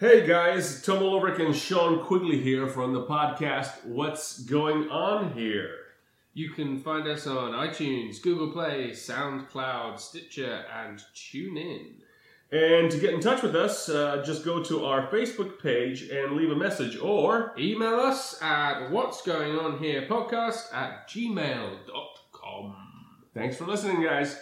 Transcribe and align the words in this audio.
Hey 0.00 0.26
guys, 0.26 0.80
Tom 0.80 1.02
Ulrich 1.02 1.40
and 1.40 1.54
Sean 1.54 2.02
Quigley 2.02 2.40
here 2.40 2.66
from 2.66 2.94
the 2.94 3.04
podcast 3.04 3.84
What's 3.84 4.38
Going 4.38 4.88
On 4.88 5.34
Here? 5.34 5.74
You 6.32 6.48
can 6.48 6.80
find 6.80 7.06
us 7.06 7.26
on 7.26 7.52
iTunes, 7.52 8.22
Google 8.22 8.50
Play, 8.50 8.92
SoundCloud, 8.92 10.00
Stitcher, 10.00 10.64
and 10.74 11.00
TuneIn. 11.14 11.96
And 12.50 12.90
to 12.90 12.98
get 12.98 13.12
in 13.12 13.20
touch 13.20 13.42
with 13.42 13.54
us, 13.54 13.90
uh, 13.90 14.22
just 14.24 14.42
go 14.42 14.62
to 14.64 14.86
our 14.86 15.08
Facebook 15.08 15.60
page 15.60 16.08
and 16.08 16.32
leave 16.32 16.50
a 16.50 16.56
message 16.56 16.96
or 16.96 17.52
Email 17.58 18.00
us 18.00 18.40
at 18.40 18.90
what's 18.90 19.20
going 19.20 19.58
on 19.58 19.80
here 19.80 20.06
podcast 20.08 20.72
at 20.72 21.10
gmail.com. 21.10 22.74
Thanks 23.34 23.58
for 23.58 23.66
listening, 23.66 24.02
guys. 24.02 24.40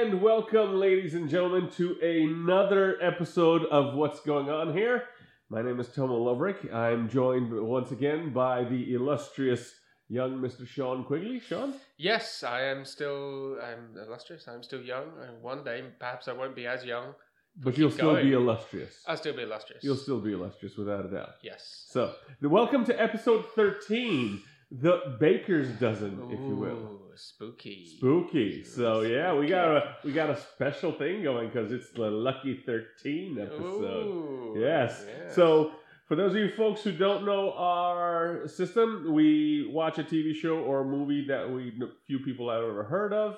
And 0.00 0.22
welcome, 0.22 0.80
ladies 0.80 1.14
and 1.14 1.28
gentlemen, 1.28 1.68
to 1.72 1.94
another 2.00 2.96
episode 3.02 3.66
of 3.66 3.94
What's 3.94 4.20
Going 4.20 4.48
On 4.48 4.72
Here. 4.72 5.04
My 5.50 5.60
name 5.60 5.78
is 5.78 5.88
Tomo 5.88 6.14
Loverick. 6.18 6.72
I'm 6.72 7.06
joined 7.10 7.52
once 7.52 7.90
again 7.90 8.32
by 8.32 8.64
the 8.64 8.94
illustrious 8.94 9.74
young 10.08 10.40
Mr. 10.40 10.66
Sean 10.66 11.04
Quigley. 11.04 11.38
Sean? 11.38 11.74
Yes, 11.98 12.42
I 12.42 12.62
am 12.62 12.86
still 12.86 13.58
I'm 13.62 13.94
illustrious. 14.02 14.48
I'm 14.48 14.62
still 14.62 14.80
young. 14.80 15.04
And 15.20 15.42
one 15.42 15.64
day, 15.64 15.84
perhaps 15.98 16.28
I 16.28 16.32
won't 16.32 16.56
be 16.56 16.66
as 16.66 16.82
young. 16.82 17.14
But 17.62 17.76
you'll 17.76 17.90
still 17.90 18.16
be 18.16 18.32
illustrious. 18.32 19.02
I'll 19.06 19.18
still 19.18 19.36
be 19.36 19.42
illustrious. 19.42 19.84
You'll 19.84 19.96
still 19.96 20.20
be 20.20 20.32
illustrious, 20.32 20.78
without 20.78 21.04
a 21.04 21.08
doubt. 21.10 21.34
yes. 21.42 21.84
So, 21.90 22.14
welcome 22.40 22.86
to 22.86 22.98
episode 22.98 23.44
13, 23.54 24.40
the 24.70 25.16
Baker's 25.20 25.68
Dozen, 25.78 26.30
if 26.30 26.40
you 26.40 26.54
will. 26.54 26.68
Ooh, 26.70 27.00
Spooky. 27.20 27.86
Spooky. 27.96 28.64
So 28.64 29.02
yeah, 29.02 29.34
we 29.34 29.46
got 29.46 29.76
a 29.76 29.96
we 30.04 30.12
got 30.12 30.30
a 30.30 30.36
special 30.40 30.92
thing 30.92 31.22
going 31.22 31.48
because 31.48 31.70
it's 31.72 31.90
the 31.90 32.10
lucky 32.10 32.62
thirteen 32.64 33.38
episode. 33.38 34.06
Ooh, 34.06 34.56
Yes. 34.58 35.04
yes. 35.06 35.34
So 35.34 35.72
for 36.06 36.16
those 36.16 36.32
of 36.32 36.38
you 36.40 36.50
folks 36.50 36.82
who 36.82 36.92
don't 36.92 37.24
know 37.24 37.52
our 37.52 38.48
system, 38.48 39.12
we 39.12 39.70
watch 39.72 39.98
a 39.98 40.02
TV 40.02 40.34
show 40.34 40.58
or 40.58 40.80
a 40.80 40.84
movie 40.84 41.24
that 41.28 41.48
we 41.48 41.72
few 42.06 42.18
people 42.20 42.50
have 42.50 42.64
ever 42.64 42.84
heard 42.84 43.12
of. 43.12 43.36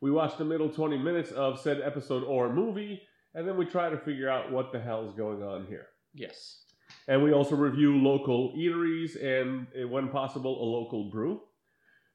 We 0.00 0.10
watch 0.10 0.36
the 0.38 0.44
middle 0.44 0.70
twenty 0.70 0.96
minutes 0.98 1.30
of 1.32 1.60
said 1.60 1.80
episode 1.84 2.24
or 2.24 2.52
movie, 2.52 3.02
and 3.34 3.46
then 3.46 3.56
we 3.56 3.66
try 3.66 3.90
to 3.90 3.98
figure 3.98 4.28
out 4.30 4.50
what 4.50 4.72
the 4.72 4.80
hell 4.80 5.06
is 5.06 5.12
going 5.12 5.42
on 5.42 5.66
here. 5.66 5.86
Yes. 6.14 6.62
And 7.06 7.22
we 7.22 7.32
also 7.32 7.54
review 7.56 7.96
local 7.96 8.54
eateries 8.56 9.14
and, 9.22 9.66
eh, 9.74 9.84
when 9.84 10.08
possible, 10.08 10.62
a 10.62 10.66
local 10.66 11.10
brew. 11.10 11.40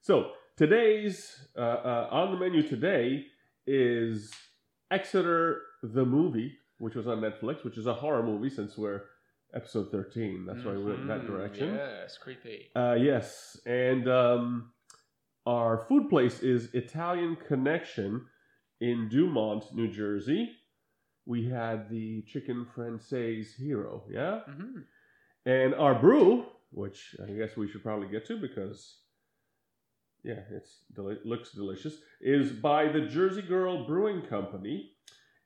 So 0.01 0.31
today's 0.57 1.47
uh, 1.57 1.61
uh, 1.61 2.07
on 2.11 2.31
the 2.31 2.37
menu 2.39 2.67
today 2.67 3.25
is 3.65 4.31
Exeter 4.91 5.61
the 5.81 6.05
movie, 6.05 6.53
which 6.77 6.95
was 6.95 7.07
on 7.07 7.19
Netflix, 7.21 7.63
which 7.63 7.77
is 7.77 7.87
a 7.87 7.93
horror 7.93 8.23
movie 8.23 8.49
since 8.49 8.77
we're 8.77 9.01
episode 9.53 9.91
thirteen. 9.91 10.45
That's 10.45 10.63
why 10.63 10.73
we 10.73 10.83
went 10.83 10.99
in 11.01 11.07
that 11.07 11.21
Mhm, 11.21 11.27
direction. 11.27 11.73
Yes, 11.75 12.17
creepy. 12.17 12.69
Uh, 12.75 12.95
yes, 12.99 13.59
and 13.65 14.07
um, 14.07 14.71
our 15.45 15.77
food 15.87 16.09
place 16.09 16.41
is 16.41 16.73
Italian 16.73 17.35
Connection 17.35 18.25
in 18.81 19.09
Dumont, 19.09 19.65
New 19.73 19.89
Jersey. 19.91 20.51
We 21.25 21.45
had 21.49 21.89
the 21.89 22.21
chicken 22.23 22.65
francaise 22.75 23.53
hero, 23.57 24.03
yeah, 24.09 24.41
hmm 24.45 24.81
and 25.45 25.75
our 25.75 25.93
brew, 25.99 26.45
which 26.71 27.15
I 27.21 27.31
guess 27.31 27.57
we 27.57 27.67
should 27.67 27.83
probably 27.83 28.07
get 28.07 28.25
to 28.27 28.37
because, 28.37 28.99
yeah, 30.23 30.39
it's 30.51 30.79
deli- 30.95 31.19
looks 31.25 31.51
delicious, 31.51 31.97
is 32.21 32.51
by 32.51 32.87
the 32.87 33.01
Jersey 33.01 33.41
Girl 33.41 33.85
Brewing 33.85 34.21
Company, 34.21 34.91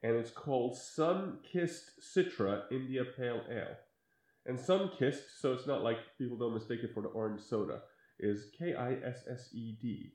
and 0.04 0.16
it's 0.16 0.32
called 0.32 0.78
Sun 0.78 1.40
Kissed 1.52 2.00
Citra 2.16 2.64
India 2.72 3.04
Pale 3.18 3.42
Ale. 3.50 3.76
And 4.46 4.60
Sun 4.60 4.92
Kissed, 4.98 5.42
so 5.42 5.54
it's 5.54 5.68
not 5.68 5.84
like 5.84 5.98
people 6.18 6.38
don't 6.38 6.54
mistake 6.54 6.82
it 6.84 6.94
for 6.94 7.02
the 7.02 7.10
orange 7.10 7.42
soda, 7.42 7.82
is 8.20 8.52
K 8.58 8.76
I 8.76 8.94
S 8.94 9.24
S 9.30 9.50
E 9.54 9.78
D. 9.82 10.12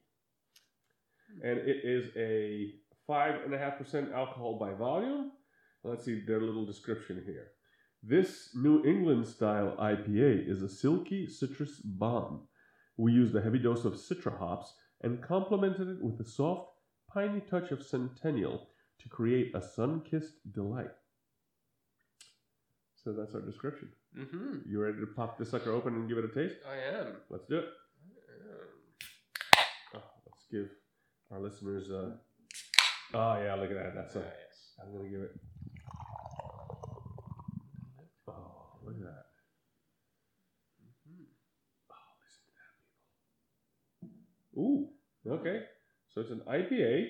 And 1.43 1.59
it 1.59 1.85
is 1.85 2.11
a 2.17 2.75
5.5% 3.11 4.13
alcohol 4.15 4.59
by 4.59 4.73
volume. 4.73 5.33
Let's 5.83 6.05
see 6.05 6.21
their 6.21 6.41
little 6.41 6.65
description 6.65 7.23
here. 7.27 7.49
This 8.03 8.51
New 8.55 8.85
England 8.85 9.27
style 9.27 9.77
IPA 9.79 10.49
is 10.49 10.63
a 10.63 10.69
silky 10.69 11.27
citrus 11.27 11.81
bomb. 11.81 12.49
We 12.97 13.13
used 13.13 13.35
a 13.35 13.41
heavy 13.41 13.59
dose 13.59 13.85
of 13.85 13.95
citra 13.95 14.39
hops 14.39 14.75
and 15.03 15.23
complemented 15.23 15.89
it 15.89 16.03
with 16.03 16.21
a 16.21 16.25
soft, 16.29 16.71
piney 17.13 17.41
touch 17.41 17.71
of 17.73 17.83
Centennial 17.83 18.69
to 19.01 19.09
create 19.09 19.55
a 19.55 19.63
sun 19.63 20.03
kissed 20.09 20.35
delight. 20.53 20.91
So 22.95 23.13
that's 23.13 23.35
our 23.35 23.41
description. 23.41 23.89
hmm 24.15 24.59
You 24.67 24.81
ready 24.81 24.99
to 25.01 25.07
pop 25.07 25.39
this 25.39 25.51
sucker 25.51 25.73
open 25.73 25.95
and 25.95 26.09
give 26.09 26.19
it 26.19 26.25
a 26.25 26.29
taste? 26.29 26.57
I 26.69 26.99
am. 26.99 27.17
Let's 27.31 27.47
do 27.47 27.59
it. 27.59 27.65
Oh, 29.95 30.03
let's 30.27 30.47
give 30.51 30.69
our 31.33 31.41
listeners. 31.41 31.91
Uh... 31.91 32.13
Oh 33.15 33.43
yeah, 33.43 33.55
look 33.57 33.71
at 33.71 33.77
that. 33.77 33.95
That's 33.95 34.17
Ah, 34.17 34.21
yes. 34.21 34.75
I'm 34.81 34.93
gonna 34.97 35.09
give 35.09 35.21
it. 35.23 35.35
Oh, 38.29 38.79
look 38.85 38.95
at 38.95 39.03
that. 39.03 39.27
Mhm. 41.09 41.27
Oh, 41.91 41.95
listen 42.23 42.45
to 42.47 42.53
that, 42.55 42.75
people. 44.01 44.19
Ooh, 44.57 44.89
okay. 45.27 45.61
So 46.11 46.21
it's 46.21 46.31
an 46.31 46.43
IPA. 46.49 47.07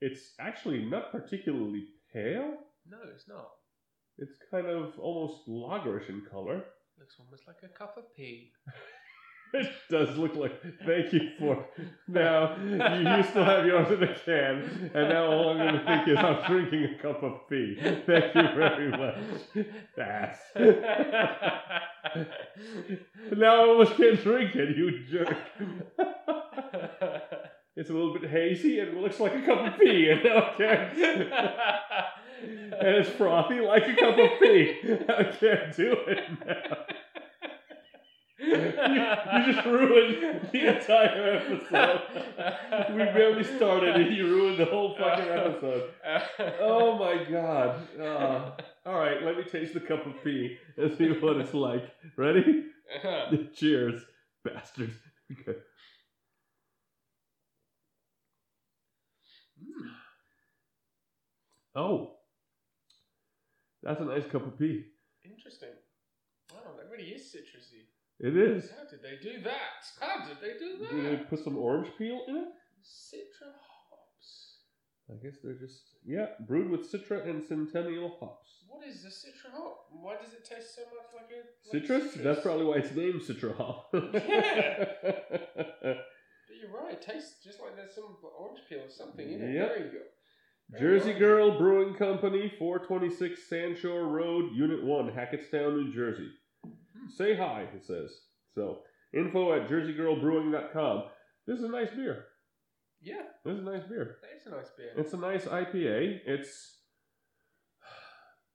It's 0.00 0.34
actually 0.40 0.84
not 0.84 1.12
particularly 1.12 1.84
pale. 2.12 2.54
No, 2.88 2.98
it's 3.14 3.28
not. 3.28 3.48
It's 4.18 4.38
kind 4.50 4.66
of 4.66 4.98
almost 4.98 5.48
lagerish 5.48 6.08
in 6.08 6.22
color. 6.30 6.64
Looks 6.98 7.16
almost 7.18 7.44
like 7.46 7.56
a 7.64 7.68
cup 7.68 7.96
of 7.96 8.14
pee. 8.14 8.52
It 9.56 9.70
does 9.88 10.16
look 10.16 10.34
like. 10.34 10.60
Thank 10.84 11.12
you 11.12 11.30
for. 11.38 11.64
Now 12.08 12.56
you, 12.56 13.22
still 13.22 13.44
have 13.44 13.64
yours 13.64 13.88
in 13.92 14.00
the 14.00 14.08
can, 14.08 14.90
and 14.92 15.08
now 15.10 15.26
all 15.26 15.50
I'm 15.50 15.58
going 15.58 15.74
to 15.74 15.84
think 15.84 16.08
is 16.08 16.18
I'm 16.18 16.42
drinking 16.44 16.84
a 16.86 16.98
cup 17.00 17.22
of 17.22 17.42
tea. 17.48 17.76
Thank 17.80 18.34
you 18.34 18.48
very 18.56 18.90
much. 18.90 19.14
That's. 19.96 20.40
now 23.36 23.54
I 23.54 23.68
almost 23.68 23.96
can't 23.96 24.20
drink 24.20 24.56
it, 24.56 24.76
you 24.76 25.04
jerk. 25.06 25.36
it's 27.76 27.90
a 27.90 27.92
little 27.92 28.18
bit 28.18 28.28
hazy 28.28 28.80
and 28.80 28.88
it 28.88 28.96
looks 28.96 29.20
like 29.20 29.36
a 29.36 29.42
cup 29.42 29.72
of 29.72 29.78
tea, 29.78 30.10
and 30.10 30.24
now 30.24 30.50
and 32.40 32.88
it's 32.96 33.10
frothy 33.10 33.60
like 33.60 33.86
a 33.86 33.94
cup 33.94 34.18
of 34.18 34.30
tea. 34.42 34.80
I 35.08 35.22
can't 35.38 35.76
do 35.76 35.96
it 36.08 36.24
now. 36.44 36.76
You, 38.60 39.52
just 39.52 39.66
ruined 39.66 40.48
the 40.52 40.76
entire 40.76 41.36
episode. 41.36 42.00
We 42.90 43.04
barely 43.04 43.44
started 43.44 43.96
and 43.96 44.16
you 44.16 44.26
ruined 44.26 44.58
the 44.58 44.64
whole 44.66 44.96
fucking 44.96 45.28
episode. 45.28 45.90
Oh 46.60 46.98
my 46.98 47.24
god. 47.30 47.88
Uh, 47.98 48.50
all 48.86 48.98
right, 48.98 49.22
let 49.22 49.36
me 49.36 49.44
taste 49.44 49.74
the 49.74 49.80
cup 49.80 50.06
of 50.06 50.14
tea 50.22 50.58
and 50.76 50.96
see 50.96 51.08
what 51.08 51.36
it's 51.36 51.54
like. 51.54 51.84
Ready? 52.16 52.66
Cheers, 53.54 54.02
bastards. 54.44 54.96
Okay. 55.32 55.58
Mm. 59.60 59.90
Oh, 61.76 62.12
that's 63.82 64.00
a 64.00 64.04
nice 64.04 64.26
cup 64.26 64.46
of 64.46 64.58
tea. 64.58 64.84
Interesting. 65.24 65.70
Wow, 66.52 66.72
that 66.76 66.90
really 66.90 67.08
is 67.10 67.22
citrusy. 67.22 67.84
It 68.24 68.38
is. 68.38 68.70
How 68.70 68.88
did 68.88 69.02
they 69.02 69.22
do 69.22 69.42
that? 69.42 69.84
How 70.00 70.24
did 70.26 70.38
they 70.40 70.58
do 70.58 70.78
that? 70.78 70.90
Did 70.90 71.04
they 71.04 71.24
put 71.24 71.44
some 71.44 71.58
orange 71.58 71.88
peel 71.98 72.22
in 72.26 72.36
it? 72.36 72.48
Citra 72.82 73.52
hops. 73.52 74.60
I 75.10 75.22
guess 75.22 75.36
they're 75.44 75.58
just 75.60 75.82
yeah, 76.06 76.28
brewed 76.46 76.70
with 76.70 76.90
Citra 76.90 77.28
and 77.28 77.44
Centennial 77.44 78.16
hops. 78.18 78.64
What 78.66 78.88
is 78.88 79.02
the 79.02 79.10
citra 79.10 79.52
hop? 79.52 79.76
Why 79.90 80.16
does 80.16 80.32
it 80.32 80.42
taste 80.42 80.74
so 80.74 80.82
much 80.84 81.12
like 81.14 81.30
a 81.32 81.76
like 81.76 81.86
Citrus? 81.86 82.14
That's 82.14 82.40
probably 82.40 82.64
why 82.64 82.76
it's 82.76 82.94
named 82.94 83.20
Citra 83.20 83.54
hop. 83.56 83.94
Yeah. 84.14 84.84
But 86.46 86.56
you're 86.60 86.82
right. 86.82 86.92
It 86.92 87.02
tastes 87.02 87.42
just 87.42 87.60
like 87.60 87.76
there's 87.76 87.94
some 87.94 88.16
orange 88.38 88.60
peel 88.68 88.80
or 88.80 88.90
something 88.90 89.26
in 89.26 89.42
it. 89.42 89.54
Yep. 89.54 89.68
Very 89.68 89.90
good. 89.90 90.08
Very 90.70 90.98
Jersey. 90.98 91.12
Girl 91.14 91.58
Brewing 91.58 91.94
Company, 91.94 92.52
426 92.58 93.40
Sandshore 93.50 94.10
Road, 94.10 94.52
Unit 94.54 94.84
1, 94.84 95.10
Hackettstown, 95.10 95.74
New 95.74 95.92
Jersey. 95.94 96.28
Say 97.08 97.36
hi, 97.36 97.66
it 97.74 97.84
says. 97.84 98.10
So, 98.54 98.82
info 99.12 99.52
at 99.54 99.68
jerseyGirlBrewing.com. 99.68 101.04
This 101.46 101.58
is 101.58 101.64
a 101.64 101.68
nice 101.68 101.90
beer. 101.90 102.24
Yeah, 103.02 103.22
This 103.44 103.54
is 103.58 103.60
a 103.66 103.70
nice 103.70 103.82
beer. 103.88 104.16
that 104.22 104.40
is 104.40 104.46
a 104.46 104.56
nice 104.56 104.70
beer. 104.76 104.92
It's 104.96 105.12
a 105.12 105.16
nice 105.18 105.44
IPA. 105.44 106.20
It's. 106.26 106.78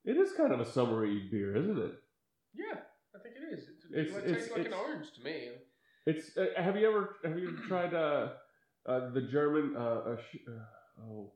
It 0.05 0.17
is 0.17 0.31
kind 0.33 0.51
of 0.53 0.59
a 0.59 0.65
summery 0.65 1.27
beer, 1.31 1.55
isn't 1.55 1.77
it? 1.77 1.91
yeah, 2.55 2.79
I 3.15 3.19
think 3.21 3.35
it 3.35 3.53
is. 3.53 3.63
It, 3.91 3.99
It's- 4.07 4.23
it 4.23 4.33
tastes 4.33 4.51
like 4.51 4.65
an 4.65 4.73
orange 4.73 5.11
to 5.17 5.23
me. 5.23 5.49
It's. 6.07 6.35
Uh, 6.37 6.47
have 6.57 6.75
you 6.77 6.87
ever 6.87 7.15
have 7.23 7.37
you 7.37 7.57
tried 7.67 7.93
uh, 7.93 8.29
uh 8.87 9.11
the 9.11 9.21
German 9.31 9.75
uh, 9.77 9.79
uh, 10.11 10.15
sh- 10.17 10.37
uh 10.47 11.03
oh 11.03 11.33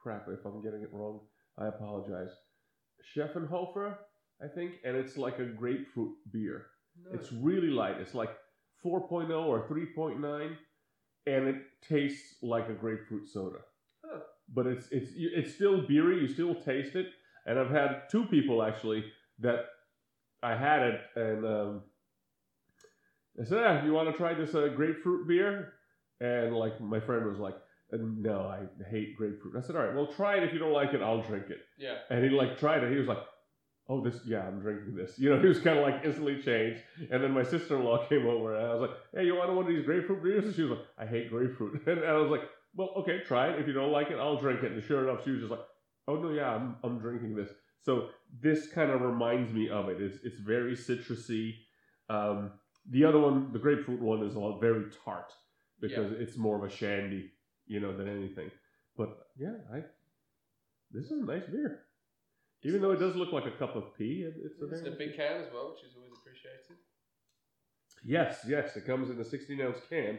crap 0.00 0.26
if 0.28 0.44
I'm 0.44 0.62
getting 0.62 0.82
it 0.82 0.92
wrong 0.92 1.20
I 1.58 1.66
apologize. 1.68 2.30
Scheffenhofer, 3.16 3.96
I 4.42 4.48
think, 4.48 4.74
and 4.84 4.96
it's 4.96 5.16
like 5.16 5.38
a 5.38 5.44
grapefruit 5.44 6.14
beer. 6.32 6.66
No. 7.02 7.18
It's 7.18 7.32
really 7.32 7.68
light. 7.68 7.96
It's 8.00 8.14
like 8.14 8.30
4.0 8.84 9.30
or 9.30 9.66
3.9, 9.68 10.56
and 11.26 11.48
it 11.48 11.56
tastes 11.88 12.36
like 12.42 12.68
a 12.68 12.74
grapefruit 12.74 13.28
soda. 13.28 13.58
Huh. 14.04 14.20
But 14.52 14.66
it's 14.66 14.88
it's 14.90 15.12
it's 15.16 15.54
still 15.54 15.86
beery. 15.86 16.20
You 16.20 16.28
still 16.28 16.54
taste 16.54 16.94
it. 16.94 17.06
And 17.46 17.58
I've 17.58 17.70
had 17.70 18.08
two 18.10 18.24
people 18.26 18.62
actually 18.62 19.04
that 19.40 19.66
I 20.42 20.56
had 20.56 20.82
it, 20.82 21.00
and 21.16 21.46
um, 21.46 21.82
I 23.40 23.44
said, 23.44 23.58
ah, 23.64 23.84
"You 23.84 23.92
want 23.92 24.10
to 24.10 24.16
try 24.16 24.34
this 24.34 24.54
uh, 24.54 24.68
grapefruit 24.74 25.26
beer?" 25.26 25.72
And 26.20 26.54
like 26.54 26.80
my 26.80 27.00
friend 27.00 27.26
was 27.26 27.38
like, 27.38 27.54
"Uh, 27.92 27.98
"No, 28.00 28.40
I 28.42 28.60
hate 28.90 29.16
grapefruit." 29.16 29.56
I 29.56 29.60
said, 29.60 29.76
"All 29.76 29.82
right, 29.82 29.94
well, 29.94 30.06
try 30.06 30.36
it. 30.36 30.42
If 30.42 30.52
you 30.52 30.58
don't 30.58 30.72
like 30.72 30.92
it, 30.92 31.02
I'll 31.02 31.22
drink 31.22 31.46
it." 31.48 31.60
yeah. 31.78 31.96
And 32.10 32.22
he 32.22 32.30
like 32.30 32.58
tried 32.58 32.84
it. 32.84 32.92
He 32.92 32.98
was 32.98 33.08
like, 33.08 33.18
"Oh, 33.88 34.02
this, 34.02 34.20
yeah, 34.26 34.46
I'm 34.46 34.60
drinking 34.60 34.94
this." 34.94 35.18
You 35.18 35.30
know, 35.30 35.40
he 35.40 35.48
was 35.48 35.60
kind 35.60 35.78
of 35.78 35.84
like 35.84 36.04
instantly 36.04 36.40
changed. 36.42 36.82
And 37.10 37.22
then 37.22 37.32
my 37.32 37.42
sister-in-law 37.42 38.06
came 38.08 38.26
over, 38.26 38.56
and 38.56 38.66
I 38.66 38.74
was 38.74 38.82
like, 38.82 38.96
"Hey, 39.14 39.24
you 39.26 39.36
want 39.36 39.52
one 39.54 39.66
of 39.66 39.74
these 39.74 39.84
grapefruit 39.84 40.22
beers?" 40.22 40.44
And 40.44 40.54
she 40.54 40.62
was 40.62 40.72
like, 40.72 40.86
"I 40.98 41.06
hate 41.06 41.30
grapefruit." 41.30 41.82
And 41.86 42.04
I 42.04 42.14
was 42.14 42.30
like, 42.30 42.42
"Well, 42.74 42.90
okay, 42.98 43.20
try 43.26 43.48
it. 43.50 43.60
If 43.60 43.66
you 43.66 43.72
don't 43.72 43.92
like 43.92 44.10
it, 44.10 44.18
I'll 44.18 44.40
drink 44.40 44.62
it." 44.62 44.72
And 44.72 44.82
sure 44.82 45.08
enough, 45.08 45.24
she 45.24 45.30
was 45.30 45.40
just 45.40 45.50
like, 45.50 45.64
"Oh 46.08 46.16
no, 46.16 46.30
yeah, 46.30 46.50
I'm 46.54 46.76
I'm 46.82 46.98
drinking 46.98 47.36
this." 47.36 47.50
So 47.82 48.08
this 48.40 48.68
kind 48.68 48.90
of 48.90 49.02
reminds 49.02 49.52
me 49.52 49.68
of 49.68 49.88
it. 49.88 50.00
It's 50.00 50.18
it's 50.24 50.40
very 50.40 50.74
citrusy. 50.74 51.54
Um, 52.08 52.52
the 52.90 53.04
other 53.04 53.18
one, 53.18 53.52
the 53.52 53.58
grapefruit 53.58 54.00
one, 54.00 54.22
is 54.22 54.34
a 54.34 54.40
lot 54.40 54.60
very 54.60 54.84
tart 55.04 55.32
because 55.80 56.12
it's 56.12 56.36
more 56.36 56.56
of 56.56 56.64
a 56.64 56.74
shandy, 56.74 57.30
you 57.66 57.80
know, 57.80 57.96
than 57.96 58.08
anything. 58.08 58.50
But 58.96 59.10
yeah, 59.36 59.54
I 59.72 59.82
this 60.90 61.06
is 61.06 61.12
a 61.12 61.24
nice 61.24 61.46
beer. 61.46 61.80
Even 62.64 62.80
though 62.80 62.92
it 62.92 62.98
does 62.98 63.14
look 63.14 63.32
like 63.32 63.46
a 63.46 63.50
cup 63.52 63.76
of 63.76 63.84
it, 63.98 64.34
it's 64.44 64.60
a 64.62 64.66
It's 64.68 64.86
a 64.86 64.90
big 64.92 65.14
can 65.16 65.42
as 65.42 65.52
well, 65.52 65.72
which 65.74 65.84
is 65.84 65.94
always 65.96 66.12
appreciated. 66.18 66.76
yes, 68.04 68.40
yes. 68.48 68.76
It 68.76 68.86
comes 68.86 69.10
in 69.10 69.20
a 69.20 69.24
16 69.24 69.60
ounce 69.60 69.78
can. 69.88 70.18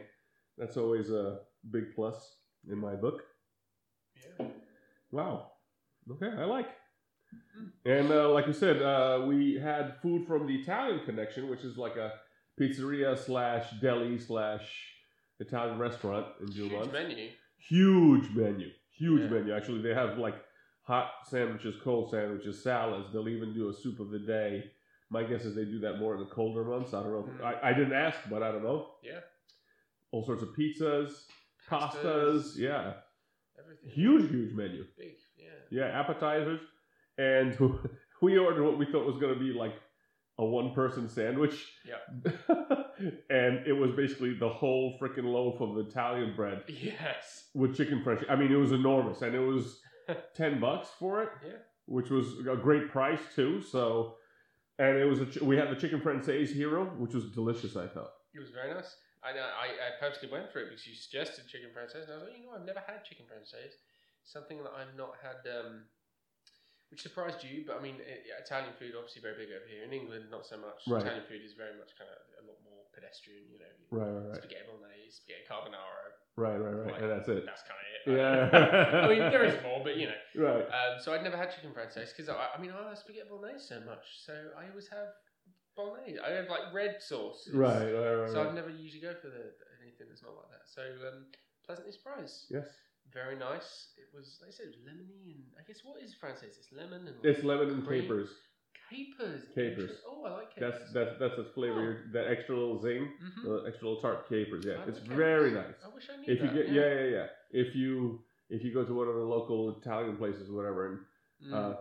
That's 0.56 0.76
always 0.76 1.10
a 1.10 1.40
big 1.70 1.94
plus 1.94 2.36
in 2.70 2.78
my 2.78 2.94
book. 2.94 3.22
Yeah. 4.38 4.46
Wow. 5.10 5.52
Okay, 6.10 6.30
I 6.38 6.44
like. 6.44 6.68
And 7.84 8.10
uh, 8.10 8.30
like 8.30 8.46
you 8.46 8.52
said, 8.52 8.80
uh, 8.80 9.24
we 9.26 9.54
had 9.54 9.96
food 10.00 10.26
from 10.26 10.46
the 10.46 10.54
Italian 10.54 11.04
Connection, 11.04 11.48
which 11.50 11.64
is 11.64 11.76
like 11.76 11.96
a 11.96 12.12
pizzeria 12.60 13.18
slash 13.18 13.66
deli 13.82 14.18
slash 14.18 14.64
Italian 15.40 15.78
restaurant 15.78 16.26
in 16.40 16.50
Huge 16.52 16.92
menu. 16.92 17.28
Huge 17.58 18.30
menu. 18.34 18.68
Huge 18.96 19.22
Yeah. 19.22 19.28
menu. 19.28 19.52
Actually, 19.52 19.82
they 19.82 19.92
have 19.94 20.16
like 20.18 20.36
hot 20.86 21.10
sandwiches, 21.28 21.74
cold 21.82 22.10
sandwiches, 22.10 22.62
salads. 22.62 23.12
They'll 23.12 23.28
even 23.28 23.52
do 23.52 23.68
a 23.68 23.74
soup 23.74 24.00
of 24.00 24.10
the 24.10 24.20
day. 24.20 24.64
My 25.10 25.22
guess 25.22 25.44
is 25.44 25.54
they 25.54 25.64
do 25.64 25.80
that 25.80 25.98
more 25.98 26.14
in 26.14 26.20
the 26.20 26.26
colder 26.26 26.64
months. 26.64 26.94
I 26.94 27.02
don't 27.02 27.12
know. 27.12 27.28
Mm. 27.40 27.44
I, 27.44 27.70
I 27.70 27.72
didn't 27.72 27.92
ask, 27.92 28.18
but 28.30 28.42
I 28.42 28.50
don't 28.52 28.64
know. 28.64 28.86
Yeah. 29.02 29.20
All 30.12 30.24
sorts 30.24 30.42
of 30.42 30.50
pizzas, 30.56 31.10
pastas. 31.68 32.56
Yeah. 32.56 32.94
Everything. 33.58 33.90
Huge, 33.90 34.30
huge 34.30 34.54
menu. 34.54 34.84
Big. 34.98 35.14
Yeah. 35.36 35.46
Yeah, 35.70 36.00
appetizers. 36.00 36.60
And 37.18 37.56
we 38.22 38.36
ordered 38.38 38.64
what 38.64 38.78
we 38.78 38.86
thought 38.86 39.06
was 39.06 39.18
going 39.18 39.34
to 39.34 39.40
be 39.40 39.52
like 39.52 39.74
a 40.38 40.44
one 40.44 40.72
person 40.74 41.08
sandwich. 41.08 41.54
Yeah. 41.84 42.24
and 43.30 43.66
it 43.66 43.76
was 43.76 43.92
basically 43.96 44.34
the 44.38 44.48
whole 44.48 44.98
freaking 45.00 45.24
loaf 45.24 45.60
of 45.60 45.78
Italian 45.86 46.34
bread 46.36 46.62
Yes. 46.68 47.48
with 47.54 47.76
chicken 47.76 48.02
French. 48.02 48.22
I 48.28 48.36
mean, 48.36 48.52
it 48.52 48.56
was 48.56 48.72
enormous, 48.72 49.22
and 49.22 49.34
it 49.34 49.40
was 49.40 49.80
ten 50.34 50.60
bucks 50.60 50.88
for 50.98 51.22
it, 51.22 51.30
Yeah. 51.44 51.58
which 51.86 52.10
was 52.10 52.38
a 52.46 52.56
great 52.56 52.90
price 52.90 53.20
too. 53.34 53.62
So, 53.62 54.16
and 54.78 54.96
it 54.96 55.04
was 55.04 55.20
a 55.20 55.26
ch- 55.26 55.40
we 55.42 55.56
had 55.56 55.70
the 55.70 55.76
chicken 55.76 56.00
Francais 56.00 56.46
hero, 56.46 56.84
which 56.98 57.14
was 57.14 57.30
delicious. 57.30 57.76
I 57.76 57.86
thought. 57.86 58.12
It 58.34 58.40
was 58.40 58.50
very 58.50 58.72
nice. 58.74 58.96
I, 59.24 59.32
know, 59.32 59.42
I, 59.42 59.74
I 59.74 59.88
purposely 59.98 60.28
went 60.30 60.52
for 60.52 60.60
it 60.60 60.68
because 60.70 60.86
you 60.86 60.94
suggested 60.94 61.48
chicken 61.48 61.70
francaise, 61.72 62.06
and 62.06 62.12
I 62.12 62.16
was 62.20 62.24
like, 62.30 62.38
you 62.38 62.46
know, 62.46 62.54
I've 62.54 62.68
never 62.68 62.84
had 62.86 63.02
chicken 63.02 63.24
francaise. 63.26 63.74
Something 64.22 64.62
that 64.62 64.70
I've 64.76 64.94
not 64.94 65.16
had, 65.18 65.42
um, 65.50 65.88
which 66.92 67.02
surprised 67.02 67.42
you, 67.42 67.64
but 67.66 67.78
I 67.78 67.82
mean, 67.82 67.96
it, 68.04 68.28
Italian 68.38 68.76
food 68.78 68.92
obviously 68.94 69.22
very 69.24 69.34
big 69.40 69.50
over 69.56 69.66
here. 69.66 69.82
In 69.82 69.90
England, 69.96 70.28
not 70.30 70.44
so 70.46 70.60
much. 70.60 70.84
Right. 70.86 71.00
Italian 71.02 71.24
food 71.26 71.42
is 71.42 71.56
very 71.58 71.74
much 71.74 71.96
kind 71.98 72.10
of 72.12 72.18
a 72.38 72.42
lot 72.46 72.60
more 72.62 72.75
pedestrian, 72.96 73.44
you 73.52 73.60
know. 73.60 73.68
Right, 73.92 74.08
right, 74.08 74.26
right, 74.32 74.40
Spaghetti 74.40 74.64
bolognese, 74.66 75.12
spaghetti 75.20 75.44
carbonara. 75.44 76.16
right, 76.40 76.56
right, 76.58 76.74
right, 76.80 76.92
Like, 76.96 77.02
and 77.04 77.10
that's 77.12 77.28
it. 77.28 77.44
That's 77.44 77.62
kind 77.68 77.76
of 77.78 77.86
it. 77.92 78.02
Yeah. 78.16 79.02
I 79.04 79.08
mean, 79.12 79.18
there 79.30 79.44
is 79.44 79.54
more, 79.62 79.84
but 79.84 79.96
you 80.00 80.08
know. 80.08 80.20
Right. 80.34 80.64
Um, 80.64 80.98
so 80.98 81.12
I'd 81.12 81.22
never 81.22 81.36
had 81.36 81.52
chicken 81.54 81.70
francaise 81.76 82.10
because 82.16 82.28
I, 82.32 82.56
I 82.56 82.58
mean 82.60 82.72
I 82.72 82.80
like 82.88 82.96
spaghetti 82.96 83.28
bolognese 83.28 83.66
so 83.68 83.78
much, 83.84 84.24
so 84.24 84.32
I 84.58 84.68
always 84.70 84.88
have 84.88 85.12
bolognese. 85.76 86.18
I 86.18 86.30
have 86.40 86.48
like 86.48 86.72
red 86.72 86.96
sauce. 87.04 87.48
Right, 87.52 87.92
right, 87.92 88.14
right. 88.24 88.30
So 88.30 88.40
right. 88.40 88.48
I'd 88.48 88.54
never 88.56 88.70
usually 88.70 89.02
go 89.02 89.14
for 89.14 89.28
the 89.28 89.52
anything 89.84 90.06
that's 90.08 90.22
not 90.22 90.34
like 90.34 90.50
that. 90.50 90.64
So 90.66 90.82
um, 91.06 91.26
pleasantly 91.64 91.92
surprised. 91.92 92.46
Yes. 92.50 92.66
Very 93.12 93.36
nice. 93.38 93.94
It 93.98 94.10
was 94.16 94.38
like 94.42 94.50
I 94.50 94.56
said, 94.56 94.74
lemony 94.82 95.34
and 95.38 95.44
I 95.58 95.62
guess 95.62 95.80
what 95.84 96.02
is 96.02 96.14
francaise? 96.14 96.56
It's 96.58 96.72
lemon 96.72 97.06
and 97.06 97.16
It's 97.22 97.44
lemon 97.44 97.70
and 97.70 97.86
cream. 97.86 98.02
capers. 98.02 98.30
Capers. 98.90 99.44
Capers. 99.54 99.90
Oh, 100.08 100.24
I 100.24 100.30
like 100.32 100.54
capers. 100.54 100.78
That's 100.92 100.92
that's 100.92 101.18
that's 101.18 101.38
its 101.38 101.50
flavor. 101.54 102.04
Oh. 102.06 102.12
That 102.12 102.28
extra 102.30 102.56
little 102.56 102.80
zing, 102.80 103.08
Mhm. 103.22 103.42
the 103.44 103.68
extra 103.68 103.88
little 103.88 104.02
tart 104.02 104.28
capers. 104.28 104.64
Yeah, 104.64 104.82
I 104.84 104.88
it's 104.88 104.98
very 105.00 105.50
capers. 105.50 105.66
nice. 105.66 105.84
I 105.90 105.94
wish 105.94 106.04
I 106.12 106.16
knew 106.16 106.32
If 106.32 106.40
you 106.42 106.46
that. 106.48 106.54
get 106.54 106.68
yeah. 106.72 106.94
yeah 106.94 107.04
yeah 107.16 107.26
if 107.50 107.74
you 107.76 108.22
if 108.48 108.62
you 108.64 108.72
go 108.72 108.84
to 108.84 108.94
one 108.94 109.08
of 109.08 109.14
the 109.14 109.22
local 109.22 109.76
Italian 109.80 110.16
places 110.16 110.48
or 110.50 110.54
whatever 110.54 110.86
and 110.88 110.98
Mm. 111.44 111.52
uh, 111.52 111.76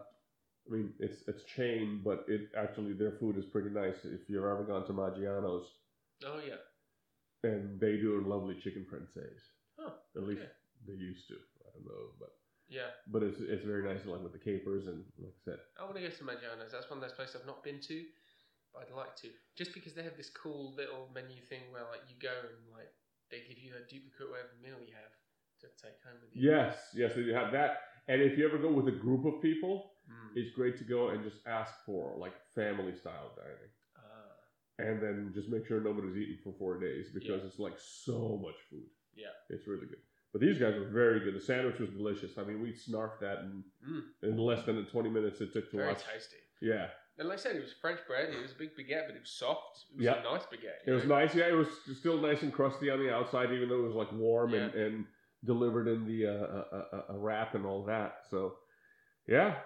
I 0.67 0.69
mean 0.73 0.93
it's 0.99 1.25
it's 1.29 1.43
chain 1.55 2.01
but 2.03 2.25
it 2.27 2.49
actually 2.57 2.91
their 2.93 3.11
food 3.19 3.37
is 3.37 3.45
pretty 3.45 3.69
nice 3.69 4.03
if 4.03 4.27
you've 4.29 4.43
ever 4.43 4.63
gone 4.65 4.85
to 4.87 4.93
Maggiano's 4.93 5.65
oh 6.25 6.39
yeah. 6.45 6.59
and 7.49 7.79
they 7.79 7.95
do 7.97 8.19
a 8.19 8.27
lovely 8.27 8.59
chicken 8.59 8.85
francais 8.89 9.37
Oh, 9.79 9.93
at 10.17 10.23
least 10.23 10.41
they 10.85 10.93
used 10.93 11.27
to 11.29 11.35
I 11.35 11.67
don't 11.73 11.85
know 11.85 12.05
but 12.19 12.33
Yeah. 12.67 12.89
but 13.11 13.21
it's 13.23 13.39
it's 13.39 13.63
very 13.63 13.83
nice 13.83 14.05
like 14.05 14.23
with 14.23 14.33
the 14.33 14.39
capers 14.41 14.87
and 14.87 15.03
like 15.21 15.33
I 15.37 15.41
said 15.45 15.59
I 15.79 15.83
want 15.83 15.95
to 15.95 16.01
go 16.01 16.09
to 16.09 16.23
Maggiano's. 16.23 16.71
That's 16.71 16.89
one 16.89 16.97
of 16.97 17.03
those 17.05 17.13
places 17.13 17.35
I've 17.37 17.45
not 17.45 17.63
been 17.63 17.79
to, 17.81 17.97
but 18.73 18.87
I'd 18.89 18.95
like 18.95 19.15
to. 19.21 19.29
Just 19.55 19.73
because 19.73 19.93
they 19.93 20.03
have 20.03 20.17
this 20.17 20.29
cool 20.31 20.73
little 20.75 21.09
menu 21.13 21.41
thing 21.41 21.61
where 21.71 21.83
like 21.93 22.01
you 22.09 22.15
go 22.21 22.33
and 22.33 22.57
like 22.73 22.89
they 23.29 23.45
give 23.47 23.59
you 23.61 23.73
a 23.77 23.85
duplicate 23.89 24.25
of 24.25 24.29
whatever 24.33 24.55
meal 24.61 24.81
you 24.81 24.93
have 24.97 25.13
to 25.61 25.67
take 25.81 25.97
home 26.03 26.17
with 26.21 26.35
you. 26.35 26.49
yes 26.51 26.75
yes 26.93 27.13
they 27.15 27.31
have 27.33 27.51
that 27.51 27.77
and 28.07 28.21
if 28.21 28.37
you 28.37 28.45
ever 28.47 28.57
go 28.57 28.71
with 28.71 28.87
a 28.87 28.97
group 29.05 29.25
of 29.25 29.41
people 29.41 29.91
Mm. 30.05 30.37
it's 30.37 30.51
great 30.55 30.77
to 30.77 30.83
go 30.83 31.09
and 31.09 31.23
just 31.23 31.37
ask 31.47 31.73
for 31.83 32.13
like 32.19 32.33
family 32.53 32.93
style 32.93 33.31
dining 33.35 33.71
Ah, 33.97 34.37
and 34.77 35.01
then 35.01 35.31
just 35.33 35.49
make 35.49 35.65
sure 35.65 35.81
nobody's 35.81 36.15
eating 36.15 36.37
for 36.43 36.53
four 36.59 36.79
days 36.79 37.07
because 37.11 37.43
it's 37.43 37.57
like 37.57 37.73
so 37.79 38.37
much 38.39 38.53
food. 38.69 38.85
Yeah. 39.15 39.33
It's 39.49 39.65
really 39.65 39.87
good. 39.87 40.03
But 40.35 40.41
these 40.41 40.57
guys 40.59 40.75
were 40.77 40.83
very 40.91 41.21
good. 41.21 41.33
The 41.33 41.39
sandwich 41.39 41.79
was 41.79 41.91
delicious. 41.91 42.37
I 42.37 42.43
mean, 42.43 42.59
we 42.61 42.73
snarfed 42.73 43.21
that 43.21 43.39
in, 43.47 43.63
Mm. 43.87 44.03
in 44.23 44.37
less 44.37 44.65
than 44.65 44.75
the 44.75 44.83
20 44.83 45.09
minutes 45.09 45.39
it 45.39 45.53
took 45.53 45.71
to 45.71 45.77
very 45.77 45.87
watch. 45.93 46.03
tasty. 46.03 46.35
Yeah. 46.61 46.89
And 47.17 47.29
like 47.29 47.39
I 47.39 47.41
said, 47.41 47.55
it 47.55 47.61
was 47.61 47.71
French 47.71 48.01
bread. 48.05 48.33
It 48.33 48.41
was 48.41 48.51
a 48.51 48.55
big 48.55 48.75
baguette, 48.75 49.07
but 49.07 49.15
it 49.15 49.21
was 49.21 49.29
soft. 49.31 49.85
It 49.91 49.95
was 49.95 50.03
Yeah. 50.03 50.19
a 50.19 50.23
nice 50.23 50.43
baguette. 50.47 50.81
It 50.83 50.87
you 50.87 50.93
was 50.95 51.05
nice. 51.05 51.33
Yeah, 51.33 51.47
it 51.47 51.53
was 51.55 51.69
still 51.97 52.19
nice 52.19 52.41
and 52.43 52.51
crusty 52.51 52.89
on 52.89 52.99
the 52.99 53.13
outside, 53.15 53.53
even 53.53 53.69
though 53.69 53.79
it 53.79 53.87
was 53.87 53.95
like 53.95 54.11
warm 54.11 54.53
and, 54.53 54.75
and 54.75 55.07
delivered 55.45 55.87
in 55.87 56.03
the 56.05 56.27
uh, 56.27 56.31
uh, 56.33 56.85
uh, 56.91 57.13
uh, 57.13 57.17
wrap 57.17 57.55
and 57.55 57.65
all 57.65 57.85
that. 57.85 58.25
So, 58.29 58.57
yeah. 59.27 59.61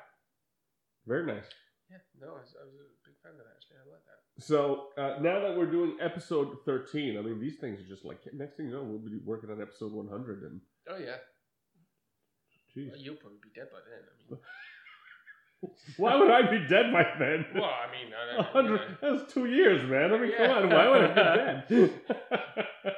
Very 1.07 1.25
nice. 1.25 1.49
Yeah, 1.89 1.97
no, 2.21 2.27
I 2.35 2.41
was, 2.41 2.55
I 2.61 2.65
was 2.65 2.75
a 2.75 3.09
big 3.09 3.17
fan 3.23 3.31
of 3.31 3.37
that 3.39 3.47
actually. 3.55 3.77
I 3.77 3.89
like 3.89 4.05
that. 4.05 4.21
So 4.39 4.87
uh, 4.97 5.15
now 5.21 5.39
that 5.41 5.55
we're 5.57 5.69
doing 5.69 5.97
episode 6.01 6.57
13, 6.65 7.17
I 7.17 7.21
mean, 7.21 7.39
these 7.39 7.57
things 7.57 7.79
are 7.79 7.87
just 7.87 8.05
like, 8.05 8.19
next 8.33 8.55
thing 8.57 8.67
you 8.67 8.73
know, 8.73 8.83
we'll 8.83 8.99
be 8.99 9.17
working 9.25 9.49
on 9.51 9.61
episode 9.61 9.91
100 9.91 10.43
and, 10.43 10.61
Oh 10.89 10.97
yeah, 10.97 11.15
geez. 12.73 12.89
well, 12.91 12.99
you'll 13.01 13.15
probably 13.15 13.37
be 13.43 13.49
dead 13.53 13.67
by 13.71 13.79
then. 13.89 14.01
I 14.09 14.31
mean, 14.31 14.39
Why 15.97 16.15
would 16.15 16.31
I 16.31 16.41
be 16.49 16.59
dead 16.69 16.91
by 16.93 17.03
then? 17.19 17.45
well, 17.53 17.65
I 17.65 17.91
mean, 17.91 18.13
I 18.13 18.53
don't. 18.53 18.65
You 18.65 18.71
know. 18.77 19.17
That's 19.17 19.33
two 19.33 19.45
years, 19.45 19.83
man. 19.89 20.13
I 20.13 20.17
mean, 20.17 20.31
Yeah. 20.31 20.47
come 20.47 20.57
on. 20.57 20.69
Why 20.69 20.87
would 20.89 21.01
I 21.01 21.63
be 21.67 21.75
dead? 21.75 21.93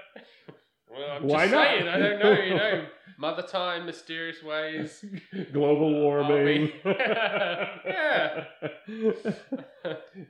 Well, 0.94 1.10
I'm 1.10 1.24
Why 1.24 1.44
just 1.48 1.54
not? 1.54 1.68
saying. 1.68 1.88
I 1.88 1.98
don't 2.00 2.20
know. 2.20 2.32
You 2.34 2.56
know, 2.56 2.86
mother 3.18 3.44
time, 3.44 3.86
mysterious 3.86 4.44
ways. 4.44 5.04
Global 5.54 5.94
warming. 6.02 6.70
Yeah. 6.86 8.44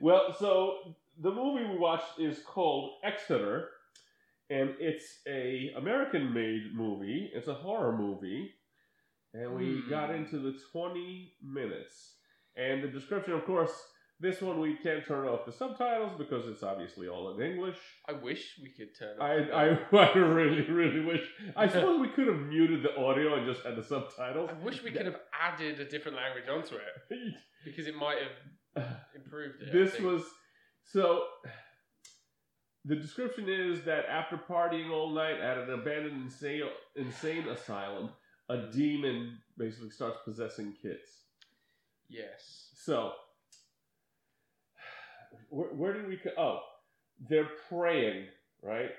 well, 0.00 0.32
so 0.38 0.94
the 1.22 1.30
movie 1.30 1.64
we 1.64 1.78
watched 1.78 2.18
is 2.18 2.40
called 2.40 2.98
Exeter, 3.04 3.68
and 4.50 4.74
it's 4.80 5.20
a 5.26 5.70
American-made 5.76 6.74
movie. 6.74 7.30
It's 7.34 7.48
a 7.48 7.54
horror 7.54 7.96
movie, 7.96 8.52
and 9.32 9.54
we 9.54 9.80
Hmm. 9.80 9.88
got 9.90 10.14
into 10.14 10.38
the 10.38 10.58
twenty 10.72 11.36
minutes. 11.42 12.16
And 12.56 12.82
the 12.84 12.88
description, 12.88 13.32
of 13.34 13.44
course, 13.44 13.72
This 14.20 14.40
one 14.40 14.60
we 14.60 14.76
can't 14.76 15.04
turn 15.04 15.26
off 15.26 15.46
the 15.46 15.50
subtitles 15.50 16.12
because 16.16 16.46
it's 16.46 16.62
obviously 16.62 17.08
all 17.08 17.24
in 17.34 17.42
English. 17.44 17.78
I 18.08 18.12
wish 18.12 18.56
we 18.62 18.70
could 18.70 18.96
turn. 18.96 19.20
I, 19.20 19.32
I, 19.62 19.64
I 20.12 20.16
really, 20.16 20.62
really 20.70 21.00
wish. 21.04 21.24
I 21.56 21.66
suppose 21.66 22.00
we 22.00 22.06
could 22.06 22.28
have 22.28 22.38
muted 22.38 22.84
the 22.84 22.94
audio 22.96 23.34
and 23.34 23.44
just 23.52 23.66
had 23.66 23.74
the 23.74 23.82
subtitles. 23.82 24.50
I 24.50 24.64
wish 24.64 24.80
we 24.84 24.92
could 24.92 25.06
have 25.06 25.18
added 25.46 25.80
a 25.80 25.84
different 25.92 26.16
language 26.18 26.48
onto 26.48 26.76
it 26.76 26.94
because 27.64 27.88
it 27.88 27.96
might 27.96 28.18
have 28.76 28.86
improved 29.16 29.60
it. 29.62 29.72
This 29.72 29.98
was 29.98 30.22
so. 30.84 31.24
The 32.84 32.96
description 32.96 33.48
is 33.48 33.84
that 33.84 34.06
after 34.06 34.36
partying 34.36 34.90
all 34.90 35.10
night 35.10 35.38
at 35.40 35.56
an 35.58 35.70
abandoned 35.70 36.22
insane, 36.24 36.62
insane 36.96 37.46
asylum, 37.48 38.10
a 38.48 38.66
demon 38.72 39.38
basically 39.56 39.90
starts 39.90 40.18
possessing 40.24 40.74
kids. 40.82 41.26
yes. 42.08 42.70
So, 42.74 43.12
where, 45.50 45.68
where 45.68 45.92
did 45.92 46.08
we? 46.08 46.16
co- 46.16 46.30
Oh, 46.36 46.60
they're 47.28 47.48
praying, 47.68 48.26
right? 48.62 48.90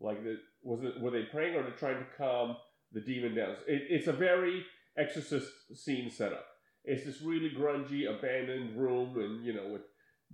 Like, 0.00 0.22
the, 0.22 0.38
was 0.62 0.82
it? 0.84 1.00
Were 1.00 1.10
they 1.10 1.22
praying 1.24 1.54
or 1.56 1.62
they're 1.62 1.72
trying 1.72 1.98
to 1.98 2.06
calm 2.16 2.56
the 2.92 3.00
demon 3.00 3.34
down? 3.34 3.56
It, 3.66 3.82
it's 3.90 4.06
a 4.06 4.12
very 4.12 4.64
Exorcist 4.96 5.50
scene 5.76 6.10
setup. 6.10 6.44
It's 6.84 7.04
this 7.04 7.22
really 7.22 7.50
grungy, 7.50 8.08
abandoned 8.08 8.76
room, 8.76 9.16
and 9.18 9.44
you 9.44 9.52
know, 9.54 9.68
with 9.68 9.82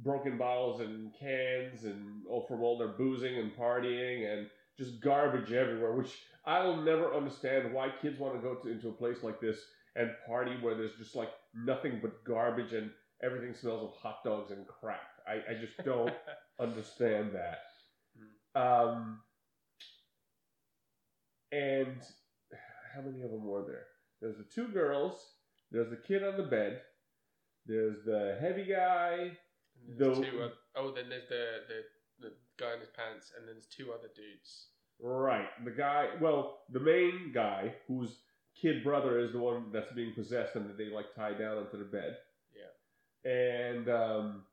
broken 0.02 0.38
bottles 0.38 0.80
and 0.80 1.12
cans, 1.18 1.84
and 1.84 2.26
all 2.28 2.46
from 2.46 2.62
all 2.62 2.78
their 2.78 2.88
boozing 2.88 3.38
and 3.38 3.54
partying, 3.56 4.32
and 4.32 4.48
just 4.78 5.00
garbage 5.00 5.52
everywhere. 5.52 5.92
Which 5.92 6.18
I'll 6.44 6.76
never 6.76 7.14
understand 7.14 7.72
why 7.72 7.90
kids 8.02 8.18
want 8.18 8.34
to 8.34 8.40
go 8.40 8.54
to, 8.56 8.70
into 8.70 8.88
a 8.88 8.92
place 8.92 9.22
like 9.22 9.40
this 9.40 9.58
and 9.96 10.10
party 10.26 10.56
where 10.60 10.74
there's 10.74 10.96
just 10.98 11.14
like 11.14 11.30
nothing 11.54 12.00
but 12.02 12.24
garbage 12.24 12.72
and 12.72 12.90
everything 13.22 13.54
smells 13.54 13.82
of 13.82 14.00
hot 14.00 14.24
dogs 14.24 14.50
and 14.50 14.66
crap. 14.66 15.00
I, 15.26 15.52
I 15.52 15.54
just 15.60 15.76
don't 15.84 16.12
understand 16.60 17.32
that. 17.34 18.60
Um, 18.60 19.20
and 21.52 22.02
how 22.94 23.02
many 23.02 23.22
of 23.22 23.30
them 23.30 23.44
were 23.44 23.64
there? 23.64 23.86
There's 24.20 24.36
the 24.36 24.44
two 24.44 24.68
girls. 24.68 25.14
There's 25.70 25.90
the 25.90 25.96
kid 25.96 26.22
on 26.22 26.36
the 26.36 26.44
bed. 26.44 26.80
There's 27.66 28.04
the 28.04 28.36
heavy 28.40 28.64
guy. 28.64 29.32
There's 29.98 30.18
The- 30.18 30.24
two 30.30 30.42
oth- 30.42 30.58
oh, 30.76 30.92
then 30.92 31.08
there's 31.08 31.28
the, 31.28 31.60
the 31.68 32.28
the 32.28 32.32
guy 32.58 32.74
in 32.74 32.80
his 32.80 32.90
pants, 32.90 33.32
and 33.36 33.46
then 33.46 33.54
there's 33.56 33.66
two 33.66 33.92
other 33.92 34.08
dudes. 34.14 34.68
Right. 35.00 35.48
The 35.64 35.72
guy, 35.72 36.10
well, 36.20 36.62
the 36.70 36.78
main 36.80 37.32
guy, 37.34 37.74
whose 37.88 38.20
kid 38.54 38.84
brother 38.84 39.18
is 39.18 39.32
the 39.32 39.38
one 39.40 39.72
that's 39.72 39.92
being 39.92 40.14
possessed 40.14 40.54
and 40.54 40.68
that 40.68 40.78
they 40.78 40.86
like 40.88 41.12
tie 41.14 41.32
down 41.34 41.58
onto 41.58 41.76
the 41.76 41.84
bed. 41.84 42.16
Yeah. 42.54 43.30
And, 43.30 43.88
um, 43.88 44.44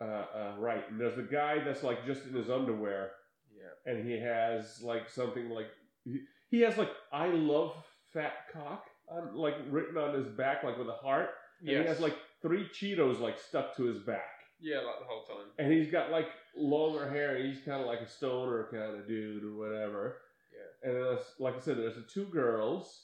uh, 0.00 0.04
uh, 0.04 0.54
right. 0.58 0.88
And 0.90 1.00
there's 1.00 1.16
the 1.16 1.22
guy 1.22 1.58
that's 1.64 1.82
like 1.82 2.06
just 2.06 2.24
in 2.26 2.34
his 2.34 2.48
underwear 2.48 3.10
Yeah. 3.52 3.92
and 3.92 4.08
he 4.08 4.18
has 4.20 4.80
like 4.80 5.10
something 5.10 5.50
like, 5.50 5.66
he, 6.04 6.20
he 6.50 6.60
has 6.60 6.78
like, 6.78 6.90
I 7.12 7.26
love 7.26 7.74
fat 8.12 8.46
cock 8.52 8.84
on, 9.08 9.34
like 9.36 9.56
written 9.68 9.98
on 9.98 10.14
his 10.14 10.28
back, 10.28 10.62
like 10.62 10.78
with 10.78 10.88
a 10.88 10.92
heart. 10.92 11.30
And 11.60 11.70
he 11.70 11.74
has 11.74 11.98
like 11.98 12.16
three 12.42 12.68
Cheetos 12.72 13.20
like 13.20 13.38
stuck 13.38 13.76
to 13.76 13.84
his 13.84 13.98
back. 13.98 14.30
yeah, 14.60 14.76
like 14.78 14.98
the 15.00 15.06
whole 15.06 15.24
time. 15.24 15.46
And 15.58 15.72
he's 15.72 15.90
got 15.90 16.10
like 16.10 16.28
longer 16.56 17.08
hair. 17.08 17.36
And 17.36 17.46
he's 17.52 17.64
kind 17.64 17.80
of 17.80 17.86
like 17.86 18.00
a 18.00 18.08
stoner 18.08 18.68
kind 18.70 18.98
of 18.98 19.06
dude 19.06 19.44
or 19.44 19.56
whatever. 19.56 20.16
Yeah. 20.52 20.88
And 20.90 20.96
there's, 21.02 21.24
like 21.38 21.56
I 21.56 21.60
said, 21.60 21.78
there's 21.78 21.94
the 21.96 22.02
two 22.02 22.26
girls, 22.26 23.02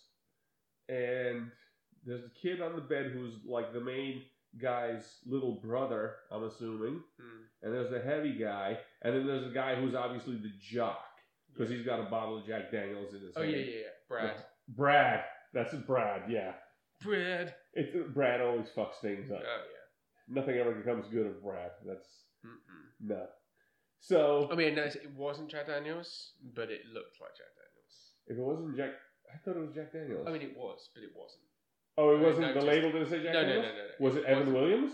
and 0.88 1.50
there's 2.05 2.23
the 2.23 2.31
kid 2.41 2.61
on 2.61 2.75
the 2.75 2.81
bed 2.83 3.11
who's 3.12 3.35
like 3.47 3.73
the 3.73 3.81
main 3.81 4.23
guy's 4.61 5.19
little 5.26 5.61
brother. 5.62 6.17
I'm 6.31 6.45
assuming. 6.45 7.00
Hmm. 7.21 7.43
And 7.62 7.73
there's 7.75 7.91
the 7.91 8.00
heavy 8.00 8.35
guy, 8.38 8.79
and 9.03 9.14
then 9.14 9.26
there's 9.26 9.47
a 9.47 9.55
guy 9.55 9.75
who's 9.75 9.95
obviously 9.95 10.37
the 10.37 10.50
jock 10.61 11.00
because 11.53 11.71
he's 11.71 11.85
got 11.87 12.00
a 12.00 12.11
bottle 12.11 12.38
of 12.38 12.47
Jack 12.47 12.71
Daniels 12.71 13.14
in 13.14 13.21
his 13.21 13.33
Oh 13.37 13.41
hand. 13.43 13.53
yeah, 13.53 13.59
yeah, 13.59 13.71
yeah. 13.71 13.88
Brad. 14.09 14.35
Brad. 14.69 15.25
That's 15.55 15.75
Brad. 15.75 16.23
Yeah. 16.29 16.53
Brad. 17.00 17.55
It's 17.75 17.95
Brad 18.14 18.40
always 18.40 18.66
fucks 18.76 18.97
things 19.02 19.31
up. 19.31 19.40
Oh 19.43 19.62
yeah. 19.73 20.35
Nothing 20.40 20.57
ever 20.57 20.73
becomes 20.73 21.07
good 21.12 21.26
of 21.26 21.43
Brad. 21.43 21.71
That's 21.87 22.09
Mm-mm. 22.45 23.09
no. 23.09 23.26
So 24.00 24.49
I 24.52 24.54
mean, 24.54 24.75
no, 24.75 24.85
it 24.85 25.11
wasn't 25.16 25.50
Jack 25.50 25.66
Daniels, 25.66 26.33
but 26.54 26.71
it 26.71 26.83
looked 26.93 27.21
like 27.21 27.31
Jack 27.37 27.52
Daniels. 27.57 27.97
if 28.26 28.37
it 28.38 28.43
wasn't 28.43 28.76
Jack, 28.76 28.90
I 29.33 29.38
thought 29.38 29.57
it 29.57 29.61
was 29.66 29.75
Jack 29.75 29.93
Daniels. 29.93 30.26
I 30.28 30.31
mean, 30.33 30.43
it 30.43 30.57
was, 30.57 30.90
but 30.95 31.02
it 31.02 31.11
wasn't. 31.16 31.43
oh, 31.99 32.14
it 32.14 32.21
wasn't. 32.21 32.47
noticed- 32.49 32.61
the 32.66 32.71
label 32.73 32.93
didn't 32.93 33.09
say 33.11 33.23
Jack 33.23 33.33
no, 33.35 33.43
no, 33.43 33.49
no, 33.49 33.54
Daniels. 33.62 33.76
no, 33.76 33.85
no. 33.85 34.07
Was 34.07 34.16
it 34.16 34.25
Evan 34.25 34.52
wasn't. 34.52 34.57
Williams? 34.57 34.93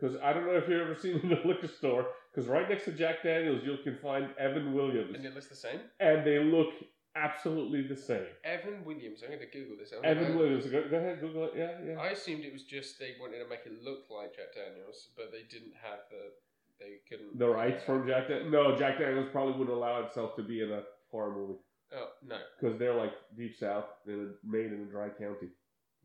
Because 0.00 0.16
I 0.22 0.32
don't 0.32 0.46
know 0.46 0.56
if 0.56 0.68
you've 0.68 0.80
ever 0.80 0.94
seen 0.94 1.18
in 1.20 1.28
the 1.28 1.40
liquor 1.44 1.66
store. 1.68 2.06
Because 2.32 2.48
right 2.48 2.68
next 2.68 2.84
to 2.84 2.92
Jack 2.92 3.22
Daniels, 3.24 3.62
you 3.64 3.76
can 3.82 3.98
find 4.00 4.28
Evan 4.38 4.72
Williams, 4.72 5.12
And 5.16 5.24
it 5.26 5.34
looks 5.34 5.48
the 5.48 5.56
same. 5.56 5.80
and 5.98 6.24
they 6.24 6.38
look 6.38 6.68
absolutely 7.16 7.82
the 7.86 7.96
same. 7.96 8.26
Evan 8.44 8.84
Williams. 8.84 9.22
I'm 9.22 9.28
going 9.30 9.40
to 9.40 9.46
Google 9.46 9.76
this. 9.78 9.92
Evan. 10.02 10.36
Williams. 10.36 10.66
Go, 10.66 10.82
go 10.88 10.96
ahead, 10.96 11.20
Google 11.20 11.44
it. 11.44 11.52
Yeah, 11.56 11.72
yeah. 11.84 12.00
I 12.00 12.08
assumed 12.08 12.44
it 12.44 12.52
was 12.52 12.62
just 12.64 12.98
they 12.98 13.14
wanted 13.20 13.42
to 13.42 13.48
make 13.48 13.60
it 13.66 13.82
look 13.82 14.04
like 14.10 14.36
Jack 14.36 14.54
Daniels, 14.54 15.08
but 15.16 15.30
they 15.32 15.42
didn't 15.50 15.74
have 15.82 16.00
the. 16.10 16.32
They 16.80 17.00
couldn't. 17.08 17.36
the 17.36 17.48
rights 17.48 17.82
uh, 17.82 17.86
from 17.86 18.06
Jack 18.06 18.28
Daniels. 18.28 18.52
No, 18.52 18.78
Jack 18.78 18.98
Daniels 19.00 19.26
probably 19.32 19.54
wouldn't 19.58 19.76
allow 19.76 20.00
itself 20.04 20.36
to 20.36 20.44
be 20.44 20.62
in 20.62 20.70
a 20.70 20.82
horror 21.10 21.34
movie 21.34 21.58
Oh 21.92 22.06
no. 22.24 22.36
because 22.60 22.78
they're 22.78 22.94
like 22.94 23.10
deep 23.36 23.56
south 23.58 23.86
and 24.06 24.34
made 24.44 24.66
in 24.66 24.82
a 24.88 24.90
dry 24.90 25.08
county. 25.08 25.48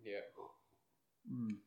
Yeah. 0.03 0.21
Mm. 1.31 1.57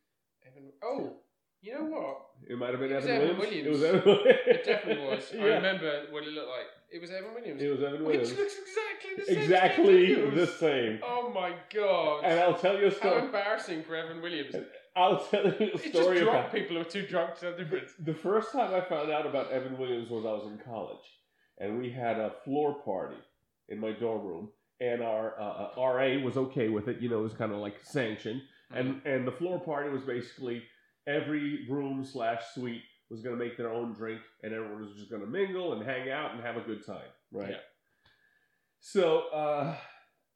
Evan. 0.45 0.73
Oh, 0.83 1.19
you 1.63 1.75
know 1.75 1.85
what? 1.85 2.17
It 2.49 2.59
might 2.59 2.71
have 2.71 2.81
been 2.81 2.93
Evan, 2.93 3.11
Evan 3.11 3.39
Williams. 3.39 3.67
It 3.67 3.71
was 3.71 3.83
Evan 3.85 4.03
Williams. 4.05 4.39
It 4.47 4.65
definitely 4.65 5.05
was. 5.07 5.33
I 5.33 5.43
remember 5.55 6.03
what 6.11 6.25
it 6.25 6.31
looked 6.31 6.49
like. 6.49 6.67
It 6.91 7.01
was 7.01 7.11
Evan 7.11 7.35
Williams. 7.35 7.61
It 7.61 7.69
was 7.69 7.83
Evan 7.83 8.05
Williams. 8.05 8.31
Which 8.31 8.39
looks 8.39 8.55
exactly 8.55 9.17
the 9.17 9.25
same. 9.25 9.43
exactly 9.43 10.31
the 10.31 10.47
same. 10.47 11.01
Oh 11.03 11.31
my 11.35 11.55
god. 11.75 12.25
And 12.25 12.41
I'll 12.41 12.55
tell 12.59 12.79
you 12.79 12.87
a 12.87 12.91
story. 12.91 13.11
How 13.11 13.17
story. 13.19 13.27
embarrassing 13.27 13.83
for 13.85 13.97
Evan 13.97 14.23
Williams. 14.23 14.55
I'll 14.95 15.19
tell 15.27 15.45
you 15.45 15.51
a 15.51 15.65
It's 15.65 15.83
just 15.83 15.95
story 15.95 16.21
drunk 16.21 16.31
about 16.39 16.53
people 16.53 16.77
who 16.77 16.83
are 16.83 16.85
too 16.85 17.07
drunk 17.07 17.35
to 17.35 17.41
tell 17.41 17.51
the 17.53 17.65
difference. 17.65 17.91
the 17.99 18.15
first 18.15 18.53
time 18.53 18.73
I 18.73 18.81
found 18.81 19.11
out 19.11 19.27
about 19.27 19.51
Evan 19.51 19.77
Williams 19.79 20.09
was 20.09 20.25
I 20.25 20.33
was 20.33 20.47
in 20.47 20.59
college, 20.65 21.05
and 21.59 21.79
we 21.79 21.91
had 21.91 22.19
a 22.19 22.33
floor 22.45 22.75
party 22.83 23.19
in 23.69 23.79
my 23.81 23.93
dorm 23.93 24.25
room, 24.27 24.49
and 24.81 25.03
our 25.03 25.39
uh, 25.39 25.69
uh, 25.77 25.83
RA 25.83 26.19
was 26.23 26.37
okay 26.37 26.69
with 26.69 26.89
it. 26.89 27.01
You 27.01 27.09
know, 27.11 27.19
it 27.19 27.25
was 27.25 27.35
kind 27.35 27.53
of 27.53 27.59
like 27.59 27.77
sanctioned, 27.83 28.43
and 28.73 29.03
and 29.05 29.27
the 29.27 29.33
floor 29.33 29.61
party 29.61 29.91
was 29.91 30.03
basically 30.03 30.63
every 31.07 31.67
room 31.69 32.05
slash 32.05 32.43
suite 32.55 32.83
was 33.11 33.23
going 33.23 33.39
to 33.39 33.45
make 33.45 33.57
their 33.57 33.73
own 33.73 33.93
drink, 33.93 34.21
and 34.43 34.53
everyone 34.53 34.81
was 34.81 34.95
just 34.97 35.11
going 35.11 35.23
to 35.23 35.29
mingle 35.29 35.73
and 35.73 35.85
hang 35.85 36.11
out 36.11 36.33
and 36.35 36.43
have 36.43 36.57
a 36.57 36.61
good 36.61 36.85
time, 36.85 37.09
right? 37.33 37.51
Yeah. 37.51 37.57
So 38.81 39.25
uh, 39.33 39.75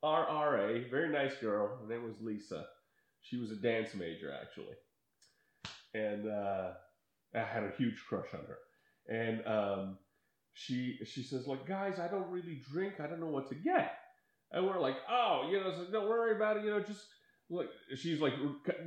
our 0.02 0.22
RA, 0.22 0.78
very 0.90 1.10
nice 1.10 1.36
girl, 1.36 1.78
her 1.80 1.88
name 1.88 2.04
was 2.04 2.20
Lisa. 2.20 2.66
She 3.22 3.36
was 3.36 3.50
a 3.50 3.56
dance 3.56 3.94
major 3.94 4.32
actually, 4.32 4.76
and 5.94 6.28
uh, 6.28 6.70
I 7.34 7.38
had 7.38 7.64
a 7.64 7.72
huge 7.76 8.02
crush 8.08 8.28
on 8.32 8.40
her. 8.40 8.58
And 9.08 9.46
um, 9.46 9.98
she 10.54 10.98
she 11.04 11.22
says 11.22 11.46
like, 11.46 11.66
guys, 11.66 11.98
I 11.98 12.08
don't 12.08 12.30
really 12.30 12.60
drink. 12.70 13.00
I 13.00 13.06
don't 13.06 13.20
know 13.20 13.26
what 13.26 13.48
to 13.48 13.54
get. 13.54 13.92
And 14.52 14.66
we're 14.66 14.80
like, 14.80 14.96
oh, 15.08 15.48
you 15.50 15.60
know, 15.60 15.72
so 15.72 15.90
don't 15.90 16.08
worry 16.08 16.34
about 16.34 16.56
it. 16.56 16.64
You 16.64 16.70
know, 16.70 16.80
just 16.80 17.04
like 17.50 17.68
she's 17.96 18.20
like 18.20 18.34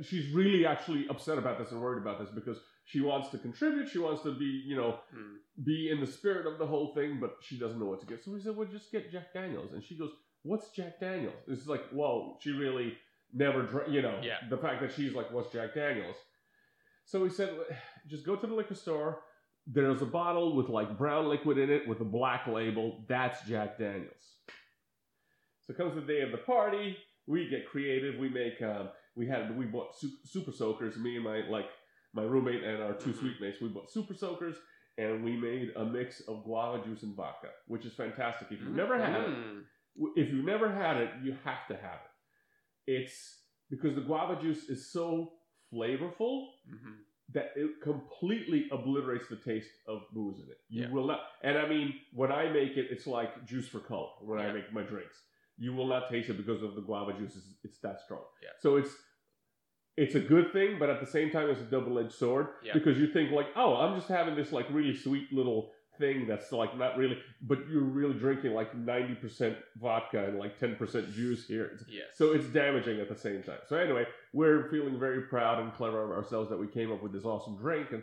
she's 0.02 0.32
really 0.34 0.66
actually 0.66 1.06
upset 1.08 1.38
about 1.38 1.58
this 1.58 1.70
and 1.70 1.80
worried 1.80 2.02
about 2.02 2.18
this 2.18 2.30
because 2.34 2.58
she 2.84 3.00
wants 3.00 3.30
to 3.30 3.38
contribute. 3.38 3.88
She 3.88 3.98
wants 3.98 4.22
to 4.22 4.32
be 4.38 4.62
you 4.66 4.76
know 4.76 4.98
Hmm. 5.12 5.36
be 5.64 5.90
in 5.90 6.00
the 6.00 6.06
spirit 6.06 6.46
of 6.46 6.58
the 6.58 6.66
whole 6.66 6.94
thing, 6.94 7.18
but 7.20 7.36
she 7.40 7.58
doesn't 7.58 7.78
know 7.78 7.86
what 7.86 8.00
to 8.00 8.06
get. 8.06 8.22
So 8.24 8.32
we 8.32 8.40
said, 8.40 8.56
well, 8.56 8.68
just 8.68 8.90
get 8.92 9.10
Jack 9.12 9.32
Daniels. 9.32 9.72
And 9.72 9.82
she 9.82 9.96
goes, 9.96 10.10
what's 10.42 10.70
Jack 10.70 10.98
Daniels? 11.00 11.42
It's 11.48 11.66
like, 11.66 11.88
whoa, 11.90 12.36
she 12.40 12.50
really 12.50 12.94
never, 13.32 13.62
dr- 13.62 13.88
you 13.90 14.02
know, 14.02 14.18
Yeah. 14.22 14.38
the 14.50 14.58
fact 14.58 14.80
that 14.82 14.92
she's 14.92 15.14
like, 15.14 15.30
what's 15.32 15.52
Jack 15.52 15.74
Daniels? 15.74 16.16
So 17.04 17.22
we 17.22 17.30
said, 17.30 17.50
just 18.08 18.24
go 18.26 18.34
to 18.36 18.46
the 18.46 18.54
liquor 18.54 18.74
store. 18.74 19.22
There's 19.66 20.02
a 20.02 20.06
bottle 20.06 20.56
with 20.56 20.68
like 20.68 20.98
brown 20.98 21.28
liquid 21.28 21.56
in 21.58 21.70
it 21.70 21.86
with 21.88 22.00
a 22.00 22.04
black 22.04 22.46
label. 22.46 23.04
That's 23.08 23.46
Jack 23.46 23.78
Daniels. 23.78 24.24
So 25.66 25.72
comes 25.74 25.94
the 25.94 26.00
day 26.02 26.20
of 26.20 26.30
the 26.32 26.38
party. 26.38 26.96
We 27.26 27.48
get 27.48 27.66
creative. 27.68 28.18
We 28.18 28.28
make, 28.28 28.60
um, 28.60 28.90
we 29.16 29.26
had, 29.26 29.56
we 29.56 29.64
bought 29.66 29.96
su- 29.96 30.18
super 30.24 30.52
soakers. 30.52 30.96
Me 30.96 31.14
and 31.16 31.24
my, 31.24 31.42
like, 31.48 31.66
my 32.14 32.22
roommate 32.22 32.62
and 32.62 32.82
our 32.82 32.94
2 32.94 33.10
Mhm. 33.12 33.18
suite 33.18 33.40
mates, 33.40 33.60
we 33.60 33.68
bought 33.68 33.90
super 33.90 34.14
soakers 34.14 34.56
and 34.96 35.24
we 35.24 35.36
made 35.36 35.72
a 35.76 35.84
mix 35.84 36.20
of 36.28 36.44
guava 36.44 36.84
juice 36.84 37.02
and 37.02 37.14
vodka, 37.16 37.50
which 37.66 37.84
is 37.84 37.92
fantastic. 37.94 38.50
If 38.52 38.60
you've 38.60 38.76
never 38.76 38.96
had 38.98 39.22
it, 39.22 39.28
Mm. 39.28 39.66
w- 39.96 40.14
if 40.16 40.32
you've 40.32 40.44
never 40.44 40.70
had 40.70 40.96
it, 40.98 41.10
you 41.22 41.32
have 41.44 41.66
to 41.68 41.76
have 41.76 42.00
it. 42.04 42.10
It's 42.86 43.42
because 43.70 43.94
the 43.94 44.02
guava 44.02 44.40
juice 44.40 44.68
is 44.68 44.92
so 44.92 45.38
flavorful 45.72 46.52
Mhm. 46.68 46.98
that 47.30 47.52
it 47.56 47.80
completely 47.80 48.68
obliterates 48.70 49.26
the 49.28 49.36
taste 49.36 49.70
of 49.86 50.08
booze 50.12 50.38
in 50.40 50.48
it. 50.50 50.58
You 50.68 50.82
Yeah. 50.82 50.90
will 50.90 51.06
not, 51.06 51.26
and 51.42 51.58
I 51.58 51.66
mean, 51.68 52.00
when 52.12 52.30
I 52.30 52.48
make 52.50 52.76
it, 52.76 52.90
it's 52.90 53.06
like 53.06 53.44
juice 53.46 53.68
for 53.68 53.80
color. 53.80 54.10
When 54.20 54.38
I 54.38 54.52
make 54.52 54.72
my 54.72 54.82
drinks, 54.82 55.26
you 55.56 55.72
will 55.74 55.86
not 55.86 56.08
taste 56.08 56.28
it 56.30 56.34
because 56.36 56.62
of 56.62 56.74
the 56.76 56.82
guava 56.82 57.14
juice. 57.14 57.34
It's, 57.36 57.58
it's 57.64 57.78
that 57.80 58.00
strong. 58.00 58.24
Yeah. 58.42 58.50
So 58.60 58.76
it's 58.76 58.94
it's 59.96 60.14
a 60.14 60.20
good 60.20 60.52
thing, 60.52 60.76
but 60.78 60.90
at 60.90 61.00
the 61.00 61.06
same 61.06 61.30
time, 61.30 61.48
it's 61.50 61.60
a 61.60 61.64
double 61.64 61.98
edged 61.98 62.12
sword 62.12 62.48
Yeah. 62.64 62.72
because 62.74 62.98
you 62.98 63.06
think 63.12 63.30
like, 63.30 63.46
oh, 63.56 63.76
I'm 63.76 63.96
just 63.96 64.08
having 64.08 64.34
this 64.34 64.52
like 64.52 64.66
really 64.70 64.96
sweet 64.96 65.32
little 65.32 65.70
thing 65.98 66.26
that's 66.26 66.50
like 66.50 66.76
not 66.76 66.96
really, 66.96 67.16
but 67.42 67.58
you're 67.70 67.82
really 67.84 68.18
drinking 68.18 68.52
like 68.52 68.74
ninety 68.76 69.14
percent 69.14 69.56
vodka 69.80 70.24
and 70.26 70.38
like 70.38 70.58
ten 70.58 70.74
percent 70.76 71.12
juice 71.14 71.46
here. 71.46 71.78
Yes. 71.88 72.06
So 72.16 72.32
it's 72.32 72.46
damaging 72.46 72.98
at 73.00 73.08
the 73.08 73.16
same 73.16 73.42
time. 73.44 73.58
So 73.68 73.76
anyway, 73.76 74.04
we're 74.32 74.68
feeling 74.70 74.98
very 74.98 75.22
proud 75.22 75.60
and 75.62 75.72
clever 75.72 76.02
of 76.02 76.10
ourselves 76.10 76.50
that 76.50 76.58
we 76.58 76.66
came 76.66 76.90
up 76.90 77.00
with 77.02 77.12
this 77.12 77.24
awesome 77.24 77.56
drink, 77.56 77.88
and 77.92 78.02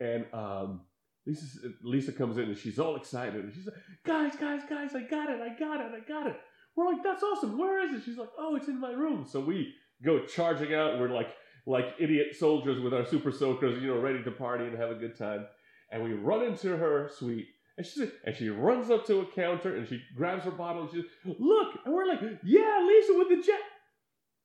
and 0.00 0.24
um, 0.32 0.80
Lisa 1.26 1.68
Lisa 1.82 2.12
comes 2.12 2.38
in 2.38 2.44
and 2.44 2.56
she's 2.56 2.78
all 2.78 2.96
excited 2.96 3.44
and 3.44 3.52
she's 3.52 3.66
like, 3.66 3.76
guys, 4.04 4.34
guys, 4.36 4.62
guys, 4.68 4.94
I 4.94 5.02
got 5.02 5.28
it, 5.28 5.40
I 5.40 5.58
got 5.58 5.80
it, 5.80 5.92
I 5.94 6.00
got 6.08 6.26
it. 6.28 6.36
We're 6.74 6.86
like, 6.86 7.02
that's 7.02 7.22
awesome. 7.22 7.56
Where 7.58 7.82
is 7.86 7.94
it? 7.94 8.02
She's 8.04 8.18
like, 8.18 8.28
oh, 8.38 8.54
it's 8.56 8.68
in 8.68 8.78
my 8.78 8.92
room. 8.92 9.26
So 9.28 9.40
we 9.40 9.74
go 10.04 10.24
charging 10.24 10.74
out. 10.74 10.98
We're 10.98 11.10
like 11.10 11.28
like 11.66 11.94
idiot 11.98 12.36
soldiers 12.38 12.80
with 12.80 12.94
our 12.94 13.04
super 13.04 13.32
soakers, 13.32 13.82
you 13.82 13.88
know, 13.88 14.00
ready 14.00 14.22
to 14.22 14.30
party 14.30 14.64
and 14.64 14.78
have 14.78 14.90
a 14.90 14.94
good 14.94 15.18
time. 15.18 15.46
And 15.90 16.02
we 16.02 16.12
run 16.12 16.44
into 16.44 16.76
her 16.76 17.10
suite. 17.16 17.48
And 17.76 17.86
she 17.86 18.10
and 18.24 18.34
she 18.34 18.48
runs 18.48 18.90
up 18.90 19.06
to 19.06 19.20
a 19.20 19.26
counter 19.26 19.76
and 19.76 19.86
she 19.86 20.00
grabs 20.16 20.44
her 20.44 20.50
bottle 20.50 20.82
and 20.82 20.90
she's 20.90 21.04
look 21.26 21.74
and 21.84 21.94
we're 21.94 22.06
like 22.06 22.20
yeah 22.42 22.82
Lisa 22.86 23.18
with 23.18 23.28
the 23.28 23.42
jet 23.46 23.60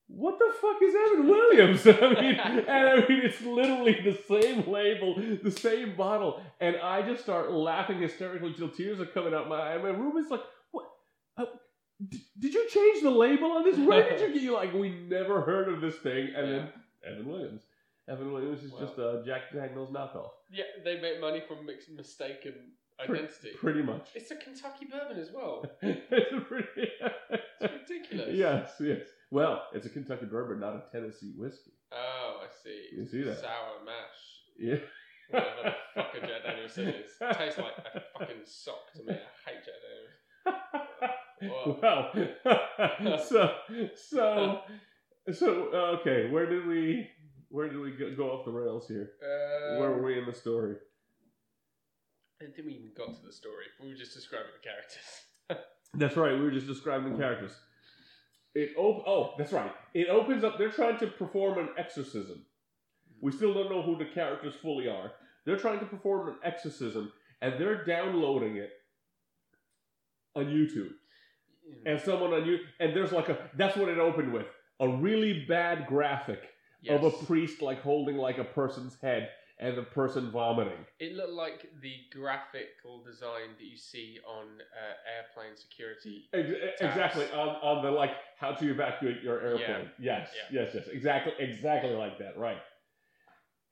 what 0.08 0.38
the 0.38 0.54
fuck 0.60 0.82
is 0.82 0.94
Evan 0.94 1.28
Williams 1.30 1.88
I 1.88 2.22
mean 2.22 2.36
and 2.36 2.70
I 2.70 2.96
mean 3.08 3.22
it's 3.24 3.42
literally 3.42 3.98
the 4.04 4.20
same 4.28 4.70
label 4.70 5.16
the 5.42 5.50
same 5.50 5.96
bottle 5.96 6.42
and 6.60 6.76
I 6.76 7.04
just 7.04 7.24
start 7.24 7.52
laughing 7.52 8.02
hysterically 8.02 8.54
till 8.54 8.68
tears 8.68 9.00
are 9.00 9.06
coming 9.06 9.34
out 9.34 9.48
my 9.48 9.76
eye 9.76 9.78
my 9.78 9.90
room 9.90 10.18
is 10.18 10.30
like 10.30 10.42
what 10.72 10.90
uh, 11.38 11.46
uh, 12.02 12.18
did 12.40 12.54
you 12.54 12.70
change 12.70 13.04
the 13.04 13.10
label 13.12 13.52
on 13.52 13.64
this 13.64 13.78
where 13.78 14.10
did 14.10 14.20
you 14.22 14.34
get 14.34 14.42
you 14.44 14.54
like 14.54 14.74
we 14.74 14.90
never 15.10 15.42
heard 15.42 15.70
of 15.70 15.82
this 15.82 15.96
thing 15.98 16.30
and 16.36 16.52
then 16.52 16.70
Evan 17.06 17.28
Williams 17.28 17.64
Evan 18.10 18.32
Williams 18.34 18.64
is 18.64 18.72
Wow. 18.72 18.80
just 18.80 18.98
a 18.98 19.22
Jack 19.26 19.52
Daniels 19.54 19.90
knockoff 19.92 20.30
Yeah, 20.52 20.64
they 20.84 21.00
make 21.02 21.20
money 21.22 21.42
from 21.48 21.66
mix- 21.66 21.90
mistaken 21.90 22.54
identity. 23.02 23.52
pretty 23.58 23.82
much 23.82 24.10
It's 24.16 24.32
a 24.32 24.36
Kentucky 24.36 24.86
bourbon 24.92 25.18
as 25.18 25.30
well. 25.34 25.66
it's 25.82 26.48
pretty 26.48 26.68
It's 27.62 27.90
ridiculous. 27.90 28.36
yes 28.36 28.72
yes 28.80 29.08
well 29.32 29.64
it's 29.74 29.86
a 29.86 29.90
Kentucky 29.90 30.26
bourbon 30.26 30.60
not 30.60 30.76
a 30.76 30.84
Tennessee 30.92 31.34
whiskey 31.38 31.72
Oh, 31.94 32.40
I 32.44 32.48
see. 32.64 32.88
You 32.98 33.06
see 33.06 33.22
that? 33.24 33.40
Sour 33.42 33.84
mash. 33.86 34.22
yeah 34.58 34.76
Whatever 35.30 35.64
the 35.64 35.74
fuck 36.02 36.14
a 36.16 36.20
Jack 36.28 36.44
Daniels 36.46 36.72
is. 36.78 36.78
It 37.22 37.38
Tastes 37.38 37.58
like 37.60 37.74
a 37.96 38.02
fucking 38.18 38.44
sock 38.46 38.92
to 38.96 39.04
me. 39.04 39.14
I 39.14 39.50
hate 39.50 39.64
Jack 39.66 39.76
Daniels. 39.84 40.81
Well, 41.42 42.12
so 43.28 43.56
so 43.96 44.62
so 45.34 45.50
okay. 46.00 46.30
Where 46.30 46.50
did 46.50 46.66
we 46.66 47.08
where 47.50 47.70
did 47.70 47.80
we 47.80 47.92
go, 47.92 48.16
go 48.16 48.32
off 48.32 48.46
the 48.46 48.52
rails 48.52 48.88
here? 48.88 49.12
Um, 49.24 49.80
where 49.80 49.92
were 49.92 50.04
we 50.04 50.20
in 50.20 50.26
the 50.26 50.34
story? 50.34 50.76
I 52.42 52.46
don't 52.46 52.56
think 52.56 52.68
we 52.68 52.74
even 52.74 52.92
got 52.98 53.16
to 53.16 53.26
the 53.26 53.32
story. 53.32 53.66
We 53.82 53.90
were 53.90 53.96
just 53.96 54.14
describing 54.14 54.52
the 54.60 54.68
characters. 54.68 55.66
That's 55.94 56.16
right. 56.16 56.34
We 56.34 56.42
were 56.42 56.52
just 56.52 56.68
describing 56.68 57.12
the 57.12 57.18
characters. 57.20 57.52
It 58.56 58.72
op- 58.78 59.04
Oh, 59.08 59.34
that's 59.38 59.52
right. 59.52 59.72
It 59.94 60.08
opens 60.10 60.44
up. 60.44 60.58
They're 60.58 60.72
trying 60.72 60.98
to 61.00 61.08
perform 61.08 61.60
an 61.60 61.70
exorcism. 61.78 62.46
We 63.22 63.32
still 63.32 63.54
don't 63.54 63.70
know 63.70 63.82
who 63.82 63.98
the 63.98 64.06
characters 64.06 64.56
fully 64.62 64.88
are. 64.88 65.12
They're 65.46 65.58
trying 65.58 65.80
to 65.80 65.86
perform 65.86 66.30
an 66.30 66.36
exorcism, 66.44 67.12
and 67.42 67.60
they're 67.60 67.84
downloading 67.86 68.58
it 68.58 68.72
on 70.36 70.46
YouTube. 70.46 70.92
And 71.86 72.00
someone 72.02 72.34
on 72.34 72.46
you 72.46 72.60
and 72.80 72.96
there's 72.96 73.12
like 73.12 73.30
a 73.30 73.38
that's 73.56 73.76
what 73.78 73.90
it 73.90 73.98
opened 73.98 74.32
with 74.34 74.46
a 74.80 74.88
really 74.88 75.46
bad 75.48 75.86
graphic 75.88 76.42
yes. 76.82 76.96
of 76.96 77.04
a 77.04 77.26
priest 77.26 77.62
like 77.62 77.82
holding 77.82 78.18
like 78.18 78.38
a 78.38 78.44
person's 78.44 78.98
head 79.02 79.30
and 79.60 79.78
the 79.78 79.84
person 79.84 80.32
vomiting 80.32 80.86
It 81.00 81.14
looked 81.16 81.34
like 81.34 81.70
the 81.82 81.94
graphical 82.12 83.04
design 83.06 83.50
that 83.60 83.64
you 83.64 83.78
see 83.78 84.18
on 84.28 84.46
uh, 84.46 85.12
airplane 85.16 85.56
security. 85.56 86.28
Ex- 86.34 86.82
exactly 86.82 87.26
on, 87.32 87.50
on 87.62 87.84
the 87.84 87.92
like 87.92 88.12
how 88.40 88.54
to 88.54 88.72
evacuate 88.72 89.22
your 89.22 89.40
airplane 89.42 89.90
yes 90.00 90.30
Yeah. 90.52 90.64
yes 90.64 90.72
yes 90.74 90.88
exactly 90.88 91.34
exactly 91.40 91.92
like 91.92 92.18
that 92.20 92.38
right 92.38 92.62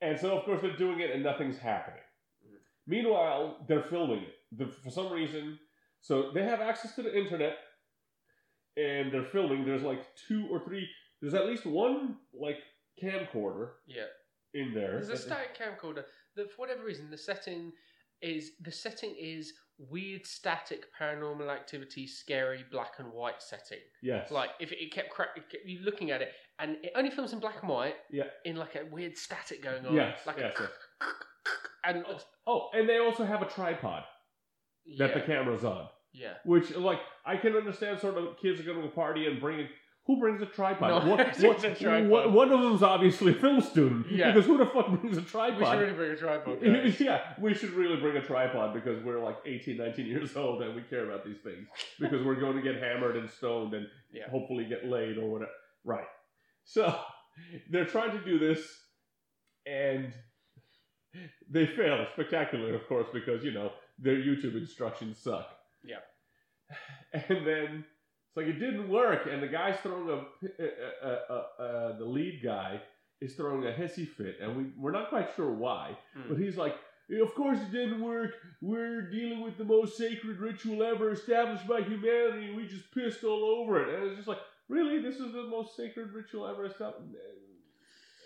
and 0.02 0.18
so 0.20 0.38
of 0.38 0.46
course 0.46 0.62
they're 0.62 0.76
doing 0.78 1.00
it 1.00 1.12
and 1.12 1.24
nothing's 1.24 1.58
happening 1.58 2.02
Mhm. 2.46 2.58
meanwhile 2.88 3.66
they're 3.68 3.84
filming 3.84 4.24
it 4.24 4.34
the, 4.52 4.68
for 4.68 4.92
some 4.92 5.12
reason 5.12 5.60
so 6.02 6.32
they 6.32 6.44
have 6.44 6.62
access 6.62 6.96
to 6.96 7.02
the 7.02 7.18
internet 7.18 7.58
and 8.80 9.12
they're 9.12 9.26
filming 9.38 9.66
there's 9.66 9.84
like 9.84 10.04
two 10.28 10.48
or 10.52 10.60
three 10.66 10.88
there's 11.22 11.34
at 11.34 11.46
least 11.48 11.66
one 11.66 12.16
like 12.34 12.58
camcorder 13.04 13.70
Yeah. 13.88 14.04
in 14.54 14.74
there 14.74 14.92
There's 14.94 15.10
a 15.10 15.18
static 15.18 15.58
camcorder 15.58 16.04
that, 16.36 16.52
for 16.52 16.58
whatever 16.64 16.84
reason, 16.84 17.10
the 17.10 17.18
setting 17.18 17.72
is 18.22 18.52
the 18.62 18.72
setting 18.72 19.16
is 19.18 19.54
weird, 19.78 20.26
static, 20.26 20.82
paranormal 21.00 21.50
activity, 21.50 22.06
scary, 22.06 22.66
black 22.72 22.94
and 23.00 23.12
white 23.14 23.42
setting. 23.42 23.80
yes 24.02 24.30
Like 24.32 24.50
if 24.60 24.72
it, 24.74 24.80
it 24.84 24.92
kept 24.94 25.10
crack, 25.10 25.30
it 25.38 25.50
kept, 25.50 25.66
you 25.66 25.80
looking 25.90 26.12
at 26.12 26.22
it, 26.22 26.32
and 26.60 26.76
it 26.84 26.92
only 26.96 27.12
films 27.12 27.32
in 27.34 27.40
black 27.40 27.58
and 27.62 27.70
white. 27.70 27.96
Yeah. 28.12 28.26
In 28.46 28.58
like 28.58 28.76
a 28.76 28.84
weird 28.94 29.18
static 29.18 29.64
going 29.64 29.86
on. 29.86 29.94
Yes, 29.94 30.20
Like 30.26 30.38
yes, 30.38 30.56
a, 30.60 30.64
yes. 30.64 30.72
and 31.86 32.06
oh 32.48 32.68
and 32.74 32.88
they 32.90 32.98
also 33.00 33.24
have 33.26 33.42
a 33.42 33.46
tripod 33.58 34.04
that 34.98 35.10
yeah, 35.10 35.14
the 35.20 35.22
camera's 35.26 35.64
on 35.64 35.88
yeah. 36.14 36.34
Which, 36.46 36.76
like, 36.76 37.00
I 37.26 37.38
can 37.38 37.56
understand 37.56 38.00
sort 38.00 38.18
of 38.18 38.38
kids 38.42 38.60
are 38.60 38.64
going 38.64 38.82
to 38.82 38.88
a 38.88 38.92
party 38.92 39.26
and 39.28 39.40
bring. 39.40 39.68
Who 40.08 40.20
brings 40.20 40.42
a 40.42 40.48
tripod? 40.48 41.06
No 41.06 41.12
What- 41.16 41.38
what- 41.40 41.64
a 41.64 41.76
tripod. 41.76 42.10
what- 42.10 42.32
one 42.32 42.52
of 42.52 42.62
them's 42.62 42.82
obviously 42.82 43.34
a 43.34 43.36
film 43.36 43.62
student. 43.62 44.12
Yeah. 44.12 44.32
Because 44.32 44.48
who 44.48 44.58
the 44.58 44.66
fuck 44.66 44.88
brings 45.00 45.18
a 45.18 45.22
tripod? 45.22 45.60
We 45.60 45.66
should 45.66 45.80
really 45.80 45.94
bring 45.94 46.12
a 46.12 46.16
tripod. 46.16 46.62
guys. 46.64 47.00
yeah, 47.00 47.34
we 47.40 47.54
should 47.54 47.72
really 47.72 47.98
bring 48.02 48.18
a 48.18 48.22
tripod 48.26 48.74
because 48.74 49.04
we're 49.04 49.24
like 49.24 49.38
18, 49.46 49.78
19 49.78 50.08
years 50.08 50.36
old 50.36 50.64
and 50.64 50.76
we 50.76 50.82
care 50.82 51.06
about 51.06 51.26
these 51.26 51.38
things. 51.44 51.68
Because 52.00 52.26
we're 52.26 52.40
going 52.40 52.56
to 52.56 52.64
get 52.64 52.82
hammered 52.82 53.18
and 53.18 53.30
stoned 53.30 53.76
and 53.76 53.86
Yeah. 54.12 54.28
hopefully 54.32 54.66
get 54.66 54.88
laid 54.88 55.20
or 55.20 55.30
whatever. 55.30 55.52
Right. 55.84 56.08
So 56.64 56.98
they're 57.70 57.86
trying 57.86 58.12
to 58.18 58.24
do 58.26 58.40
this 58.40 58.66
and 59.68 60.12
they 61.52 61.68
fail 61.68 62.08
spectacularly, 62.14 62.74
of 62.74 62.88
course, 62.88 63.08
because, 63.14 63.44
you 63.44 63.52
know, 63.52 63.72
their 64.00 64.16
YouTube 64.16 64.58
instructions 64.58 65.20
suck. 65.22 65.48
And 67.14 67.46
then 67.48 67.84
it's 68.28 68.38
like 68.38 68.46
it 68.46 68.60
didn't 68.60 68.88
work, 68.90 69.28
and 69.32 69.42
the 69.42 69.48
guy's 69.48 69.80
throwing 69.80 70.10
a, 70.10 70.64
uh, 71.04 71.20
uh, 71.30 71.62
uh, 71.64 71.98
the 71.98 72.06
lead 72.06 72.42
guy 72.44 72.80
is 73.20 73.34
throwing 73.36 73.66
a 73.66 73.72
hissy 73.72 74.08
fit, 74.08 74.38
and 74.42 74.56
we 74.56 74.66
we're 74.78 74.92
not 74.92 75.10
quite 75.10 75.30
sure 75.36 75.52
why, 75.52 75.98
Mm. 76.16 76.30
but 76.30 76.38
he's 76.38 76.56
like, 76.58 76.76
of 77.22 77.34
course 77.34 77.58
it 77.60 77.72
didn't 77.72 78.02
work. 78.02 78.32
We're 78.62 79.10
dealing 79.10 79.42
with 79.42 79.58
the 79.58 79.64
most 79.66 79.98
sacred 79.98 80.38
ritual 80.38 80.84
ever 80.84 81.12
established 81.12 81.68
by 81.68 81.82
humanity, 81.82 82.46
and 82.48 82.56
we 82.56 82.68
just 82.68 82.92
pissed 82.94 83.24
all 83.24 83.44
over 83.44 83.82
it. 83.82 83.88
And 83.96 84.04
it's 84.08 84.18
just 84.18 84.28
like, 84.28 84.40
really, 84.68 85.02
this 85.02 85.16
is 85.16 85.34
the 85.34 85.44
most 85.44 85.76
sacred 85.76 86.14
ritual 86.14 86.48
ever 86.48 86.66
established. 86.66 87.16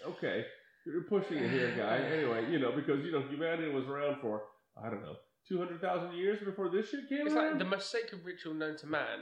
Okay, 0.06 0.46
you're 0.86 1.04
pushing 1.04 1.38
it 1.38 1.50
here, 1.50 1.74
guy. 1.78 1.98
Anyway, 2.18 2.52
you 2.52 2.60
know, 2.60 2.74
because 2.74 3.04
you 3.06 3.12
know 3.14 3.22
humanity 3.22 3.70
was 3.72 3.86
around 3.88 4.20
for 4.22 4.44
I 4.76 4.90
don't 4.90 5.02
know 5.02 5.16
two 5.54 5.60
hundred 5.60 5.82
thousand 5.82 6.14
years 6.18 6.40
before 6.44 6.70
this 6.70 6.90
shit 6.90 7.08
came 7.10 7.28
It's 7.28 7.36
around. 7.36 7.50
like 7.52 7.60
the 7.60 7.66
most 7.66 7.92
sacred 7.92 8.22
ritual 8.26 8.54
known 8.54 8.76
to 8.78 8.88
man. 8.88 9.20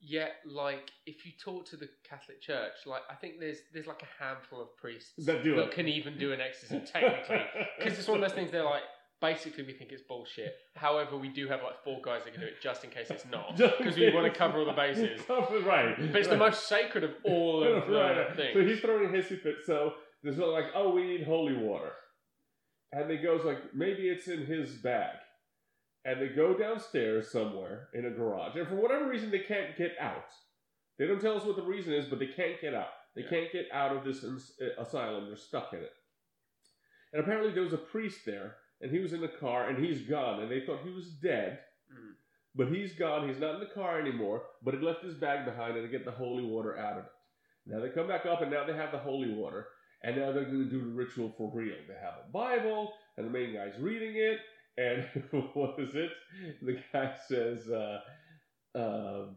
Yet, 0.00 0.34
like, 0.46 0.92
if 1.06 1.26
you 1.26 1.32
talk 1.42 1.66
to 1.70 1.76
the 1.76 1.88
Catholic 2.08 2.40
Church, 2.40 2.74
like, 2.86 3.02
I 3.10 3.14
think 3.14 3.40
there's 3.40 3.58
there's 3.74 3.88
like 3.88 4.02
a 4.02 4.22
handful 4.24 4.62
of 4.62 4.76
priests 4.76 5.12
That 5.26 5.42
do 5.42 5.58
it. 5.58 5.72
can 5.72 5.88
even 5.88 6.16
do 6.16 6.32
an 6.32 6.40
exorcism 6.40 6.82
technically, 6.86 7.42
because 7.78 7.98
it's 7.98 8.06
one 8.06 8.18
of 8.18 8.28
those 8.28 8.32
things. 8.32 8.52
They're 8.52 8.62
like, 8.64 8.82
basically, 9.20 9.64
we 9.64 9.72
think 9.72 9.90
it's 9.90 10.02
bullshit. 10.02 10.54
However, 10.76 11.16
we 11.18 11.28
do 11.28 11.48
have 11.48 11.64
like 11.64 11.82
four 11.82 12.00
guys 12.00 12.22
that 12.24 12.32
can 12.32 12.40
do 12.42 12.46
it, 12.46 12.62
just 12.62 12.84
in 12.84 12.90
case 12.90 13.10
it's 13.10 13.26
not, 13.26 13.56
Just 13.56 13.74
in 13.80 13.86
because 13.86 13.98
we 13.98 14.14
want 14.14 14.32
to 14.32 14.38
cover 14.38 14.60
all 14.60 14.66
the 14.66 14.72
bases. 14.72 15.20
right. 15.66 15.96
But 15.98 16.16
it's 16.20 16.28
the 16.28 16.34
right. 16.38 16.50
most 16.50 16.68
sacred 16.68 17.02
of 17.02 17.10
all 17.24 17.64
of 17.64 17.88
the 17.88 17.92
Right. 17.92 18.36
things. 18.36 18.54
So 18.54 18.64
he's 18.64 18.78
throwing 18.80 19.06
a 19.06 19.08
hissy 19.12 19.40
fit. 19.42 19.56
So 19.66 19.94
there's 20.22 20.38
like, 20.38 20.66
oh, 20.76 20.90
we 20.94 21.02
need 21.02 21.24
holy 21.24 21.56
water, 21.56 21.90
and 22.92 23.10
he 23.10 23.16
goes 23.16 23.44
like, 23.44 23.74
maybe 23.74 24.08
it's 24.08 24.28
in 24.28 24.46
his 24.46 24.70
bag, 24.74 25.16
and 26.04 26.20
they 26.20 26.28
go 26.28 26.56
downstairs 26.56 27.30
somewhere 27.30 27.88
in 27.94 28.06
a 28.06 28.10
garage, 28.10 28.56
and 28.56 28.66
for 28.68 28.76
whatever 28.76 29.08
reason 29.08 29.30
they 29.30 29.40
can't 29.40 29.76
get 29.76 29.92
out. 30.00 30.26
They 30.98 31.06
don't 31.06 31.20
tell 31.20 31.36
us 31.36 31.44
what 31.44 31.56
the 31.56 31.62
reason 31.62 31.92
is, 31.92 32.06
but 32.06 32.18
they 32.18 32.26
can't 32.26 32.60
get 32.60 32.74
out. 32.74 32.88
They 33.14 33.22
Yeah. 33.22 33.30
can't 33.30 33.52
get 33.52 33.70
out 33.72 33.96
of 33.96 34.04
this 34.04 34.24
ins- 34.24 34.60
uh, 34.60 34.80
asylum. 34.80 35.26
They're 35.26 35.36
stuck 35.36 35.72
in 35.72 35.80
it. 35.80 35.92
And 37.12 37.22
apparently 37.22 37.52
there 37.52 37.62
was 37.62 37.72
a 37.72 37.78
priest 37.78 38.24
there, 38.26 38.56
and 38.80 38.90
he 38.90 38.98
was 38.98 39.12
in 39.12 39.20
the 39.20 39.28
car, 39.28 39.68
and 39.68 39.78
he's 39.84 40.02
gone, 40.02 40.40
and 40.40 40.50
they 40.50 40.60
thought 40.60 40.82
he 40.84 40.90
was 40.90 41.10
dead. 41.10 41.64
Mm. 41.92 42.14
But 42.54 42.68
he's 42.68 42.94
gone. 42.94 43.28
He's 43.28 43.38
not 43.38 43.54
in 43.54 43.60
the 43.60 43.66
car 43.74 44.00
anymore. 44.00 44.42
But 44.62 44.74
he 44.74 44.80
left 44.80 45.02
his 45.02 45.14
bag 45.14 45.44
behind 45.44 45.76
and 45.76 45.84
to 45.84 45.88
get 45.90 46.04
the 46.04 46.10
holy 46.10 46.42
water 46.44 46.76
out 46.76 46.98
of 46.98 47.04
it. 47.04 47.10
Now 47.66 47.80
they 47.80 47.90
come 47.90 48.08
back 48.08 48.26
up 48.26 48.40
and 48.42 48.50
now 48.50 48.64
they 48.64 48.72
have 48.74 48.90
the 48.92 48.98
holy 48.98 49.30
water. 49.32 49.68
And 50.02 50.16
now 50.16 50.32
they're 50.32 50.44
going 50.44 50.64
to 50.64 50.70
do 50.70 50.80
the 50.80 50.94
ritual 50.96 51.30
for 51.36 51.50
real. 51.54 51.76
They 51.86 51.94
have 51.94 52.14
a 52.26 52.30
Bible 52.32 52.94
and 53.16 53.26
the 53.26 53.30
main 53.30 53.52
guy's 53.54 53.78
reading 53.78 54.16
it. 54.16 54.40
And 54.78 55.04
what 55.54 55.78
is 55.78 55.94
it? 55.94 56.10
The 56.62 56.78
guy 56.92 57.14
says, 57.28 57.68
uh, 57.68 58.00
um 58.74 59.36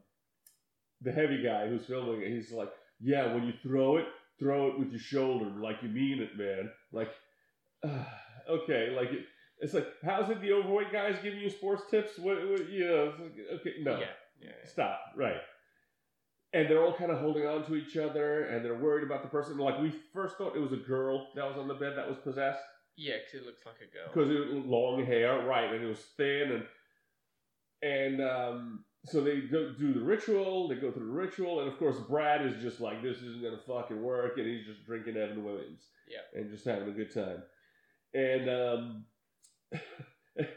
the 1.02 1.12
heavy 1.12 1.42
guy 1.42 1.68
who's 1.68 1.86
filming 1.86 2.22
it, 2.22 2.30
he's 2.30 2.52
like, 2.52 2.70
yeah, 3.00 3.34
when 3.34 3.46
you 3.46 3.54
throw 3.64 3.98
it, 3.98 4.06
throw 4.40 4.68
it 4.68 4.80
with 4.80 4.92
your 4.92 5.00
shoulder 5.00 5.52
like 5.60 5.78
you 5.82 5.90
mean 5.90 6.22
it, 6.22 6.38
man. 6.38 6.70
Like, 6.92 7.12
uh, 7.84 8.04
okay, 8.50 8.94
like 8.96 9.10
it, 9.12 9.26
it's 9.60 9.74
like, 9.74 9.88
how's 10.04 10.30
it 10.30 10.42
the 10.42 10.54
overweight 10.54 10.92
guys 10.92 11.16
giving 11.24 11.40
you 11.40 11.50
sports 11.50 11.84
tips? 11.90 12.18
What, 12.18 12.38
what 12.50 12.70
you 12.70 12.88
know? 12.88 13.06
it's 13.06 13.20
like, 13.20 13.60
okay, 13.60 13.74
no, 13.82 13.94
Yeah. 13.94 14.06
Yeah. 14.40 14.50
yeah. 14.50 14.70
stop, 14.70 15.00
right? 15.16 15.42
And 16.54 16.70
they're 16.70 16.84
all 16.84 16.94
kind 16.94 17.12
of 17.12 17.20
holding 17.20 17.48
on 17.48 17.66
to 17.66 17.76
each 17.76 17.96
other, 17.96 18.44
and 18.44 18.64
they're 18.64 18.78
worried 18.78 19.06
about 19.06 19.24
the 19.24 19.30
person. 19.30 19.58
Like 19.58 19.80
we 19.80 19.94
first 20.14 20.38
thought 20.38 20.56
it 20.56 20.60
was 20.60 20.74
a 20.74 20.78
girl 20.78 21.30
that 21.36 21.48
was 21.48 21.58
on 21.58 21.68
the 21.68 21.76
bed 21.76 21.94
that 21.96 22.08
was 22.08 22.18
possessed 22.18 22.60
Yeah, 22.98 23.16
because 23.26 23.42
it 23.42 23.46
looks 23.48 23.66
like 23.66 23.76
a 23.82 23.92
girl. 23.94 24.08
because 24.14 24.30
it 24.30 24.56
was 24.56 24.66
long 24.66 25.06
hair, 25.06 25.46
right? 25.46 25.74
And 25.74 25.84
it 25.84 25.88
was 25.88 26.00
thin, 26.18 26.52
and 26.52 26.66
and 27.84 28.22
um, 28.22 28.86
so 29.06 29.22
they 29.22 29.42
go 29.42 29.74
do 29.78 29.94
the 29.94 30.02
ritual. 30.02 30.68
They 30.68 30.76
go 30.76 30.92
through 30.92 31.08
the 31.08 31.12
ritual, 31.12 31.62
and 31.62 31.72
of 31.72 31.80
course, 31.80 31.98
Brad 32.10 32.46
is 32.46 32.62
just 32.62 32.80
like, 32.80 33.02
"This 33.02 33.18
isn't 33.18 33.42
gonna 33.42 33.58
fucking 33.66 34.02
work," 34.02 34.38
and 34.38 34.46
he's 34.46 34.66
just 34.66 34.86
drinking 34.86 35.18
Evan 35.18 35.44
Williams, 35.44 35.88
Yeah. 36.08 36.40
and 36.40 36.52
just 36.52 36.66
having 36.66 36.90
a 36.90 36.92
good 36.92 37.14
time. 37.14 37.42
And 38.14 38.50
um, 38.50 39.06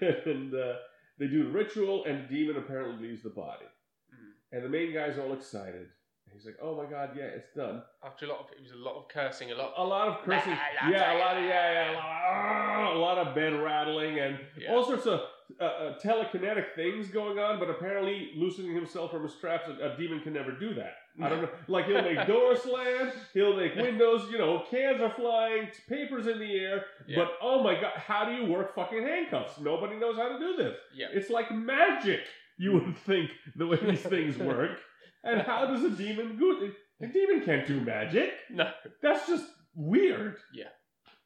and 0.01 0.55
uh, 0.55 0.75
they 1.19 1.29
do 1.29 1.45
the 1.45 1.51
ritual, 1.51 2.05
and 2.05 2.25
the 2.29 2.35
demon 2.35 2.57
apparently 2.57 3.09
leaves 3.09 3.23
the 3.23 3.31
body, 3.31 3.67
Mm. 4.13 4.33
and 4.53 4.65
the 4.65 4.69
main 4.69 4.93
guy's 4.93 5.19
all 5.19 5.33
excited. 5.33 5.89
He's 6.35 6.45
like, 6.47 6.57
"Oh 6.61 6.75
my 6.77 6.85
god, 6.91 7.11
yeah, 7.17 7.25
it's 7.25 7.49
done." 7.55 7.83
After 8.05 8.27
a 8.27 8.29
lot 8.29 8.41
of 8.41 8.47
it 8.53 8.63
was 8.63 8.73
a 8.73 8.77
lot 8.77 8.97
of 8.97 9.09
cursing, 9.09 9.51
a 9.53 9.55
lot. 9.55 9.73
A 9.77 9.85
lot 9.85 10.09
of 10.09 10.25
cursing, 10.25 10.57
yeah, 10.91 11.17
a 11.17 11.19
lot 11.19 11.37
of 11.37 11.45
yeah, 11.45 11.73
yeah, 11.73 11.93
a 11.93 11.95
lot 11.95 12.05
of, 12.05 12.05
"Ah," 12.05 12.93
a 12.93 12.99
lot 12.99 13.19
of 13.19 13.35
bed 13.35 13.53
rattling, 13.63 14.19
and 14.19 14.39
Yeah. 14.59 14.73
all 14.73 14.85
sorts 14.85 15.07
of 15.07 15.21
uh, 15.61 15.65
uh, 15.65 15.99
telekinetic 16.01 16.75
things 16.75 17.09
going 17.09 17.39
on. 17.39 17.59
But 17.61 17.71
apparently, 17.71 18.33
loosening 18.37 18.75
himself 18.75 19.11
from 19.13 19.23
his 19.23 19.35
traps, 19.37 19.69
a, 19.69 19.93
a 19.93 19.97
demon 19.97 20.21
can 20.21 20.33
never 20.33 20.53
do 20.53 20.75
that. 20.75 20.95
I 21.23 21.29
don't 21.29 21.43
know. 21.43 21.49
Like 21.69 21.87
he'll 21.87 22.03
make 22.03 22.27
doors 22.27 22.63
slam, 22.63 23.13
he'll 23.33 23.57
make 23.57 23.77
windows. 23.77 24.29
You 24.33 24.39
know, 24.39 24.65
cans 24.71 25.01
are 25.01 25.11
flying, 25.11 25.69
papers 25.89 26.27
in 26.27 26.39
the 26.41 26.59
air. 26.59 26.85
Yeah. 27.07 27.19
But 27.19 27.35
oh 27.41 27.63
my 27.63 27.75
god, 27.81 27.93
how 27.97 28.25
do 28.25 28.33
you 28.33 28.51
work 28.53 28.75
fucking 28.75 29.03
handcuffs? 29.03 29.61
Nobody 29.61 29.97
knows 29.97 30.17
how 30.17 30.29
to 30.31 30.39
do 30.39 30.57
this. 30.57 30.77
Yeah. 30.95 31.07
It's 31.13 31.31
like 31.31 31.53
magic. 31.53 32.21
You 32.57 32.73
would 32.73 32.97
think 32.99 33.31
the 33.57 33.67
way 33.67 33.77
these 33.77 34.01
things 34.03 34.37
work. 34.53 34.79
And 35.25 35.41
how 35.41 35.67
does 35.67 35.83
a 35.85 35.91
demon 35.91 36.37
go? 36.39 36.69
A 37.03 37.07
demon 37.07 37.45
can't 37.45 37.67
do 37.67 37.81
magic. 37.81 38.31
No. 38.51 38.71
That's 39.03 39.27
just 39.27 39.45
weird. 39.75 40.37
Yeah. 40.55 40.69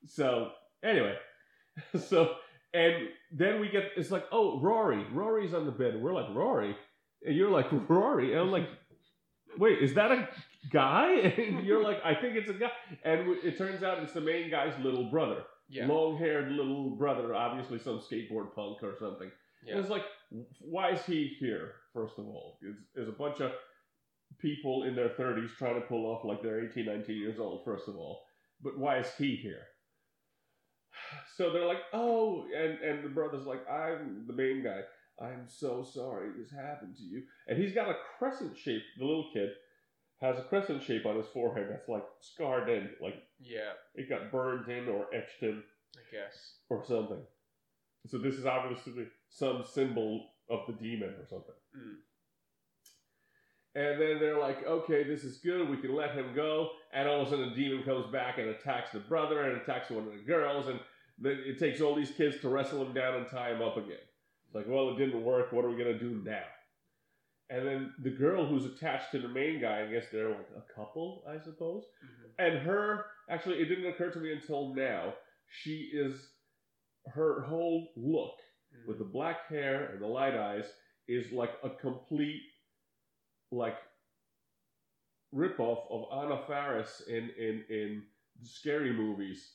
So 0.06 0.52
anyway, 0.82 1.16
so 2.08 2.34
and 2.72 2.94
then 3.32 3.60
we 3.60 3.68
get 3.68 3.84
it's 3.96 4.10
like 4.10 4.24
oh 4.32 4.60
Rory, 4.60 5.04
Rory's 5.12 5.54
on 5.54 5.66
the 5.66 5.72
bed, 5.72 5.94
and 5.94 6.02
we're 6.02 6.14
like 6.14 6.34
Rory, 6.34 6.76
and 7.24 7.34
you're 7.36 7.50
like 7.50 7.66
Rory, 7.88 8.32
and 8.32 8.40
I'm 8.42 8.50
like, 8.52 8.68
wait, 9.58 9.78
is 9.82 9.94
that 9.94 10.10
a 10.12 10.28
guy? 10.70 11.12
And 11.38 11.64
you're 11.66 11.82
like, 11.82 11.98
I 12.04 12.14
think 12.14 12.36
it's 12.36 12.48
a 12.50 12.54
guy, 12.54 12.70
and 13.04 13.28
it 13.44 13.58
turns 13.58 13.82
out 13.82 14.02
it's 14.02 14.12
the 14.12 14.20
main 14.20 14.50
guy's 14.50 14.78
little 14.82 15.10
brother, 15.10 15.42
Yeah. 15.68 15.86
long-haired 15.86 16.52
little 16.52 16.90
brother, 16.90 17.34
obviously 17.34 17.78
some 17.78 17.98
skateboard 17.98 18.54
punk 18.54 18.82
or 18.82 18.94
something. 18.98 19.30
And 19.68 19.78
it's 19.80 19.90
like, 19.90 20.04
why 20.60 20.92
is 20.92 21.04
he 21.04 21.36
here? 21.40 21.72
First 21.92 22.18
of 22.18 22.26
all, 22.26 22.58
It's- 22.62 22.76
there's 22.94 23.08
a 23.08 23.12
bunch 23.12 23.40
of 23.40 23.50
people 24.40 24.84
in 24.84 24.94
their 24.94 25.08
30s 25.10 25.50
trying 25.56 25.74
to 25.80 25.86
pull 25.86 26.06
off 26.06 26.24
like 26.24 26.42
they're 26.42 26.64
18, 26.68 26.84
19 26.86 27.16
years 27.16 27.38
old. 27.40 27.64
First 27.64 27.88
of 27.88 27.96
all, 27.96 28.22
but 28.62 28.78
why 28.78 28.98
is 28.98 29.08
he 29.18 29.36
here? 29.36 29.62
So 31.36 31.52
they're 31.52 31.66
like, 31.66 31.82
oh, 31.92 32.44
and 32.56 32.78
and 32.80 33.04
the 33.04 33.08
brother's 33.08 33.46
like, 33.46 33.68
I'm 33.70 34.24
the 34.26 34.32
main 34.32 34.62
guy. 34.64 34.80
I'm 35.20 35.46
so 35.48 35.82
sorry 35.84 36.30
this 36.36 36.50
happened 36.50 36.96
to 36.96 37.02
you. 37.02 37.22
And 37.46 37.58
he's 37.60 37.74
got 37.74 37.88
a 37.88 37.94
crescent 38.18 38.56
shape. 38.56 38.82
The 38.98 39.04
little 39.04 39.30
kid 39.32 39.50
has 40.20 40.36
a 40.38 40.42
crescent 40.42 40.82
shape 40.82 41.06
on 41.06 41.16
his 41.16 41.26
forehead 41.28 41.68
that's 41.70 41.88
like 41.88 42.02
scarred 42.20 42.68
in, 42.68 42.88
like 43.00 43.14
Yeah. 43.38 43.72
it 43.94 44.08
got 44.08 44.32
burned 44.32 44.68
in 44.68 44.88
or 44.88 45.06
etched 45.14 45.42
in 45.42 45.62
I 45.96 46.00
guess. 46.12 46.54
or 46.68 46.84
something. 46.84 47.22
So 48.08 48.18
this 48.18 48.34
is 48.34 48.46
obviously 48.46 49.06
some 49.28 49.64
symbol 49.72 50.28
of 50.50 50.60
the 50.66 50.72
demon 50.74 51.10
or 51.10 51.26
something. 51.28 51.54
Mm. 51.76 51.96
And 53.74 54.00
then 54.00 54.18
they're 54.18 54.38
like, 54.38 54.66
okay, 54.66 55.04
this 55.04 55.22
is 55.24 55.38
good. 55.38 55.68
We 55.68 55.76
can 55.76 55.94
let 55.94 56.12
him 56.14 56.34
go. 56.34 56.70
And 56.92 57.08
all 57.08 57.20
of 57.20 57.28
a 57.28 57.30
sudden, 57.30 57.50
the 57.50 57.54
demon 57.54 57.84
comes 57.84 58.10
back 58.10 58.38
and 58.38 58.48
attacks 58.48 58.90
the 58.92 58.98
brother 59.00 59.42
and 59.42 59.60
attacks 59.60 59.90
one 59.90 60.06
of 60.06 60.12
the 60.12 60.24
girls. 60.26 60.66
And 60.68 60.80
then 61.18 61.38
it 61.46 61.58
takes 61.58 61.80
all 61.80 61.94
these 61.94 62.10
kids 62.10 62.40
to 62.40 62.48
wrestle 62.48 62.82
him 62.84 62.94
down 62.94 63.14
and 63.16 63.26
tie 63.28 63.50
him 63.52 63.62
up 63.62 63.76
again. 63.76 63.98
It's 64.46 64.54
like, 64.54 64.64
well, 64.66 64.90
it 64.90 64.98
didn't 64.98 65.22
work. 65.22 65.52
What 65.52 65.64
are 65.64 65.70
we 65.70 65.76
going 65.76 65.92
to 65.92 65.98
do 65.98 66.22
now? 66.24 66.42
And 67.50 67.66
then 67.66 67.94
the 68.02 68.10
girl 68.10 68.46
who's 68.46 68.64
attached 68.64 69.10
to 69.12 69.20
the 69.20 69.28
main 69.28 69.60
guy, 69.60 69.82
I 69.82 69.86
guess 69.92 70.04
they're 70.12 70.28
like 70.30 70.48
a 70.56 70.74
couple, 70.74 71.22
I 71.28 71.38
suppose. 71.38 71.84
Mhm. 72.04 72.30
And 72.46 72.58
her, 72.66 73.06
actually, 73.30 73.58
it 73.60 73.66
didn't 73.66 73.86
occur 73.86 74.10
to 74.10 74.18
me 74.18 74.32
until 74.32 74.74
now. 74.74 75.14
She 75.50 75.90
is, 75.92 76.30
her 77.14 77.42
whole 77.42 77.92
look 77.96 78.34
Mm. 78.74 78.86
with 78.86 78.98
the 78.98 79.04
black 79.04 79.46
hair 79.48 79.86
and 79.92 80.00
the 80.02 80.06
light 80.06 80.34
eyes 80.34 80.70
is 81.06 81.32
like 81.32 81.52
a 81.62 81.70
complete 81.70 82.42
like 83.50 83.76
ripoff 85.34 85.80
of 85.90 86.24
Anna 86.24 86.40
Faris 86.46 87.02
in 87.08 87.30
in 87.38 87.64
in 87.68 88.02
scary 88.42 88.92
movies. 88.92 89.52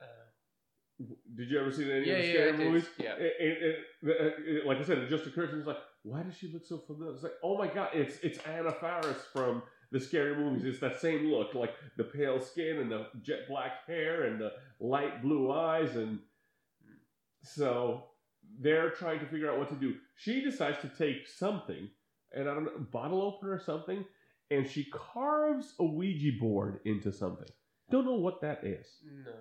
Uh, 0.00 1.04
Did 1.36 1.50
you 1.50 1.60
ever 1.60 1.72
see 1.72 1.90
any 1.90 2.06
yeah, 2.06 2.14
of 2.14 2.22
the 2.22 2.28
scary 2.32 2.52
movies? 2.58 2.88
Yeah. 2.98 3.14
It, 3.14 3.34
it, 3.40 3.58
it- 3.62 4.34
it- 4.46 4.66
like 4.66 4.78
I 4.78 4.82
said, 4.84 4.98
it 4.98 5.08
just 5.10 5.26
occurred 5.26 5.48
to 5.48 5.52
me. 5.54 5.58
It's 5.60 5.66
like, 5.68 5.78
why 6.02 6.22
does 6.22 6.36
she 6.36 6.50
look 6.52 6.64
so 6.64 6.78
familiar? 6.78 7.14
It's 7.14 7.22
like, 7.22 7.32
oh 7.42 7.56
my 7.58 7.66
god, 7.68 7.90
it's 7.94 8.18
it's 8.22 8.38
Anna 8.46 8.72
Faris 8.72 9.22
from 9.32 9.62
the 9.92 10.00
scary 10.00 10.36
movies. 10.36 10.64
It's 10.64 10.78
that 10.80 11.00
same 11.00 11.30
look, 11.30 11.54
like 11.54 11.74
the 11.96 12.04
pale 12.04 12.40
skin 12.40 12.78
and 12.78 12.90
the 12.90 13.06
jet 13.22 13.40
black 13.48 13.86
hair 13.86 14.24
and 14.24 14.40
the 14.40 14.52
light 14.78 15.22
blue 15.22 15.50
eyes, 15.52 15.96
and 15.96 16.18
so 17.42 18.04
they're 18.60 18.90
trying 18.90 19.20
to 19.20 19.26
figure 19.26 19.50
out 19.50 19.58
what 19.58 19.68
to 19.70 19.74
do. 19.76 19.94
She 20.16 20.42
decides 20.42 20.78
to 20.82 20.88
take 20.88 21.26
something, 21.26 21.88
and 22.32 22.48
I 22.48 22.54
don't 22.54 22.64
know, 22.64 22.86
bottle 22.92 23.22
opener 23.22 23.52
or 23.52 23.60
something, 23.60 24.04
and 24.50 24.68
she 24.68 24.88
carves 24.92 25.74
a 25.78 25.84
Ouija 25.84 26.38
board 26.38 26.80
into 26.84 27.12
something. 27.12 27.48
Don't 27.90 28.04
know 28.04 28.14
what 28.14 28.40
that 28.42 28.64
is. 28.64 28.86
No. 29.24 29.32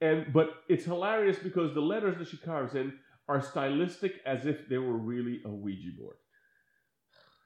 And 0.00 0.32
but 0.32 0.50
it's 0.68 0.84
hilarious 0.84 1.38
because 1.38 1.74
the 1.74 1.80
letters 1.80 2.18
that 2.18 2.28
she 2.28 2.36
carves 2.36 2.74
in 2.74 2.92
are 3.28 3.40
stylistic 3.40 4.20
as 4.26 4.46
if 4.46 4.68
they 4.68 4.78
were 4.78 4.96
really 4.96 5.40
a 5.44 5.48
Ouija 5.48 5.90
board. 5.98 6.16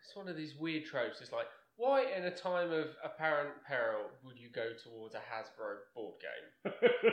It's 0.05 0.16
one 0.16 0.29
of 0.29 0.37
these 0.37 0.55
weird 0.57 0.85
tropes. 0.85 1.20
It's 1.20 1.33
like, 1.33 1.46
why 1.77 2.07
in 2.16 2.24
a 2.24 2.35
time 2.35 2.72
of 2.72 2.87
apparent 3.05 3.51
peril 3.66 4.07
would 4.24 4.38
you 4.38 4.48
go 4.51 4.70
towards 4.83 5.14
a 5.14 5.18
Hasbro 5.18 5.77
board 5.94 6.14
game? 6.20 6.72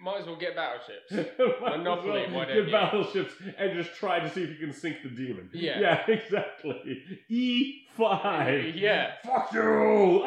Might 0.00 0.20
as 0.20 0.26
well 0.26 0.36
get 0.36 0.54
battleships. 0.54 1.10
Monopoly, 1.60 2.26
well 2.28 2.30
why 2.32 2.44
get 2.46 2.56
you? 2.66 2.70
battleships 2.72 3.32
and 3.58 3.72
just 3.74 3.94
try 3.96 4.20
to 4.20 4.30
see 4.30 4.42
if 4.42 4.50
you 4.50 4.56
can 4.56 4.72
sink 4.72 5.02
the 5.02 5.08
demon. 5.10 5.50
Yeah. 5.52 5.80
Yeah, 5.80 6.04
exactly. 6.08 7.02
E 7.28 7.82
five. 7.96 8.74
Yeah. 8.76 9.12
Fuck 9.24 9.52
you! 9.52 10.22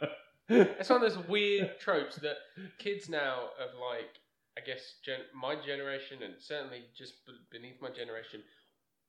It's 0.48 0.88
one 0.90 1.02
of 1.02 1.12
those 1.12 1.26
weird 1.26 1.80
tropes 1.80 2.14
that 2.16 2.36
kids 2.78 3.08
now 3.08 3.48
of 3.60 3.70
like, 3.80 4.10
I 4.56 4.60
guess, 4.64 4.94
gen- 5.04 5.26
my 5.34 5.56
generation 5.56 6.22
and 6.22 6.34
certainly 6.38 6.84
just 6.96 7.26
b- 7.26 7.32
beneath 7.50 7.82
my 7.82 7.90
generation 7.90 8.42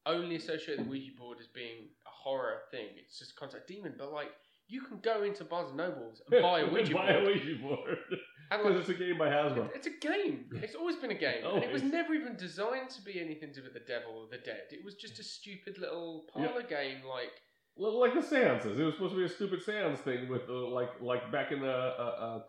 only 0.07 0.37
associate 0.37 0.77
the 0.79 0.83
Ouija 0.85 1.11
board 1.15 1.37
as 1.39 1.45
being 1.45 1.89
a 2.07 2.09
horror 2.09 2.61
thing. 2.71 2.87
It's 2.97 3.19
just 3.19 3.35
contact 3.35 3.67
demon, 3.67 3.93
but 3.99 4.11
like 4.11 4.31
you 4.67 4.81
can 4.81 4.99
go 4.99 5.23
into 5.23 5.43
Barnes 5.43 5.69
and 5.69 5.77
Nobles 5.77 6.21
and 6.31 6.41
buy 6.47 6.59
a 6.61 6.67
Ouija 6.69 6.93
buy 6.93 7.11
a. 7.11 7.23
Ouija 7.25 7.55
board. 7.61 7.97
And 8.49 8.61
Because 8.63 8.75
like, 8.75 8.81
it's 8.81 8.89
a 9.01 9.03
game 9.05 9.17
by 9.17 9.27
Hasbro. 9.27 9.65
it- 9.65 9.71
it's 9.75 9.87
a 9.87 9.97
game. 9.99 10.45
It's 10.63 10.73
always 10.75 10.95
been 10.95 11.11
a 11.11 11.15
game. 11.19 11.43
And 11.45 11.61
it 11.65 11.69
was 11.73 11.83
never 11.83 12.13
even 12.13 12.37
designed 12.37 12.89
to 12.91 13.01
be 13.01 13.19
anything 13.19 13.49
to 13.51 13.59
do 13.59 13.63
with 13.63 13.73
the 13.73 13.81
devil 13.81 14.13
or 14.21 14.27
the 14.31 14.37
dead. 14.37 14.63
It 14.71 14.85
was 14.85 14.95
just 14.95 15.19
a 15.19 15.23
stupid 15.23 15.77
little 15.79 16.25
parlor 16.33 16.63
game 16.63 16.99
like 17.15 17.33
like 17.75 18.13
the 18.13 18.21
seances. 18.23 18.79
It 18.79 18.83
was 18.83 18.93
supposed 18.95 19.13
to 19.15 19.19
be 19.19 19.25
a 19.25 19.29
stupid 19.29 19.61
seance 19.63 19.99
thing 19.99 20.29
with 20.29 20.43
uh, 20.49 20.69
like 20.69 20.91
like 21.01 21.29
back 21.29 21.51
in 21.51 21.59
the 21.59 21.69
uh, 21.69 22.15
uh, 22.25 22.39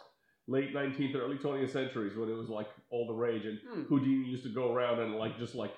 late 0.47 0.73
nineteenth, 0.73 1.17
or 1.17 1.23
early 1.23 1.37
twentieth 1.37 1.73
centuries 1.73 2.17
when 2.17 2.29
it 2.31 2.35
was 2.43 2.49
like 2.49 2.69
all 2.91 3.09
the 3.09 3.15
rage, 3.15 3.45
and 3.45 3.59
Hmm. 3.69 3.83
Houdini 3.91 4.29
used 4.29 4.45
to 4.45 4.51
go 4.55 4.73
around 4.73 5.01
and 5.01 5.17
like 5.17 5.37
just 5.37 5.57
like 5.57 5.75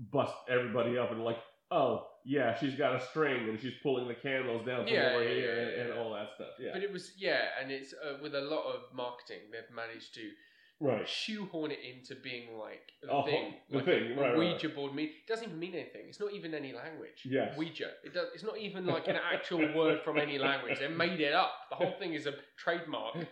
bust 0.00 0.34
everybody 0.48 0.98
up 0.98 1.12
and 1.12 1.22
like, 1.24 1.38
oh 1.70 2.06
yeah, 2.24 2.56
she's 2.58 2.74
got 2.74 2.94
a 2.94 3.04
string 3.06 3.48
and 3.48 3.60
she's 3.60 3.74
pulling 3.82 4.08
the 4.08 4.14
candles 4.14 4.66
down 4.66 4.84
from 4.84 4.94
Yeah, 4.94 5.12
over 5.14 5.24
yeah, 5.24 5.30
here 5.34 5.54
yeah, 5.54 5.82
and, 5.82 5.90
and 5.90 5.98
all 5.98 6.12
that 6.14 6.28
stuff. 6.34 6.48
Yeah, 6.58 6.70
But 6.72 6.82
it 6.82 6.92
was 6.92 7.12
yeah, 7.18 7.44
and 7.60 7.70
it's 7.70 7.92
uh, 7.94 8.16
with 8.22 8.34
a 8.34 8.40
lot 8.40 8.64
of 8.64 8.94
marketing 8.94 9.38
they've 9.52 9.74
managed 9.74 10.14
to 10.14 10.30
right. 10.80 11.08
shoehorn 11.08 11.70
it 11.70 11.78
into 11.82 12.14
being 12.20 12.56
like 12.58 12.92
the 13.02 13.10
Oh, 13.10 13.24
thing, 13.24 13.54
the 13.70 13.76
like 13.76 13.84
thing, 13.86 14.12
a, 14.12 14.20
right, 14.20 14.34
a 14.34 14.38
right, 14.38 14.52
Ouija 14.54 14.68
board. 14.70 14.94
Mean 14.94 15.06
it 15.06 15.26
doesn't 15.26 15.46
even 15.46 15.58
mean 15.58 15.74
anything. 15.74 16.02
It's 16.08 16.20
not 16.20 16.32
even 16.32 16.54
any 16.54 16.72
language. 16.72 17.22
Yes. 17.24 17.56
Ouija. 17.56 17.90
It 18.04 18.14
does. 18.14 18.28
It's 18.34 18.44
not 18.44 18.58
even 18.58 18.86
like 18.86 19.08
an 19.08 19.16
actual 19.16 19.72
word 19.74 20.00
from 20.04 20.18
any 20.18 20.38
language. 20.38 20.78
They 20.78 20.88
made 20.88 21.20
it 21.20 21.32
up. 21.32 21.52
The 21.70 21.76
whole 21.76 21.94
thing 21.98 22.14
is 22.14 22.26
a 22.26 22.34
trademark. 22.56 23.16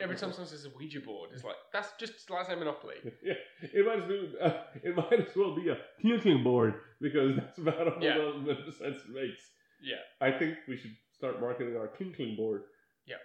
Every 0.00 0.16
time 0.16 0.32
someone 0.32 0.48
says 0.48 0.64
a 0.64 0.70
Ouija 0.76 1.00
board, 1.00 1.30
it's 1.34 1.44
like 1.44 1.56
that's 1.72 1.88
just 1.98 2.28
like 2.30 2.46
say 2.46 2.54
Monopoly. 2.54 2.96
yeah, 3.22 3.34
it 3.62 3.86
might 3.86 4.02
as 4.02 4.08
well. 4.08 4.50
Uh, 4.50 4.62
it 4.82 4.96
might 4.96 5.20
as 5.28 5.36
well 5.36 5.54
be 5.54 5.68
a 5.68 5.76
puking 6.00 6.42
board 6.42 6.74
because 7.00 7.36
that's 7.36 7.58
about 7.58 7.94
all 7.96 8.02
Yeah. 8.02 8.14
the, 8.44 8.72
sense 8.72 8.98
it 9.08 9.10
makes. 9.12 9.42
Yeah. 9.82 9.96
I 10.20 10.30
think 10.38 10.56
we 10.68 10.76
should 10.76 10.94
start 11.12 11.40
marketing 11.40 11.76
our 11.76 11.88
Kinkling 11.88 12.36
board. 12.36 12.62
Yeah. 13.06 13.16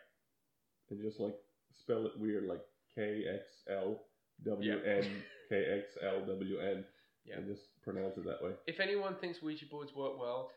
And 0.89 1.01
just 1.01 1.19
like 1.19 1.35
spell 1.71 2.05
it 2.05 2.13
weird, 2.17 2.45
like 2.47 2.61
K 2.95 3.23
X 3.33 3.63
L 3.69 4.01
W 4.45 4.79
N 4.85 5.05
K 5.49 5.65
X 5.79 5.97
L 6.03 6.25
W 6.25 6.59
N. 6.59 6.83
Yeah. 7.25 7.35
And 7.37 7.47
just 7.47 7.67
pronounce 7.83 8.17
it 8.17 8.25
that 8.25 8.41
way. 8.43 8.51
If 8.67 8.79
anyone 8.79 9.15
thinks 9.15 9.41
Ouija 9.41 9.65
boards 9.69 9.93
work 9.95 10.19
well, 10.19 10.49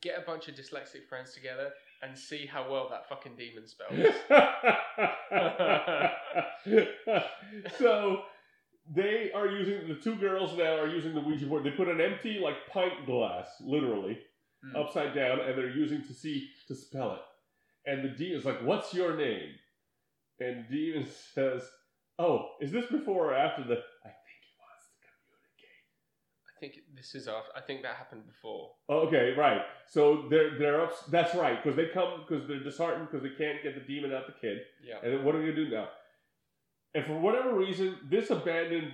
get 0.00 0.18
a 0.18 0.22
bunch 0.22 0.48
of 0.48 0.54
dyslexic 0.54 1.08
friends 1.08 1.32
together 1.32 1.70
and 2.02 2.18
see 2.18 2.46
how 2.46 2.70
well 2.70 2.88
that 2.90 3.08
fucking 3.08 3.36
demon 3.36 3.66
spells. 3.66 4.14
so 7.78 8.22
they 8.94 9.30
are 9.34 9.46
using 9.46 9.88
the 9.88 9.94
two 9.94 10.16
girls 10.16 10.56
now 10.58 10.76
are 10.76 10.88
using 10.88 11.14
the 11.14 11.20
Ouija 11.20 11.46
board. 11.46 11.64
They 11.64 11.70
put 11.70 11.88
an 11.88 12.00
empty 12.00 12.40
like 12.42 12.56
pint 12.72 13.06
glass, 13.06 13.46
literally, 13.60 14.18
Hmm. 14.64 14.76
upside 14.76 15.12
down, 15.12 15.40
and 15.40 15.58
they're 15.58 15.70
using 15.70 16.02
to 16.06 16.14
see 16.14 16.48
to 16.68 16.74
spell 16.76 17.14
it. 17.14 17.20
And 17.90 18.04
the 18.04 18.10
demon's 18.10 18.44
like, 18.44 18.62
"What's 18.62 18.94
your 18.94 19.16
name?" 19.16 19.56
And 20.38 20.68
demon 20.70 21.04
says, 21.34 21.68
"Oh, 22.18 22.48
is 22.60 22.70
this 22.70 22.86
before 22.86 23.32
or 23.32 23.34
after 23.34 23.64
the?" 23.64 23.74
I 23.74 24.08
think 24.08 24.40
he 24.46 24.54
wants 24.62 24.86
to 24.86 24.92
communicate. 25.02 25.82
I 26.46 26.51
think 26.62 26.78
this 26.94 27.16
is 27.16 27.26
after. 27.26 27.50
I 27.56 27.60
think 27.60 27.82
that 27.82 27.96
happened 27.96 28.22
before. 28.26 28.70
Oh, 28.88 29.00
okay, 29.08 29.34
right. 29.36 29.62
So 29.88 30.26
they're 30.30 30.56
they're 30.58 30.80
up. 30.80 30.92
That's 31.10 31.34
right, 31.34 31.62
because 31.62 31.76
they 31.76 31.86
come 31.92 32.24
because 32.26 32.46
they're 32.46 32.62
disheartened 32.62 33.08
because 33.10 33.24
they 33.24 33.34
can't 33.36 33.62
get 33.62 33.74
the 33.74 33.80
demon 33.80 34.12
out 34.12 34.26
the 34.26 34.40
kid. 34.40 34.58
Yeah. 34.86 34.96
And 35.02 35.12
then 35.12 35.24
what 35.24 35.34
are 35.34 35.38
we 35.38 35.46
gonna 35.46 35.56
do 35.56 35.70
now? 35.70 35.88
And 36.94 37.04
for 37.04 37.18
whatever 37.18 37.54
reason, 37.56 37.96
this 38.08 38.30
abandoned 38.30 38.92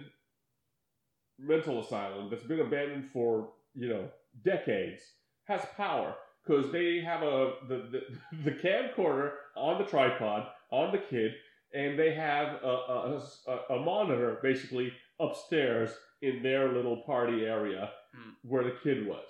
mental 1.38 1.80
asylum 1.80 2.30
that's 2.30 2.44
been 2.44 2.60
abandoned 2.60 3.10
for 3.12 3.50
you 3.74 3.88
know 3.88 4.08
decades 4.44 5.02
has 5.44 5.60
power 5.76 6.14
because 6.44 6.72
they 6.72 7.00
have 7.00 7.22
a 7.22 7.52
the, 7.68 7.76
the 7.92 8.00
the 8.50 8.52
camcorder 8.52 9.32
on 9.56 9.78
the 9.78 9.84
tripod 9.84 10.46
on 10.70 10.90
the 10.90 10.98
kid, 10.98 11.32
and 11.74 11.98
they 11.98 12.14
have 12.14 12.62
a, 12.62 13.20
a, 13.46 13.74
a 13.74 13.80
monitor 13.80 14.38
basically 14.42 14.90
upstairs 15.20 15.90
in 16.22 16.42
their 16.42 16.72
little 16.72 16.98
party 17.06 17.44
area 17.44 17.90
Hmm. 18.14 18.30
where 18.42 18.64
the 18.64 18.76
kid 18.82 19.06
was, 19.06 19.28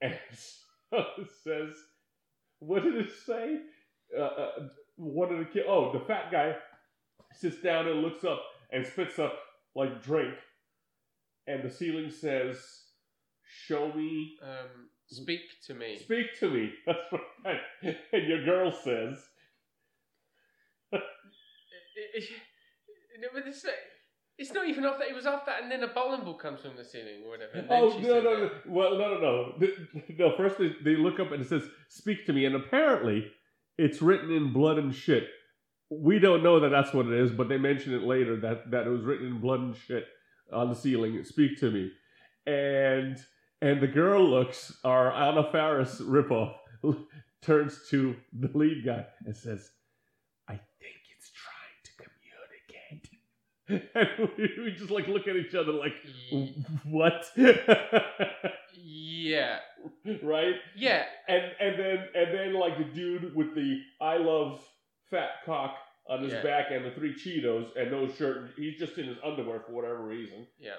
and 0.00 0.14
so 0.90 1.04
it 1.18 1.28
says, 1.44 1.74
what 2.58 2.82
did 2.82 2.96
it 2.96 3.10
say? 3.24 3.60
Uh, 4.16 4.22
uh, 4.22 4.50
one 4.96 5.32
of 5.32 5.38
the 5.38 5.44
kid, 5.44 5.64
oh, 5.68 5.92
the 5.92 6.04
fat 6.04 6.30
guy 6.32 6.56
sits 7.32 7.60
down 7.62 7.86
and 7.86 8.02
looks 8.02 8.24
up 8.24 8.42
and 8.72 8.84
spits 8.86 9.18
up 9.20 9.34
like 9.76 10.02
drink, 10.02 10.34
and 11.46 11.62
the 11.62 11.70
ceiling 11.70 12.10
says, 12.10 12.58
"Show 13.44 13.92
me, 13.92 14.36
Um, 14.42 14.90
speak 15.06 15.42
to 15.66 15.74
me. 15.74 15.96
speak 15.98 16.36
to 16.40 16.50
me." 16.50 16.72
That's 16.86 16.98
right. 17.44 17.60
And 18.12 18.26
your 18.26 18.44
girl 18.44 18.72
says, 18.72 19.24
It- 20.92 21.02
it- 22.14 23.20
no, 23.20 23.28
but 23.32 23.44
this, 23.44 23.64
uh, 23.64 23.70
it's 24.38 24.52
not 24.52 24.68
even 24.68 24.84
off 24.84 24.98
that. 24.98 25.08
It 25.08 25.14
was 25.14 25.26
off 25.26 25.46
that, 25.46 25.62
and 25.62 25.70
then 25.70 25.82
a 25.82 25.88
bowling 25.88 26.22
ball 26.24 26.34
comes 26.34 26.60
from 26.60 26.76
the 26.76 26.84
ceiling 26.84 27.22
or 27.24 27.30
whatever. 27.30 27.52
and 27.54 27.68
then 27.68 27.82
"Oh 27.82 27.90
she 27.92 28.02
no, 28.06 28.20
no, 28.20 28.36
no! 28.44 28.50
Well, 28.66 28.98
no, 28.98 29.14
no, 29.14 29.20
no! 29.20 29.54
The- 29.58 30.14
No, 30.18 30.36
first 30.36 30.58
they, 30.58 30.74
they 30.84 30.96
look 30.96 31.18
up 31.20 31.32
and 31.32 31.42
it 31.42 31.48
says, 31.48 31.62
"Speak 31.88 32.26
to 32.26 32.32
me," 32.32 32.44
and 32.44 32.54
apparently 32.54 33.30
it's 33.78 34.02
written 34.02 34.30
in 34.30 34.52
blood 34.52 34.78
and 34.78 34.94
shit. 34.94 35.28
We 35.90 36.18
don't 36.18 36.42
know 36.42 36.60
that 36.60 36.70
that's 36.70 36.92
what 36.92 37.06
it 37.06 37.12
is, 37.12 37.30
but 37.30 37.48
they 37.48 37.58
mention 37.58 37.94
it 37.94 38.02
later 38.02 38.36
that 38.40 38.70
that 38.72 38.86
it 38.86 38.90
was 38.90 39.04
written 39.04 39.26
in 39.26 39.40
blood 39.40 39.60
and 39.60 39.76
shit 39.76 40.06
on 40.52 40.68
the 40.68 40.74
ceiling. 40.74 41.22
Speak 41.24 41.58
to 41.60 41.70
me, 41.70 41.92
and 42.46 43.16
and 43.62 43.80
the 43.80 43.86
girl 43.86 44.22
looks 44.28 44.78
our 44.84 45.12
Anna 45.12 45.44
Faris 45.50 46.00
ripoff 46.00 46.54
turns 47.42 47.88
to 47.90 48.16
the 48.32 48.50
lead 48.56 48.84
guy 48.84 49.06
and 49.24 49.36
says, 49.36 49.70
"I 50.48 50.54
think 50.54 50.96
it's 51.16 51.30
trying 51.30 51.78
to 51.84 51.90
communicate." 51.96 53.08
And 53.68 54.08
we, 54.38 54.74
just 54.78 54.90
like 54.90 55.08
look 55.08 55.26
at 55.28 55.36
each 55.36 55.54
other 55.54 55.72
like, 55.72 55.92
what? 56.84 57.24
Yeah, 58.74 59.58
right? 60.22 60.54
yeah. 60.76 61.04
And 61.28 61.42
and 61.60 61.78
then 61.78 61.98
and 62.14 62.34
then 62.34 62.54
like 62.54 62.78
the 62.78 62.84
dude 62.84 63.34
with 63.34 63.54
the 63.54 63.80
I 64.00 64.18
love 64.18 64.60
fat 65.10 65.30
cock 65.44 65.74
on 66.08 66.22
his 66.22 66.32
Yeah. 66.32 66.42
back 66.42 66.66
and 66.70 66.84
the 66.84 66.90
three 66.92 67.14
Cheetos 67.14 67.68
and 67.76 67.90
no 67.90 68.08
shirt. 68.08 68.50
He's 68.56 68.78
just 68.78 68.96
in 68.98 69.06
his 69.06 69.18
underwear 69.24 69.60
for 69.60 69.72
whatever 69.72 70.02
reason. 70.02 70.46
Yeah. 70.58 70.74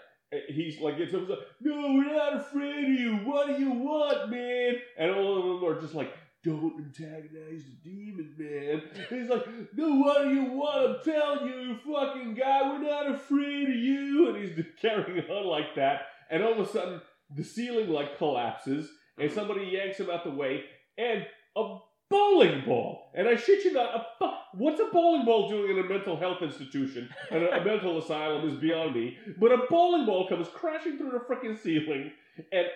He's 0.50 0.80
like, 0.82 0.96
it's 0.98 1.14
like, 1.14 1.40
no, 1.62 1.94
we're 1.94 2.14
not 2.14 2.36
afraid 2.36 2.84
of 2.84 2.90
you. 3.00 3.16
What 3.24 3.48
do 3.48 3.64
you 3.64 3.72
want, 3.72 4.30
man? 4.30 4.76
And 4.98 5.12
all 5.12 5.38
of 5.38 5.62
them 5.62 5.70
are 5.70 5.80
just 5.82 5.96
like, 5.96 6.14
don't 6.48 6.74
antagonize 6.78 7.64
the 7.66 7.90
demon, 7.90 8.34
man. 8.38 8.82
He's 9.10 9.30
like, 9.30 9.46
no, 9.76 9.96
what 9.96 10.24
do 10.24 10.34
you 10.34 10.52
want? 10.52 11.00
I'm 11.00 11.04
telling 11.04 11.48
you, 11.48 11.78
fucking 11.86 12.36
guy, 12.36 12.62
we're 12.70 12.84
not 12.84 13.14
afraid 13.14 13.68
of 13.68 13.76
you. 13.76 14.30
And 14.30 14.38
he's 14.38 14.66
carrying 14.82 15.30
on 15.30 15.46
like 15.46 15.76
that. 15.76 16.04
And 16.30 16.44
all 16.44 16.54
of 16.54 16.68
a 16.68 16.72
sudden, 16.72 17.02
the 17.36 17.44
ceiling 17.44 17.90
like 17.90 18.18
collapses, 18.18 18.90
and 19.18 19.32
somebody 19.32 19.66
yanks 19.66 20.00
him 20.00 20.10
out 20.10 20.24
the 20.24 20.32
way, 20.32 20.64
and 20.98 21.26
a 21.58 21.78
bowling 22.10 22.64
ball. 22.66 23.12
And 23.14 23.28
I 23.28 23.36
shit 23.36 23.66
you 23.66 23.74
not, 23.74 24.08
a 24.22 24.28
what's 24.54 24.80
a 24.80 24.86
bowling 24.92 25.26
ball 25.26 25.50
doing 25.50 25.78
in 25.78 25.84
a 25.84 25.90
mental 25.90 26.18
health 26.18 26.42
institution 26.42 27.10
and 27.32 27.44
a, 27.44 27.62
a 27.62 27.66
mental 27.66 27.98
asylum 27.98 28.48
is 28.48 28.56
beyond 28.56 28.96
me. 28.96 29.18
But 29.40 29.52
a 29.52 29.66
bowling 29.70 30.06
ball 30.06 30.30
comes 30.30 30.48
crashing 30.48 30.98
through 30.98 31.12
the 31.12 31.20
freaking 31.20 31.62
ceiling 31.62 32.12
and 32.52 32.68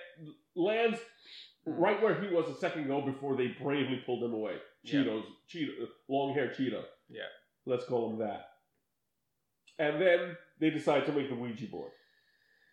lands 0.56 1.00
Uh, 1.68 1.72
right 1.72 2.02
where 2.02 2.20
he 2.20 2.34
was 2.34 2.50
a 2.50 2.60
second 2.60 2.86
ago 2.86 3.02
before 3.02 3.36
they 3.36 3.48
bravely 3.62 4.02
pulled 4.06 4.24
him 4.24 4.34
away. 4.34 4.56
Yeah. 4.84 5.02
Cheetos, 5.02 5.24
Cheeto, 5.50 5.88
long 6.08 6.34
hair 6.34 6.48
Cheeto. 6.48 6.84
Yeah. 7.10 7.22
Let's 7.66 7.86
call 7.86 8.12
him 8.12 8.20
that. 8.20 8.48
And 9.80 10.02
then 10.02 10.38
they 10.60 10.70
decide 10.70 11.06
to 11.06 11.12
make 11.12 11.30
the 11.30 11.36
Ouija 11.36 11.68
board. 11.68 11.92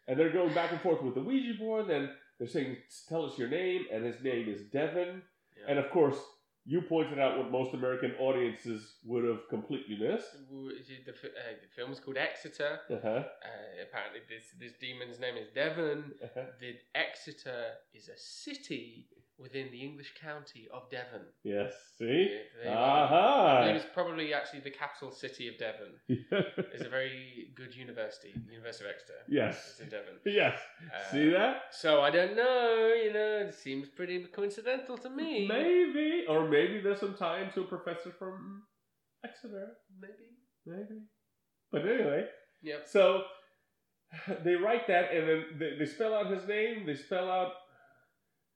And 0.06 0.18
they're 0.18 0.32
going 0.32 0.54
back 0.54 0.72
and 0.72 0.80
forth 0.80 1.02
with 1.02 1.14
the 1.14 1.20
Ouija 1.20 1.58
board, 1.58 1.90
and 1.90 2.08
they're 2.38 2.48
saying, 2.48 2.76
Tell 3.08 3.26
us 3.26 3.38
your 3.38 3.48
name, 3.48 3.84
and 3.92 4.04
his 4.04 4.22
name 4.22 4.48
is 4.48 4.62
Devin. 4.72 5.22
Yeah. 5.58 5.64
And 5.68 5.78
of 5.78 5.90
course, 5.90 6.16
you 6.70 6.82
pointed 6.82 7.18
out 7.18 7.38
what 7.38 7.50
most 7.50 7.72
American 7.80 8.12
audiences 8.20 8.80
would 9.10 9.24
have 9.24 9.42
completely 9.48 9.96
missed. 10.06 10.32
W- 10.50 10.68
is 10.80 10.86
it 10.90 11.02
The, 11.06 11.12
uh, 11.12 11.54
the 11.64 11.70
film's 11.76 11.98
called 11.98 12.18
Exeter. 12.18 12.72
Uh-huh. 12.96 13.08
Uh, 13.08 13.72
apparently, 13.86 14.20
this 14.32 14.44
this 14.62 14.74
demon's 14.84 15.18
name 15.24 15.36
is 15.44 15.48
Devon. 15.60 16.00
uh-huh. 16.26 16.46
The 16.60 16.72
Exeter 17.06 17.60
is 17.98 18.04
a 18.16 18.18
city 18.18 19.08
within 19.38 19.70
the 19.70 19.80
English 19.82 20.14
county 20.20 20.66
of 20.72 20.90
Devon. 20.90 21.24
Yes, 21.44 21.72
see? 21.98 22.04
there 22.62 22.72
you 22.72 22.76
Aha! 22.76 23.62
it's 23.66 23.86
probably 23.94 24.34
actually 24.34 24.60
the 24.60 24.70
capital 24.70 25.10
city 25.12 25.48
of 25.48 25.54
Devon. 25.58 25.92
It's 26.74 26.84
a 26.84 26.88
very 26.88 27.50
good 27.54 27.74
university, 27.74 28.32
University 28.50 28.84
of 28.84 28.90
Exeter. 28.94 29.18
yes. 29.28 29.54
It's 29.70 29.80
in 29.80 29.88
Devon. 29.88 30.14
Yes. 30.26 30.58
Uh, 30.94 31.10
See 31.12 31.30
that? 31.30 31.62
So 31.70 32.00
I 32.02 32.10
don't 32.10 32.36
know, 32.36 32.92
you 33.04 33.12
know, 33.12 33.46
it 33.48 33.54
seems 33.54 33.88
pretty 33.88 34.24
coincidental 34.34 34.96
to 34.98 35.10
me. 35.10 35.46
Maybe. 35.46 36.24
Or 36.28 36.48
maybe 36.48 36.80
there's 36.80 37.00
some 37.00 37.14
tie 37.14 37.44
to 37.54 37.60
a 37.62 37.64
professor 37.64 38.10
from 38.18 38.62
Exeter. 39.24 39.68
Maybe. 40.00 40.28
Maybe. 40.66 41.00
But 41.72 41.82
anyway, 41.86 42.24
Yep. 42.62 42.86
so 42.88 43.22
they 44.44 44.54
write 44.54 44.86
that 44.88 45.12
and 45.12 45.28
then 45.28 45.44
they, 45.58 45.70
they 45.78 45.86
spell 45.86 46.14
out 46.14 46.30
his 46.30 46.46
name, 46.48 46.86
they 46.86 46.94
spell 46.96 47.30
out. 47.30 47.52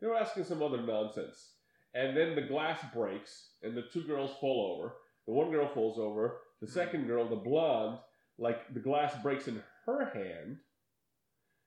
They 0.02 0.08
were 0.08 0.16
asking 0.16 0.44
some 0.44 0.62
other 0.62 0.82
nonsense. 0.82 1.52
And 1.94 2.16
then 2.16 2.34
the 2.34 2.42
glass 2.42 2.80
breaks 2.92 3.50
and 3.62 3.76
the 3.76 3.84
two 3.92 4.02
girls 4.02 4.32
fall 4.40 4.76
over. 4.76 4.94
The 5.26 5.32
one 5.32 5.52
girl 5.52 5.68
falls 5.72 5.98
over. 5.98 6.40
The 6.60 6.66
hmm. 6.66 6.72
second 6.72 7.06
girl, 7.06 7.28
the 7.28 7.36
blonde, 7.36 7.98
like 8.36 8.74
the 8.74 8.80
glass 8.80 9.14
breaks 9.22 9.46
in 9.48 9.62
her 9.86 10.10
hand. 10.12 10.58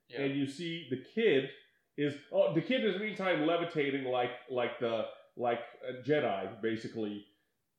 Yeah. 0.09 0.21
and 0.21 0.35
you 0.35 0.45
see 0.45 0.85
the 0.91 1.03
kid 1.15 1.49
is 1.97 2.13
oh 2.31 2.53
the 2.53 2.61
kid 2.61 2.85
is 2.85 2.99
meantime 2.99 3.47
levitating 3.47 4.03
like 4.03 4.29
like 4.51 4.79
the 4.79 5.05
like 5.35 5.61
a 5.89 6.07
Jedi 6.07 6.61
basically, 6.61 7.25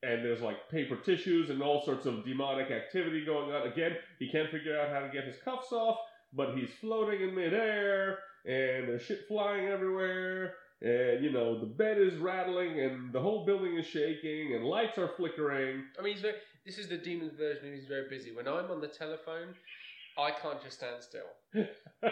and 0.02 0.24
there's 0.24 0.40
like 0.40 0.68
paper 0.70 0.96
tissues 0.96 1.50
and 1.50 1.62
all 1.62 1.84
sorts 1.84 2.04
of 2.04 2.24
demonic 2.24 2.70
activity 2.70 3.24
going 3.24 3.52
on. 3.52 3.68
Again, 3.68 3.92
he 4.18 4.28
can't 4.28 4.50
figure 4.50 4.78
out 4.78 4.90
how 4.90 5.00
to 5.00 5.08
get 5.08 5.24
his 5.24 5.36
cuffs 5.42 5.70
off, 5.70 5.98
but 6.32 6.56
he's 6.56 6.70
floating 6.80 7.20
in 7.20 7.34
midair, 7.34 8.18
and 8.46 8.88
there's 8.88 9.02
shit 9.02 9.26
flying 9.28 9.66
everywhere. 9.66 10.54
And 10.82 11.24
you 11.24 11.32
know 11.32 11.58
the 11.58 11.66
bed 11.66 11.98
is 11.98 12.18
rattling, 12.18 12.80
and 12.80 13.12
the 13.12 13.20
whole 13.20 13.46
building 13.46 13.78
is 13.78 13.86
shaking, 13.86 14.54
and 14.54 14.64
lights 14.64 14.98
are 14.98 15.08
flickering. 15.16 15.84
I 15.98 16.02
mean, 16.02 16.12
he's 16.12 16.22
very, 16.22 16.34
this 16.66 16.78
is 16.78 16.88
the 16.88 16.98
demon's 16.98 17.32
version. 17.32 17.74
He's 17.74 17.86
very 17.86 18.08
busy. 18.10 18.30
When 18.32 18.46
I'm 18.46 18.70
on 18.70 18.82
the 18.82 18.88
telephone, 18.88 19.54
I 20.18 20.32
can't 20.32 20.62
just 20.62 20.76
stand 20.76 21.02
still. 21.02 21.64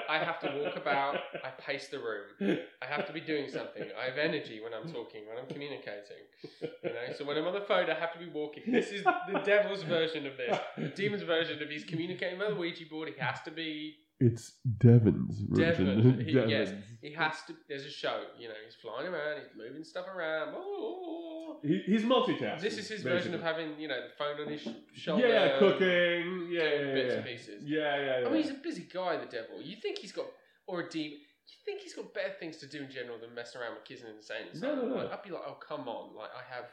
I 0.09 0.18
have 0.18 0.40
to 0.40 0.62
walk 0.62 0.77
about. 0.77 1.16
I 1.44 1.51
pace 1.61 1.88
the 1.88 1.99
room. 1.99 2.59
I 2.81 2.87
have 2.87 3.07
to 3.07 3.12
be 3.12 3.20
doing 3.20 3.51
something. 3.51 3.85
I 4.01 4.07
have 4.09 4.16
energy 4.16 4.61
when 4.62 4.73
I'm 4.73 4.90
talking, 4.90 5.27
when 5.29 5.37
I'm 5.37 5.47
communicating. 5.47 6.25
You 6.62 6.90
know, 6.90 7.14
so 7.16 7.27
when 7.27 7.37
I'm 7.37 7.47
on 7.47 7.53
the 7.53 7.61
phone, 7.61 7.90
I 7.90 7.94
have 7.94 8.14
to 8.14 8.18
be 8.18 8.29
walking. 8.29 8.62
This 8.73 8.90
is 8.90 9.05
the 9.05 9.40
devil's 9.44 9.83
version 9.83 10.27
of 10.27 10.38
this. 10.38 10.59
The 10.79 10.88
demon's 11.03 11.23
version 11.23 11.62
of 11.62 11.68
he's 11.68 11.85
communicating 11.85 12.38
by 12.38 12.49
the 12.49 12.55
Ouija 12.55 12.85
board. 12.90 13.11
He 13.14 13.20
has 13.20 13.42
to 13.44 13.51
be. 13.51 13.97
It's 14.20 14.53
Devon's 14.79 15.40
version. 15.40 15.87
Devon, 15.87 16.20
he- 16.24 16.33
yes. 16.48 16.72
He 17.03 17.12
has 17.12 17.35
to. 17.48 17.55
There's 17.68 17.85
a 17.85 17.90
show. 17.90 18.22
You 18.38 18.48
know, 18.48 18.55
he's 18.64 18.77
flying 18.77 19.09
around. 19.12 19.40
He's 19.42 19.50
moving 19.57 19.85
stuff 19.85 20.07
around. 20.07 20.55
Oh, 20.57 21.59
he, 21.62 21.83
he's 21.87 22.03
multitasking. 22.03 22.61
This 22.61 22.79
is 22.79 22.88
his 22.88 23.03
version 23.03 23.35
of 23.35 23.42
having, 23.42 23.79
you 23.79 23.88
know, 23.88 24.00
the 24.00 24.14
phone 24.16 24.40
on 24.40 24.53
his 24.53 24.62
sh- 24.62 24.68
shoulder. 24.94 25.27
yeah, 25.29 25.59
cooking, 25.59 26.48
yeah, 26.50 26.62
yeah, 26.62 26.94
bits 26.94 27.12
yeah. 27.12 27.16
and 27.18 27.24
pieces. 27.27 27.62
yeah, 27.64 27.96
yeah, 28.00 28.20
yeah. 28.20 28.27
I 28.29 28.31
mean, 28.31 28.42
he's 28.42 28.50
a 28.53 28.55
busy 28.55 28.87
guy, 28.92 29.16
the 29.16 29.27
devil. 29.27 29.61
You 29.61 29.77
think 29.77 29.98
he's 29.98 30.12
got, 30.12 30.27
or 30.66 30.81
a 30.83 30.88
demon. 30.88 31.18
You 31.46 31.57
think 31.66 31.83
he's 31.83 31.94
got 31.94 32.14
better 32.14 32.33
things 32.40 32.57
to 32.59 32.66
do 32.66 32.83
in 32.85 32.90
general 32.90 33.18
than 33.18 33.35
messing 33.35 33.61
around 33.61 33.74
with 33.74 33.85
kids 33.85 34.00
and 34.03 34.16
insane? 34.16 34.46
No, 34.55 34.74
no, 34.77 34.88
no. 34.94 35.11
I'd 35.12 35.22
be 35.22 35.31
like, 35.31 35.42
oh 35.46 35.55
come 35.66 35.88
on, 35.88 36.14
like 36.16 36.31
I 36.35 36.55
have, 36.55 36.64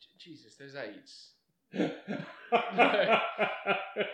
J- 0.00 0.30
Jesus, 0.30 0.54
there's 0.56 0.76
AIDS. 0.76 1.32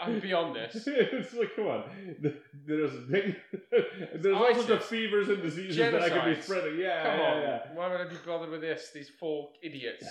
I'm 0.00 0.20
beyond 0.20 0.56
this. 0.56 0.74
it's 0.86 1.34
like, 1.34 1.54
come 1.56 1.66
on. 1.66 1.84
There's 2.66 2.92
there's 3.08 4.34
all 4.34 4.54
sorts 4.54 4.70
of 4.70 4.84
fevers 4.84 5.28
and 5.28 5.42
diseases 5.42 5.76
that 5.76 6.02
I 6.02 6.10
could 6.10 6.34
be 6.36 6.40
spreading. 6.42 6.78
Yeah, 6.78 7.02
Come 7.04 7.18
yeah, 7.20 7.26
on, 7.26 7.42
yeah. 7.42 7.58
why 7.74 7.88
would 7.90 8.00
I 8.00 8.08
be 8.08 8.16
bothered 8.26 8.50
with 8.50 8.60
this? 8.60 8.90
These 8.94 9.10
four 9.20 9.50
idiots. 9.62 10.06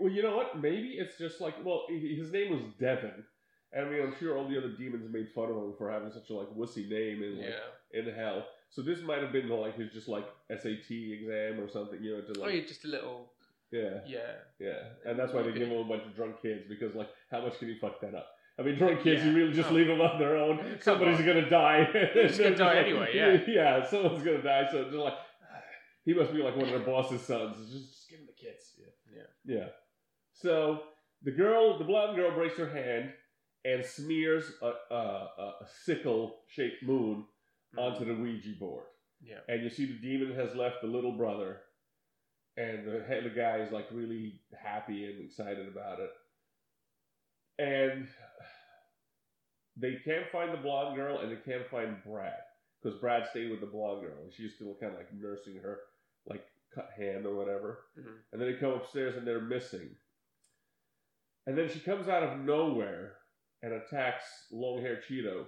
Well, 0.00 0.10
you 0.10 0.22
know 0.22 0.36
what? 0.36 0.60
Maybe 0.60 0.96
it's 0.98 1.18
just 1.18 1.40
like, 1.40 1.54
well, 1.64 1.84
his 1.90 2.32
name 2.32 2.50
was 2.52 2.62
Devin. 2.80 3.24
And 3.72 3.86
I 3.86 3.90
mean, 3.90 4.02
I'm 4.02 4.14
sure 4.18 4.38
all 4.38 4.48
the 4.48 4.56
other 4.56 4.70
demons 4.70 5.12
made 5.12 5.28
fun 5.34 5.50
of 5.50 5.56
him 5.56 5.74
for 5.76 5.90
having 5.90 6.10
such 6.10 6.30
a 6.30 6.34
like 6.34 6.48
wussy 6.56 6.88
name 6.88 7.22
in 7.22 7.38
like 7.38 7.48
Yeah. 7.50 8.00
in 8.00 8.14
hell. 8.14 8.46
So 8.70 8.82
this 8.82 9.00
might 9.02 9.22
have 9.22 9.32
been 9.32 9.48
like 9.48 9.76
his 9.76 9.92
just 9.92 10.08
like 10.08 10.24
SAT 10.50 10.90
exam 10.90 11.60
or 11.60 11.68
something, 11.68 12.02
you 12.02 12.16
know, 12.16 12.20
to 12.22 12.40
Oh, 12.40 12.44
like 12.44 12.54
yeah, 12.54 12.60
just 12.66 12.84
a 12.84 12.88
little. 12.88 13.32
Yeah, 13.76 13.98
Yeah. 14.06 14.32
yeah. 14.58 15.10
And 15.10 15.18
that's 15.18 15.32
why 15.32 15.42
they 15.42 15.52
give 15.52 15.68
him 15.68 15.78
a 15.78 15.84
bunch 15.84 16.04
of 16.04 16.14
drunk 16.14 16.40
kids 16.42 16.64
because 16.68 16.94
like, 16.94 17.08
how 17.30 17.42
much 17.42 17.58
can 17.58 17.68
you 17.68 17.76
fuck 17.80 18.00
that 18.00 18.14
up? 18.14 18.28
I 18.58 18.62
mean, 18.62 18.76
drunk 18.76 19.02
kids, 19.02 19.24
you 19.24 19.32
really 19.32 19.52
just 19.52 19.70
Oh. 19.70 19.74
leave 19.74 19.86
them 19.86 20.00
on 20.00 20.18
their 20.18 20.36
own. 20.36 20.58
Come 20.58 20.78
Somebody's 20.80 21.20
on. 21.20 21.26
gonna 21.26 21.50
die. 21.50 21.88
They're 21.92 22.28
gonna 22.30 22.56
die 22.56 22.76
anyway, 22.78 23.10
yeah. 23.14 23.38
yeah. 23.46 23.86
Someone's 23.86 24.24
gonna 24.24 24.42
die. 24.42 24.66
So 24.70 24.84
just 24.84 24.96
like, 24.96 25.14
he 26.04 26.14
must 26.14 26.32
be 26.32 26.42
like 26.42 26.56
one 26.56 26.64
of 26.64 26.70
their 26.70 26.86
boss's 26.86 27.20
sons. 27.20 27.56
Just, 27.70 27.92
just 27.92 28.08
give 28.10 28.18
him 28.20 28.26
the 28.26 28.32
kids. 28.32 28.74
Yeah. 28.78 29.18
Yeah. 29.44 29.56
Yeah. 29.56 29.68
So 30.32 30.80
the 31.22 31.32
girl, 31.32 31.78
the 31.78 31.84
blonde 31.84 32.16
girl, 32.16 32.34
breaks 32.34 32.56
her 32.58 32.68
hand 32.70 33.12
and 33.64 33.84
smears 33.84 34.44
a, 34.62 34.72
a, 34.94 34.94
a, 34.94 35.52
a 35.62 35.66
sickle-shaped 35.84 36.82
moon 36.82 37.24
mm-hmm. 37.74 37.78
onto 37.78 38.04
the 38.04 38.14
Ouija 38.14 38.52
board. 38.58 38.84
Yeah. 39.20 39.38
And 39.48 39.62
you 39.62 39.70
see 39.70 39.86
the 39.86 39.98
demon 39.98 40.34
has 40.36 40.54
left 40.54 40.76
the 40.82 40.88
little 40.88 41.16
brother, 41.16 41.60
and 42.56 42.86
the 42.86 43.04
the 43.22 43.32
guy 43.34 43.58
is 43.58 43.72
like 43.72 43.86
really 43.92 44.40
happy 44.58 45.04
and 45.06 45.24
excited 45.24 45.68
about 45.68 46.00
it. 46.00 46.10
And 47.58 48.08
they 49.76 49.96
can't 50.04 50.28
find 50.30 50.52
the 50.52 50.58
blonde 50.58 50.96
girl, 50.96 51.18
and 51.20 51.30
they 51.30 51.36
can't 51.36 51.68
find 51.70 51.96
Brad 52.04 52.40
because 52.82 52.98
Brad 53.00 53.26
stayed 53.28 53.50
with 53.50 53.60
the 53.60 53.66
blonde 53.66 54.02
girl, 54.02 54.22
and 54.22 54.32
she's 54.32 54.54
still 54.54 54.74
kind 54.80 54.92
of 54.92 54.98
like 54.98 55.12
nursing 55.14 55.56
her 55.62 55.80
like 56.26 56.44
cut 56.74 56.90
hand 56.96 57.26
or 57.26 57.34
whatever. 57.34 57.84
Mhm. 57.98 58.18
And 58.32 58.40
then 58.40 58.52
they 58.52 58.58
come 58.58 58.72
upstairs, 58.72 59.16
and 59.16 59.26
they're 59.26 59.40
missing. 59.40 59.96
And 61.46 61.56
then 61.56 61.68
she 61.68 61.80
comes 61.80 62.08
out 62.08 62.22
of 62.24 62.38
nowhere 62.40 63.18
and 63.62 63.72
attacks 63.72 64.48
long 64.50 64.80
hair 64.80 64.96
Cheeto 64.96 65.46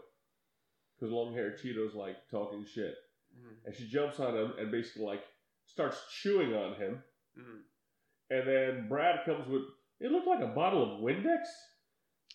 because 0.95 1.13
long 1.13 1.35
hair 1.35 1.53
Cheeto's 1.53 1.95
like 1.95 2.29
talking 2.31 2.65
shit 2.65 2.97
Mhm. 3.37 3.65
and 3.65 3.75
she 3.75 3.89
jumps 3.89 4.19
on 4.21 4.37
him 4.37 4.53
and 4.59 4.71
basically 4.71 5.03
like 5.03 5.25
starts 5.69 5.99
chewing 6.23 6.55
on 6.55 6.75
him. 6.75 7.03
Mhm. 7.39 7.61
And 8.31 8.47
then 8.49 8.89
Brad 8.89 9.25
comes 9.25 9.47
with 9.49 9.63
it 10.01 10.11
looked 10.13 10.27
like 10.27 10.41
a 10.43 10.47
bottle 10.55 10.83
of 10.97 11.01
Windex 11.01 11.43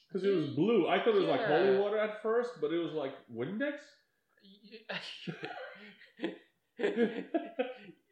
because 0.08 0.24
it 0.28 0.36
was 0.36 0.48
blue. 0.56 0.88
I 0.88 0.98
thought 1.00 1.16
it 1.16 1.22
was 1.22 1.26
like 1.30 1.46
holy 1.46 1.78
water 1.78 1.98
at 1.98 2.22
first, 2.22 2.60
but 2.62 2.72
it 2.74 2.78
was 2.80 2.94
like 2.94 3.14
Windex. 3.34 3.80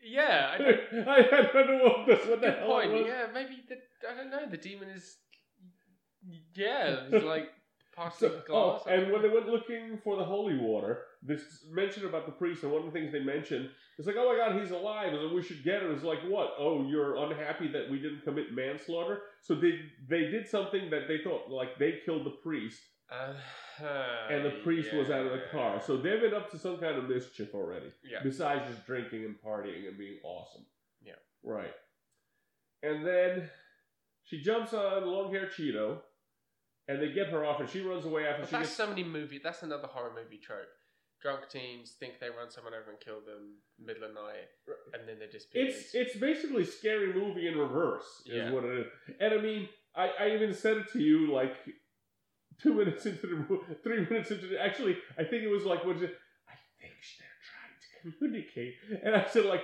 yeah, 0.04 0.52
I 0.54 0.58
don't, 0.58 1.08
I, 1.08 1.16
I 1.18 1.52
don't 1.54 1.68
know 1.78 1.84
what, 1.84 2.08
this, 2.08 2.28
what 2.28 2.42
the 2.42 2.52
hell 2.52 2.68
point. 2.68 2.92
was. 2.92 3.04
Yeah, 3.08 3.28
maybe 3.34 3.64
the 3.68 3.76
I 4.10 4.16
don't 4.16 4.30
know. 4.30 4.50
The 4.50 4.58
demon 4.58 4.90
is 4.90 5.18
yeah, 6.56 7.06
it's 7.12 7.26
like 7.26 7.50
partially 7.96 8.30
So, 8.30 8.42
glass. 8.48 8.82
oh, 8.86 8.90
and 8.90 9.12
when 9.12 9.22
they 9.22 9.30
went 9.30 9.48
looking 9.48 10.00
for 10.04 10.16
the 10.18 10.24
holy 10.24 10.58
water, 10.58 11.04
this 11.22 11.42
mention 11.70 12.06
about 12.06 12.26
the 12.26 12.32
priest, 12.32 12.64
and 12.64 12.72
one 12.72 12.82
of 12.86 12.92
the 12.94 12.98
things 13.00 13.12
they 13.12 13.20
mentioned 13.24 13.70
is 14.02 14.08
like, 14.08 14.16
"Oh 14.18 14.30
my 14.32 14.38
God, 14.38 14.60
he's 14.62 14.72
alive!" 14.72 15.14
And 15.14 15.32
we 15.34 15.42
should 15.44 15.64
get 15.64 15.82
him. 15.84 15.94
It's 15.94 16.04
like, 16.04 16.20
what? 16.28 16.54
Oh, 16.60 16.86
you're 16.88 17.16
unhappy 17.18 17.68
that 17.70 17.90
we 17.90 18.00
didn't 18.00 18.24
commit 18.24 18.54
manslaughter? 18.54 19.22
So 19.42 19.56
they 19.56 19.80
they 20.10 20.30
did 20.30 20.48
something 20.48 20.90
that 20.90 21.08
they 21.08 21.20
thought 21.24 21.50
like 21.50 21.78
they 21.80 22.00
killed 22.06 22.26
the 22.26 22.38
priest, 22.44 22.82
Uh-huh, 23.12 24.28
and 24.30 24.46
the 24.46 24.60
priest 24.64 24.94
was 24.94 25.10
out 25.10 25.26
of 25.26 25.32
the 25.32 25.44
car. 25.52 25.82
So 25.86 25.98
they've 25.98 26.20
been 26.22 26.34
up 26.34 26.50
to 26.52 26.58
some 26.58 26.78
kind 26.78 26.98
of 26.98 27.08
mischief 27.10 27.54
already, 27.54 27.92
yeah, 28.04 28.20
besides 28.24 28.70
just 28.70 28.86
drinking 28.86 29.26
and 29.26 29.36
partying 29.46 29.88
and 29.88 29.98
being 29.98 30.18
awesome. 30.24 30.66
Yeah. 31.04 31.14
Right. 31.44 31.74
And 32.84 33.06
then 33.06 33.50
she 34.24 34.42
jumps 34.42 34.74
on 34.74 35.06
long 35.06 35.32
hair 35.32 35.48
Cheeto, 35.48 36.00
and 36.88 37.02
they 37.02 37.12
get 37.12 37.28
her 37.30 37.46
off, 37.46 37.60
and 37.60 37.70
she 37.70 37.82
runs 37.82 38.06
away 38.06 38.26
after 38.26 38.42
but 38.42 38.50
she 38.50 38.56
that's 38.56 38.68
gets. 38.70 38.78
so 38.78 38.88
many 38.88 39.04
movie. 39.04 39.40
That's 39.44 39.62
another 39.64 39.88
horror 39.88 40.14
movie 40.16 40.38
trope. 40.38 40.68
Drunk 41.22 41.42
teens 41.50 41.96
think 42.00 42.14
they 42.20 42.30
run 42.30 42.50
someone 42.50 42.74
over 42.74 42.90
and 42.90 43.00
kill 43.00 43.22
them 43.22 43.58
middle 43.80 44.04
of 44.06 44.14
night, 44.14 44.50
and 44.94 45.08
then 45.08 45.20
they 45.20 45.28
disappear. 45.28 45.68
It's 45.68 45.94
it's 45.94 46.16
basically 46.18 46.66
scary 46.66 47.14
movie 47.14 47.48
in 47.48 47.58
reverse 47.58 48.06
is 48.26 48.34
Yeah. 48.34 48.52
what 48.52 48.64
it 48.64 48.80
is. 48.80 48.88
And 49.20 49.34
I 49.34 49.38
mean, 49.38 49.70
I, 49.96 50.10
I 50.20 50.30
even 50.32 50.54
said 50.54 50.78
it 50.78 50.92
to 50.94 51.00
you 51.00 51.32
like 51.32 51.54
two 52.62 52.74
minutes 52.80 53.06
into 53.06 53.28
the 53.28 53.76
three 53.84 54.02
minutes 54.10 54.32
into 54.32 54.48
the 54.48 54.60
actually 54.60 54.98
I 55.18 55.24
think 55.24 55.44
it 55.44 55.48
was 55.50 55.64
like 55.64 55.86
what 55.86 55.98
is 55.98 56.02
it? 56.04 56.16
I 56.50 56.54
think 56.80 56.94
they're 57.20 57.28
trying 57.52 58.12
to 58.12 58.18
communicate. 58.18 58.74
And 59.06 59.16
I 59.16 59.28
said 59.30 59.46
like 59.46 59.64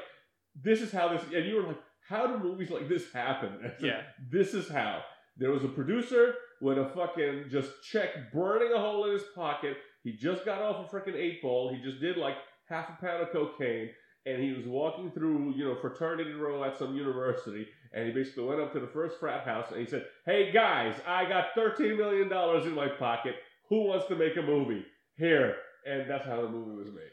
this 0.62 0.82
is 0.82 0.91
how 0.91 1.10
this 1.10 1.24
and 1.34 1.46
you 1.46 1.56
were 1.56 1.63
like, 1.63 1.80
how 2.08 2.28
do 2.28 2.38
movies 2.43 2.70
like 2.70 2.88
this 2.88 3.12
happen? 3.12 3.58
Said, 3.62 3.76
Yeah. 3.82 4.02
This 4.32 4.54
is 4.54 4.70
how. 4.70 5.02
There 5.39 5.52
was 5.52 5.63
a 5.63 5.67
producer 5.67 6.34
with 6.62 6.78
a 6.80 6.89
fucking 6.96 7.46
just 7.50 7.70
check 7.84 8.32
burning 8.34 8.74
a 8.74 8.80
hole 8.80 9.06
in 9.06 9.13
his 9.13 9.24
pocket. 9.36 9.78
He 10.08 10.13
just 10.13 10.46
got 10.46 10.62
off 10.62 10.88
a 10.88 10.96
freaking 10.96 11.17
eight 11.17 11.41
ball. 11.41 11.70
He 11.74 11.82
just 11.84 12.00
did 12.00 12.15
like 12.15 12.36
half 12.70 12.88
a 12.88 13.06
pound 13.06 13.24
of 13.24 13.32
cocaine 13.34 13.89
and 14.26 14.41
he 14.41 14.54
was 14.54 14.65
walking 14.65 15.12
through, 15.12 15.54
you 15.58 15.65
know, 15.65 15.76
fraternity 15.76 16.32
row 16.32 16.63
at 16.63 16.78
some 16.78 16.96
university, 16.96 17.67
and 17.93 18.08
he 18.08 18.13
basically 18.13 18.46
went 18.46 18.62
up 18.62 18.72
to 18.72 18.80
the 18.80 18.88
first 18.88 19.20
frat 19.20 19.43
house 19.46 19.67
and 19.70 19.82
he 19.82 19.86
said, 19.86 20.06
"Hey 20.26 20.50
guys, 20.54 20.96
I 21.06 21.28
got 21.28 21.48
thirteen 21.56 21.98
million 21.98 22.30
dollars 22.30 22.65
in 22.65 22.74
my 22.74 22.88
pocket. 22.88 23.36
Who 23.67 23.84
wants 23.84 24.08
to 24.08 24.15
make 24.15 24.38
a 24.38 24.41
movie? 24.41 24.86
Here." 25.17 25.58
And 25.86 26.10
that's 26.10 26.26
how 26.26 26.41
the 26.41 26.48
movie 26.48 26.78
was 26.78 26.88
made. 26.88 27.12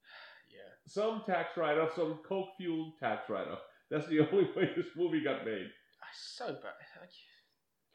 yeah. 0.50 0.72
Some 0.86 1.24
tax 1.26 1.58
write-off, 1.58 1.94
some 1.94 2.20
coke 2.26 2.48
fueled 2.56 2.94
tax 2.98 3.28
write-off. 3.28 3.60
That's 3.90 4.06
the 4.06 4.20
only 4.32 4.48
way 4.56 4.70
this 4.74 4.86
movie 4.96 5.22
got 5.22 5.44
made. 5.44 5.68
I 6.02 6.06
so 6.12 6.46
bad. 6.62 6.72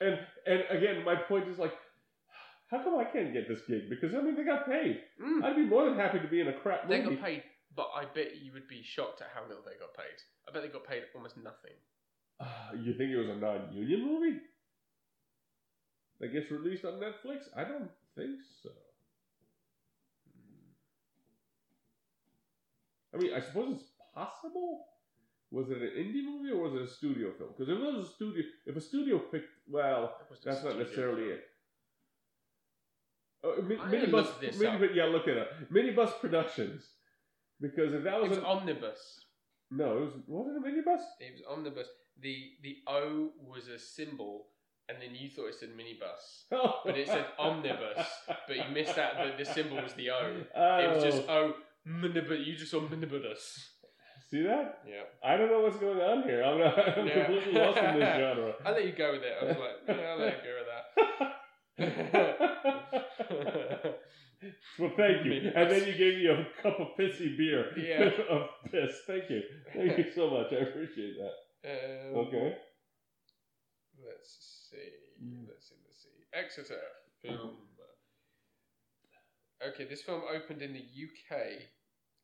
And 0.01 0.19
and 0.45 0.63
again, 0.69 1.03
my 1.03 1.15
point 1.15 1.47
is 1.47 1.57
like, 1.59 1.73
how 2.69 2.83
come 2.83 2.97
I 2.99 3.03
can't 3.05 3.33
get 3.33 3.47
this 3.47 3.61
gig? 3.67 3.89
Because 3.89 4.13
I 4.13 4.21
mean, 4.21 4.35
they 4.35 4.43
got 4.43 4.65
paid. 4.67 4.99
mm, 5.21 5.43
I'd 5.43 5.55
be 5.55 5.65
more 5.65 5.85
than 5.85 5.95
happy 5.97 6.19
to 6.19 6.27
be 6.27 6.39
in 6.41 6.47
a 6.47 6.53
crap 6.53 6.87
movie. 6.87 7.01
they 7.01 7.09
got 7.15 7.23
paid, 7.25 7.43
but 7.75 7.89
I 7.95 8.05
bet 8.05 8.37
you 8.43 8.51
would 8.53 8.67
be 8.67 8.81
shocked 8.83 9.21
at 9.21 9.29
how 9.33 9.41
little 9.47 9.63
they 9.65 9.77
got 9.79 9.93
paid. 9.95 10.17
I 10.47 10.51
bet 10.51 10.61
they 10.63 10.69
got 10.69 10.85
paid 10.87 11.03
almost 11.15 11.37
nothing. 11.37 11.73
Uh, 12.39 12.45
you 12.81 12.93
think 12.93 13.11
it 13.11 13.17
was 13.17 13.29
a 13.29 13.35
non-union 13.35 14.05
movie 14.05 14.37
that 16.19 16.29
gets 16.31 16.49
released 16.51 16.85
on 16.85 16.93
Netflix? 16.93 17.49
I 17.55 17.63
don't 17.63 17.89
think 18.15 18.39
so. 18.63 18.69
I 23.13 23.17
mean, 23.17 23.31
I 23.35 23.39
suppose 23.41 23.75
it's 23.75 23.89
possible. 24.13 24.85
Was 25.51 25.69
it 25.71 25.77
an 25.81 25.89
indie 25.97 26.23
movie 26.23 26.51
or 26.51 26.69
was 26.69 26.73
it 26.75 26.81
a 26.83 26.87
studio 26.87 27.31
film? 27.37 27.49
Because 27.57 27.73
if 27.73 27.77
it 27.79 27.81
was 27.97 28.07
a 28.07 28.13
studio, 28.13 28.43
if 28.67 28.75
a 28.75 28.81
studio 28.81 29.17
picked, 29.17 29.49
well, 29.67 30.13
That 30.19 30.29
was 30.29 30.39
a 30.39 30.45
that's 30.45 30.63
not 30.63 30.77
necessarily 30.77 31.23
film. 31.23 31.33
it. 31.39 31.48
Uh, 33.43 33.61
mi- 33.61 33.77
I'm 33.79 33.91
minibus, 33.91 34.11
look 34.11 34.41
this 34.41 34.61
up. 34.61 34.79
mini, 34.81 34.93
yeah, 34.95 35.05
look 35.05 35.27
it 35.27 35.37
up. 35.37 35.47
Minibus 35.71 36.19
Productions. 36.19 36.83
Because 37.61 37.93
if 37.93 38.03
that 38.03 38.15
It 38.15 38.21
was, 38.21 38.29
was 38.31 38.37
an, 38.39 38.45
omnibus. 38.45 38.99
no, 39.71 39.97
it 39.97 40.01
was 40.01 40.13
wasn't 40.27 40.57
it 40.57 40.69
a 40.69 40.71
minibus? 40.71 41.01
It 41.19 41.31
was 41.33 41.41
omnibus. 41.49 41.87
The 42.21 42.35
the 42.63 42.77
O 42.87 43.29
was 43.41 43.67
a 43.69 43.79
symbol, 43.79 44.47
and 44.89 44.97
then 45.01 45.15
you 45.15 45.29
thought 45.29 45.47
it 45.47 45.55
said 45.55 45.69
minibus, 45.69 46.43
but 46.85 46.97
it 46.97 47.07
said 47.07 47.25
omnibus. 47.37 48.05
But 48.47 48.55
you 48.57 48.63
missed 48.73 48.97
out 48.97 49.13
that 49.15 49.37
the 49.37 49.45
symbol 49.45 49.77
was 49.81 49.93
the 49.93 50.09
O. 50.09 50.35
It 50.55 50.95
was 50.95 51.03
just 51.03 51.23
Oh. 51.29 51.53
O 51.53 51.53
minibus. 51.87 52.45
You 52.45 52.55
just 52.55 52.71
saw 52.71 52.81
minibus. 52.81 53.39
See 54.29 54.43
that? 54.43 54.79
Yeah. 54.87 55.03
I 55.23 55.37
don't 55.37 55.49
know 55.49 55.61
what's 55.61 55.77
going 55.77 55.99
on 55.99 56.21
here. 56.23 56.43
I'm, 56.43 56.59
not, 56.59 56.77
I'm 56.99 57.07
Yeah. 57.07 57.25
completely 57.25 57.53
lost 57.53 57.77
in 57.79 57.99
this 57.99 58.09
genre. 58.15 58.53
I 58.65 58.71
let 58.71 58.85
you 58.85 58.91
go 58.91 59.11
with 59.13 59.23
it. 59.23 59.33
I 59.41 59.45
was 59.45 59.57
like, 59.57 59.97
yeah, 59.97 60.05
I'll 60.11 60.19
let 60.19 60.37
you 60.37 60.43
go 60.43 60.55
with 60.59 60.67
that. 61.19 61.33
well, 64.79 64.91
thank 64.97 65.25
you. 65.25 65.51
And 65.55 65.71
then 65.71 65.85
you 65.87 65.93
gave 65.97 66.17
me 66.17 66.27
a 66.27 66.47
cup 66.61 66.79
of 66.79 66.87
pissy 66.99 67.37
beer 67.37 67.65
Yeah. 67.77 68.09
of 68.29 68.47
piss. 68.71 69.01
Thank 69.07 69.29
you. 69.29 69.41
Thank 69.73 69.97
you 69.97 70.05
so 70.15 70.29
much. 70.29 70.47
I 70.51 70.57
appreciate 70.67 71.15
that. 71.17 71.33
Um, 71.69 72.15
Okay. 72.27 72.55
Let's 74.05 74.69
see. 74.71 74.77
Let's 75.47 75.67
see. 75.69 75.75
Let's 75.85 76.03
see. 76.03 76.23
Exeter 76.33 76.79
film. 77.21 77.55
Okay, 79.61 79.83
this 79.83 80.01
film 80.03 80.21
opened 80.33 80.61
in 80.61 80.71
the 80.71 80.79
UK 80.79 81.37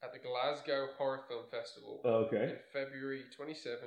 at 0.02 0.14
the 0.14 0.20
Glasgow 0.20 0.88
Horror 0.98 1.24
Film 1.28 1.44
Festival 1.52 2.00
Okay. 2.06 2.44
in 2.44 2.56
February 2.72 3.24
27, 3.36 3.80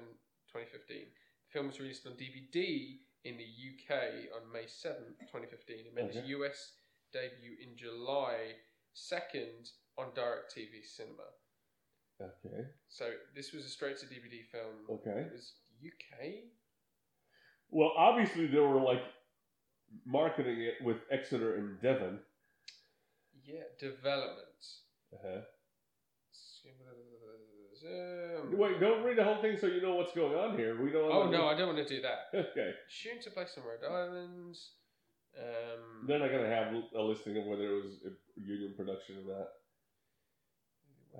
2015. 0.52 0.96
The 0.98 1.50
film 1.50 1.68
was 1.68 1.80
released 1.80 2.06
on 2.06 2.12
DVD 2.12 2.98
in 3.24 3.36
the 3.36 3.44
UK 3.44 4.30
on 4.34 4.50
May 4.52 4.64
7th, 4.64 5.18
2015. 5.30 5.86
It 5.86 5.94
made 5.94 6.06
its 6.06 6.16
Okay. 6.18 6.26
US 6.28 6.72
debut 7.12 7.56
in 7.62 7.76
July 7.76 8.54
2nd 8.94 9.70
on 9.96 10.12
DirecTV 10.12 10.84
Cinema. 10.84 11.24
Okay. 12.20 12.66
So 12.88 13.10
this 13.34 13.52
was 13.52 13.64
a 13.64 13.68
straight 13.68 13.98
to 13.98 14.06
DVD 14.06 14.44
film. 14.50 14.74
Okay. 14.90 15.20
It 15.20 15.32
was 15.32 15.54
UK? 15.84 16.50
Well, 17.70 17.92
obviously 17.96 18.46
they 18.46 18.58
were 18.58 18.80
like 18.80 19.02
marketing 20.04 20.60
it 20.60 20.74
with 20.82 20.98
Exeter 21.10 21.56
and 21.56 21.80
Devon. 21.80 22.20
Yeah, 23.44 23.62
development. 23.78 24.46
Uh-huh. 25.12 25.40
Um, 27.88 28.58
Wait, 28.58 28.80
don't 28.80 29.04
read 29.04 29.16
the 29.16 29.24
whole 29.24 29.40
thing 29.40 29.56
so 29.58 29.66
you 29.66 29.80
know 29.80 29.94
what's 29.94 30.12
going 30.14 30.34
on 30.34 30.56
here. 30.56 30.80
We 30.80 30.90
don't. 30.90 31.10
Oh 31.10 31.28
no, 31.28 31.46
I 31.46 31.56
don't 31.56 31.74
want 31.74 31.86
to 31.86 31.94
do 31.96 32.02
that. 32.02 32.28
Okay. 32.34 32.72
Shooting 32.88 33.20
took 33.22 33.34
place 33.34 33.56
on 33.56 33.64
Rhode 33.64 33.90
Island. 33.90 34.56
Um, 35.38 36.06
They're 36.06 36.18
not 36.18 36.30
gonna 36.30 36.48
have 36.48 36.72
a 36.96 37.02
listing 37.02 37.36
of 37.36 37.44
whether 37.44 37.64
it 37.64 37.84
was 37.84 37.92
a 38.06 38.40
union 38.40 38.74
production 38.76 39.16
or 39.26 39.38
not. 39.38 39.48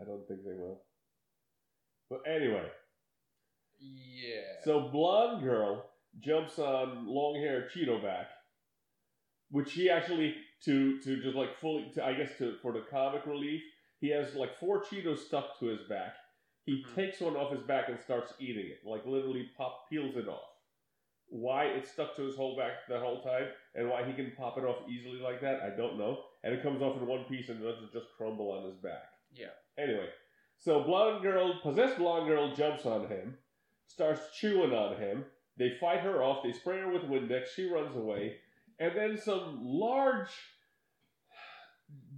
I 0.01 0.05
don't 0.05 0.27
think 0.27 0.41
they 0.45 0.55
will. 0.55 0.83
But 2.11 2.23
anyway, 2.27 2.67
yeah. 3.79 4.63
so 4.65 4.89
blonde 4.89 5.43
girl 5.43 5.85
jumps 6.21 6.59
on 6.59 7.07
long 7.07 7.37
hair 7.37 7.69
Cheeto 7.75 8.03
back, 8.03 8.29
which 9.51 9.73
he 9.73 9.91
actually 9.91 10.35
to 10.65 11.01
to 11.01 11.23
just 11.23 11.37
like 11.37 11.59
fully 11.61 11.91
to, 11.95 12.05
I 12.05 12.15
guess 12.15 12.31
to 12.39 12.57
for 12.63 12.73
the 12.73 12.85
comic 12.91 13.27
relief 13.27 13.63
he 14.01 14.09
has 14.11 14.35
like 14.35 14.59
four 14.59 14.83
Cheetos 14.83 15.19
stuck 15.19 15.59
to 15.61 15.67
his 15.67 15.81
back. 15.89 16.15
He 16.69 16.85
Mhm. 16.85 16.95
takes 16.95 17.21
one 17.23 17.35
off 17.35 17.51
his 17.51 17.63
back 17.63 17.89
and 17.89 17.99
starts 17.99 18.35
eating 18.39 18.67
it, 18.67 18.85
like 18.85 19.07
literally 19.07 19.45
pop 19.57 19.89
peels 19.89 20.19
it 20.19 20.29
off. 20.29 20.55
Why 21.29 21.65
it 21.65 21.87
stuck 21.87 22.15
to 22.17 22.23
his 22.23 22.37
whole 22.37 22.59
back 22.59 22.87
the 22.87 23.01
whole 23.01 23.23
time, 23.23 23.51
and 23.75 23.89
why 23.89 24.05
he 24.05 24.13
can 24.13 24.33
pop 24.37 24.59
it 24.59 24.65
off 24.67 24.87
easily 24.87 25.19
like 25.19 25.41
that, 25.41 25.63
I 25.63 25.71
don't 25.71 25.97
know. 25.97 26.27
And 26.43 26.53
it 26.53 26.63
comes 26.63 26.83
off 26.83 26.99
in 26.99 27.07
one 27.07 27.25
piece 27.25 27.49
and 27.49 27.63
doesn't 27.63 27.91
just 27.91 28.13
crumble 28.19 28.51
on 28.51 28.65
his 28.65 28.77
back. 28.77 29.15
Yeah. 29.33 29.55
Anyway, 29.79 30.13
so 30.59 30.85
blonde 30.85 31.23
girl, 31.23 31.59
possessed 31.63 31.97
blonde 31.97 32.29
girl, 32.29 32.55
jumps 32.55 32.85
on 32.85 33.09
him, 33.09 33.39
starts 33.87 34.39
chewing 34.39 34.75
on 34.75 34.99
him. 34.99 35.25
They 35.57 35.71
fight 35.71 36.01
her 36.01 36.23
off. 36.23 36.43
They 36.43 36.53
spray 36.53 36.81
her 36.81 36.93
with 36.93 37.05
Windex. 37.05 37.47
She 37.47 37.71
runs 37.71 37.97
away, 37.97 38.43
and 38.79 38.95
then 38.95 39.17
some 39.17 39.65
large, 39.65 40.55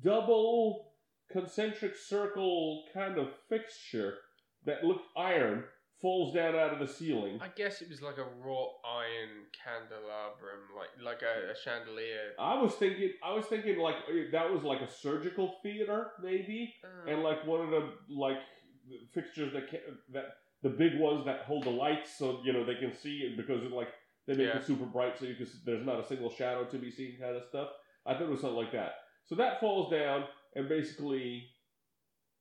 double 0.03 0.97
concentric 1.31 1.95
circle 1.95 2.89
kind 2.93 3.17
of 3.17 3.33
fixture 3.49 4.19
that 4.67 4.85
looked 4.85 5.07
iron 5.17 5.65
falls 6.01 6.35
down 6.35 6.55
out 6.55 6.73
of 6.73 6.79
the 6.79 6.89
ceiling. 6.93 7.39
I 7.43 7.49
guess 7.49 7.83
it 7.83 7.89
was 7.91 8.01
like 8.01 8.17
a 8.17 8.25
wrought 8.43 8.71
iron 8.87 9.45
candelabrum, 9.53 10.61
like 10.77 10.89
like 11.05 11.23
a, 11.23 11.53
a 11.53 11.55
chandelier. 11.63 12.33
I 12.39 12.61
was 12.61 12.75
thinking, 12.75 13.13
I 13.23 13.33
was 13.35 13.45
thinking 13.47 13.79
like 13.79 13.97
eh, 14.09 14.25
that 14.33 14.51
was 14.51 14.63
like 14.63 14.81
a 14.81 14.91
surgical 14.91 15.57
theater, 15.63 16.13
maybe. 16.23 16.75
Uh, 16.85 17.11
and 17.11 17.23
like 17.23 17.47
one 17.47 17.61
of 17.61 17.71
the 17.71 17.91
like 18.09 18.39
fixtures 19.13 19.53
that 19.53 19.65
that 20.13 20.25
the 20.63 20.71
big 20.71 20.99
ones 20.99 21.25
that 21.25 21.43
hold 21.43 21.65
the 21.65 21.71
lights, 21.71 22.17
so 22.19 22.41
you 22.45 22.53
know 22.53 22.65
they 22.65 22.75
can 22.77 22.95
see 22.95 23.19
it 23.21 23.37
because 23.37 23.63
it, 23.63 23.71
like 23.73 23.89
they 24.27 24.35
make 24.35 24.49
Yeah. 24.49 24.59
it 24.59 24.67
super 24.67 24.85
bright, 24.87 25.19
so 25.19 25.25
you 25.27 25.35
can 25.35 25.47
there's 25.65 25.87
not 25.87 26.01
a 26.01 26.07
single 26.07 26.31
shadow 26.31 26.65
to 26.65 26.79
be 26.79 26.91
seen, 26.91 27.19
kind 27.21 27.37
of 27.37 27.45
stuff. 27.49 27.69
I 28.07 28.15
thought 28.15 28.23
it 28.23 28.29
was 28.31 28.41
something 28.41 28.57
like 28.57 28.73
that. 28.73 28.93
So 29.27 29.35
that 29.37 29.61
falls 29.61 29.91
down, 29.93 30.25
and 30.55 30.69
basically, 30.69 31.45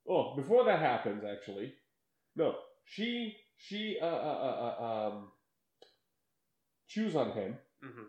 oh, 0.07 0.35
before 0.35 0.63
that 0.65 0.79
happens, 0.79 1.23
actually, 1.23 1.73
no, 2.39 2.55
she 2.85 3.35
she 3.57 3.97
uh, 4.01 4.05
uh, 4.05 4.39
uh, 4.47 4.75
uh, 4.81 5.07
um 5.07 5.27
chews 6.87 7.15
on 7.15 7.31
him 7.33 7.57
mhm, 7.83 8.05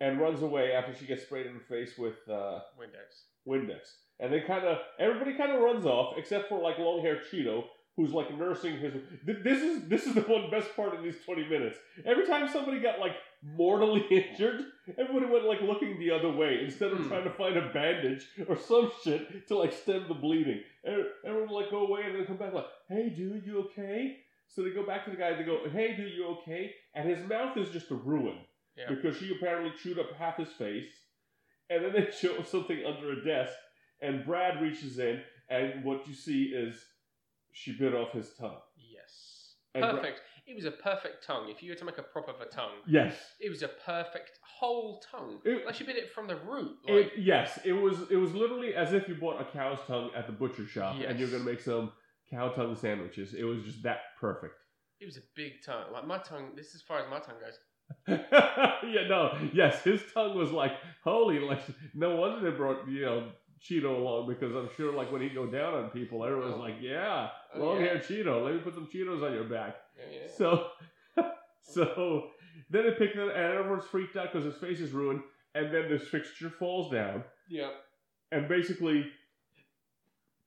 and 0.00 0.20
runs 0.20 0.42
away 0.42 0.72
after 0.72 0.94
she 0.94 1.06
gets 1.06 1.22
sprayed 1.22 1.46
in 1.46 1.54
the 1.54 1.60
face 1.60 1.98
with 1.98 2.16
uh, 2.28 2.60
Windex. 2.78 3.24
Windex. 3.46 3.94
And 4.20 4.32
they 4.32 4.40
kind 4.40 4.64
of 4.64 4.78
everybody 4.98 5.36
kind 5.36 5.52
of 5.52 5.60
runs 5.60 5.86
off 5.86 6.14
except 6.16 6.48
for 6.48 6.60
like 6.60 6.78
long 6.78 7.00
hair 7.02 7.20
Cheeto, 7.30 7.64
who's 7.96 8.12
like 8.12 8.36
nursing 8.36 8.78
his. 8.78 8.94
th- 9.26 9.38
This 9.44 9.62
is 9.62 9.88
this 9.88 10.06
is 10.06 10.14
the 10.14 10.22
one 10.22 10.50
best 10.50 10.74
part 10.76 10.94
of 10.94 11.02
these 11.04 11.16
twenty 11.24 11.48
minutes. 11.48 11.78
Every 12.04 12.26
time 12.26 12.48
somebody 12.48 12.80
got 12.80 12.98
like 13.00 13.12
mortally 13.42 14.04
injured, 14.10 14.62
everybody 14.98 15.26
went 15.32 15.44
like 15.44 15.60
looking 15.60 15.98
the 15.98 16.10
other 16.10 16.30
way 16.30 16.60
instead 16.64 16.92
of 16.92 16.98
Hmm. 16.98 17.08
trying 17.08 17.24
to 17.24 17.30
find 17.30 17.56
a 17.56 17.68
bandage 17.72 18.26
or 18.48 18.56
some 18.56 18.90
shit 19.04 19.46
to 19.48 19.56
like 19.56 19.72
stem 19.72 20.06
the 20.08 20.14
bleeding. 20.14 20.60
And 20.84 21.04
everyone 21.24 21.48
would 21.50 21.60
like 21.62 21.70
go 21.70 21.86
away 21.86 22.02
and 22.04 22.14
then 22.14 22.26
come 22.26 22.36
back 22.36 22.52
like, 22.54 22.66
"Hey, 22.88 23.10
dude, 23.10 23.44
you 23.46 23.60
okay?" 23.70 24.18
So 24.48 24.62
they 24.62 24.70
go 24.70 24.84
back 24.86 25.04
to 25.04 25.10
the 25.10 25.16
guy. 25.16 25.34
They 25.34 25.44
go, 25.44 25.68
"Hey, 25.70 25.94
dude, 25.96 26.12
you 26.14 26.26
okay?" 26.40 26.74
And 26.94 27.08
his 27.08 27.26
mouth 27.28 27.56
is 27.56 27.70
just 27.70 27.90
a 27.90 27.94
ruin 27.94 28.38
Yeah. 28.76 28.88
because 28.88 29.16
she 29.18 29.32
apparently 29.34 29.72
chewed 29.82 29.98
up 29.98 30.10
half 30.18 30.36
his 30.38 30.52
face. 30.52 30.92
And 31.70 31.84
then 31.84 31.92
they 31.92 32.10
show 32.18 32.42
something 32.42 32.82
under 32.84 33.12
a 33.12 33.24
desk, 33.24 33.52
and 34.00 34.24
Brad 34.24 34.60
reaches 34.62 34.98
in, 34.98 35.22
and 35.50 35.84
what 35.84 36.08
you 36.08 36.14
see 36.14 36.44
is 36.44 36.82
she 37.52 37.76
bit 37.78 37.94
off 37.94 38.12
his 38.12 38.34
tongue. 38.34 38.60
Yes. 38.76 39.54
And 39.74 39.84
Perfect. 39.84 40.20
It 40.48 40.54
was 40.56 40.64
a 40.64 40.70
perfect 40.70 41.24
tongue. 41.26 41.50
If 41.50 41.62
you 41.62 41.70
were 41.72 41.76
to 41.76 41.84
make 41.84 41.98
a 41.98 42.02
prop 42.02 42.26
of 42.28 42.40
a 42.40 42.46
tongue, 42.46 42.76
Yes. 42.86 43.14
it 43.38 43.50
was 43.50 43.62
a 43.62 43.68
perfect 43.68 44.38
whole 44.42 45.00
tongue. 45.10 45.40
It- 45.44 45.66
like 45.66 45.74
she 45.74 45.84
bit 45.84 45.96
it 45.96 46.10
from 46.10 46.26
the 46.26 46.36
root. 46.36 46.76
It, 46.86 47.12
yes, 47.18 47.58
it 47.64 47.72
was. 47.74 48.10
It 48.10 48.16
was 48.16 48.32
literally 48.34 48.74
as 48.74 48.92
if 48.94 49.06
you 49.08 49.14
bought 49.14 49.40
a 49.40 49.44
cow's 49.44 49.78
tongue 49.86 50.10
at 50.16 50.26
the 50.26 50.32
butcher 50.32 50.66
shop, 50.66 50.96
and 51.06 51.18
you're 51.20 51.28
gonna 51.30 51.44
make 51.44 51.60
some 51.60 51.92
cow 52.30 52.48
tongue 52.48 52.74
sandwiches. 52.76 53.34
It 53.34 53.44
was 53.44 53.62
just 53.62 53.82
that 53.82 53.98
perfect. 54.18 54.54
it 55.00 55.04
was 55.04 55.16
a 55.18 55.22
big 55.36 55.62
tongue. 55.64 55.92
Like 55.92 56.06
my 56.06 56.18
tongue. 56.18 56.52
This 56.56 56.68
is 56.68 56.76
as 56.76 56.82
far 56.82 56.98
as 57.00 57.10
my 57.10 57.20
tongue 57.20 57.36
goes. 57.40 57.58
yeah, 58.08 59.06
no, 59.08 59.36
yes, 59.52 59.82
his 59.84 60.00
tongue 60.12 60.36
was 60.36 60.50
like 60.50 60.72
holy. 61.04 61.38
Like 61.40 61.60
no 61.94 62.16
wonder 62.16 62.50
they 62.50 62.56
brought 62.56 62.88
you 62.88 63.02
know 63.02 63.28
Cheeto 63.62 63.96
along 63.96 64.28
because 64.28 64.54
I'm 64.54 64.68
sure 64.76 64.92
like 64.94 65.10
when 65.12 65.20
he 65.22 65.28
go 65.30 65.46
down 65.46 65.74
on 65.74 65.90
people, 65.90 66.24
everyone's 66.24 66.54
Oh. 66.56 66.60
like, 66.60 66.76
yeah, 66.80 67.28
Oh, 67.54 67.64
long 67.64 67.80
yeah. 67.80 67.86
hair 67.88 67.98
Cheeto. 67.98 68.44
Let 68.44 68.54
me 68.54 68.60
put 68.60 68.74
some 68.74 68.86
Cheetos 68.86 69.22
on 69.24 69.32
your 69.32 69.44
back. 69.44 69.76
Yeah. 69.98 70.28
So, 70.36 70.68
so 71.62 72.28
then 72.70 72.84
they 72.84 72.90
pick 72.92 73.14
it 73.14 73.18
up, 73.20 73.28
and 73.34 73.44
everyone's 73.58 73.84
freaked 73.84 74.16
out 74.16 74.32
because 74.32 74.44
his 74.44 74.56
face 74.56 74.80
is 74.80 74.92
ruined. 74.92 75.20
And 75.54 75.74
then 75.74 75.88
this 75.90 76.06
fixture 76.08 76.50
falls 76.50 76.92
down 76.92 77.24
yeah. 77.48 77.70
and 78.30 78.46
basically 78.48 79.06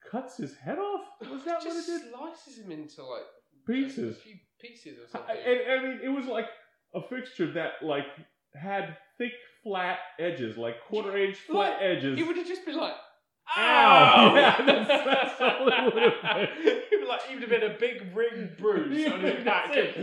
cuts 0.09 0.37
his 0.37 0.55
head 0.55 0.77
off. 0.77 1.01
Was 1.29 1.43
that 1.45 1.63
what 1.63 1.75
it 1.75 1.85
did? 1.85 2.01
slices 2.11 2.63
him 2.63 2.71
into 2.71 3.03
like 3.03 3.23
Pieces. 3.67 4.17
a 4.17 4.19
few 4.21 4.35
pieces 4.59 4.97
or 4.99 5.03
I, 5.07 5.11
something. 5.11 5.35
and 5.45 5.59
I 5.71 5.83
mean, 5.87 5.99
it 6.03 6.09
was 6.09 6.25
like 6.25 6.45
a 6.93 7.01
fixture 7.09 7.51
that 7.53 7.73
like 7.83 8.05
had 8.55 8.97
thick, 9.17 9.31
flat 9.63 9.97
edges, 10.19 10.57
like 10.57 10.75
quarter 10.87 11.17
inch 11.17 11.37
flat 11.37 11.73
Like, 11.73 11.81
edges. 11.81 12.19
It 12.19 12.25
would 12.27 12.37
have 12.37 12.47
just 12.47 12.65
been 12.65 12.77
like, 12.77 12.93
Ow! 13.57 14.33
Yeah, 14.35 14.65
that's- 14.65 14.87
that's 15.05 15.41
all 15.41 15.67
it 15.67 15.93
would 15.93 16.03
have 16.03 16.21
been. 16.21 16.47
He'd 16.89 16.99
be 17.01 17.05
like, 17.07 17.21
he 17.23 17.33
would 17.35 17.41
have 17.43 17.49
been 17.49 17.71
a 17.71 17.77
big 17.79 18.15
ring 18.15 18.49
bruise 18.57 19.11
on 19.11 19.19
his 19.21 19.43
back. 19.43 19.69
like, 19.75 19.95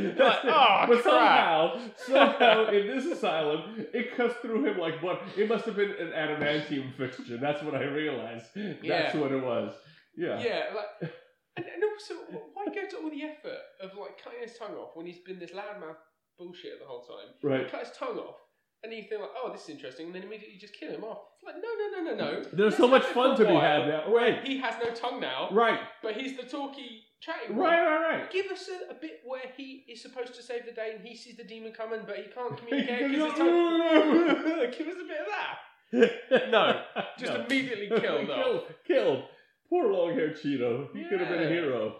oh 0.44 0.84
but 0.88 1.02
crap! 1.02 1.02
somehow, 1.02 1.80
somehow, 2.06 2.66
in 2.70 2.86
this 2.88 3.06
asylum, 3.06 3.86
it 3.94 4.16
cuts 4.16 4.34
through 4.42 4.64
him 4.64 4.78
like 4.78 5.02
what? 5.02 5.20
It 5.36 5.48
must 5.48 5.64
have 5.66 5.76
been 5.76 5.90
an 5.92 6.12
adamantium 6.12 6.94
fixture. 6.96 7.36
That's 7.38 7.62
what 7.62 7.74
I 7.74 7.84
realized. 7.84 8.46
That's 8.54 8.82
Yeah. 8.84 9.16
what 9.16 9.32
it 9.32 9.42
was. 9.42 9.74
Yeah. 10.16 10.40
Yeah, 10.42 10.62
like, 10.74 11.10
and, 11.56 11.64
and 11.66 11.82
also, 11.84 12.14
why 12.54 12.64
go 12.66 12.86
to 12.88 12.96
all 13.04 13.10
the 13.10 13.22
effort 13.22 13.58
of 13.80 13.96
like 13.98 14.22
cutting 14.22 14.40
his 14.42 14.56
tongue 14.58 14.74
off 14.74 14.90
when 14.94 15.06
he's 15.06 15.18
been 15.24 15.38
this 15.38 15.52
loudmouth 15.52 15.96
bullshit 16.38 16.80
the 16.80 16.86
whole 16.86 17.02
time? 17.02 17.32
Right. 17.42 17.70
Cut 17.70 17.80
his 17.80 17.96
tongue 17.96 18.18
off, 18.18 18.36
and 18.82 18.92
then 18.92 18.98
you 18.98 19.08
think 19.08 19.20
like, 19.22 19.30
oh, 19.42 19.50
this 19.52 19.62
is 19.62 19.70
interesting, 19.70 20.06
and 20.06 20.14
then 20.14 20.22
immediately 20.24 20.54
you 20.54 20.60
just 20.60 20.74
kill 20.78 20.90
him 20.92 21.04
off. 21.04 21.18
Like, 21.44 21.56
no, 21.56 21.68
no, 21.78 22.02
no, 22.02 22.14
no, 22.14 22.16
no. 22.16 22.42
There's 22.52 22.52
Let's 22.72 22.76
so 22.76 22.88
much 22.88 23.02
have 23.02 23.10
it 23.10 23.14
fun 23.14 23.36
for 23.36 23.42
to 23.42 23.48
a 23.48 23.52
be 23.52 23.54
while. 23.54 23.80
had 23.80 23.88
now. 23.88 24.12
Right. 24.14 24.44
He 24.44 24.58
has 24.58 24.74
no 24.82 24.90
tongue 24.92 25.20
now, 25.20 25.48
Right. 25.52 25.80
but 26.02 26.14
he's 26.16 26.36
the 26.36 26.42
talky, 26.42 27.04
chatty 27.20 27.52
one. 27.52 27.60
Right. 27.60 27.80
Right. 27.86 28.18
Right. 28.20 28.30
Give 28.30 28.46
us 28.50 28.68
a, 28.68 28.90
a 28.92 28.94
bit 28.94 29.20
where 29.24 29.42
he 29.56 29.84
is 29.88 30.02
supposed 30.02 30.34
to 30.34 30.42
save 30.42 30.66
the 30.66 30.72
day 30.72 30.92
and 30.96 31.06
he 31.06 31.16
sees 31.16 31.36
the 31.36 31.44
demon 31.44 31.72
coming, 31.72 32.00
but 32.06 32.16
he 32.16 32.24
can't 32.24 32.56
communicate 32.58 33.10
because 33.12 33.30
his 33.30 33.38
tongue. 33.38 34.72
Give 34.76 34.88
us 34.88 34.96
a 35.00 35.06
bit 35.06 35.20
of 35.20 35.26
that. 35.28 35.58
No, 36.50 36.82
Just 37.18 37.32
No. 37.32 37.44
immediately 37.46 37.88
killed 38.00 38.28
off. 38.28 38.44
killed. 38.44 38.62
Killed. 38.86 39.22
Poor 39.70 39.90
long 39.90 40.12
haired 40.14 40.36
Cheeto. 40.36 40.88
He 40.94 41.04
could 41.08 41.20
have 41.20 41.28
been 41.30 41.38
a 41.40 41.42
Yeah. 41.44 41.48
hero. 41.48 41.96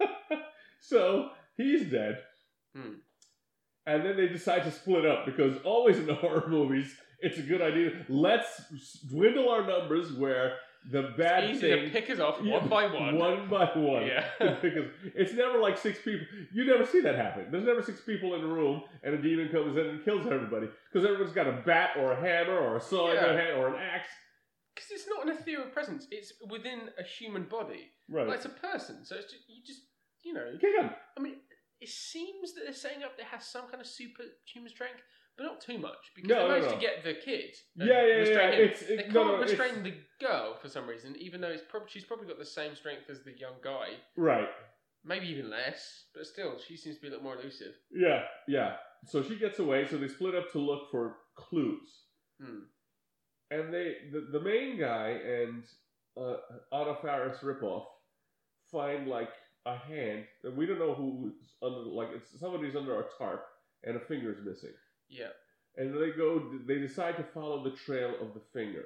so 0.80 1.30
he's 1.56 1.90
dead. 1.90 2.18
Hmm. 2.74 2.94
And 3.88 4.04
then 4.04 4.16
they 4.18 4.28
decide 4.28 4.64
to 4.64 4.70
split 4.70 5.06
up 5.06 5.24
because 5.24 5.56
always 5.64 5.96
in 5.98 6.06
the 6.06 6.14
horror 6.22 6.46
movies, 6.46 6.94
it's 7.20 7.38
a 7.38 7.42
good 7.42 7.62
idea. 7.62 8.04
Let's 8.08 9.00
dwindle 9.08 9.48
our 9.48 9.66
numbers 9.66 10.12
where 10.12 10.56
the 10.92 11.14
bad 11.16 11.50
Easy 11.50 11.60
thing 11.60 11.84
to 11.86 11.90
pick 11.90 12.10
us 12.10 12.20
off 12.20 12.36
Yeah, 12.42 12.58
one 12.58 12.68
by 12.68 12.86
one. 12.86 13.18
one 13.18 13.48
by 13.48 13.64
one. 13.74 14.06
Yeah. 14.06 14.26
because 14.62 14.90
it's 15.14 15.32
never 15.32 15.58
like 15.58 15.78
six 15.78 15.98
people. 16.02 16.26
You 16.52 16.66
never 16.66 16.84
see 16.84 17.00
that 17.00 17.14
happen. 17.16 17.46
There's 17.50 17.64
never 17.64 17.82
six 17.82 18.00
people 18.02 18.34
in 18.34 18.42
a 18.42 18.46
room 18.46 18.82
and 19.02 19.14
a 19.14 19.22
demon 19.22 19.48
comes 19.48 19.76
in 19.76 19.86
and 19.86 20.04
kills 20.04 20.26
everybody 20.26 20.68
because 20.92 21.08
everyone's 21.08 21.34
got 21.34 21.46
a 21.46 21.62
bat 21.64 21.90
or 21.98 22.12
a 22.12 22.20
hammer 22.20 22.58
or 22.58 22.76
a 22.76 22.80
saw 22.80 23.10
in 23.10 23.16
their 23.16 23.36
hand 23.38 23.58
or 23.58 23.68
an 23.68 23.80
axe. 23.80 24.08
Because 24.74 24.90
it's 24.92 25.08
not 25.08 25.26
an 25.26 25.32
ethereal 25.34 25.70
presence; 25.70 26.06
it's 26.12 26.32
within 26.48 26.90
a 27.00 27.02
human 27.02 27.44
body. 27.44 27.90
Right. 28.08 28.28
Like 28.28 28.36
it's 28.36 28.44
a 28.44 28.50
person, 28.50 29.04
so 29.04 29.16
it's 29.16 29.32
just, 29.32 29.42
you 29.48 29.62
just 29.66 29.80
you 30.22 30.34
know. 30.34 30.44
Kick 30.60 30.80
him. 30.80 30.90
I 31.16 31.20
mean, 31.20 31.34
it 31.80 31.88
seems 31.88 32.54
that 32.54 32.62
they're 32.64 32.72
setting 32.72 33.02
up 33.02 33.16
that 33.16 33.22
it 33.22 33.28
has 33.28 33.46
some 33.46 33.68
kind 33.68 33.80
of 33.80 33.86
superhuman 33.86 34.68
strength, 34.68 35.00
but 35.36 35.44
not 35.44 35.60
too 35.60 35.78
much 35.78 36.10
because 36.14 36.28
No, 36.28 36.36
they 36.36 36.42
no, 36.42 36.48
managed 36.48 36.68
no. 36.68 36.74
to 36.74 36.80
get 36.80 37.04
the 37.04 37.14
kid. 37.14 37.54
Yeah, 37.76 37.86
yeah, 38.06 38.24
yeah. 38.24 38.48
It's, 38.50 38.80
They 38.86 38.96
can't 38.96 39.12
no, 39.14 39.36
no, 39.36 39.40
restrain 39.42 39.82
the 39.82 39.94
girl 40.20 40.56
for 40.60 40.68
some 40.68 40.86
reason, 40.88 41.14
even 41.18 41.40
though 41.40 41.48
it's 41.48 41.62
prob- 41.68 41.88
she's 41.88 42.04
probably 42.04 42.26
got 42.26 42.38
the 42.38 42.44
same 42.44 42.74
strength 42.74 43.08
as 43.10 43.22
the 43.22 43.38
young 43.38 43.54
guy, 43.62 43.90
right. 44.16 44.48
maybe 45.04 45.26
even 45.28 45.48
less, 45.50 46.06
but 46.14 46.26
still, 46.26 46.56
she 46.58 46.76
seems 46.76 46.96
to 46.96 47.02
be 47.02 47.08
a 47.08 47.10
little 47.10 47.24
more 47.24 47.36
elusive. 47.36 47.74
Yeah, 47.92 48.22
yeah. 48.48 48.72
So 49.06 49.22
she 49.22 49.36
gets 49.38 49.60
away. 49.60 49.86
So 49.86 49.96
they 49.98 50.08
split 50.08 50.34
up 50.34 50.50
to 50.52 50.58
look 50.58 50.90
for 50.90 51.16
clues. 51.36 51.88
Hmm. 52.40 52.66
and 53.50 53.72
they 53.74 53.94
the, 54.12 54.28
the 54.32 54.40
main 54.40 54.78
guy 54.78 55.08
and 55.10 55.64
uh, 56.16 56.36
Anna 56.72 56.94
Faris 57.02 57.38
ripoff 57.42 57.84
find 58.70 59.08
like 59.08 59.30
a 59.66 59.76
hand, 59.76 60.24
and 60.44 60.56
we 60.56 60.66
don't 60.66 60.78
know 60.78 60.94
who's 60.94 61.32
under. 61.62 61.80
Like 61.90 62.08
it's 62.14 62.38
somebody's 62.38 62.76
under 62.76 63.00
a 63.00 63.04
tarp, 63.18 63.44
and 63.84 63.96
a 63.96 64.00
finger's 64.00 64.44
missing. 64.44 64.74
Yeah. 65.08 65.28
And 65.76 65.94
they 65.94 66.10
go. 66.10 66.42
They 66.66 66.78
decide 66.78 67.16
to 67.18 67.22
follow 67.22 67.62
the 67.62 67.76
trail 67.76 68.14
of 68.20 68.34
the 68.34 68.40
finger, 68.52 68.84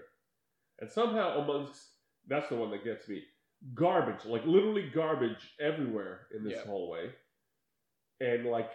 and 0.80 0.90
somehow 0.90 1.40
amongst 1.40 1.80
that's 2.28 2.48
the 2.48 2.56
one 2.56 2.70
that 2.70 2.84
gets 2.84 3.08
me. 3.08 3.22
Garbage, 3.74 4.24
like 4.24 4.44
literally 4.44 4.90
garbage 4.92 5.54
everywhere 5.60 6.26
in 6.36 6.42
this 6.44 6.54
Yeah. 6.54 6.64
hallway, 6.66 7.10
and 8.20 8.46
like 8.46 8.70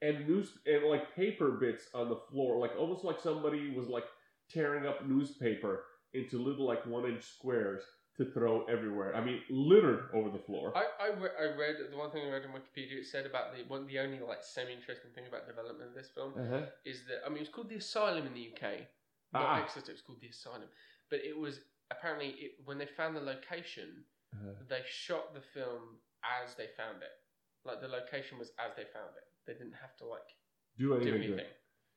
and 0.00 0.26
news 0.26 0.58
and 0.66 0.84
like 0.84 1.14
paper 1.14 1.52
bits 1.52 1.84
on 1.94 2.08
the 2.08 2.16
floor, 2.30 2.58
like 2.58 2.72
almost 2.78 3.04
like 3.04 3.20
somebody 3.20 3.70
was 3.76 3.88
like 3.88 4.04
tearing 4.50 4.86
up 4.86 5.06
newspaper 5.06 5.84
into 6.14 6.38
little 6.42 6.66
like 6.66 6.84
one 6.86 7.06
inch 7.06 7.22
squares 7.22 7.82
to 8.18 8.24
throw 8.32 8.64
everywhere. 8.66 9.14
I 9.16 9.24
mean, 9.24 9.40
littered 9.50 10.10
over 10.12 10.28
the 10.28 10.38
floor. 10.44 10.72
I, 10.76 10.84
I, 11.02 11.08
re- 11.18 11.36
I 11.40 11.44
read 11.56 11.76
the 11.90 11.96
one 11.96 12.10
thing 12.10 12.26
I 12.26 12.30
read 12.30 12.42
on 12.44 12.52
Wikipedia. 12.52 13.00
It 13.00 13.06
said 13.06 13.24
about 13.26 13.56
the 13.56 13.64
one 13.68 13.86
the 13.86 13.98
only 13.98 14.20
like 14.20 14.42
semi 14.42 14.72
interesting 14.72 15.10
thing 15.14 15.24
about 15.28 15.46
development 15.46 15.90
of 15.90 15.94
this 15.94 16.10
film 16.14 16.32
Uh-huh. 16.36 16.66
is 16.84 17.00
that 17.08 17.22
I 17.26 17.30
mean 17.30 17.40
it's 17.40 17.48
called 17.50 17.70
the 17.70 17.76
Asylum 17.76 18.26
in 18.26 18.34
the 18.34 18.52
UK. 18.52 18.84
Not 19.32 19.42
Ah. 19.42 19.62
Exeter, 19.62 19.92
it's 19.92 20.02
called 20.02 20.20
the 20.20 20.28
Asylum. 20.28 20.68
But 21.10 21.20
it 21.24 21.36
was 21.36 21.60
apparently 21.90 22.28
it, 22.38 22.52
when 22.64 22.76
they 22.78 22.86
found 22.86 23.16
the 23.16 23.20
location, 23.20 24.04
Uh-huh. 24.34 24.52
they 24.68 24.82
shot 24.86 25.32
the 25.34 25.40
film 25.40 25.96
as 26.22 26.54
they 26.56 26.68
found 26.76 27.02
it. 27.02 27.14
Like 27.64 27.80
the 27.80 27.88
location 27.88 28.38
was 28.38 28.50
as 28.58 28.72
they 28.76 28.84
found 28.92 29.16
it. 29.16 29.24
They 29.46 29.54
didn't 29.54 29.78
have 29.80 29.96
to 29.98 30.04
like 30.04 30.28
Do 30.78 30.88
do 30.88 30.94
anything 30.96 31.14
anything. 31.14 31.36
good. 31.36 31.46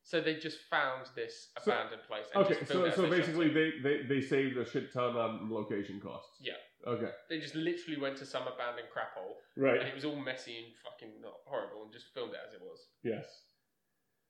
So 0.08 0.22
they 0.22 0.36
just 0.36 0.60
found 0.70 1.08
this 1.16 1.50
So- 1.64 1.72
abandoned 1.72 2.04
place. 2.08 2.28
And 2.34 2.46
Okay, 2.46 2.60
just 2.60 2.72
so 2.72 2.86
it 2.86 2.90
as 2.90 2.96
so 2.96 3.02
they 3.02 3.08
shot 3.10 3.18
basically 3.18 3.48
it. 3.48 3.82
they, 3.84 3.90
they 3.90 4.04
they 4.08 4.22
saved 4.22 4.56
a 4.56 4.64
shit 4.64 4.94
ton 4.94 5.16
on 5.18 5.50
location 5.52 6.00
costs. 6.00 6.38
Yeah. 6.40 6.54
Okay. 6.88 7.10
they 7.30 7.40
just 7.40 7.56
literally 7.56 8.00
went 8.00 8.16
to 8.18 8.26
some 8.28 8.44
abandoned 8.48 8.90
crap 8.94 9.16
hole, 9.16 9.38
and 9.56 9.66
Right. 9.66 9.82
it 9.82 9.96
was 9.96 10.06
all 10.06 10.16
messy 10.16 10.56
and 10.60 10.68
fucking 10.84 11.20
not 11.20 11.40
horrible, 11.48 11.82
and 11.84 11.92
just 11.92 12.14
filmed 12.14 12.34
it 12.36 12.40
as 12.48 12.54
it 12.54 12.62
was. 12.62 12.80
Yes. 13.04 13.26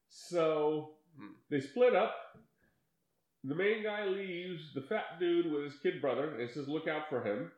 So 0.07 0.97
Hmm. 1.17 1.33
they 1.49 1.59
split 1.59 1.93
up. 1.95 2.15
The 3.43 3.55
main 3.55 3.83
guy 3.83 4.05
leaves. 4.05 4.73
The 4.73 4.81
fat 4.83 5.19
dude 5.19 5.51
with 5.51 5.65
his 5.65 5.77
kid 5.79 6.01
brother 6.01 6.39
and 6.39 6.49
says, 6.49 6.69
"Look 6.69 6.87
out 6.87 7.09
for 7.09 7.21
him." 7.21 7.51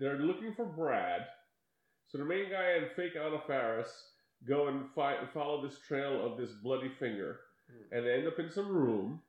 They're 0.00 0.18
looking 0.18 0.54
for 0.54 0.66
Brad. 0.66 1.26
So 2.08 2.18
the 2.18 2.24
main 2.24 2.50
guy 2.50 2.72
and 2.72 2.90
fake 2.94 3.16
Anna 3.16 3.40
Faris 3.46 3.90
go 4.46 4.68
and 4.68 4.88
fi- 4.94 5.26
follow 5.32 5.62
this 5.66 5.78
trail 5.80 6.24
of 6.24 6.38
this 6.38 6.52
bloody 6.52 6.88
finger, 6.88 7.40
Hmm. 7.70 7.94
and 7.94 8.06
they 8.06 8.14
end 8.14 8.26
up 8.28 8.38
in 8.38 8.50
some 8.50 8.68
room. 8.68 9.22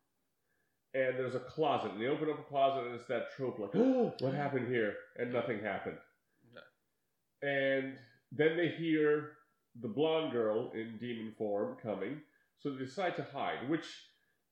And 0.93 1.17
there's 1.19 1.35
a 1.35 1.39
closet, 1.39 1.91
and 1.91 2.01
they 2.01 2.07
open 2.07 2.31
up 2.31 2.39
a 2.39 2.43
closet, 2.43 2.85
and 2.87 2.95
it's 2.95 3.05
that 3.07 3.29
trope 3.31 3.59
like, 3.59 3.75
"Oh, 3.75 4.15
what 4.21 4.33
happened 4.33 4.67
here?" 4.69 4.97
And 5.17 5.31
nothing 5.31 5.59
happened. 5.59 5.99
No. 6.51 6.61
And 7.47 7.99
then 8.31 8.57
they 8.57 8.69
hear 8.69 9.37
the 9.75 9.87
blonde 9.87 10.31
girl 10.31 10.71
in 10.71 10.97
demon 10.97 11.33
form 11.33 11.77
coming, 11.77 12.23
so 12.57 12.71
they 12.71 12.85
decide 12.85 13.15
to 13.17 13.23
hide, 13.23 13.69
which 13.69 13.85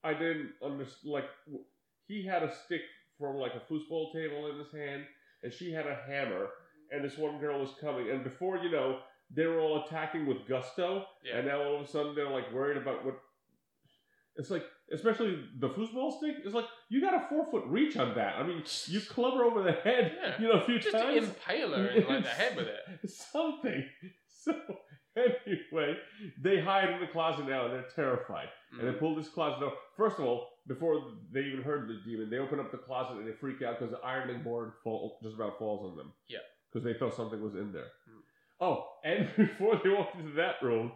I 0.03 0.13
didn't 0.13 0.53
understand. 0.61 1.11
Like, 1.11 1.29
he 2.07 2.23
had 2.23 2.43
a 2.43 2.53
stick 2.53 2.83
from 3.17 3.37
like 3.37 3.55
a 3.55 3.59
foosball 3.61 4.13
table 4.13 4.47
in 4.51 4.59
his 4.59 4.71
hand, 4.71 5.07
and 5.41 5.51
she 5.51 5.71
had 5.71 5.87
a 5.87 5.95
hammer, 5.95 6.51
and 6.91 7.03
this 7.03 7.17
one 7.17 7.39
girl 7.39 7.59
was 7.59 7.73
coming, 7.81 8.11
and 8.11 8.23
before 8.23 8.57
you 8.57 8.69
know, 8.69 9.01
they 9.29 9.45
were 9.45 9.59
all 9.59 9.83
attacking 9.85 10.25
with 10.25 10.47
gusto, 10.47 11.05
Yeah. 11.23 11.37
and 11.37 11.47
now 11.47 11.61
all 11.63 11.75
of 11.77 11.81
a 11.81 11.87
sudden 11.87 12.15
they're 12.15 12.29
like 12.29 12.51
worried 12.53 12.77
about 12.77 13.03
what. 13.05 13.15
It's 14.39 14.51
like, 14.51 14.63
especially 14.93 15.43
the 15.59 15.69
foosball 15.69 16.15
stick. 16.17 16.35
It's 16.45 16.53
like 16.53 16.65
you 16.89 17.01
got 17.01 17.15
a 17.15 17.27
four 17.27 17.43
foot 17.49 17.63
reach 17.65 17.97
on 17.97 18.13
that. 18.15 18.35
I 18.37 18.43
mean, 18.43 18.63
you 18.85 19.01
club 19.09 19.33
her 19.33 19.43
over 19.43 19.63
the 19.63 19.71
head, 19.71 20.15
Yeah. 20.21 20.39
you 20.41 20.47
know, 20.47 20.59
a 20.61 20.65
few 20.65 20.77
Just 20.79 20.95
times 20.95 21.21
to 21.27 21.33
impale 21.33 21.73
her 21.73 21.87
in 21.87 22.07
like 22.07 22.23
the 22.23 22.29
head 22.29 22.55
with 22.55 22.67
it. 22.67 23.09
something. 23.09 23.85
So 24.29 24.53
anyway, 25.17 25.97
they 26.41 26.61
hide 26.61 26.89
in 26.89 27.01
the 27.01 27.07
closet 27.07 27.49
now 27.49 27.65
and 27.65 27.73
they're 27.73 27.85
terrified. 27.95 28.47
And 28.71 28.81
Mm. 28.81 28.93
they 28.93 28.99
pull 28.99 29.13
this 29.15 29.27
closet 29.27 29.59
door. 29.59 29.73
First 29.97 30.19
of 30.19 30.25
all, 30.25 30.47
before 30.67 31.01
they 31.33 31.41
even 31.41 31.63
heard 31.63 31.89
the 31.89 31.99
demon, 32.05 32.29
they 32.29 32.37
open 32.37 32.59
up 32.59 32.71
the 32.71 32.77
closet 32.77 33.17
and 33.17 33.27
they 33.27 33.33
freak 33.33 33.61
out 33.61 33.77
because 33.79 33.91
the 33.91 33.99
ironing 34.05 34.41
board 34.43 34.71
fall, 34.85 35.19
just 35.21 35.35
about 35.35 35.57
falls 35.59 35.89
on 35.91 35.97
them. 35.97 36.13
Yeah. 36.29 36.39
Because 36.71 36.85
they 36.85 36.93
thought 36.93 37.13
something 37.15 37.41
was 37.41 37.55
in 37.55 37.73
there. 37.73 37.89
Mm. 38.09 38.21
Oh, 38.59 38.85
and 39.03 39.29
before 39.37 39.79
they 39.83 39.89
walk 39.89 40.09
into 40.17 40.33
that 40.33 40.55
room, 40.61 40.91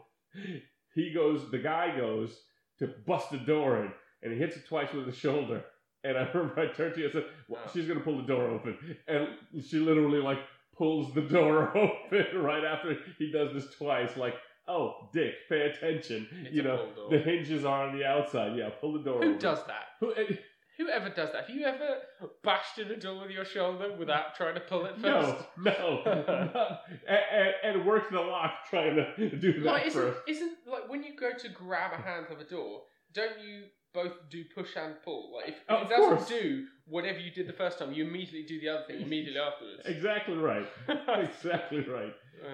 he 0.94 1.14
goes, 1.14 1.50
the 1.52 1.60
guy 1.60 1.96
goes 1.96 2.36
to 2.80 2.88
bust 3.06 3.32
the 3.32 3.38
door 3.38 3.84
in 3.84 3.92
and 4.24 4.34
he 4.34 4.40
hits 4.40 4.56
it 4.58 4.68
twice 4.68 4.92
with 4.94 5.06
his 5.06 5.16
shoulder. 5.18 5.64
And 6.04 6.18
I 6.18 6.22
remember 6.34 6.60
I 6.60 6.68
turned 6.74 6.96
to 6.96 7.00
you 7.00 7.06
and 7.06 7.14
said, 7.14 7.26
well, 7.48 7.62
she's 7.74 7.86
going 7.86 8.00
to 8.00 8.04
pull 8.04 8.18
the 8.18 8.28
door 8.28 8.48
open. 8.50 8.78
And 9.08 9.28
she 9.64 9.78
literally, 9.78 10.20
like, 10.20 10.40
pulls 10.76 11.14
the 11.14 11.22
door 11.38 11.76
open 11.78 12.42
right 12.42 12.64
after 12.64 12.98
he 13.20 13.32
does 13.32 13.54
this 13.54 13.74
twice. 13.76 14.18
Like, 14.18 14.36
oh, 14.68 15.10
Dick, 15.14 15.34
pay 15.50 15.62
attention. 15.62 16.28
It's 16.46 16.56
you 16.56 16.64
know, 16.64 16.88
the 17.10 17.20
hinges 17.20 17.66
are 17.66 17.88
on 17.88 17.98
the 17.98 18.06
outside. 18.06 18.58
Yeah, 18.58 18.70
pull 18.80 18.94
the 18.94 19.00
door 19.04 19.20
Who 19.22 19.30
open. 19.30 19.40
does 19.40 19.64
that? 19.68 19.86
Who, 20.00 20.14
eh, 20.16 20.36
Whoever 20.86 21.10
does 21.10 21.32
that? 21.34 21.48
Have 21.48 21.56
you 21.56 21.66
ever 21.66 21.98
bashed 22.44 22.80
in 22.80 22.90
a 22.90 22.98
door 22.98 23.22
with 23.22 23.32
your 23.32 23.46
shoulder 23.46 23.96
without 23.98 24.36
trying 24.36 24.56
to 24.56 24.62
pull 24.62 24.86
it 24.86 25.00
no, 25.00 25.22
first? 25.22 25.46
no. 25.58 26.02
not- 26.06 26.82
and, 27.08 27.54
and, 27.64 27.86
the 28.12 28.20
lock 28.20 28.52
trying 28.70 28.96
to 28.96 29.38
do 29.38 29.54
that 29.62 29.66
Like, 29.66 29.88
isn't, 29.88 30.02
first. 30.02 30.20
isn't 30.28 30.58
like 30.70 30.90
when 30.90 31.04
you 31.04 31.16
go 31.16 31.32
to 31.38 31.50
grab 31.50 31.92
a 31.94 32.02
handle 32.02 32.34
of 32.34 32.40
a 32.40 32.44
door, 32.46 32.82
don't 33.14 33.40
you 33.40 33.64
both 33.94 34.14
do 34.30 34.44
push 34.56 34.76
and 34.76 34.96
pull? 35.04 35.34
Like 35.36 35.50
if, 35.50 35.56
if 35.56 35.62
Oh, 35.70 35.82
it 35.84 35.90
doesn't 35.90 36.18
course. 36.18 36.28
do 36.30 36.66
whatever 36.88 37.20
you 37.20 37.32
did 37.32 37.48
the 37.48 37.54
first 37.54 37.78
time, 37.80 37.92
you 37.94 38.06
immediately 38.06 38.44
do 38.44 38.60
the 38.60 38.70
other 38.70 38.84
thing 38.88 39.02
immediately 39.02 39.40
afterwards. 39.48 39.82
Exactly 39.86 40.36
right. 40.38 40.66
exactly 41.20 41.82
right. 41.88 42.14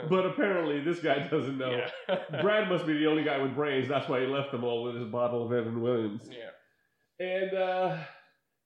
But 0.10 0.26
apparently, 0.26 0.82
this 0.84 1.00
guy 1.00 1.28
doesn't 1.30 1.58
know. 1.58 1.72
yeah. 2.10 2.42
Brad 2.42 2.68
must 2.68 2.86
be 2.86 2.98
the 2.98 3.06
only 3.06 3.24
guy 3.24 3.38
with 3.42 3.56
brains. 3.56 3.88
That's 3.88 4.10
why 4.10 4.20
he 4.20 4.28
left 4.28 4.52
them 4.52 4.66
all 4.66 4.84
with 4.84 4.96
his 4.96 5.06
bottle 5.06 5.46
of 5.46 5.54
Evan 5.54 5.82
Williams. 5.82 6.24
yeah. 6.30 7.26
And 7.26 7.54
uh, 7.58 7.98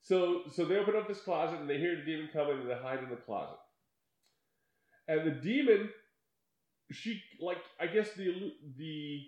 so, 0.01 0.41
so 0.51 0.65
they 0.65 0.77
open 0.77 0.95
up 0.95 1.07
this 1.07 1.21
closet 1.21 1.59
and 1.59 1.69
they 1.69 1.77
hear 1.77 1.95
the 1.95 2.03
demon 2.03 2.29
coming 2.33 2.59
and 2.61 2.69
they 2.69 2.75
hide 2.75 2.99
in 3.03 3.09
the 3.09 3.15
closet. 3.15 3.57
And 5.07 5.25
the 5.27 5.31
demon, 5.31 5.89
she 6.91 7.21
like 7.39 7.57
I 7.79 7.87
guess 7.87 8.11
the 8.13 8.53
the 8.77 9.21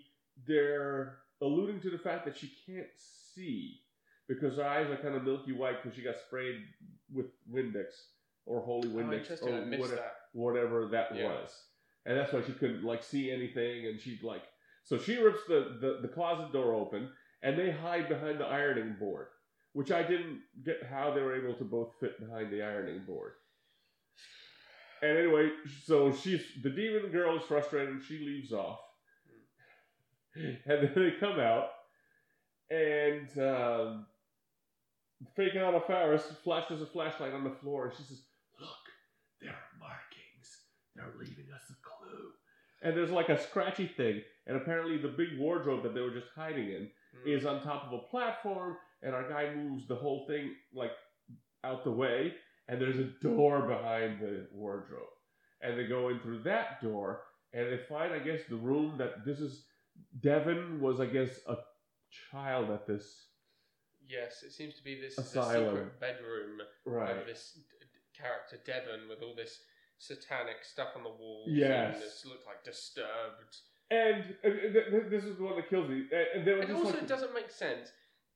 they're 0.46 1.18
alluding 1.42 1.80
to 1.82 1.90
the 1.90 1.98
fact 1.98 2.24
that 2.24 2.36
she 2.36 2.52
can't 2.66 2.86
see 2.96 3.80
because 4.28 4.56
her 4.56 4.64
eyes 4.64 4.88
are 4.90 4.96
kind 4.96 5.14
of 5.14 5.24
milky 5.24 5.52
white 5.52 5.82
because 5.82 5.96
she 5.96 6.02
got 6.02 6.14
sprayed 6.26 6.56
with 7.12 7.26
Windex 7.52 7.86
or 8.46 8.60
holy 8.60 8.88
Oh, 8.88 8.96
Windex 8.96 9.20
interesting. 9.20 9.48
or 9.48 9.60
whatever 9.78 9.86
that. 9.96 10.14
whatever 10.32 10.86
that 10.86 11.16
Yeah. 11.16 11.24
was. 11.28 11.50
And 12.06 12.16
that's 12.18 12.32
why 12.32 12.42
she 12.42 12.52
couldn't 12.52 12.84
like 12.84 13.02
see 13.02 13.30
anything 13.30 13.86
and 13.86 14.00
she'd 14.00 14.22
like 14.22 14.42
so 14.84 14.98
she 14.98 15.16
rips 15.16 15.40
the, 15.48 15.78
the, 15.80 15.98
the 16.02 16.08
closet 16.08 16.52
door 16.52 16.74
open 16.74 17.08
and 17.42 17.58
they 17.58 17.70
hide 17.70 18.08
behind 18.08 18.38
the 18.38 18.44
ironing 18.46 18.96
board. 18.98 19.28
Which 19.74 19.90
I 19.90 20.02
didn't 20.02 20.40
get 20.64 20.82
how 20.88 21.12
they 21.12 21.20
were 21.20 21.36
able 21.36 21.54
to 21.58 21.64
both 21.64 21.92
fit 22.00 22.18
behind 22.20 22.50
the 22.50 22.62
ironing 22.62 23.02
board. 23.06 23.32
And 25.02 25.18
anyway, 25.18 25.50
so 25.84 26.12
she's 26.14 26.40
the 26.62 26.70
demon 26.70 27.10
girl 27.10 27.36
is 27.36 27.42
frustrated 27.42 27.90
and 27.90 28.02
she 28.02 28.18
leaves 28.18 28.52
off. 28.52 28.78
And 30.36 30.62
then 30.66 30.92
they 30.96 31.12
come 31.20 31.38
out 31.38 31.68
and 32.68 33.28
um, 33.38 34.06
fake 35.36 35.54
Anna 35.54 35.80
Faris 35.86 36.24
flashes 36.42 36.82
a 36.82 36.86
flashlight 36.86 37.32
on 37.32 37.44
the 37.44 37.54
floor 37.62 37.86
and 37.86 37.96
she 37.96 38.02
says, 38.02 38.22
Look, 38.58 38.68
there 39.40 39.50
are 39.52 39.78
markings. 39.78 40.58
They're 40.96 41.12
leaving 41.18 41.52
us 41.54 41.62
a 41.70 41.76
clue. 41.86 42.30
And 42.82 42.96
there's 42.96 43.12
like 43.12 43.28
a 43.28 43.40
scratchy 43.40 43.86
thing. 43.86 44.22
And 44.48 44.56
apparently 44.56 44.98
the 44.98 45.08
big 45.16 45.38
wardrobe 45.38 45.84
that 45.84 45.94
they 45.94 46.00
were 46.00 46.10
just 46.14 46.28
hiding 46.34 46.68
in 46.68 46.88
Mm. 47.24 47.38
is 47.38 47.46
on 47.46 47.62
top 47.62 47.84
of 47.84 47.92
a 47.92 47.98
platform, 48.10 48.76
and 49.04 49.14
our 49.14 49.28
guy 49.28 49.54
moves 49.54 49.86
the 49.86 49.94
whole 49.94 50.26
thing 50.26 50.54
like 50.74 50.90
out 51.62 51.84
the 51.84 51.90
way, 51.90 52.34
and 52.68 52.80
there's 52.80 52.98
a 52.98 53.10
door 53.22 53.62
behind 53.62 54.20
the 54.20 54.46
wardrobe. 54.52 55.02
And 55.62 55.78
they 55.78 55.86
go 55.86 56.08
in 56.08 56.18
through 56.20 56.42
that 56.42 56.82
door, 56.82 57.22
and 57.52 57.66
they 57.72 57.78
find, 57.88 58.12
I 58.12 58.18
guess, 58.18 58.40
the 58.48 58.56
room 58.56 58.96
that 58.98 59.24
this 59.24 59.38
is. 59.40 59.64
Devon 60.20 60.80
was, 60.80 60.98
I 60.98 61.06
guess, 61.06 61.30
a 61.46 61.56
child 62.30 62.70
at 62.70 62.84
this. 62.86 63.28
Yes, 64.08 64.42
it 64.42 64.52
seems 64.52 64.74
to 64.74 64.82
be 64.84 65.00
this, 65.00 65.14
this 65.16 65.30
Asylum. 65.30 65.76
secret 65.76 66.00
bedroom 66.00 66.58
Right. 66.84 67.16
of 67.16 67.26
this 67.26 67.52
d- 67.54 67.86
character 68.12 68.58
Devon 68.66 69.08
with 69.08 69.22
all 69.22 69.34
this 69.36 69.60
satanic 69.98 70.56
stuff 70.64 70.88
on 70.96 71.04
the 71.04 71.10
walls. 71.10 71.48
Yes. 71.48 71.94
and 71.94 72.02
this 72.02 72.26
looked 72.26 72.44
like 72.46 72.64
disturbed. 72.64 73.56
And, 73.90 74.36
uh, 74.44 74.48
th- 74.50 74.90
th- 74.90 75.10
this 75.10 75.24
is 75.24 75.36
the 75.38 75.44
one 75.44 75.56
that 75.56 75.68
kills 75.70 75.88
me. 75.88 76.08
And- 76.12 76.48
And 76.48 76.62
And 76.64 76.72
also, 76.72 76.90
like, 76.90 77.02
it 77.02 77.08
doesn't 77.08 77.32
make 77.34 77.50
sense. 77.50 77.92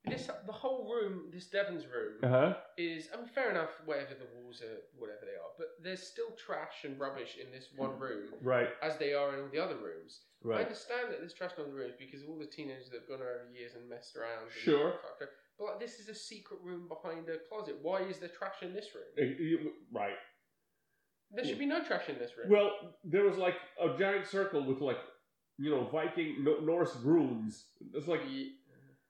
This 0.07 0.31
the 0.47 0.53
whole 0.53 0.89
room, 0.89 1.25
this 1.33 1.47
Devon's 1.49 1.85
room, 1.85 2.15
uh 2.23 2.29
huh. 2.29 2.55
is. 2.79 3.09
I 3.13 3.17
mean, 3.19 3.27
fair 3.27 3.51
enough. 3.51 3.71
Whatever 3.85 4.15
the 4.15 4.27
walls 4.41 4.63
are, 4.63 4.79
whatever 4.97 5.21
they 5.23 5.37
are, 5.37 5.51
but 5.59 5.67
there's 5.83 6.03
still 6.03 6.31
trash 6.39 6.85
and 6.85 6.99
rubbish 6.99 7.37
in 7.45 7.51
this 7.51 7.67
one 7.77 7.99
room, 7.99 8.29
Right, 8.41 8.69
as 8.83 8.97
they 8.97 9.13
are 9.13 9.35
in 9.35 9.41
all 9.43 9.49
the 9.53 9.59
other 9.63 9.77
rooms. 9.77 10.21
I 10.45 10.49
right. 10.49 10.61
understand 10.65 11.11
that 11.11 11.19
there's 11.19 11.35
trash 11.35 11.51
in 11.59 11.65
all 11.65 11.71
the 11.71 11.77
rooms 11.77 11.95
because 11.99 12.23
of 12.23 12.29
all 12.31 12.39
the 12.39 12.47
teenagers 12.47 12.89
that 12.91 13.01
have 13.01 13.09
gone 13.09 13.21
over 13.21 13.49
the 13.53 13.59
years 13.59 13.73
and 13.75 13.89
messed 13.91 14.17
around. 14.17 14.45
And 14.45 14.53
Sure. 14.53 14.93
fucked 15.03 15.23
up. 15.23 15.29
But 15.59 15.65
like, 15.67 15.81
this 15.81 15.99
is 15.99 16.09
a 16.09 16.15
secret 16.15 16.61
room 16.63 16.89
behind 16.89 17.29
a 17.29 17.37
closet. 17.49 17.77
Why 17.83 18.03
is 18.03 18.19
there 18.19 18.29
trash 18.31 18.63
in 18.63 18.73
this 18.73 18.87
room? 18.95 19.05
Uh, 19.19 19.25
you- 19.43 19.73
Right. 19.93 20.17
There 21.33 21.45
should 21.45 21.59
be 21.59 21.67
no 21.67 21.85
trash 21.85 22.09
in 22.09 22.19
this 22.19 22.31
room. 22.39 22.49
Well, 22.49 22.71
there 23.05 23.25
was 23.25 23.37
like 23.37 23.57
a 23.83 23.99
giant 23.99 24.27
circle 24.27 24.65
with 24.65 24.81
like, 24.81 24.97
you 25.59 25.69
know, 25.71 25.85
Viking 25.85 26.43
no- 26.45 26.61
Norse 26.61 26.97
runes. 27.03 27.67
It's 27.93 28.07
like 28.09 28.23
Ye- 28.31 28.55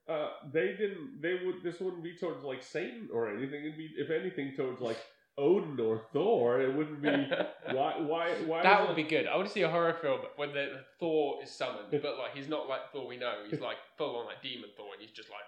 uh, 0.09 0.31
they 0.53 0.69
didn't. 0.79 1.21
They 1.21 1.41
would. 1.45 1.63
This 1.63 1.81
wouldn't 1.81 2.03
be 2.03 2.17
towards 2.17 2.43
like 2.45 2.63
Satan 2.63 3.09
or 3.13 3.29
anything. 3.35 3.61
It'd 3.65 3.77
be, 3.77 3.91
if 3.97 4.11
anything, 4.11 4.55
towards 4.57 4.81
like 4.81 4.99
Odin 5.37 5.79
or 5.81 6.03
Thor. 6.13 6.61
It 6.61 6.75
wouldn't 6.75 7.03
be. 7.03 7.09
why? 7.73 8.01
Why? 8.01 8.31
Why? 8.47 8.63
that 8.63 8.81
would 8.83 8.91
it- 8.91 8.97
be 8.97 9.03
good. 9.05 9.27
I 9.27 9.37
want 9.37 9.49
to 9.49 9.53
see 9.53 9.63
a 9.63 9.69
horror 9.69 9.97
film 10.01 10.21
when 10.37 10.53
the 10.53 10.81
Thor 10.99 11.39
is 11.43 11.51
summoned, 11.51 11.91
but 11.91 12.03
like 12.19 12.35
he's 12.35 12.49
not 12.49 12.69
like 12.69 12.91
Thor 12.93 13.07
we 13.07 13.17
know. 13.19 13.35
He's 13.51 13.61
like 13.61 13.77
full 13.97 14.17
on 14.17 14.27
like 14.27 14.43
demon 14.43 14.71
Thor, 14.77 14.87
and 14.95 15.01
he's 15.03 15.13
just 15.15 15.29
like 15.31 15.45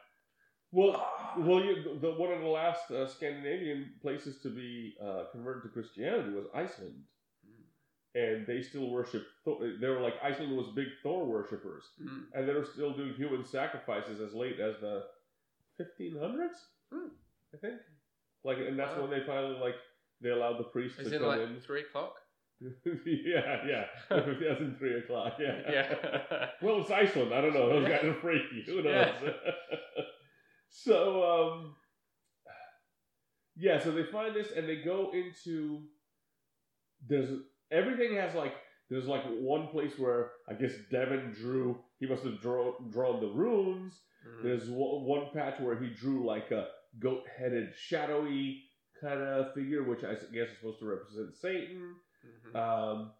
Well, 0.72 1.04
well, 1.38 1.64
you, 1.64 1.98
the, 2.00 2.10
one 2.12 2.30
of 2.32 2.40
the 2.40 2.46
last 2.46 2.90
uh, 2.90 3.08
Scandinavian 3.08 3.94
places 4.02 4.40
to 4.42 4.50
be 4.50 4.94
uh, 5.04 5.24
converted 5.32 5.64
to 5.64 5.68
Christianity 5.70 6.30
was 6.30 6.46
Iceland, 6.54 6.94
and 8.14 8.46
they 8.46 8.60
still 8.62 8.90
worship. 8.90 9.24
Thor. 9.44 9.58
They 9.80 9.88
were 9.88 10.00
like 10.00 10.14
Iceland 10.22 10.56
was 10.56 10.66
big 10.74 10.88
Thor 11.02 11.26
worshippers, 11.26 11.84
mm. 12.02 12.24
and 12.34 12.48
they 12.48 12.52
were 12.54 12.64
still 12.64 12.92
doing 12.92 13.14
human 13.14 13.44
sacrifices 13.44 14.20
as 14.20 14.34
late 14.34 14.58
as 14.60 14.74
the 14.80 15.04
1500s, 15.80 16.50
Hmm. 16.92 17.08
I 17.54 17.58
think. 17.58 17.80
Like, 18.44 18.58
and 18.58 18.78
that's 18.78 18.96
Wow. 18.96 19.02
when 19.06 19.10
they 19.10 19.24
finally 19.26 19.58
like 19.58 19.76
they 20.20 20.30
allowed 20.30 20.58
the 20.58 20.64
priests 20.64 20.98
is 20.98 21.10
to 21.10 21.18
come 21.18 21.28
like 21.28 21.40
in. 21.40 21.60
three 21.60 21.82
o'clock. 21.82 22.14
yeah, 22.60 23.64
yeah, 23.66 23.84
as 24.10 24.58
in 24.60 24.76
three 24.78 24.98
o'clock. 24.98 25.34
Yeah, 25.38 25.60
Yeah. 25.70 26.48
well, 26.60 26.80
it's 26.82 26.90
Iceland. 26.90 27.32
I 27.32 27.40
don't 27.40 27.54
know. 27.54 27.68
Those 27.70 27.88
guys 27.88 28.04
are 28.04 28.14
freaky. 28.20 28.64
Who 28.66 28.82
knows? 28.82 29.14
so, 30.68 31.24
um, 31.54 31.74
yeah. 33.56 33.78
So 33.78 33.92
they 33.92 34.04
find 34.04 34.34
this 34.34 34.48
and 34.54 34.68
they 34.68 34.76
go 34.82 35.10
into. 35.12 35.84
There's 37.08 37.30
everything 37.70 38.14
has 38.16 38.34
like 38.34 38.54
there's 38.88 39.06
like 39.06 39.22
one 39.24 39.68
place 39.68 39.92
where 39.98 40.32
I 40.48 40.54
guess 40.54 40.72
Devon 40.90 41.32
drew. 41.38 41.78
He 41.98 42.06
must 42.06 42.24
have 42.24 42.40
draw, 42.40 42.72
drawn 42.90 43.20
the 43.20 43.28
runes. 43.28 43.92
Mm. 44.26 44.42
There's 44.42 44.68
one, 44.68 45.04
one 45.04 45.26
patch 45.32 45.60
where 45.60 45.78
he 45.80 45.90
drew 45.90 46.26
like 46.26 46.50
a 46.50 46.66
goat-headed, 46.98 47.74
shadowy 47.76 48.62
kind 49.00 49.20
of 49.20 49.54
figure, 49.54 49.84
which 49.84 50.02
I 50.02 50.14
guess 50.14 50.48
is 50.50 50.56
supposed 50.58 50.80
to 50.80 50.86
represent 50.86 51.36
Satan. 51.36 51.94
Mhm. 52.52 52.56
Um, 52.56 53.12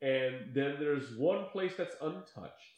and 0.00 0.54
then 0.54 0.76
there's 0.80 1.14
one 1.18 1.44
place 1.52 1.72
that's 1.76 1.94
untouched, 2.00 2.74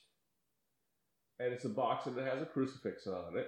and 1.39 1.53
it's 1.53 1.65
a 1.65 1.69
box 1.69 2.07
and 2.07 2.19
it 2.19 2.27
has 2.27 2.43
a 2.43 2.47
crucifix 2.47 3.07
on 3.07 3.39
it, 3.39 3.47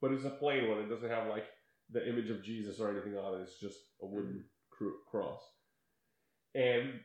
but 0.00 0.12
it's 0.12 0.24
a 0.24 0.30
plain 0.30 0.68
one. 0.68 0.78
It 0.78 0.88
doesn't 0.88 1.10
have 1.10 1.26
like 1.28 1.44
the 1.90 2.08
image 2.08 2.30
of 2.30 2.42
Jesus 2.42 2.78
or 2.78 2.90
anything 2.90 3.16
on 3.18 3.40
it. 3.40 3.42
It's 3.42 3.58
just 3.58 3.78
a 4.00 4.06
wooden 4.06 4.44
cru- 4.70 5.00
cross. 5.10 5.40
And 6.54 7.00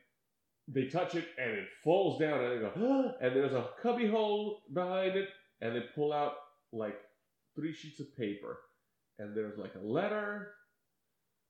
they 0.68 0.88
touch 0.88 1.16
it 1.16 1.26
and 1.40 1.52
it 1.52 1.68
falls 1.84 2.20
down, 2.20 2.44
and 2.44 2.52
they 2.54 2.60
go, 2.60 2.72
"Ah!" 2.76 3.18
and 3.22 3.36
there's 3.36 3.54
a 3.54 3.70
cubby 3.82 4.08
hole 4.08 4.62
behind 4.74 5.16
it, 5.16 5.30
and 5.62 5.76
they 5.76 5.82
pull 5.96 6.14
out 6.14 6.34
like 6.72 7.00
three 7.56 7.74
sheets 7.74 8.00
of 8.00 8.16
paper, 8.16 8.60
and 9.18 9.36
there's 9.36 9.58
like 9.58 9.74
a 9.76 9.80
letter, 9.86 10.54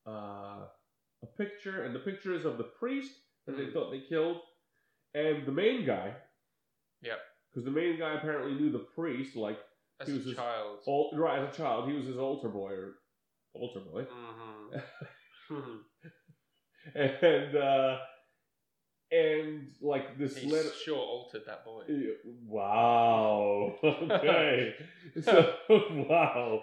uh, 0.08 0.66
a 1.22 1.26
picture, 1.38 1.84
and 1.84 1.94
the 1.94 2.00
picture 2.00 2.34
is 2.34 2.46
of 2.46 2.58
the 2.58 2.64
priest 2.64 3.12
that 3.46 3.58
they 3.58 3.66
Mhm. 3.66 3.74
thought 3.74 3.92
they 3.92 4.00
killed, 4.02 4.42
and 5.14 5.46
the 5.46 5.52
main 5.52 5.86
guy. 5.86 6.16
Yep. 7.02 7.20
Because 7.50 7.66
the 7.66 7.72
main 7.72 7.98
guy 7.98 8.14
apparently 8.14 8.54
knew 8.56 8.72
the 8.72 8.80
priest, 8.96 9.36
like 9.36 9.60
As 10.00 10.08
he 10.08 10.14
a 10.14 10.18
was 10.18 10.26
just- 10.26 10.38
child. 10.38 10.80
all, 10.86 11.12
right 11.18 11.40
as 11.40 11.54
a 11.54 11.58
child. 11.58 11.90
He 11.90 11.96
was 11.98 12.06
his 12.06 12.18
altar 12.18 12.48
boy 12.50 12.72
or 12.72 13.02
altar 13.54 13.82
boy, 13.82 14.06
hmm 14.06 14.70
and 17.24 17.56
uh, 17.56 17.98
and 19.12 19.68
like 19.82 20.18
this 20.18 20.38
He 20.38 20.50
letter. 20.52 20.70
sure 20.86 20.98
altered 21.00 21.42
that 21.48 21.66
boy. 21.66 21.84
Wow. 22.46 23.76
Okay. 23.84 24.74
so 25.24 25.54
wow. 25.70 26.62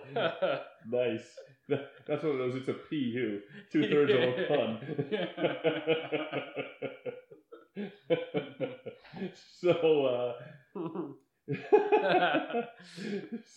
Nice. 0.89 1.27
That- 1.69 1.91
That's 2.07 2.23
one 2.23 2.33
of 2.33 2.39
those. 2.39 2.55
It's 2.57 2.69
a 2.69 2.75
PU. 2.75 3.41
Two 3.73 3.89
thirds 3.89 4.13
of 4.13 4.21
a 4.21 4.47
pun. 4.47 4.79
so. 9.61 10.07
Uh, 10.07 10.35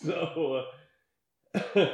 so. 0.03 0.63
Uh, 1.75 1.85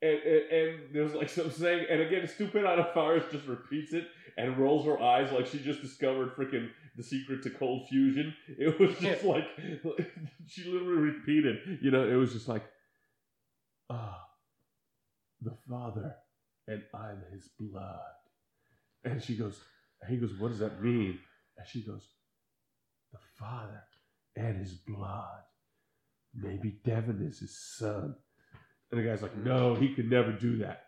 and, 0.00 0.18
and, 0.18 0.52
and 0.52 0.78
there's 0.92 1.14
like 1.14 1.28
some 1.28 1.50
saying, 1.50 1.86
and 1.90 2.00
again, 2.00 2.26
stupid 2.28 2.64
Anna 2.64 2.88
Faris 2.94 3.24
just 3.32 3.46
repeats 3.46 3.92
it 3.92 4.06
and 4.36 4.56
rolls 4.56 4.86
her 4.86 5.00
eyes 5.02 5.32
like 5.32 5.46
she 5.46 5.58
just 5.58 5.82
discovered 5.82 6.34
freaking 6.36 6.68
the 6.96 7.02
secret 7.02 7.42
to 7.42 7.50
cold 7.50 7.88
fusion. 7.88 8.34
It 8.46 8.78
was 8.78 8.96
just 8.98 9.24
like 9.24 9.44
she 10.46 10.64
literally 10.64 11.12
repeated, 11.12 11.78
you 11.82 11.90
know, 11.90 12.08
it 12.08 12.14
was 12.14 12.32
just 12.32 12.48
like, 12.48 12.64
ah, 13.90 14.24
the 15.40 15.56
Father, 15.68 16.14
and 16.68 16.82
I'm 16.94 17.22
His 17.32 17.48
blood. 17.58 17.98
And 19.04 19.22
she 19.22 19.36
goes, 19.36 19.60
and 20.00 20.10
he 20.10 20.16
goes, 20.16 20.38
what 20.38 20.48
does 20.48 20.58
that 20.60 20.82
mean? 20.82 21.18
And 21.56 21.66
she 21.66 21.82
goes, 21.82 22.06
the 23.12 23.18
Father 23.38 23.82
and 24.36 24.58
His 24.58 24.74
blood. 24.74 25.42
Maybe 26.34 26.78
Devon 26.84 27.26
is 27.28 27.40
His 27.40 27.58
son. 27.78 28.14
And 28.90 29.00
the 29.00 29.04
guy's 29.04 29.22
like, 29.22 29.36
no, 29.36 29.74
he 29.74 29.94
could 29.94 30.10
never 30.10 30.32
do 30.32 30.58
that. 30.58 30.84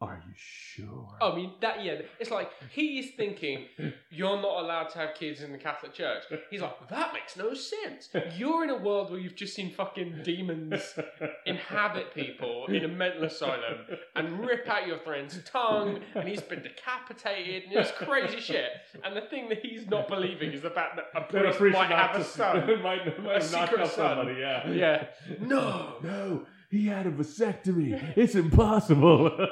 Are 0.00 0.20
you 0.26 0.32
sure? 0.34 1.16
I 1.20 1.32
mean 1.32 1.52
that 1.60 1.84
yeah, 1.84 2.00
it's 2.18 2.32
like 2.32 2.50
he 2.72 2.98
is 2.98 3.12
thinking 3.16 3.66
you're 4.10 4.34
not 4.42 4.64
allowed 4.64 4.88
to 4.88 4.98
have 4.98 5.14
kids 5.14 5.42
in 5.42 5.52
the 5.52 5.58
Catholic 5.58 5.94
Church. 5.94 6.24
He's 6.50 6.60
like, 6.60 6.88
that 6.88 7.12
makes 7.12 7.36
no 7.36 7.54
sense. 7.54 8.08
You're 8.36 8.64
in 8.64 8.70
a 8.70 8.76
world 8.76 9.12
where 9.12 9.20
you've 9.20 9.36
just 9.36 9.54
seen 9.54 9.72
fucking 9.72 10.22
demons 10.24 10.82
inhabit 11.46 12.12
people 12.16 12.66
in 12.66 12.84
a 12.84 12.88
mental 12.88 13.22
asylum 13.22 13.86
and 14.16 14.44
rip 14.44 14.68
out 14.68 14.88
your 14.88 14.98
friend's 14.98 15.38
tongue, 15.44 16.00
and 16.16 16.28
he's 16.28 16.42
been 16.42 16.62
decapitated, 16.64 17.70
and 17.70 17.72
it's 17.74 17.92
crazy 17.92 18.40
shit. 18.40 18.70
And 19.04 19.16
the 19.16 19.20
thing 19.30 19.48
that 19.50 19.60
he's 19.64 19.86
not 19.86 20.08
believing 20.08 20.50
is 20.50 20.62
the 20.62 20.70
fact 20.70 20.96
that 20.96 21.04
a 21.14 21.20
priest, 21.30 21.58
priest 21.58 21.78
might 21.78 21.90
have 21.90 22.16
a 22.16 22.24
son. 22.24 22.66
might, 22.82 23.22
might 23.22 23.36
A 23.36 23.40
secret 23.40 23.86
son. 23.86 24.16
somebody, 24.16 24.40
yeah. 24.40 24.68
Yeah. 24.68 25.06
No. 25.40 25.98
No, 26.02 26.44
he 26.72 26.86
had 26.86 27.06
a 27.06 27.10
vasectomy. 27.12 28.12
It's 28.16 28.34
impossible. 28.34 29.30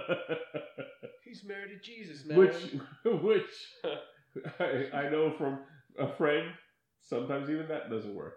He's 1.25 1.45
married 1.45 1.71
to 1.71 1.79
Jesus, 1.79 2.25
man. 2.27 2.39
which, 2.39 2.57
which 3.05 3.51
I, 4.59 4.89
I 4.93 5.09
know 5.11 5.33
from 5.39 5.61
a 5.99 6.09
friend. 6.17 6.49
Sometimes 7.03 7.49
even 7.51 7.69
that 7.69 7.89
doesn't 7.91 8.15
work 8.15 8.35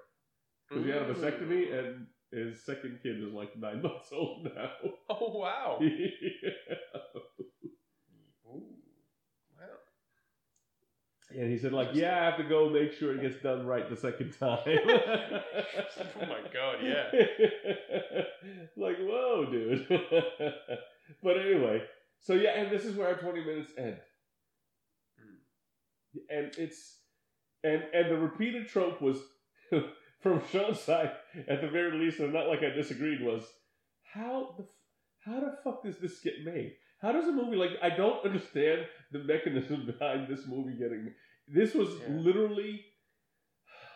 because 0.69 0.85
he 0.85 0.91
had 0.91 1.03
a 1.03 1.13
vasectomy 1.13 1.67
Mm. 1.67 1.79
and 1.79 2.07
his 2.31 2.63
second 2.65 2.99
kid 3.03 3.21
is 3.23 3.33
like 3.33 3.55
nine 3.57 3.81
months 3.83 4.09
old 4.11 4.43
now. 4.45 4.71
Oh 5.09 5.37
wow. 5.39 5.77
Yeah. 5.81 5.89
Ooh. 8.47 8.63
Wow. 9.57 9.77
And 11.37 11.51
he 11.51 11.57
said, 11.57 11.73
like, 11.73 11.89
yeah, 11.93 12.21
I 12.21 12.25
have 12.25 12.37
to 12.37 12.43
go 12.43 12.69
make 12.69 12.93
sure 12.93 13.13
it 13.13 13.21
gets 13.21 13.41
done 13.41 13.65
right 13.65 13.89
the 13.89 13.97
second 13.97 14.33
time. 14.39 14.59
Oh 16.15 16.25
my 16.25 16.41
god, 16.53 16.77
yeah. 16.83 17.11
like, 18.77 18.97
whoa, 18.99 19.45
dude. 19.51 19.87
but 21.23 21.37
anyway, 21.37 21.81
so 22.19 22.33
yeah, 22.33 22.51
and 22.51 22.71
this 22.71 22.85
is 22.85 22.95
where 22.95 23.07
our 23.07 23.15
20 23.15 23.43
minutes 23.43 23.71
end. 23.77 23.97
Hmm. 25.19 26.35
And 26.35 26.53
it's, 26.57 26.97
and 27.63 27.83
and 27.93 28.11
the 28.11 28.17
repeated 28.17 28.67
trope 28.67 29.01
was, 29.01 29.17
from 30.21 30.41
Sean's 30.51 30.79
side, 30.79 31.11
at 31.47 31.61
the 31.61 31.67
very 31.67 31.97
least, 31.97 32.19
and 32.19 32.33
not 32.33 32.47
like 32.47 32.63
I 32.63 32.69
disagreed, 32.69 33.21
was, 33.21 33.43
how 34.13 34.55
the, 34.57 34.63
f- 34.63 34.69
how 35.25 35.39
the 35.39 35.57
fuck 35.63 35.83
does 35.83 35.97
this 35.97 36.19
get 36.21 36.43
made? 36.45 36.73
How 37.03 37.11
does 37.11 37.27
a 37.27 37.31
movie 37.31 37.57
like 37.57 37.71
I 37.83 37.89
don't 37.89 38.23
understand 38.25 38.87
the 39.11 39.19
mechanism 39.19 39.85
behind 39.99 40.27
this 40.27 40.47
movie 40.47 40.73
getting 40.79 41.13
this 41.47 41.75
was 41.75 41.89
Yeah. 42.01 42.07
literally 42.15 42.85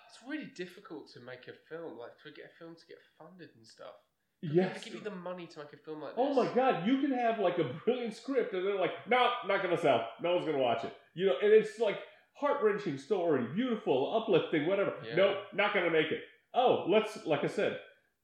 It's 0.09 0.19
really 0.27 0.51
difficult 0.55 1.09
to 1.13 1.19
make 1.21 1.47
a 1.47 1.53
film, 1.69 1.97
like 1.97 2.17
to 2.23 2.31
get 2.31 2.51
a 2.53 2.57
film 2.59 2.75
to 2.75 2.85
get 2.87 2.97
funded 3.17 3.49
and 3.55 3.65
stuff. 3.65 3.95
They 4.43 4.49
Yes. 4.49 4.83
give 4.83 4.93
you 4.95 4.99
the 4.99 5.09
money 5.29 5.47
to 5.47 5.59
make 5.59 5.73
a 5.73 5.77
film 5.77 6.01
like 6.01 6.15
this. 6.15 6.23
Oh 6.23 6.33
my 6.33 6.53
god, 6.53 6.85
you 6.87 6.99
can 7.01 7.11
have 7.11 7.39
like 7.39 7.57
a 7.57 7.63
brilliant 7.85 8.13
script 8.13 8.53
and 8.53 8.65
they're 8.67 8.79
like, 8.79 8.91
no, 9.09 9.31
not 9.47 9.63
gonna 9.63 9.77
sell. 9.77 10.07
No 10.21 10.35
one's 10.35 10.45
gonna 10.45 10.59
watch 10.59 10.83
it. 10.83 10.93
You 11.15 11.27
know, 11.27 11.35
and 11.41 11.51
it's 11.51 11.79
like 11.79 11.97
heart 12.33 12.61
wrenching 12.61 12.97
story, 12.97 13.45
beautiful, 13.55 14.15
uplifting, 14.21 14.67
whatever. 14.67 14.93
Yeah. 15.03 15.15
No, 15.15 15.41
not 15.53 15.73
gonna 15.73 15.89
make 15.89 16.11
it. 16.11 16.21
Oh, 16.53 16.85
let's 16.89 17.25
like 17.25 17.43
I 17.43 17.47
said, 17.47 17.79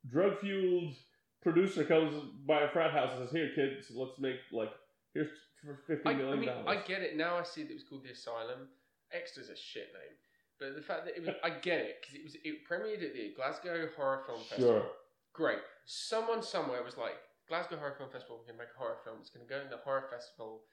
drug 0.08 0.40
fueled 0.40 0.94
producer 1.44 1.84
comes 1.84 2.14
by 2.48 2.62
a 2.62 2.70
frat 2.70 2.91
house 2.91 3.12
and 3.14 3.28
says, 3.28 3.32
Here 3.32 3.52
kids, 3.54 3.91
let's 3.96 4.20
make 4.20 4.36
like 4.52 4.72
here's 5.14 5.30
for 5.64 5.80
fifty 5.88 6.10
I, 6.10 6.14
million 6.14 6.34
I 6.34 6.39
mean, 6.39 6.50
dollars. 6.50 6.66
I 6.68 6.88
get 6.88 7.02
it 7.02 7.16
now. 7.16 7.38
I 7.38 7.44
see 7.44 7.64
that 7.64 7.72
it 7.72 7.76
was 7.76 7.84
called 7.84 8.04
the 8.04 8.12
Asylum. 8.12 8.68
Extra's 9.16 9.50
a 9.50 9.56
shit 9.56 9.94
name, 9.94 10.18
but 10.60 10.76
the 10.76 10.82
fact 10.82 11.06
that 11.06 11.16
it 11.16 11.22
was, 11.22 11.36
I 11.44 11.52
get 11.52 11.82
it 11.82 12.02
because 12.02 12.16
it 12.16 12.24
was 12.24 12.36
it 12.44 12.66
premiered 12.68 13.06
at 13.06 13.14
the 13.14 13.34
Glasgow 13.36 13.88
Horror 13.96 14.24
Film 14.26 14.39
Festival. 14.39 14.82
Sure. 14.82 14.86
Great. 15.34 15.60
Someone 15.86 16.41
somewhere 16.41 16.84
was 16.84 16.98
like, 16.98 17.18
Glasgow 17.50 17.78
Horror 17.78 17.96
Film 17.98 18.10
Festival, 18.10 18.38
we're 18.38 18.48
going 18.48 18.58
to 18.60 18.64
make 18.64 18.76
a 18.76 18.80
horror 18.80 19.02
film. 19.04 19.18
It's 19.20 19.30
going 19.30 19.46
to 19.46 19.50
go 19.50 19.60
in 19.60 19.70
the 19.70 19.82
horror 19.84 20.08
festival 20.10 20.64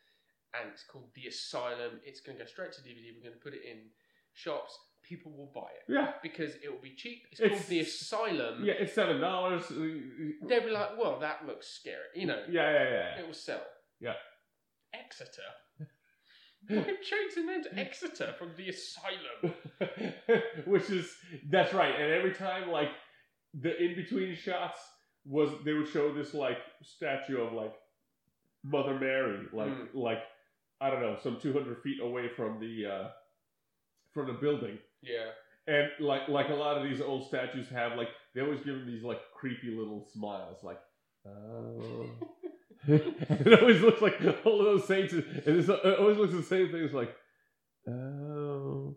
and 0.54 0.70
it's 0.70 0.84
called 0.84 1.10
The 1.14 1.26
Asylum. 1.26 1.98
It's 2.04 2.20
going 2.20 2.38
to 2.38 2.44
go 2.44 2.48
straight 2.48 2.72
to 2.74 2.82
DVD. 2.82 3.14
We're 3.14 3.26
going 3.26 3.38
to 3.38 3.42
put 3.42 3.54
it 3.54 3.64
in 3.66 3.90
shops. 4.34 4.78
People 5.02 5.32
will 5.36 5.50
buy 5.54 5.68
it 5.70 5.92
Yeah. 5.92 6.12
because 6.22 6.54
it 6.56 6.70
will 6.70 6.80
be 6.80 6.94
cheap. 6.94 7.26
It's, 7.32 7.40
It's- 7.40 7.58
called 7.58 7.68
The 7.68 7.80
Asylum. 7.80 8.64
Yeah, 8.64 8.74
it's 8.78 8.92
seven 8.94 9.20
dollars. 9.20 9.66
They'll 9.68 10.64
be 10.64 10.70
like, 10.70 10.96
well, 10.98 11.18
that 11.20 11.46
looks 11.46 11.66
scary. 11.68 11.96
You 12.14 12.26
know, 12.26 12.44
Yeah, 12.48 12.70
yeah, 12.70 12.90
yeah. 12.90 13.20
it 13.20 13.26
will 13.26 13.34
sell. 13.34 13.62
Yeah. 14.00 14.14
Exeter. 14.94 15.42
Why 16.68 16.82
change 17.02 17.34
the 17.34 17.42
name 17.42 17.62
to 17.64 17.74
Exeter 17.78 18.34
from 18.38 18.50
The 18.56 18.68
Asylum? 18.68 19.54
Which 20.66 20.90
is 20.90 21.10
that's 21.48 21.72
right. 21.72 21.94
And 21.98 22.12
every 22.12 22.34
time 22.34 22.70
like 22.70 22.90
the 23.54 23.76
in 23.82 23.94
between 23.96 24.36
shots 24.36 24.78
was 25.24 25.50
they 25.64 25.72
would 25.72 25.88
show 25.88 26.12
this 26.14 26.34
like 26.34 26.58
statue 26.82 27.40
of 27.40 27.52
like 27.52 27.72
Mother 28.62 28.94
Mary, 28.98 29.46
like 29.52 29.68
Mm. 29.68 29.88
like 29.94 30.18
I 30.80 30.90
don't 30.90 31.00
know, 31.00 31.16
some 31.22 31.38
two 31.40 31.52
hundred 31.52 31.78
feet 31.82 32.00
away 32.02 32.28
from 32.36 32.60
the 32.60 32.86
uh 32.86 33.08
from 34.12 34.26
the 34.26 34.34
building. 34.34 34.78
Yeah. 35.02 35.30
And 35.66 35.88
like 36.00 36.28
like 36.28 36.48
a 36.48 36.54
lot 36.54 36.78
of 36.78 36.84
these 36.88 37.00
old 37.00 37.26
statues 37.26 37.68
have 37.68 37.96
like 37.96 38.08
they 38.34 38.40
always 38.40 38.60
give 38.60 38.74
them 38.74 38.86
these 38.86 39.02
like 39.02 39.20
creepy 39.34 39.70
little 39.70 40.06
smiles, 40.12 40.58
like 40.62 40.80
oh. 41.26 42.10
it 42.88 43.60
always 43.60 43.82
looks 43.82 44.00
like 44.00 44.18
all 44.44 44.60
of 44.60 44.64
those 44.64 44.88
saints, 44.88 45.12
and 45.12 45.26
it's, 45.44 45.68
it 45.68 45.98
always 45.98 46.16
looks 46.16 46.32
the 46.32 46.42
same 46.42 46.70
thing. 46.70 46.82
It's 46.82 46.94
like, 46.94 47.14
oh, 47.86 48.96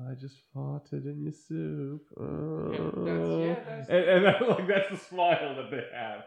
I 0.00 0.14
just 0.14 0.36
farted 0.54 1.04
in 1.06 1.22
your 1.22 1.32
soup. 1.32 2.02
Oh. 2.18 2.72
Yeah, 3.06 3.14
that's, 3.14 3.30
yeah, 3.30 3.76
that's, 3.76 3.88
and, 3.88 4.04
and 4.04 4.24
that, 4.24 4.48
like 4.48 4.66
that's 4.66 4.90
the 4.90 4.96
smile 4.96 5.54
that 5.54 5.70
they 5.70 5.84
have. 5.94 6.24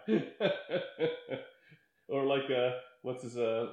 or 2.08 2.26
like 2.26 2.50
uh, 2.50 2.72
what's 3.02 3.24
his 3.24 3.38
uh 3.38 3.72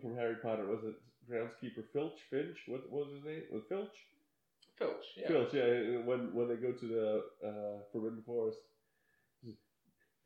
from 0.00 0.16
Harry 0.16 0.36
Potter? 0.42 0.66
Was 0.66 0.84
it 0.84 0.94
groundskeeper 1.30 1.84
Filch? 1.92 2.18
Finch? 2.30 2.58
What, 2.66 2.90
what 2.90 3.06
was 3.06 3.16
his 3.16 3.24
name? 3.24 3.42
Was 3.52 3.64
Filch? 3.68 3.96
Filch. 4.80 5.06
Yeah. 5.16 5.28
Filch, 5.28 5.54
yeah. 5.54 5.98
When 6.08 6.34
when 6.34 6.48
they 6.48 6.56
go 6.56 6.72
to 6.72 6.86
the 6.88 7.22
uh, 7.46 7.82
Forbidden 7.92 8.22
Forest, 8.26 8.58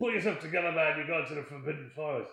put 0.01 0.15
yourself 0.15 0.41
together, 0.41 0.73
man. 0.73 0.97
You're 0.97 1.07
going 1.09 1.27
to 1.29 1.35
the 1.35 1.43
Forbidden 1.43 1.91
Forest. 1.95 2.31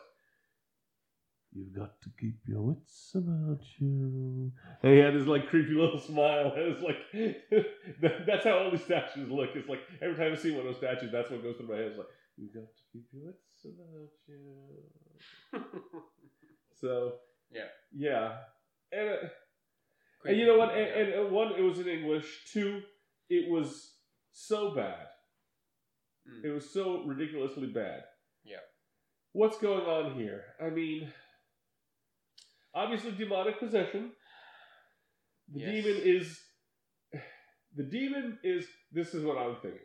You've 1.53 1.73
got 1.75 2.01
to 2.03 2.09
keep 2.17 2.37
your 2.47 2.61
wits 2.61 3.11
about 3.13 3.59
you. 3.79 4.53
And 4.83 4.93
he 4.93 4.99
had 4.99 5.13
this 5.13 5.27
like 5.27 5.49
creepy 5.49 5.73
little 5.73 5.99
smile. 5.99 6.53
And 6.55 6.71
it's 6.71 6.81
like 6.81 7.01
that, 8.01 8.25
that's 8.25 8.45
how 8.45 8.59
all 8.59 8.71
these 8.71 8.85
statues 8.85 9.29
look. 9.29 9.49
It's 9.55 9.67
like 9.67 9.81
every 10.01 10.15
time 10.15 10.31
I 10.31 10.35
see 10.37 10.51
one 10.51 10.61
of 10.61 10.67
those 10.67 10.77
statues, 10.77 11.11
that's 11.11 11.29
what 11.29 11.43
goes 11.43 11.57
through 11.57 11.67
my 11.67 11.75
head. 11.75 11.87
It's 11.87 11.97
like 11.97 12.07
you've 12.37 12.53
got 12.53 12.69
to 12.71 12.83
keep 12.93 13.05
your 13.11 13.25
wits 13.25 13.65
about 13.65 14.11
you. 14.27 15.59
So 16.79 17.15
Yeah. 17.51 17.67
yeah, 17.93 18.37
and. 18.93 19.09
Uh, 19.09 19.27
Great. 20.21 20.31
and 20.33 20.39
you 20.39 20.47
know 20.47 20.57
what? 20.57 20.69
And, 20.75 21.13
and 21.13 21.31
one, 21.31 21.53
it 21.57 21.61
was 21.61 21.79
in 21.79 21.87
English. 21.87 22.45
Two, 22.53 22.81
it 23.29 23.49
was 23.49 23.95
so 24.31 24.73
bad. 24.75 25.07
Mm. 26.29 26.45
It 26.45 26.51
was 26.51 26.71
so 26.73 27.03
ridiculously 27.05 27.67
bad. 27.67 28.03
Yeah. 28.43 28.57
What's 29.33 29.57
going 29.57 29.85
on 29.85 30.13
here? 30.19 30.43
I 30.63 30.69
mean, 30.69 31.11
obviously 32.73 33.11
demonic 33.11 33.59
possession. 33.59 34.11
The 35.53 35.59
Yes. 35.59 35.83
demon 35.83 36.01
is. 36.03 36.41
The 37.75 37.83
demon 37.83 38.39
is. 38.43 38.67
This 38.91 39.13
is 39.13 39.23
what 39.23 39.37
I'm 39.37 39.55
thinking. 39.61 39.79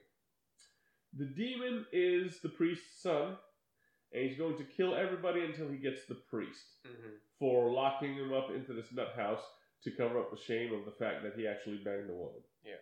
The 1.15 1.27
demon 1.27 1.87
is 1.93 2.41
the 2.41 2.49
priest's 2.51 3.01
son, 3.01 3.39
and 4.13 4.29
he's 4.29 4.37
going 4.37 4.59
to 4.59 4.65
kill 4.65 4.95
everybody 4.95 5.41
until 5.45 5.69
he 5.71 5.79
gets 5.79 6.05
the 6.07 6.17
priest 6.29 6.63
Mhm. 6.85 7.21
for 7.39 7.71
locking 7.73 8.15
him 8.15 8.33
up 8.33 8.51
into 8.51 8.73
this 8.75 8.93
nut 8.93 9.15
house 9.15 9.43
to 9.85 9.91
cover 9.93 10.19
up 10.19 10.31
the 10.31 10.41
shame 10.41 10.73
of 10.75 10.85
the 10.85 10.91
fact 10.99 11.23
that 11.23 11.35
he 11.37 11.47
actually 11.47 11.79
banged 11.85 12.11
a 12.11 12.15
woman. 12.15 12.43
Yeah. 12.65 12.81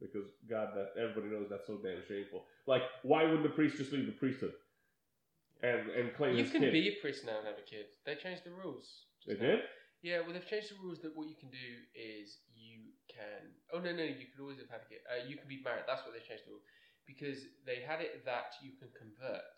Because 0.00 0.28
God, 0.48 0.68
that 0.76 0.92
everybody 1.00 1.32
knows 1.32 1.48
that's 1.48 1.66
so 1.66 1.78
damn 1.82 2.02
shameful. 2.06 2.44
Like, 2.66 2.82
why 3.02 3.24
wouldn't 3.24 3.42
the 3.44 3.48
priest 3.56 3.78
just 3.78 3.92
leave 3.92 4.06
the 4.06 4.12
priesthood 4.12 4.52
and 5.62 5.88
and 5.88 6.12
claim 6.14 6.36
You 6.36 6.44
his 6.44 6.52
can 6.52 6.60
kid? 6.60 6.72
be 6.72 6.88
a 6.88 7.00
priest 7.00 7.24
now 7.24 7.38
and 7.38 7.46
have 7.46 7.56
a 7.56 7.64
kid. 7.64 7.86
They 8.04 8.14
changed 8.16 8.44
the 8.44 8.52
rules. 8.52 9.06
they 9.26 9.34
now. 9.34 9.40
did. 9.56 9.60
Yeah, 10.02 10.20
well, 10.20 10.34
they've 10.36 10.46
changed 10.46 10.70
the 10.70 10.76
rules 10.84 11.00
that 11.00 11.16
what 11.16 11.26
you 11.26 11.34
can 11.40 11.48
do 11.48 11.68
is 11.96 12.38
you 12.54 12.92
can. 13.08 13.56
Oh 13.72 13.80
no, 13.80 13.90
no, 13.96 14.04
you 14.04 14.28
could 14.28 14.42
always 14.44 14.58
have 14.60 14.68
had 14.68 14.84
a 14.84 14.88
kid. 14.92 15.00
Uh, 15.08 15.24
you 15.26 15.36
can 15.40 15.48
be 15.48 15.64
married. 15.64 15.88
That's 15.88 16.04
what 16.04 16.12
they 16.12 16.20
changed 16.20 16.44
the 16.44 16.52
rule 16.52 16.66
because 17.08 17.38
they 17.64 17.80
had 17.80 18.04
it 18.04 18.20
that 18.28 18.52
you 18.60 18.76
can 18.76 18.92
convert 18.92 19.56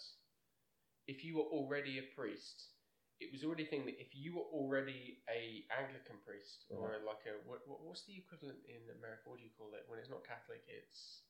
if 1.11 1.25
you 1.25 1.37
were 1.43 1.51
already 1.51 1.99
a 1.99 2.07
priest. 2.15 2.78
It 3.19 3.33
was 3.35 3.43
already 3.43 3.65
a 3.67 3.71
thing 3.71 3.83
that 3.87 3.99
if 3.99 4.15
you 4.15 4.37
were 4.39 4.47
already 4.55 5.19
a 5.27 5.67
Anglican 5.75 6.23
priest 6.23 6.67
or 6.71 7.03
like 7.03 7.27
a 7.27 7.35
what, 7.43 7.67
what, 7.67 7.83
what's 7.83 8.07
the 8.07 8.15
equivalent 8.15 8.63
in 8.71 8.79
America? 8.95 9.27
What 9.27 9.43
do 9.43 9.45
you 9.45 9.51
call 9.59 9.75
it 9.75 9.83
when 9.91 9.99
it's 9.99 10.09
not 10.11 10.23
Catholic? 10.23 10.63
It's 10.71 11.27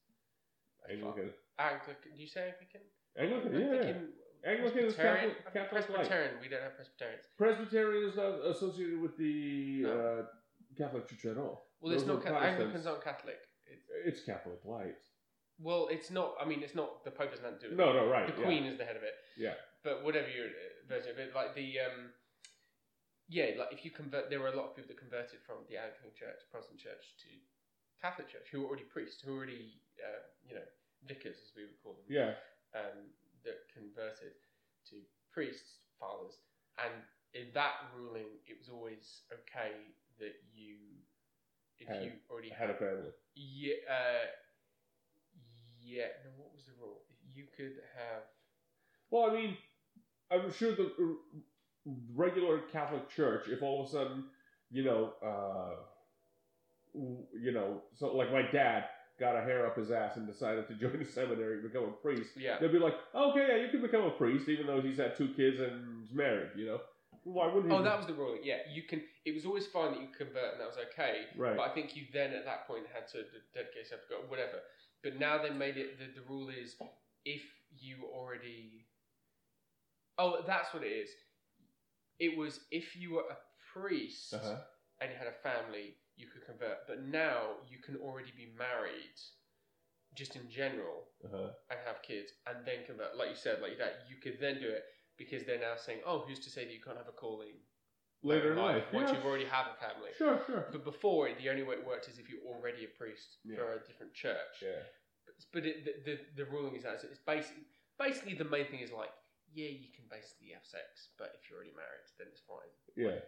Anglican. 0.85 1.33
Anglican. 1.59 2.13
Do 2.15 2.21
you 2.21 2.29
say 2.29 2.53
Anglican? 2.53 2.85
Anglican, 3.17 3.51
I'm 3.57 3.61
yeah. 3.61 3.83
thinking 3.83 4.09
Anglican 4.45 4.85
is. 4.85 4.95
Catholic- 4.95 5.45
Catholic 5.53 5.89
light. 5.89 6.09
Presbyterian. 6.09 6.35
We 6.41 6.49
don't 6.49 6.63
have 6.63 6.77
Presbyterians. 6.77 7.25
Presbyterian 7.37 8.03
is 8.11 8.17
not 8.17 8.33
associated 8.53 9.01
with 9.01 9.17
the 9.17 9.83
No. 9.83 9.93
uh, 9.97 10.23
Catholic 10.77 11.09
Church 11.09 11.25
at 11.33 11.39
all. 11.39 11.73
Well, 11.81 11.93
it's 11.97 12.05
not 12.07 12.21
are 12.21 12.31
Ca- 12.31 12.39
Anglicans 12.53 12.87
aren't 12.87 13.03
Catholic. 13.05 13.41
It's, 13.67 13.87
It's 14.05 14.23
Catholic 14.25 14.61
light. 14.65 15.01
well, 15.59 15.89
it's 15.91 16.11
not. 16.11 16.35
I 16.41 16.45
mean, 16.45 16.63
it's 16.63 16.75
not. 16.75 17.05
The 17.05 17.11
Pope 17.11 17.31
doesn't 17.33 17.45
have 17.45 17.59
to 17.61 17.67
do 17.69 17.73
it. 17.73 17.77
No, 17.77 17.93
no, 17.93 18.07
right. 18.07 18.29
the 18.29 18.39
yeah. 18.41 18.47
Queen 18.47 18.65
is 18.65 18.77
the 18.79 18.85
head 18.85 18.97
of 18.97 19.03
it. 19.03 19.15
Yeah. 19.37 19.55
But 19.85 20.05
whatever 20.05 20.29
your 20.29 20.47
uh, 20.47 20.78
version 20.89 21.13
of 21.13 21.19
it, 21.19 21.35
like 21.35 21.55
the 21.55 21.79
um, 21.85 22.11
yeah, 23.29 23.53
like 23.61 23.69
if 23.73 23.85
you 23.85 23.91
convert, 23.93 24.31
there 24.33 24.41
were 24.41 24.49
a 24.49 24.57
lot 24.57 24.73
of 24.73 24.77
people 24.77 24.89
that 24.89 24.99
converted 25.01 25.41
from 25.45 25.69
the 25.69 25.77
Anglican 25.77 26.17
Church, 26.17 26.41
Protestant 26.51 26.81
Church, 26.81 27.05
to 27.23 27.31
Catholic 28.01 28.29
Church, 28.33 28.49
who 28.51 28.65
were 28.65 28.69
already 28.73 28.89
priests, 28.89 29.21
who 29.21 29.33
were 29.37 29.45
already 29.45 29.79
uh, 30.01 30.25
you 30.49 30.57
know 30.57 30.65
vicars, 31.07 31.37
as 31.37 31.53
we 31.55 31.69
would 31.69 31.77
call 31.85 31.93
them. 32.01 32.09
Yeah. 32.09 32.33
um, 32.75 33.13
that 33.47 33.69
converted 33.73 34.35
to 34.91 34.97
priests, 35.33 35.79
fathers, 36.01 36.35
and 36.83 36.91
in 37.35 37.53
that 37.55 37.87
ruling, 37.95 38.41
it 38.49 38.57
was 38.59 38.69
always 38.69 39.23
okay 39.31 39.77
that 40.19 40.35
you, 40.53 40.75
if 41.79 41.87
Had- 41.87 42.03
you 42.03 42.13
already 42.29 42.51
Had 42.51 42.71
a 42.71 42.75
family. 42.75 43.13
yeah, 43.37 43.79
uh, 43.89 44.27
yeah. 45.81 46.09
No, 46.25 46.31
what 46.37 46.53
was 46.55 46.65
the 46.67 46.73
rule? 46.81 47.03
You 47.33 47.45
could 47.57 47.79
have. 47.97 48.25
Well, 49.11 49.31
I 49.31 49.35
mean, 49.35 49.57
I'm 50.31 50.53
sure 50.53 50.75
the 50.75 51.17
regular 52.15 52.61
Catholic 52.73 53.09
Church, 53.09 53.49
if 53.49 53.63
all 53.63 53.83
of 53.83 53.89
a 53.89 53.91
sudden, 53.91 54.25
you 54.71 54.85
know, 54.85 55.13
uh, 55.25 55.77
you 56.95 57.53
know, 57.53 57.83
so 57.95 58.15
like 58.17 58.33
my 58.33 58.43
dad 58.43 58.85
got 59.21 59.37
a 59.37 59.41
hair 59.41 59.67
up 59.67 59.77
his 59.77 59.91
ass 59.91 60.17
and 60.17 60.27
decided 60.27 60.69
to 60.69 60.75
join 60.81 60.99
the 60.99 61.05
seminary 61.05 61.55
and 61.59 61.63
become 61.73 61.89
a 61.89 61.93
priest, 61.93 62.31
Yeah. 62.37 62.59
they'd 62.61 62.73
be 62.73 62.79
like, 62.79 62.95
okay, 63.15 63.47
yeah, 63.49 63.57
you 63.65 63.69
can 63.71 63.83
become 63.83 64.05
a 64.05 64.11
priest, 64.11 64.49
even 64.49 64.67
though 64.67 64.81
he's 64.81 64.99
had 64.99 65.17
two 65.17 65.29
kids 65.35 65.61
and 65.61 66.05
is 66.05 66.13
married, 66.13 66.51
you 66.57 66.67
know. 66.67 66.81
Why 67.25 67.47
wouldn't 67.47 67.71
he? 67.73 67.77
Oh, 67.77 67.83
that 67.83 67.97
was 67.99 68.07
the 68.07 68.15
ruling. 68.15 68.41
Yeah, 68.43 68.59
you 68.73 68.85
can. 68.85 69.03
It 69.27 69.35
was 69.35 69.45
always 69.45 69.67
fine 69.67 69.93
that 69.93 70.01
you 70.01 70.09
convert, 70.17 70.53
and 70.53 70.61
that 70.61 70.69
was 70.69 70.79
okay. 70.93 71.25
right. 71.37 71.57
But 71.57 71.71
I 71.71 71.75
think 71.75 71.97
you 71.97 72.05
then, 72.13 72.33
at 72.33 72.45
that 72.45 72.67
point, 72.67 72.85
had 72.93 73.09
to 73.09 73.25
dedicate 73.53 73.85
yourself 73.85 74.03
to 74.09 74.15
God, 74.15 74.31
whatever. 74.31 74.61
But 75.03 75.19
now 75.19 75.43
they 75.43 75.51
made 75.51 75.77
it. 75.77 75.99
The, 75.99 76.21
the 76.21 76.27
rule 76.27 76.49
is 76.49 76.77
if 77.25 77.43
you 77.77 78.05
already. 78.15 78.87
Oh, 80.19 80.43
that's 80.47 80.73
what 80.75 80.83
it 80.83 80.89
is. 80.93 81.11
It 82.19 82.37
was 82.37 82.61
if 82.71 82.97
you 82.97 83.13
were 83.15 83.25
a 83.31 83.39
priest 83.73 84.35
Uh-huh. 84.35 84.57
and 85.01 85.11
you 85.11 85.17
had 85.17 85.29
a 85.29 85.33
family, 85.49 85.97
you 86.17 86.27
could 86.27 86.45
convert. 86.45 86.87
But 86.89 87.03
now 87.05 87.57
you 87.71 87.79
can 87.79 87.97
already 87.97 88.33
be 88.37 88.47
married, 88.59 89.15
just 90.15 90.35
in 90.37 90.49
general, 90.51 91.09
Uh-huh. 91.25 91.51
and 91.71 91.79
have 91.87 92.03
kids, 92.03 92.33
and 92.47 92.67
then 92.67 92.85
convert. 92.85 93.17
Like 93.17 93.31
you 93.31 93.37
said, 93.37 93.61
like 93.63 93.79
that, 93.79 94.03
you 94.09 94.17
could 94.17 94.41
then 94.41 94.61
do 94.61 94.69
it 94.69 94.85
because 95.17 95.45
they're 95.45 95.61
now 95.61 95.77
saying, 95.77 96.01
"Oh, 96.05 96.21
who's 96.21 96.41
to 96.41 96.51
say 96.51 96.65
that 96.65 96.73
you 96.75 96.81
can't 96.81 96.97
have 96.97 97.09
a 97.09 97.13
calling 97.13 97.55
Later 98.23 98.53
in 98.53 98.59
life. 98.59 98.85
once 98.93 99.11
yeah. 99.11 99.17
you've 99.17 99.27
already 99.27 99.45
have 99.45 99.67
a 99.69 99.75
family?" 99.75 100.11
Sure, 100.19 100.41
sure. 100.47 100.67
But 100.73 100.83
before, 100.85 101.33
the 101.35 101.49
only 101.51 101.63
way 101.63 101.77
it 101.77 101.87
worked 101.87 102.09
is 102.09 102.19
if 102.19 102.29
you're 102.29 102.43
already 102.53 102.85
a 102.85 102.89
priest 102.89 103.39
Yeah. 103.45 103.57
for 103.57 103.75
a 103.75 103.85
different 103.87 104.13
church. 104.15 104.55
Yeah. 104.63 104.83
But 105.53 105.67
it, 105.67 105.85
the, 105.85 105.93
the 106.07 106.15
the 106.45 106.51
ruling 106.51 106.75
is 106.75 106.83
that 106.83 107.05
it's 107.05 107.21
basically 107.21 107.63
basically 107.99 108.35
the 108.35 108.45
main 108.45 108.67
thing 108.67 108.81
is 108.81 108.91
like, 108.91 109.13
yeah, 109.55 109.69
you 109.69 109.89
can 109.95 110.05
basically 110.11 110.53
have 110.55 110.65
sex, 110.65 111.11
but 111.19 111.33
if 111.41 111.49
you're 111.49 111.59
already 111.59 111.75
married, 111.77 112.07
then 112.19 112.29
it's 112.31 112.41
fine. 112.47 112.73
Yeah. 112.97 113.21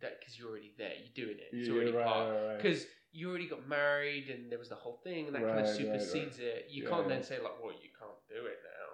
That 0.00 0.20
because 0.20 0.38
you're 0.38 0.50
already 0.50 0.72
there, 0.78 0.94
you're 0.94 1.14
doing 1.26 1.38
it. 1.38 1.50
It's 1.52 1.68
Yeah, 1.68 1.74
already 1.74 1.92
right, 1.92 2.06
part. 2.06 2.28
right, 2.34 2.46
right. 2.46 2.56
Because 2.62 2.86
you 3.10 3.28
already 3.30 3.48
got 3.48 3.66
married 3.68 4.28
and 4.30 4.50
there 4.50 4.58
was 4.58 4.68
the 4.68 4.76
whole 4.78 5.00
thing, 5.02 5.26
and 5.26 5.34
that 5.34 5.42
kind 5.42 5.56
Right, 5.56 5.66
of 5.66 5.74
right, 5.74 5.76
supersedes 5.76 6.38
it. 6.38 6.66
You 6.70 6.84
Yeah, 6.84 6.90
can't 6.90 7.08
then 7.08 7.22
say 7.22 7.38
like, 7.42 7.58
well, 7.62 7.72
you 7.72 7.90
can't 7.98 8.20
do 8.28 8.46
it 8.46 8.58
now 8.62 8.86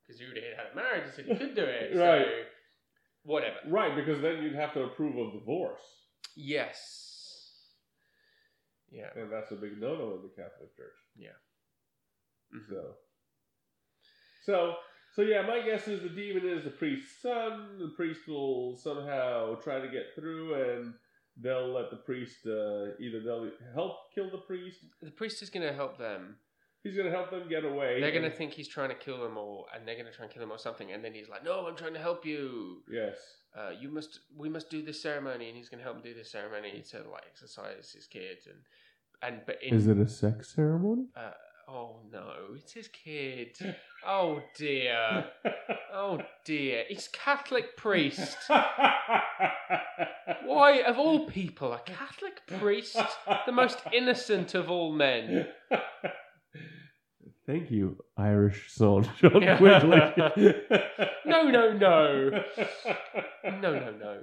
because 0.00 0.20
you 0.20 0.26
already 0.28 0.46
had 0.56 0.74
married. 0.74 1.04
You 1.06 1.12
said 1.12 1.26
you 1.28 1.36
could 1.36 1.54
do 1.54 1.64
it. 1.66 1.96
Right. 1.96 2.24
So 2.24 2.42
whatever. 3.24 3.56
Right, 3.68 3.94
because 3.96 4.22
then 4.22 4.42
you'd 4.42 4.54
have 4.54 4.72
to 4.74 4.84
approve 4.84 5.16
of 5.18 5.32
divorce. 5.34 5.82
Yes. 6.36 7.72
Yeah. 8.90 9.10
And 9.16 9.30
that's 9.32 9.50
a 9.52 9.56
big 9.56 9.80
no 9.80 9.96
no 9.96 10.14
in 10.14 10.22
the 10.22 10.32
Catholic 10.36 10.74
Church. 10.76 10.94
Mhm. 12.54 12.68
So, 12.68 12.94
so, 14.44 14.74
so 15.16 15.22
yeah, 15.22 15.40
my 15.40 15.62
guess 15.62 15.88
is 15.88 16.02
the 16.02 16.10
demon 16.10 16.46
is 16.46 16.64
the 16.64 16.70
priest's 16.70 17.22
son. 17.22 17.78
The 17.78 17.92
priest 17.96 18.28
will 18.28 18.76
somehow 18.76 19.54
try 19.54 19.80
to 19.80 19.88
get 19.88 20.14
through, 20.14 20.54
and 20.54 20.92
they'll 21.40 21.72
let 21.72 21.90
the 21.90 21.96
priest 21.96 22.36
uh, 22.46 22.94
either 23.00 23.20
they'll 23.24 23.50
help 23.74 23.96
kill 24.14 24.30
the 24.30 24.42
priest. 24.46 24.80
The 25.00 25.10
priest 25.10 25.42
is 25.42 25.48
going 25.48 25.66
to 25.66 25.72
help 25.72 25.96
them. 25.96 26.36
He's 26.82 26.94
going 26.94 27.06
to 27.06 27.12
help 27.12 27.30
them 27.30 27.48
get 27.48 27.64
away. 27.64 27.98
They're 27.98 28.12
going 28.12 28.30
to 28.30 28.36
think 28.36 28.52
he's 28.52 28.68
trying 28.68 28.90
to 28.90 28.94
kill 28.94 29.18
them 29.18 29.38
all, 29.38 29.66
and 29.74 29.88
they're 29.88 29.94
going 29.96 30.06
to 30.06 30.12
try 30.12 30.26
and 30.26 30.32
kill 30.32 30.42
him 30.42 30.52
or 30.52 30.58
something. 30.58 30.92
And 30.92 31.02
then 31.02 31.14
he's 31.14 31.30
like, 31.30 31.42
"No, 31.42 31.66
I'm 31.66 31.76
trying 31.76 31.94
to 31.94 31.98
help 31.98 32.26
you. 32.26 32.82
yes. 32.86 33.16
Uh, 33.56 33.70
you 33.80 33.88
must. 33.88 34.20
We 34.36 34.50
must 34.50 34.68
do 34.68 34.82
this 34.82 35.00
ceremony." 35.00 35.48
And 35.48 35.56
he's 35.56 35.70
going 35.70 35.78
to 35.78 35.84
help 35.84 35.96
them 35.96 36.04
do 36.04 36.12
this 36.12 36.30
ceremony 36.30 36.84
to 36.90 36.98
like 37.10 37.24
exercise 37.26 37.90
his 37.90 38.06
kids 38.06 38.46
and 38.46 38.58
and 39.22 39.40
but 39.46 39.62
in 39.62 39.74
it 39.74 39.98
a 39.98 40.08
sex 40.08 40.54
ceremony? 40.54 41.06
uh, 41.16 41.30
oh 41.68 41.96
no, 42.12 42.32
it's 42.54 42.72
his 42.72 42.88
kid. 42.88 43.56
Oh 44.06 44.40
dear. 44.56 45.26
Oh 45.92 46.18
dear. 46.44 46.84
It's 46.88 47.08
Catholic 47.08 47.76
priest. 47.76 48.36
Why, 50.44 50.82
of 50.86 50.98
all 50.98 51.26
people, 51.26 51.72
a 51.72 51.80
Catholic 51.80 52.40
priest, 52.58 52.96
the 53.46 53.52
most 53.52 53.78
innocent 53.92 54.54
of 54.54 54.70
all 54.70 54.92
men? 54.92 55.46
Thank 57.46 57.70
you, 57.70 57.96
Irish 58.16 58.72
son 58.72 59.08
John 59.20 59.30
Quigley. 59.58 60.54
No, 61.24 61.42
no, 61.48 61.72
no. 61.72 62.30
No, 63.44 63.60
no, 63.60 63.90
no. 63.92 64.18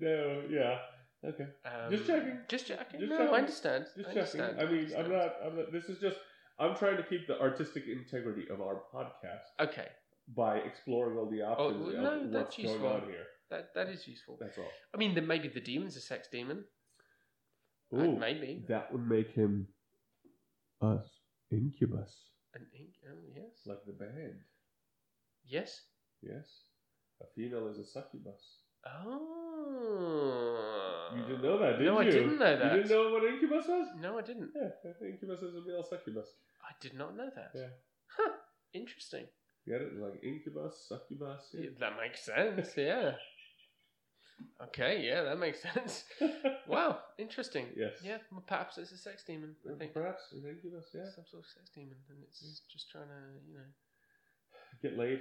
No, 0.00 0.42
yeah. 0.48 0.78
Okay. 1.24 1.46
Um, 1.64 1.90
Just 1.90 2.06
checking. 2.06 2.38
Just 2.48 2.66
checking. 2.68 3.00
Just 3.00 3.10
no, 3.10 3.18
checking. 3.18 3.34
I 3.34 3.38
understand. 3.38 3.84
Just 3.96 4.08
I 4.10 4.14
checking. 4.14 4.40
understand. 4.40 4.60
I 4.60 4.64
mean, 4.66 4.78
understand. 4.94 5.06
I'm 5.06 5.12
not, 5.12 5.32
I'm 5.44 5.56
not. 5.56 5.72
This 5.72 5.84
is 5.86 5.98
just. 5.98 6.18
I'm 6.58 6.76
trying 6.76 6.96
to 6.96 7.02
keep 7.02 7.26
the 7.26 7.40
artistic 7.40 7.84
integrity 7.88 8.44
of 8.50 8.60
our 8.60 8.82
podcast 8.94 9.46
Okay, 9.60 9.88
by 10.36 10.58
exploring 10.58 11.18
all 11.18 11.28
the 11.28 11.42
options 11.42 11.86
well, 11.86 11.96
of 11.96 12.02
no, 12.02 12.10
what's 12.18 12.32
that's 12.32 12.56
going 12.56 12.68
useful. 12.68 12.88
on 12.88 13.02
here. 13.06 13.26
that 13.50 13.74
that 13.74 13.88
is 13.88 14.06
useful. 14.06 14.38
That's 14.40 14.58
all. 14.58 14.70
I 14.94 14.96
mean, 14.96 15.14
then 15.14 15.26
maybe 15.26 15.48
the 15.48 15.60
demon's 15.60 15.96
a 15.96 16.00
sex 16.00 16.28
demon. 16.30 16.64
Uh, 17.92 17.98
Ooh, 17.98 18.16
maybe. 18.18 18.64
that 18.68 18.90
would 18.92 19.06
make 19.08 19.30
him 19.32 19.66
a 20.80 20.98
incubus, 21.50 22.12
An 22.54 22.66
ink. 22.78 22.94
Oh 23.08 23.18
yes. 23.34 23.66
like 23.66 23.84
the 23.86 23.92
band. 23.92 24.40
Yes. 25.46 25.82
Yes, 26.22 26.46
a 27.20 27.26
female 27.36 27.68
is 27.68 27.78
a 27.78 27.84
succubus. 27.84 28.60
Oh. 28.86 30.60
You 31.16 31.22
didn't 31.22 31.42
know 31.42 31.58
that, 31.58 31.78
did 31.78 31.86
no, 31.86 32.00
you? 32.00 32.08
I 32.08 32.10
didn't 32.10 32.38
know 32.38 32.58
that. 32.58 32.72
You 32.74 32.82
didn't 32.82 32.90
know 32.90 33.10
what 33.12 33.24
incubus 33.24 33.66
was? 33.68 33.88
No, 34.00 34.18
I 34.18 34.22
didn't. 34.22 34.50
Yeah, 34.54 34.70
incubus 35.08 35.42
is 35.42 35.54
a 35.54 35.60
male 35.66 35.84
succubus. 35.88 36.28
I 36.62 36.72
did 36.80 36.94
not 36.94 37.16
know 37.16 37.30
that. 37.34 37.50
Yeah. 37.54 37.68
Huh. 38.16 38.32
Interesting. 38.72 39.26
Get 39.66 39.80
it? 39.80 39.94
Like 39.96 40.20
incubus, 40.22 40.86
succubus. 40.88 41.54
Yeah, 41.54 41.70
that 41.80 41.92
makes 42.00 42.24
sense. 42.24 42.70
Yeah. 42.76 43.12
Okay. 44.64 45.00
Yeah, 45.06 45.22
that 45.22 45.38
makes 45.38 45.62
sense. 45.74 46.04
Wow. 46.66 46.98
Interesting. 47.18 47.66
yes. 47.76 47.92
Yeah. 48.02 48.18
Well, 48.32 48.42
perhaps 48.46 48.78
it's 48.78 48.90
a 48.90 48.98
sex 48.98 49.22
demon. 49.24 49.54
I 49.72 49.78
think. 49.78 49.94
Perhaps 49.94 50.32
an 50.32 50.42
incubus. 50.48 50.86
Yeah. 50.92 51.04
Some 51.14 51.24
sort 51.30 51.44
of 51.44 51.48
sex 51.48 51.70
demon, 51.72 51.96
and 52.10 52.18
it's 52.26 52.40
just 52.72 52.90
trying 52.90 53.06
to, 53.06 53.20
you 53.46 53.54
know. 53.54 53.70
Get 54.82 54.98
laid, 54.98 55.20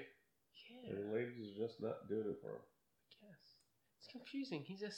Yeah. 0.68 0.90
and 0.90 0.98
the 1.12 1.14
ladies 1.16 1.56
are 1.56 1.68
just 1.68 1.80
not 1.80 2.10
doing 2.10 2.26
it 2.26 2.42
for 2.42 2.50
him. 2.58 2.66
Confusing. 4.14 4.64
He's 4.66 4.84
a 4.84 4.92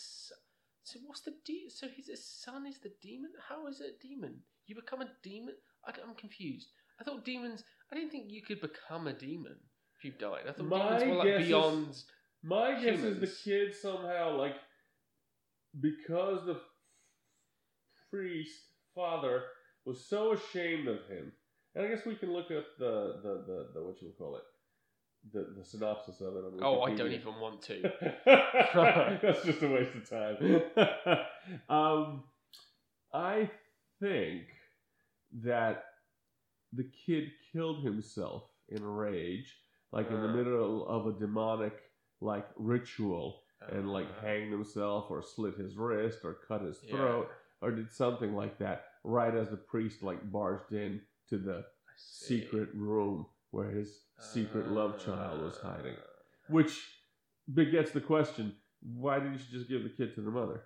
So 0.83 0.99
what's 1.07 1.21
the 1.21 1.33
de- 1.45 1.69
So 1.69 1.87
his 1.87 2.09
son 2.43 2.67
is 2.67 2.79
the 2.79 2.91
demon. 3.01 3.31
How 3.49 3.65
is 3.67 3.81
it 3.81 3.95
a 3.95 4.07
demon? 4.07 4.41
You 4.67 4.75
become 4.75 5.01
a 5.01 5.09
demon. 5.23 5.55
I, 5.87 5.91
am 6.01 6.15
confused. 6.15 6.67
I 6.99 7.03
thought 7.03 7.25
demons. 7.25 7.63
I 7.91 7.95
didn't 7.95 8.11
think 8.11 8.25
you 8.29 8.41
could 8.43 8.61
become 8.61 9.07
a 9.07 9.13
demon 9.13 9.55
if 9.97 10.03
you 10.03 10.11
died. 10.19 10.43
I 10.47 10.51
thought 10.51 10.67
My 10.67 10.99
demons 10.99 11.03
were 11.09 11.15
like 11.15 11.27
guess 11.27 11.41
is- 11.41 11.47
beyond. 11.47 12.03
My 12.43 12.83
guess 12.83 12.99
is 12.99 13.19
the 13.19 13.33
kid 13.43 13.73
somehow 13.73 14.37
like 14.37 14.55
because 15.81 16.45
the 16.45 16.59
priest 18.11 18.59
father 18.93 19.41
was 19.85 20.07
so 20.07 20.33
ashamed 20.33 20.87
of 20.87 20.99
him, 21.07 21.31
and 21.73 21.85
I 21.85 21.89
guess 21.89 22.05
we 22.05 22.15
can 22.15 22.31
look 22.33 22.51
at 22.51 22.65
the 22.77 23.19
the 23.23 23.43
the, 23.47 23.69
the 23.73 23.83
what 23.83 24.01
you 24.01 24.11
call 24.17 24.35
it, 24.35 24.43
the 25.33 25.53
the 25.57 25.65
synopsis 25.65 26.21
of 26.21 26.35
it. 26.35 26.43
On 26.45 26.59
Oh, 26.61 26.81
I 26.81 26.93
don't 26.95 27.11
even 27.11 27.39
want 27.39 27.61
to. 27.63 27.81
That's 29.21 29.43
just 29.43 29.61
a 29.61 29.67
waste 29.67 29.95
of 29.95 30.09
time. 30.09 30.61
um, 31.69 32.23
I 33.13 33.49
think 34.01 34.43
that 35.43 35.85
the 36.73 36.89
kid 37.05 37.29
killed 37.51 37.83
himself 37.83 38.43
in 38.69 38.83
rage, 38.83 39.55
like 39.91 40.09
in 40.09 40.21
the 40.21 40.29
Uh. 40.29 40.33
middle 40.35 40.87
of 40.87 41.07
a 41.07 41.13
demonic 41.19 41.73
like 42.21 42.47
ritual, 42.57 43.43
and 43.71 43.91
like 43.91 44.07
Uh, 44.17 44.21
hanged 44.21 44.51
himself 44.51 45.09
or 45.09 45.21
slit 45.21 45.55
his 45.55 45.75
wrist 45.77 46.19
or 46.23 46.33
cut 46.47 46.61
his 46.61 46.79
yeah, 46.83 46.95
throat 46.95 47.29
or 47.61 47.71
did 47.71 47.91
something 47.91 48.33
like 48.35 48.57
that 48.57 48.85
right 49.03 49.33
as 49.35 49.49
the 49.49 49.57
priest 49.57 50.01
like 50.03 50.31
barged 50.31 50.71
in 50.73 51.01
to 51.29 51.37
the 51.37 51.65
secret 51.95 52.69
room 52.73 53.25
where 53.51 53.69
his 53.71 54.04
secret 54.19 54.67
love 54.71 55.03
child 55.03 55.41
was 55.41 55.57
hiding 55.57 55.93
Uh, 55.95 56.01
which 56.49 56.73
begets 57.53 57.91
the 57.91 58.01
question 58.01 58.55
why 58.81 59.19
didn't 59.19 59.37
she 59.39 59.51
just 59.51 59.67
give 59.69 59.83
the 59.83 59.89
kid 59.89 60.13
to 60.15 60.21
the 60.21 60.31
mother 60.31 60.61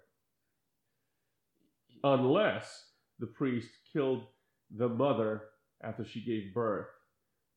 unless 2.03 2.85
the 3.19 3.27
priest 3.27 3.69
killed 3.91 4.23
the 4.71 4.87
mother 4.87 5.43
after 5.81 6.05
she 6.05 6.21
gave 6.23 6.53
birth 6.53 6.87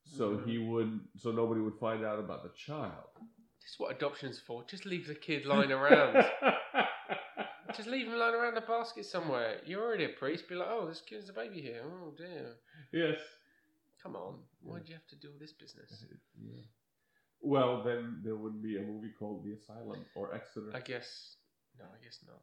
so 0.03 0.35
Mhm. 0.37 0.45
he 0.47 0.57
would 0.57 0.99
so 1.17 1.31
nobody 1.31 1.61
would 1.61 1.77
find 1.79 2.03
out 2.03 2.19
about 2.19 2.43
the 2.43 2.49
child 2.49 3.09
This 3.61 3.71
is 3.75 3.79
what 3.79 3.95
adoption's 3.95 4.39
for. 4.41 4.65
Just 4.65 4.85
leave 4.85 5.07
the 5.07 5.15
kid 5.15 5.45
lying 5.45 5.71
around. 5.71 6.15
Just 7.77 7.87
leave 7.87 8.07
him 8.07 8.17
lying 8.19 8.35
around 8.35 8.57
a 8.57 8.61
basket 8.61 9.05
somewhere. 9.05 9.61
You're 9.65 9.81
already 9.81 10.03
a 10.03 10.09
priest. 10.09 10.49
Be 10.49 10.55
like, 10.55 10.67
oh, 10.69 10.85
this 10.85 10.99
kid's 10.99 11.29
a 11.29 11.33
baby 11.33 11.61
here. 11.61 11.81
Oh 11.85 12.13
dear. 12.17 12.57
yes 12.91 13.19
Come 14.03 14.15
on. 14.17 14.35
Why'd 14.61 14.87
you 14.89 14.95
have 14.95 15.07
to 15.07 15.15
do 15.15 15.29
this 15.39 15.53
business? 15.53 16.05
Yeah. 16.35 16.61
well 17.41 17.83
then 17.83 18.21
there 18.23 18.35
wouldn't 18.35 18.63
be 18.63 18.77
a 18.77 18.81
movie 18.81 19.11
called 19.19 19.43
the 19.45 19.53
asylum 19.53 20.05
or 20.15 20.33
exeter 20.35 20.71
I 20.73 20.79
guess. 20.79 21.37
No, 21.79 21.85
I 21.85 22.03
guess 22.03 22.19
not. 22.27 22.41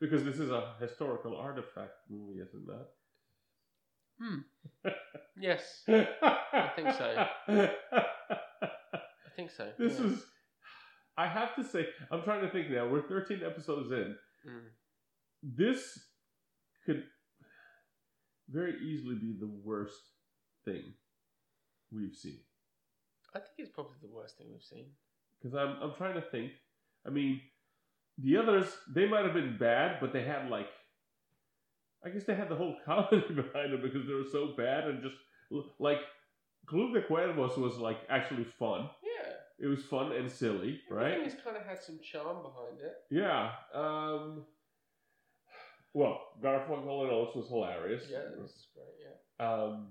because 0.00 0.24
this 0.24 0.38
is 0.38 0.50
a 0.50 0.74
historical 0.80 1.36
artifact 1.36 1.96
movie 2.10 2.40
isn't 2.40 2.66
that 2.66 2.88
Hmm. 4.20 4.40
Yes, 5.40 5.82
I 5.88 6.70
think 6.76 6.90
so. 6.92 7.26
I 7.48 9.30
think 9.36 9.50
so. 9.50 9.72
This 9.78 9.98
yeah. 9.98 10.06
is. 10.08 10.22
I 11.16 11.26
have 11.26 11.54
to 11.56 11.64
say, 11.64 11.86
I'm 12.10 12.22
trying 12.22 12.42
to 12.42 12.50
think 12.50 12.70
now. 12.70 12.86
We're 12.86 13.08
13 13.08 13.40
episodes 13.46 13.90
in. 13.90 14.14
Mm. 14.46 14.68
This 15.42 15.98
could 16.84 17.04
very 18.50 18.74
easily 18.82 19.14
be 19.14 19.32
the 19.40 19.50
worst 19.64 20.02
thing 20.64 20.94
we've 21.92 22.14
seen. 22.14 22.38
I 23.34 23.38
think 23.38 23.52
it's 23.58 23.70
probably 23.70 23.96
the 24.02 24.08
worst 24.08 24.38
thing 24.38 24.48
we've 24.50 24.62
seen. 24.62 24.86
Because 25.40 25.56
I'm, 25.56 25.76
I'm 25.82 25.94
trying 25.96 26.14
to 26.14 26.22
think. 26.30 26.52
I 27.06 27.10
mean, 27.10 27.40
the 28.18 28.36
others, 28.36 28.66
they 28.94 29.06
might 29.06 29.24
have 29.24 29.34
been 29.34 29.56
bad, 29.58 29.98
but 30.00 30.12
they 30.12 30.22
had 30.22 30.50
like. 30.50 30.68
I 32.04 32.08
guess 32.08 32.24
they 32.24 32.34
had 32.34 32.48
the 32.48 32.56
whole 32.56 32.76
comedy 32.84 33.22
behind 33.28 33.72
them 33.72 33.82
because 33.82 34.06
they 34.06 34.14
were 34.14 34.24
so 34.30 34.54
bad 34.56 34.84
and 34.84 35.02
just. 35.02 35.14
Like, 35.80 35.98
Club 36.66 36.92
de 36.94 37.02
Cuervos 37.02 37.58
was 37.58 37.78
like 37.78 37.98
actually 38.08 38.44
fun. 38.44 38.88
Yeah. 39.02 39.32
It 39.58 39.66
was 39.66 39.82
fun 39.84 40.12
and 40.12 40.30
silly, 40.30 40.80
right? 40.88 41.14
Everything 41.14 41.40
kind 41.44 41.56
of 41.56 41.64
had 41.66 41.82
some 41.82 41.98
charm 42.02 42.38
behind 42.42 42.80
it. 42.80 42.94
Yeah. 43.10 43.50
Um, 43.74 44.44
well, 45.92 46.20
Garfunkel 46.42 47.02
and 47.02 47.10
Oates 47.10 47.34
was 47.34 47.48
hilarious. 47.48 48.04
Yeah, 48.10 48.20
that's 48.38 48.68
great. 48.74 48.86
Yeah. 49.04 49.44
Um, 49.44 49.88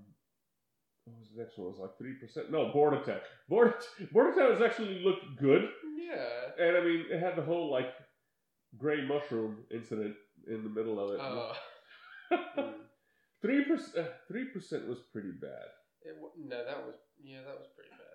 what 1.10 1.20
was 1.20 1.28
the 1.34 1.42
next 1.42 1.58
one? 1.58 1.66
It 1.68 1.70
was 1.70 1.80
like 1.80 1.98
three 1.98 2.14
percent. 2.14 2.50
No, 2.50 2.70
Border 2.72 3.02
Town. 3.02 3.20
Border 3.48 3.74
Border 4.12 4.32
Town 4.38 4.52
was 4.52 4.62
actually 4.62 5.02
looked 5.04 5.38
good, 5.38 5.68
Yeah. 5.98 6.64
and 6.66 6.76
I 6.76 6.80
mean, 6.84 7.04
it 7.10 7.20
had 7.20 7.36
the 7.36 7.42
whole 7.42 7.70
like 7.70 7.92
gray 8.78 9.04
mushroom 9.06 9.64
incident 9.74 10.14
in 10.48 10.62
the 10.64 10.70
middle 10.70 10.98
of 11.00 11.10
it. 11.14 11.20
Oh. 11.20 11.52
Three 13.42 13.64
percent. 13.64 14.08
Three 14.28 14.46
percent 14.46 14.86
was 14.88 14.98
pretty 15.12 15.32
bad. 15.40 15.68
It, 16.02 16.16
no, 16.38 16.64
that 16.64 16.86
was 16.86 16.94
yeah, 17.22 17.38
that 17.46 17.58
was 17.58 17.68
pretty 17.74 17.90
bad. 17.90 18.06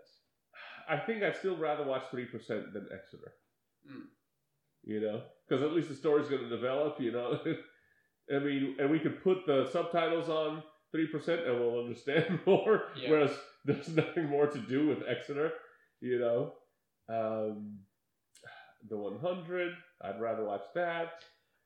I 0.87 0.97
think 0.97 1.23
I'd 1.23 1.35
still 1.37 1.57
rather 1.57 1.83
watch 1.83 2.03
Three 2.11 2.25
Percent 2.25 2.73
than 2.73 2.87
Exeter. 2.93 3.33
Mm. 3.89 4.03
You 4.83 5.01
know, 5.01 5.21
because 5.47 5.63
at 5.63 5.73
least 5.73 5.89
the 5.89 5.95
story's 5.95 6.27
going 6.27 6.43
to 6.43 6.49
develop. 6.49 6.99
You 6.99 7.11
know, 7.11 7.39
I 8.35 8.39
mean, 8.39 8.75
and 8.79 8.89
we 8.89 8.99
could 8.99 9.23
put 9.23 9.45
the 9.47 9.67
subtitles 9.71 10.29
on 10.29 10.63
Three 10.95 11.07
Percent 11.07 11.45
and 11.45 11.59
we'll 11.59 11.83
understand 11.83 12.39
more. 12.45 12.83
Yeah. 12.95 13.11
Whereas 13.11 13.31
there's 13.65 13.89
nothing 13.89 14.29
more 14.29 14.47
to 14.47 14.59
do 14.59 14.87
with 14.87 14.99
Exeter. 15.03 15.51
You 15.99 16.19
know, 16.19 16.53
um, 17.09 17.79
the 18.87 18.95
100. 18.95 19.73
I'd 20.01 20.21
rather 20.21 20.45
watch 20.45 20.63
that. 20.75 21.19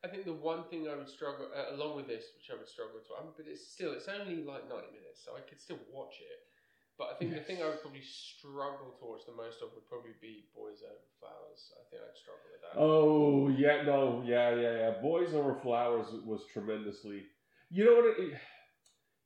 I 0.04 0.08
think 0.08 0.26
the 0.26 0.34
one 0.34 0.64
thing 0.72 0.88
I 0.88 0.96
would 0.96 1.10
struggle, 1.10 1.46
uh, 1.54 1.76
along 1.76 1.98
with 1.98 2.08
this, 2.08 2.24
which 2.34 2.50
I 2.50 2.58
would 2.58 2.70
struggle 2.70 3.04
to, 3.04 3.12
um, 3.20 3.36
but 3.36 3.46
it's 3.52 3.68
still, 3.68 3.92
it's 3.92 4.08
only 4.08 4.48
like 4.48 4.64
90 4.64 4.96
minutes, 4.96 5.20
so 5.20 5.36
I 5.36 5.44
could 5.44 5.60
still 5.60 5.78
watch 5.92 6.16
it. 6.24 6.40
But 6.98 7.12
I 7.12 7.14
think 7.20 7.36
the 7.36 7.44
thing 7.44 7.62
I 7.62 7.68
would 7.68 7.82
probably 7.82 8.04
struggle 8.04 8.96
to 8.98 9.06
watch 9.06 9.28
the 9.28 9.36
most 9.36 9.62
of 9.62 9.76
would 9.76 9.88
probably 9.88 10.16
be 10.22 10.48
Boys 10.56 10.84
Over 10.84 11.08
Flowers. 11.20 11.72
I 11.76 11.84
think 11.92 12.02
I'd 12.02 12.16
struggle 12.16 12.48
with 12.48 12.64
that. 12.64 12.80
Oh 12.80 13.48
yeah, 13.52 13.84
no, 13.84 14.24
yeah, 14.26 14.56
yeah, 14.56 14.76
yeah. 14.88 14.92
Boys 15.02 15.34
Over 15.34 15.56
Flowers 15.62 16.08
was 16.26 16.42
tremendously. 16.52 17.24
You 17.70 17.86
know 17.86 17.96
what? 17.96 18.20
It, 18.20 18.40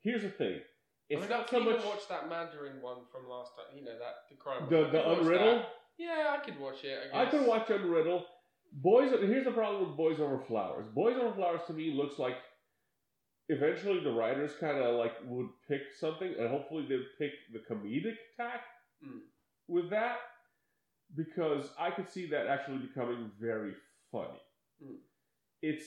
here's 0.04 0.22
the 0.24 0.30
thing. 0.30 0.60
I 0.60 0.64
It's 1.10 1.22
mean, 1.22 1.32
I 1.32 1.38
not 1.38 1.47
could 1.47 1.64
so 1.64 1.70
much 1.72 1.84
watch 1.86 2.08
that 2.10 2.30
Mandarin 2.30 2.82
one 2.82 2.99
from 3.12 3.30
last 3.30 3.51
time. 3.56 3.78
You 3.78 3.84
know 3.86 3.97
that 3.99 4.16
the 4.30 4.36
crime. 4.36 4.68
the 4.70 4.84
one. 4.84 4.91
The 4.91 4.99
Unriddle. 4.99 5.66
Yeah, 5.97 6.36
I 6.38 6.43
could 6.43 6.60
watch 6.60 6.84
it. 6.84 6.97
I, 7.14 7.24
I 7.24 7.26
could 7.28 7.45
watch 7.45 7.68
Unriddle. 7.68 8.24
Boys. 8.72 9.12
Here's 9.12 9.45
the 9.45 9.51
problem 9.51 9.88
with 9.88 9.97
Boys 9.97 10.20
Over 10.20 10.39
Flowers. 10.47 10.88
Boys 10.93 11.16
Over 11.18 11.34
Flowers 11.36 11.62
to 11.68 11.74
me 11.74 11.93
looks 11.93 12.18
like 12.20 12.36
eventually 13.49 14.04
the 14.04 14.12
writers 14.12 14.51
kind 14.60 14.78
of 14.78 14.95
like 14.95 15.14
would 15.26 15.49
pick 15.68 15.82
something, 15.99 16.34
and 16.39 16.49
hopefully 16.49 16.86
they'd 16.88 17.06
pick 17.20 17.32
the 17.51 17.60
comedic 17.74 18.16
tack 18.38 18.62
Mm. 19.06 19.20
with 19.68 19.89
that, 19.89 20.16
because 21.14 21.70
I 21.78 21.91
could 21.91 22.10
see 22.10 22.26
that 22.28 22.47
actually 22.47 22.78
becoming 22.78 23.30
very 23.39 23.74
funny. 24.14 24.39
Mm. 24.82 24.95
It's 25.62 25.84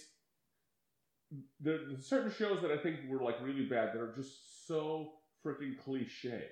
there's 1.61 2.07
certain 2.07 2.31
shows 2.33 2.61
that 2.63 2.71
I 2.71 2.77
think 2.79 2.97
were 3.09 3.23
like 3.23 3.37
really 3.43 3.67
bad 3.67 3.93
that 3.95 4.01
are 4.01 4.13
just 4.15 4.67
so 4.67 5.13
freaking 5.45 5.79
cliche 5.79 6.45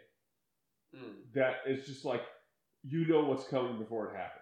Mm. 0.95 1.32
that 1.35 1.55
it's 1.66 1.89
just 1.89 2.05
like 2.05 2.22
you 2.85 3.05
know 3.09 3.24
what's 3.24 3.49
coming 3.49 3.78
before 3.78 4.11
it 4.12 4.16
happens. 4.16 4.41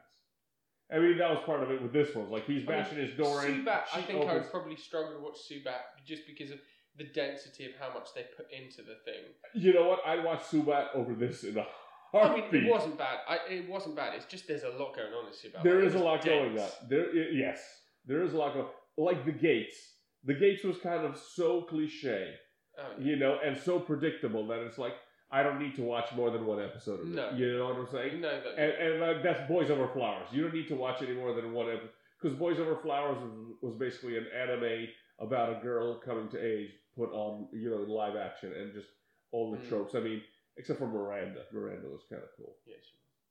I 0.92 0.98
mean, 0.98 1.16
that 1.16 1.30
was 1.30 1.38
part 1.46 1.62
of 1.62 1.70
it 1.70 1.80
with 1.80 1.94
this 1.94 2.14
one. 2.14 2.30
Like 2.30 2.44
he's 2.44 2.68
I 2.68 2.72
mean, 2.72 2.82
bashing 2.82 2.98
his 2.98 3.16
door 3.16 3.46
in. 3.46 3.64
Subat, 3.64 3.84
I 3.94 4.02
think 4.02 4.28
I 4.28 4.34
would 4.34 4.50
probably 4.50 4.76
struggle 4.76 5.14
to 5.14 5.20
watch 5.20 5.38
Subat 5.50 5.80
just 6.04 6.26
because 6.26 6.50
of 6.50 6.58
the 6.98 7.04
density 7.04 7.64
of 7.64 7.72
how 7.80 7.94
much 7.94 8.08
they 8.14 8.26
put 8.36 8.46
into 8.52 8.82
the 8.82 8.96
thing. 9.06 9.22
You 9.54 9.72
know 9.72 9.88
what? 9.88 10.00
I'd 10.06 10.22
watch 10.24 10.42
Subat 10.42 10.88
over 10.94 11.14
this 11.14 11.42
in 11.44 11.56
a 11.56 11.66
heartbeat. 12.12 12.44
I 12.44 12.50
mean, 12.50 12.64
it 12.66 12.70
wasn't 12.70 12.98
bad. 12.98 13.20
I, 13.26 13.38
it 13.48 13.66
wasn't 13.70 13.96
bad. 13.96 14.14
It's 14.14 14.26
just 14.26 14.46
there's 14.46 14.64
a 14.64 14.68
lot 14.68 14.94
going 14.94 15.14
on 15.14 15.28
in 15.28 15.32
Subat. 15.32 15.62
There 15.62 15.76
Like, 15.78 15.84
is 15.88 15.94
a 15.94 15.98
lot 16.00 16.22
going 16.22 16.58
on. 16.58 16.68
There, 16.90 17.14
yes, 17.32 17.62
there 18.04 18.22
is 18.22 18.34
a 18.34 18.36
lot 18.36 18.52
going. 18.52 18.66
Like 18.98 19.24
the 19.24 19.32
Gates. 19.32 19.76
The 20.24 20.34
Gates 20.34 20.64
was 20.64 20.78
kind 20.78 21.04
of 21.04 21.16
so 21.16 21.62
cliche, 21.62 22.34
Oh, 22.78 22.82
yeah. 22.98 23.04
you 23.04 23.16
know, 23.16 23.38
and 23.44 23.56
so 23.58 23.78
predictable 23.80 24.46
that 24.48 24.60
it's 24.60 24.78
like 24.78 24.94
I 25.30 25.42
don't 25.42 25.58
need 25.60 25.74
to 25.76 25.82
watch 25.82 26.12
more 26.14 26.30
than 26.30 26.44
one 26.46 26.62
episode 26.62 27.00
of 27.00 27.06
it. 27.16 27.34
You 27.38 27.56
know 27.58 27.66
what 27.68 27.76
I'm 27.76 27.88
saying? 27.90 28.20
No, 28.20 28.30
that, 28.40 28.58
And, 28.58 28.92
and 28.94 29.02
uh, 29.02 29.22
that's 29.22 29.48
Boys 29.48 29.70
Over 29.70 29.88
Flowers. 29.88 30.28
You 30.30 30.42
don't 30.42 30.54
need 30.54 30.68
to 30.68 30.74
watch 30.76 31.00
any 31.02 31.14
more 31.14 31.34
than 31.34 31.52
one 31.54 31.68
episode 31.70 31.90
because 32.20 32.36
Boys 32.38 32.58
Over 32.60 32.76
Flowers 32.76 33.16
was, 33.22 33.32
was 33.62 33.74
basically 33.78 34.18
an 34.18 34.26
anime 34.38 34.88
about 35.20 35.56
a 35.56 35.60
girl 35.62 35.98
coming 36.04 36.28
to 36.30 36.38
age 36.38 36.70
put 36.96 37.10
on, 37.12 37.48
you 37.52 37.70
know, 37.70 37.76
live 37.90 38.14
action 38.16 38.52
and 38.52 38.74
just 38.74 38.88
all 39.32 39.50
the 39.50 39.56
Mm. 39.58 39.68
tropes. 39.70 39.94
I 39.94 40.00
mean, 40.00 40.20
except 40.58 40.78
for 40.78 40.86
Miranda. 40.86 41.44
Miranda 41.52 41.88
was 41.88 42.02
kind 42.10 42.22
of 42.22 42.28
cool. 42.36 42.56
yeah. 42.66 42.76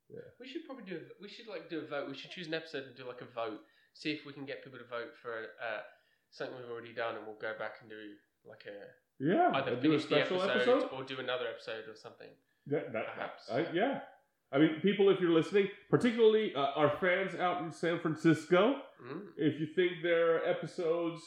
Yeah. 0.10 0.20
We 0.42 0.48
should 0.48 0.66
probably 0.66 0.84
do. 0.86 0.98
A, 0.98 1.22
we 1.22 1.30
should 1.30 1.48
like 1.48 1.70
do 1.70 1.80
a 1.80 1.88
vote. 1.88 2.10
We 2.10 2.18
should 2.18 2.32
choose 2.32 2.48
an 2.48 2.54
episode 2.56 2.84
and 2.84 2.96
do 2.98 3.08
like 3.08 3.22
a 3.22 3.30
vote. 3.34 3.62
See 3.94 4.12
if 4.12 4.26
we 4.26 4.34
can 4.34 4.46
get 4.46 4.64
people 4.64 4.80
to 4.80 4.86
vote 4.86 5.16
for 5.22 5.32
uh, 5.62 5.82
something 6.32 6.56
we've 6.58 6.72
already 6.72 6.94
done, 6.94 7.16
and 7.16 7.26
we'll 7.26 7.36
go 7.40 7.54
back 7.60 7.76
and 7.82 7.90
do 7.90 7.96
like 8.48 8.64
a 8.68 9.24
Yeah, 9.24 9.52
either 9.54 9.76
do 9.76 9.94
a 9.94 10.00
finish 10.00 10.04
the 10.06 10.08
special 10.08 10.42
episode, 10.42 10.82
episode. 10.84 10.90
or 10.96 11.04
do 11.04 11.20
another 11.20 11.46
episode 11.48 11.88
or 11.88 11.96
something. 11.96 12.30
That, 12.68 12.92
that, 12.94 13.06
Perhaps. 13.16 13.50
I, 13.52 13.66
yeah. 13.74 14.00
I 14.54 14.58
mean, 14.60 14.80
people, 14.82 15.10
if 15.10 15.20
you're 15.22 15.32
listening, 15.32 15.70
particularly 15.90 16.54
uh, 16.56 16.60
our 16.76 16.90
fans 17.00 17.36
out 17.40 17.62
in 17.64 17.72
San 17.72 18.00
Francisco, 18.00 18.82
Mm. 19.02 19.22
if 19.38 19.60
you 19.60 19.66
think 19.76 20.04
there 20.04 20.36
are 20.36 20.46
episodes 20.46 21.22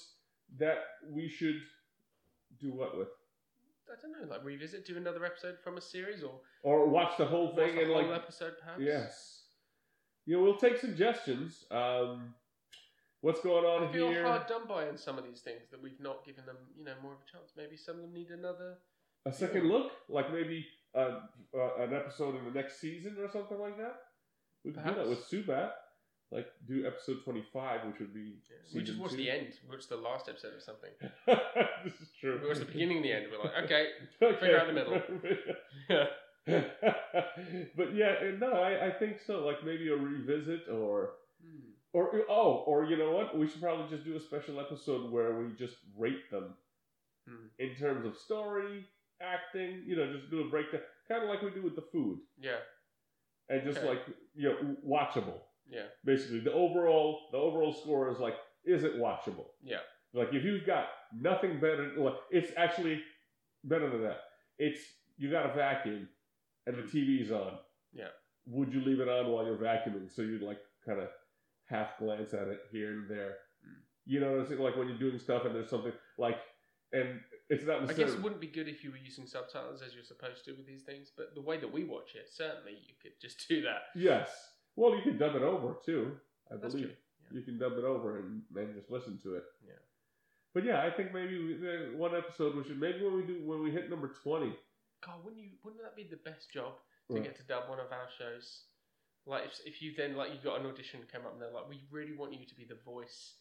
that 0.59 0.79
we 1.11 1.29
should 1.29 1.57
do 2.61 2.73
what 2.73 2.97
with, 2.97 3.09
I 3.91 3.95
don't 4.01 4.13
know, 4.13 4.33
like 4.33 4.45
revisit, 4.45 4.87
do 4.87 4.97
another 4.97 5.25
episode 5.25 5.57
from 5.65 5.77
a 5.77 5.81
series, 5.81 6.23
or 6.23 6.41
or 6.63 6.89
watch 6.89 7.17
the 7.19 7.25
whole 7.25 7.49
watch 7.49 7.57
thing 7.57 7.75
the 7.75 7.83
and 7.83 7.93
whole 7.93 8.07
like 8.07 8.23
episode, 8.23 8.55
perhaps. 8.61 8.81
Yes. 8.81 9.41
You 10.27 10.37
know, 10.37 10.43
we'll 10.45 10.57
take 10.57 10.79
suggestions. 10.79 11.65
Um, 11.73 12.35
what's 13.25 13.41
going 13.41 13.65
on 13.65 13.89
I 13.89 13.93
feel 13.93 14.11
here? 14.11 14.27
hard 14.27 14.47
done 14.47 14.67
by 14.69 14.87
in 14.87 14.99
some 14.99 15.17
of 15.19 15.25
these 15.25 15.41
things 15.41 15.63
that 15.71 15.83
we've 15.83 15.99
not 16.01 16.25
given 16.27 16.45
them, 16.45 16.57
you 16.77 16.85
know, 16.85 16.93
more 17.03 17.13
of 17.13 17.19
a 17.27 17.31
chance. 17.33 17.53
Maybe 17.57 17.77
some 17.77 17.97
of 17.97 18.03
them 18.03 18.13
need 18.13 18.29
another. 18.31 18.77
A 19.27 19.33
second 19.33 19.69
look, 19.69 19.93
like 20.11 20.31
maybe 20.31 20.67
uh, 20.95 21.21
uh, 21.57 21.83
an 21.83 21.95
episode 21.95 22.37
in 22.37 22.45
the 22.45 22.51
next 22.51 22.81
season 22.81 23.17
or 23.19 23.29
something 23.33 23.59
like 23.59 23.79
that. 23.79 23.97
We 24.65 24.73
could 24.73 24.85
do 24.85 24.91
that 24.91 25.05
Perhaps. 25.05 25.31
with 25.31 25.47
Subat. 25.47 25.71
Like 26.33 26.47
do 26.67 26.87
episode 26.87 27.19
twenty-five, 27.25 27.81
which 27.87 28.01
would 28.01 28.13
be. 28.13 28.35
we 28.75 28.81
just 28.81 28.99
season 28.99 28.99
watch 29.03 29.11
two. 29.13 29.17
the 29.19 29.31
end, 29.31 29.49
watch 29.71 29.87
the 29.89 29.97
last 29.97 30.29
episode 30.29 30.53
or 30.55 30.61
something. 30.61 30.91
this 31.85 31.95
is 32.01 32.09
true. 32.21 32.41
We 32.43 32.49
watch 32.49 32.59
the 32.59 32.65
beginning 32.65 32.97
and 32.99 33.05
the 33.07 33.13
end. 33.13 33.27
We're 33.31 33.39
like, 33.45 33.65
okay, 33.65 33.89
figure 34.41 34.59
out 34.59 34.67
the 34.67 34.73
middle. 34.73 35.01
but 37.77 37.95
yeah, 37.95 38.15
no, 38.41 38.53
I, 38.53 38.89
I 38.89 38.91
think 38.99 39.19
so. 39.27 39.47
Like 39.47 39.65
maybe 39.65 39.89
a 39.89 39.97
revisit 39.97 40.69
or 40.73 41.11
Hmm. 41.45 41.74
Or 41.95 42.11
oh, 42.29 42.65
or 42.67 42.85
you 42.85 42.97
know 42.99 43.13
what? 43.13 43.39
We 43.39 43.47
should 43.49 43.63
probably 43.63 43.89
just 43.89 44.05
do 44.05 44.17
a 44.17 44.21
special 44.21 44.61
episode 44.61 45.11
where 45.11 45.35
we 45.39 45.53
just 45.55 45.77
rate 45.97 46.31
them 46.31 46.55
Hmm. 47.27 47.47
in 47.59 47.75
terms 47.77 48.05
of 48.05 48.17
story, 48.19 48.85
acting. 49.23 49.83
You 49.87 49.97
know, 49.97 50.13
just 50.13 50.29
do 50.31 50.43
a 50.43 50.51
breakdown, 50.51 50.83
kind 51.09 51.23
of 51.23 51.31
like 51.31 51.41
we 51.41 51.51
do 51.51 51.63
with 51.63 51.77
the 51.77 51.87
food, 51.93 52.19
yeah, 52.39 52.59
and 53.49 53.63
just 53.65 53.79
Okay. 53.79 53.89
like 53.89 54.01
you 54.35 54.49
know, 54.51 54.77
watchable. 54.87 55.41
yeah, 55.67 55.87
Basically, 56.05 56.41
the 56.41 56.53
overall 56.53 57.29
the 57.33 57.39
overall 57.39 57.73
score 57.73 58.11
is 58.11 58.19
like, 58.19 58.35
is 58.65 58.85
it 58.85 58.97
watchable? 58.97 59.47
yeah. 59.63 59.81
Like 60.13 60.33
if 60.35 60.45
you've 60.45 60.67
got 60.67 60.89
nothing 61.19 61.59
better, 61.61 61.93
well, 61.97 62.21
it's 62.31 62.53
actually 62.57 63.03
better 63.65 63.89
than 63.89 64.03
that. 64.03 64.21
It's 64.59 64.81
you 65.17 65.31
got 65.31 65.49
a 65.51 65.55
vacuum 65.55 66.09
and 66.67 66.77
the 66.77 66.83
TV's 66.83 67.31
on. 67.33 67.59
Yeah. 67.93 68.09
Would 68.47 68.73
you 68.75 68.81
leave 68.83 69.01
it 69.01 69.09
on 69.09 69.29
while 69.31 69.45
you're 69.47 69.57
vacuuming 69.57 70.11
so 70.15 70.23
you'd 70.23 70.43
like 70.43 70.59
kind 70.87 71.01
of 71.01 71.09
half 71.67 71.99
glance 71.99 72.35
at 72.35 72.49
it 72.49 72.61
here 72.71 72.93
and 72.93 73.09
there? 73.11 73.37
Mm. 73.67 73.75
You 74.07 74.21
know 74.21 74.33
what 74.33 74.41
I'm 74.41 74.47
saying? 74.49 74.61
Like 74.61 74.77
when 74.77 74.89
you're 74.89 74.99
doing 74.99 75.19
stuff 75.19 75.45
and 75.45 75.55
there's 75.55 75.71
something 75.71 75.93
like, 76.19 76.39
and 76.93 77.21
it's 77.51 77.65
not 77.65 77.83
I 77.83 77.93
guess 77.93 78.13
it 78.13 78.23
wouldn't 78.23 78.41
be 78.41 78.47
good 78.47 78.69
if 78.69 78.85
you 78.85 78.91
were 78.91 78.97
using 78.97 79.27
subtitles 79.27 79.83
as 79.83 79.95
you're 79.95 80.05
supposed 80.05 80.45
to 80.47 80.53
with 80.53 80.67
these 80.67 80.83
things, 80.83 81.11
but 81.17 81.35
the 81.35 81.41
way 81.43 81.57
that 81.59 81.73
we 81.73 81.85
watch 81.85 82.15
it, 82.15 82.29
certainly 82.33 82.73
you 82.87 82.95
could 83.03 83.13
just 83.21 83.47
do 83.49 83.63
that. 83.63 83.83
Yes. 83.95 84.31
Well, 84.77 84.95
you 84.97 85.03
can 85.03 85.19
dub 85.19 85.35
it 85.37 85.43
over 85.43 85.77
too. 85.85 86.13
I 86.51 86.57
That's 86.57 86.75
believe. 86.75 86.91
Yeah. 87.31 87.39
you 87.39 87.43
can 87.43 87.59
dub 87.59 87.73
it 87.73 87.85
over 87.85 88.19
and 88.19 88.43
then 88.55 88.75
just 88.77 88.91
listen 88.91 89.19
to 89.23 89.35
it. 89.37 89.45
Yeah. 89.67 89.73
But 90.53 90.65
yeah, 90.65 90.83
I 90.83 90.91
think 90.91 91.13
maybe 91.13 91.37
we, 91.43 91.55
uh, 91.69 91.97
one 91.97 92.15
episode 92.15 92.55
we 92.55 92.63
should 92.65 92.79
maybe 92.81 93.03
when 93.05 93.17
we 93.17 93.23
do 93.23 93.41
when 93.45 93.63
we 93.63 93.71
hit 93.73 93.91
number 93.91 94.13
twenty. 94.23 94.53
God, 95.05 95.25
wouldn't 95.25 95.43
you? 95.43 95.51
Wouldn't 95.65 95.83
that 95.83 95.97
be 95.97 96.05
the 96.09 96.17
best 96.17 96.51
job 96.53 96.75
to 97.11 97.15
Right. 97.17 97.25
get 97.25 97.37
to 97.37 97.43
dub 97.43 97.69
one 97.69 97.81
of 97.81 97.91
our 97.93 98.09
shows? 98.19 98.65
Like 99.27 99.45
if, 99.47 99.61
if 99.65 99.83
you 99.83 99.93
then 99.97 100.17
like 100.17 100.31
you 100.33 100.39
got 100.43 100.61
an 100.61 100.67
audition 100.67 101.01
come 101.13 101.23
up 101.27 101.33
and 101.33 101.41
they're 101.43 101.51
like, 101.51 101.69
we 101.69 101.81
really 101.91 102.15
want 102.17 102.33
you 102.35 102.47
to 102.47 102.55
be 102.55 102.65
the 102.69 102.77
voice 102.85 103.35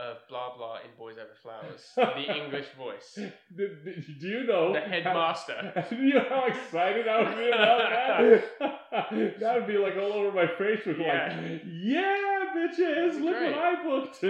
of 0.00 0.16
blah 0.30 0.56
blah 0.56 0.76
in 0.76 0.90
Boys 0.98 1.16
Over 1.18 1.34
Flowers, 1.42 1.82
the 1.96 2.34
English 2.44 2.64
voice, 2.78 3.12
Do, 3.56 3.68
do- 3.84 4.26
you 4.26 4.44
know 4.44 4.72
the 4.72 4.80
headmaster. 4.80 5.84
Do 5.90 5.96
you 5.96 6.14
know 6.14 6.24
how 6.30 6.46
excited 6.46 7.06
I 7.06 7.22
would 7.22 7.36
be 7.36 7.48
about 7.48 8.42
that? 8.60 9.40
that 9.40 9.54
would 9.56 9.66
be 9.66 9.76
like 9.76 9.96
all 9.96 10.12
over 10.14 10.32
my 10.32 10.46
face 10.56 10.86
with 10.86 10.96
Yeah. 10.98 11.38
like, 11.42 11.62
yeah, 11.66 12.44
bitches, 12.56 13.20
look 13.20 13.36
great. 13.36 13.54
what 13.54 13.62
I 13.62 13.82
booked. 13.84 14.22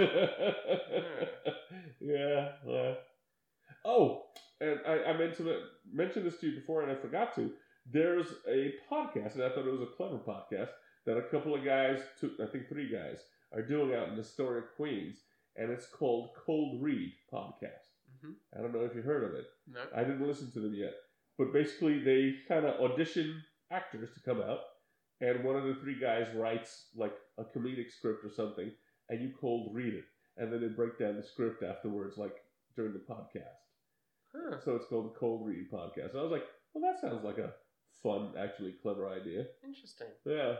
yeah, 2.01 2.49
yeah. 2.67 2.93
Oh, 3.85 4.23
and 4.59 4.79
I, 4.85 5.11
I 5.11 5.17
meant 5.17 5.37
to 5.37 5.61
mention 5.93 6.23
this 6.23 6.37
to 6.39 6.47
you 6.49 6.59
before, 6.59 6.81
and 6.81 6.91
I 6.91 6.95
forgot 6.95 7.33
to. 7.35 7.51
There's 7.89 8.27
a 8.49 8.73
podcast, 8.91 9.35
and 9.35 9.43
I 9.43 9.49
thought 9.49 9.65
it 9.65 9.71
was 9.71 9.81
a 9.81 9.95
clever 9.95 10.17
podcast 10.17 10.69
that 11.07 11.17
a 11.17 11.23
couple 11.23 11.55
of 11.55 11.65
guys, 11.65 11.99
two, 12.19 12.33
I 12.43 12.45
think 12.45 12.69
three 12.69 12.91
guys, 12.91 13.17
are 13.53 13.63
doing 13.63 13.95
out 13.95 14.09
in 14.09 14.19
Astoria 14.19 14.61
Queens, 14.75 15.17
and 15.55 15.71
it's 15.71 15.87
called 15.87 16.31
Cold 16.45 16.83
Read 16.83 17.11
Podcast. 17.33 17.95
hmm 18.21 18.33
I 18.55 18.61
don't 18.61 18.73
know 18.73 18.81
if 18.85 18.93
you 18.93 19.01
heard 19.01 19.23
of 19.23 19.33
it. 19.33 19.45
No. 19.67 19.81
I 19.95 20.03
didn't 20.03 20.27
listen 20.27 20.51
to 20.51 20.59
them 20.59 20.75
yet. 20.75 20.93
But 21.37 21.53
basically, 21.53 22.03
they 22.03 22.35
kind 22.47 22.65
of 22.65 22.79
audition 22.81 23.41
actors 23.71 24.09
to 24.13 24.19
come 24.21 24.41
out, 24.41 24.59
and 25.21 25.43
one 25.43 25.55
of 25.55 25.63
the 25.63 25.75
three 25.81 25.99
guys 25.99 26.27
writes 26.35 26.87
like 26.95 27.15
a 27.37 27.43
comedic 27.43 27.91
script 27.91 28.25
or 28.25 28.29
something, 28.29 28.71
and 29.09 29.21
you 29.21 29.31
cold 29.39 29.73
read 29.73 29.93
it, 29.93 30.05
and 30.37 30.51
then 30.51 30.61
they 30.61 30.67
break 30.67 30.99
down 30.99 31.15
the 31.15 31.23
script 31.23 31.63
afterwards, 31.63 32.17
like 32.17 32.35
during 32.75 32.93
the 32.93 32.99
podcast. 32.99 33.63
Huh. 34.35 34.57
So 34.63 34.75
it's 34.75 34.87
called 34.87 35.13
the 35.13 35.19
Cold 35.19 35.47
Read 35.47 35.71
Podcast. 35.71 36.15
I 36.17 36.21
was 36.21 36.31
like, 36.31 36.43
well, 36.73 36.83
that 36.91 36.99
sounds 36.99 37.23
like 37.23 37.37
a 37.37 37.53
fun, 38.03 38.33
actually 38.37 38.73
clever 38.81 39.07
idea. 39.09 39.45
Interesting. 39.65 40.07
Yeah, 40.25 40.55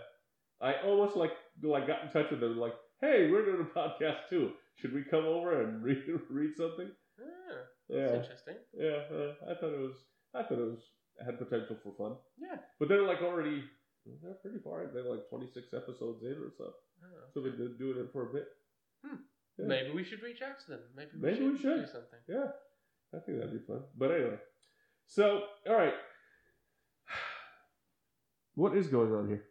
I 0.62 0.76
almost 0.86 1.16
like 1.16 1.32
like 1.64 1.88
got 1.88 2.03
in 2.03 2.10
touch 2.12 2.32
with 2.32 2.39
them, 2.39 2.58
like, 2.58 2.74
hey, 3.01 3.30
we're 3.32 3.45
doing 3.45 3.62
a 3.68 3.78
podcast 3.80 4.28
too. 4.30 4.51
Should 4.76 4.93
we 4.93 5.03
come 5.03 5.26
over 5.26 5.62
and 5.62 5.84
read 5.88 6.03
read 6.30 6.51
something? 6.58 6.89
Ah, 7.20 7.62
Yeah, 7.89 8.16
interesting. 8.16 8.55
yeah. 8.74 9.01
Uh, 9.12 9.34
I 9.49 9.53
thought 9.55 9.74
it 9.74 9.80
was. 9.80 9.95
I 10.36 10.43
thought 10.43 10.60
it 10.60 10.72
was 10.72 10.84
had 11.26 11.39
potential 11.39 11.78
for 11.84 11.93
fun. 11.97 12.18
Yeah. 12.39 12.58
But 12.80 12.89
they're 12.89 13.03
like 13.08 13.22
already. 13.22 13.64
They're 14.24 14.36
pretty 14.41 14.60
far. 14.64 14.88
They're 14.93 15.03
like 15.03 15.28
twenty 15.30 15.47
six 15.47 15.68
episodes 15.74 16.24
in 16.24 16.34
or 16.34 16.51
so. 16.58 16.66
Oh, 17.03 17.08
So 17.34 17.41
they've 17.41 17.58
been 17.58 17.78
doing 17.78 17.97
it 17.99 18.10
for 18.14 18.30
a 18.30 18.34
bit. 18.34 18.45
Yeah. 19.03 19.66
Maybe 19.66 19.91
we 19.91 20.03
should 20.03 20.22
reach 20.22 20.41
out 20.41 20.60
to 20.66 20.72
them. 20.72 20.80
Maybe 20.95 21.10
we 21.16 21.22
Maybe 21.22 21.38
should, 21.38 21.51
we 21.53 21.58
should. 21.58 21.86
do 21.86 21.91
something. 21.91 22.20
Yeah, 22.30 22.49
I 23.14 23.20
think 23.26 23.39
that'd 23.39 23.51
be 23.53 23.66
fun. 23.66 23.82
But 23.97 24.12
anyway, 24.12 24.38
so 25.08 25.41
all 25.68 25.76
right, 25.76 25.93
what 28.55 28.76
is 28.78 28.88
going 28.88 29.12
on 29.14 29.28
here? 29.28 29.43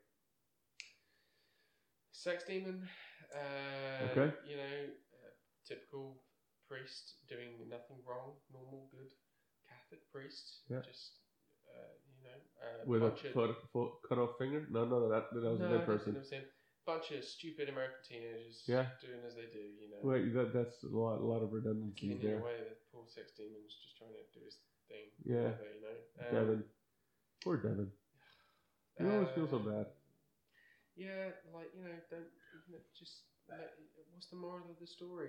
Sex 2.27 2.43
demon. 2.43 2.83
Uh, 3.31 4.11
Okay. 4.11 4.35
You 4.51 4.57
know, 4.59 4.79
uh, 5.14 5.31
typical 5.62 6.18
priest 6.66 7.22
doing 7.31 7.55
nothing 7.70 8.03
wrong. 8.03 8.35
Normal, 8.51 8.91
good 8.91 9.14
Catholic 9.70 10.03
priest. 10.11 10.66
Yeah. 10.66 10.83
Just, 10.83 11.22
uh, 11.70 11.95
you 12.18 12.27
know, 12.27 12.39
uh, 12.59 12.83
With 12.85 13.03
a 13.07 13.14
foot, 13.31 13.55
foot, 13.72 13.93
cut 14.09 14.18
off 14.18 14.35
finger? 14.43 14.66
No, 14.70 14.85
no, 14.91 15.07
no, 15.07 15.09
that 15.09 15.31
that 15.31 15.39
was 15.55 15.61
no, 15.61 15.66
a 15.70 15.79
dead 15.79 15.87
person. 15.87 16.14
think 16.14 16.18
I've 16.18 16.27
seen- 16.27 16.51
Bunch 16.85 17.11
of 17.12 17.22
stupid 17.24 17.68
American 17.68 17.99
teenagers 18.09 18.62
Yeah. 18.66 18.91
doing 19.03 19.22
as 19.27 19.35
they 19.35 19.47
do, 19.47 19.59
you 19.62 19.91
know. 19.91 20.01
Wait, 20.03 20.33
that 20.35 20.53
that's 20.53 20.83
a 20.83 20.89
lot, 20.89 21.18
a 21.18 21.27
lot 21.33 21.43
of 21.43 21.53
redundancies 21.53 22.11
Getting 22.14 22.27
there. 22.27 22.41
away 22.41 22.59
with 22.62 22.79
poor 22.91 23.07
sex 23.07 23.33
demons 23.39 23.74
just 23.83 23.97
trying 23.99 24.14
to 24.14 24.22
do 24.35 24.45
his 24.45 24.59
thing. 24.89 25.11
Yeah. 25.24 25.51
whatever, 25.51 25.66
you 25.74 25.81
know. 25.83 25.99
Um, 26.27 26.35
Devin, 26.35 26.64
poor 27.43 27.57
Devin. 27.59 27.91
You 29.01 29.11
always 29.12 29.31
feel 29.35 29.49
so 29.49 29.57
uh, 29.59 29.70
bad. 29.70 29.87
Yeah, 30.97 31.30
like 31.55 31.70
you 31.76 31.84
know, 31.84 31.90
don't 32.11 32.24
you 32.68 32.74
know, 32.74 32.78
just 32.99 33.20
what's 34.14 34.26
the 34.28 34.36
moral 34.36 34.64
of 34.70 34.78
the 34.80 34.86
story? 34.86 35.28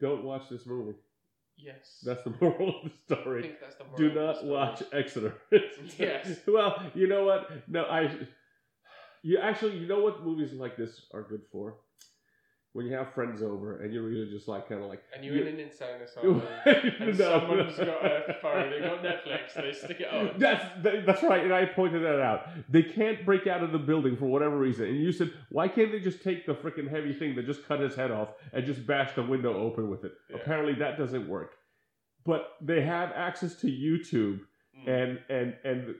Don't 0.00 0.24
watch 0.24 0.48
this 0.50 0.66
movie. 0.66 0.96
Yes, 1.56 2.02
That's 2.04 2.22
the 2.24 2.32
moral 2.40 2.80
of 2.82 2.90
the 3.08 3.16
I 3.16 3.20
story. 3.20 3.42
think 3.42 3.60
that's 3.60 3.76
the 3.76 3.84
moral. 3.84 3.98
Do 3.98 4.06
of 4.08 4.14
the 4.14 4.20
not 4.24 4.44
watch 4.44 4.82
Exeter. 4.92 5.34
Yes. 5.98 6.38
well, 6.48 6.82
you 6.94 7.06
know 7.06 7.24
what? 7.24 7.50
No, 7.68 7.84
I. 7.84 8.10
You 9.22 9.38
actually, 9.38 9.76
you 9.78 9.86
know 9.86 10.00
what 10.00 10.24
movies 10.24 10.52
like 10.52 10.76
this 10.76 11.02
are 11.14 11.22
good 11.22 11.42
for? 11.52 11.74
When 12.74 12.86
you 12.86 12.94
have 12.94 13.12
friends 13.12 13.42
over 13.42 13.82
and 13.82 13.92
you're 13.92 14.02
really 14.02 14.30
just 14.30 14.48
like 14.48 14.66
kind 14.66 14.82
of 14.82 14.88
like. 14.88 15.02
And 15.14 15.22
you're 15.22 15.34
you- 15.36 15.42
in 15.42 15.48
an 15.48 15.60
insane 15.60 16.00
asylum, 16.02 16.40
and 16.64 17.18
No. 17.18 17.38
someone's 17.38 17.76
got 17.76 18.02
a 18.30 18.36
phone, 18.40 18.70
they've 18.70 18.80
got 18.82 19.02
Netflix, 19.02 19.54
they 19.54 19.72
stick 19.74 20.00
it 20.00 20.08
on. 20.10 20.38
That's 20.38 20.64
that- 20.82 21.04
that's 21.04 21.22
right, 21.22 21.44
and 21.44 21.52
I 21.52 21.66
pointed 21.66 22.02
that 22.02 22.20
out. 22.20 22.48
They 22.70 22.82
can't 22.82 23.26
break 23.26 23.46
out 23.46 23.62
of 23.62 23.72
the 23.72 23.78
building 23.78 24.16
for 24.16 24.24
whatever 24.24 24.56
reason, 24.58 24.86
and 24.86 24.96
you 24.96 25.12
said, 25.12 25.32
why 25.50 25.68
can't 25.68 25.92
they 25.92 26.00
just 26.00 26.22
take 26.22 26.46
the 26.46 26.54
freaking 26.54 26.88
heavy 26.88 27.12
thing 27.12 27.34
that 27.36 27.44
just 27.44 27.66
cut 27.68 27.78
his 27.80 27.94
head 27.94 28.10
off 28.10 28.28
and 28.54 28.64
just 28.64 28.86
bash 28.86 29.14
the 29.14 29.22
window 29.22 29.54
open 29.54 29.90
with 29.90 30.04
it? 30.04 30.12
Yeah. 30.30 30.36
Apparently, 30.36 30.74
that 30.76 30.96
doesn't 30.96 31.28
work. 31.28 31.52
But 32.24 32.52
they 32.62 32.80
have 32.82 33.10
access 33.14 33.54
to 33.56 33.66
YouTube, 33.66 34.40
Mm. 34.74 34.88
and 34.88 35.18
and 35.28 35.54
and 35.64 35.94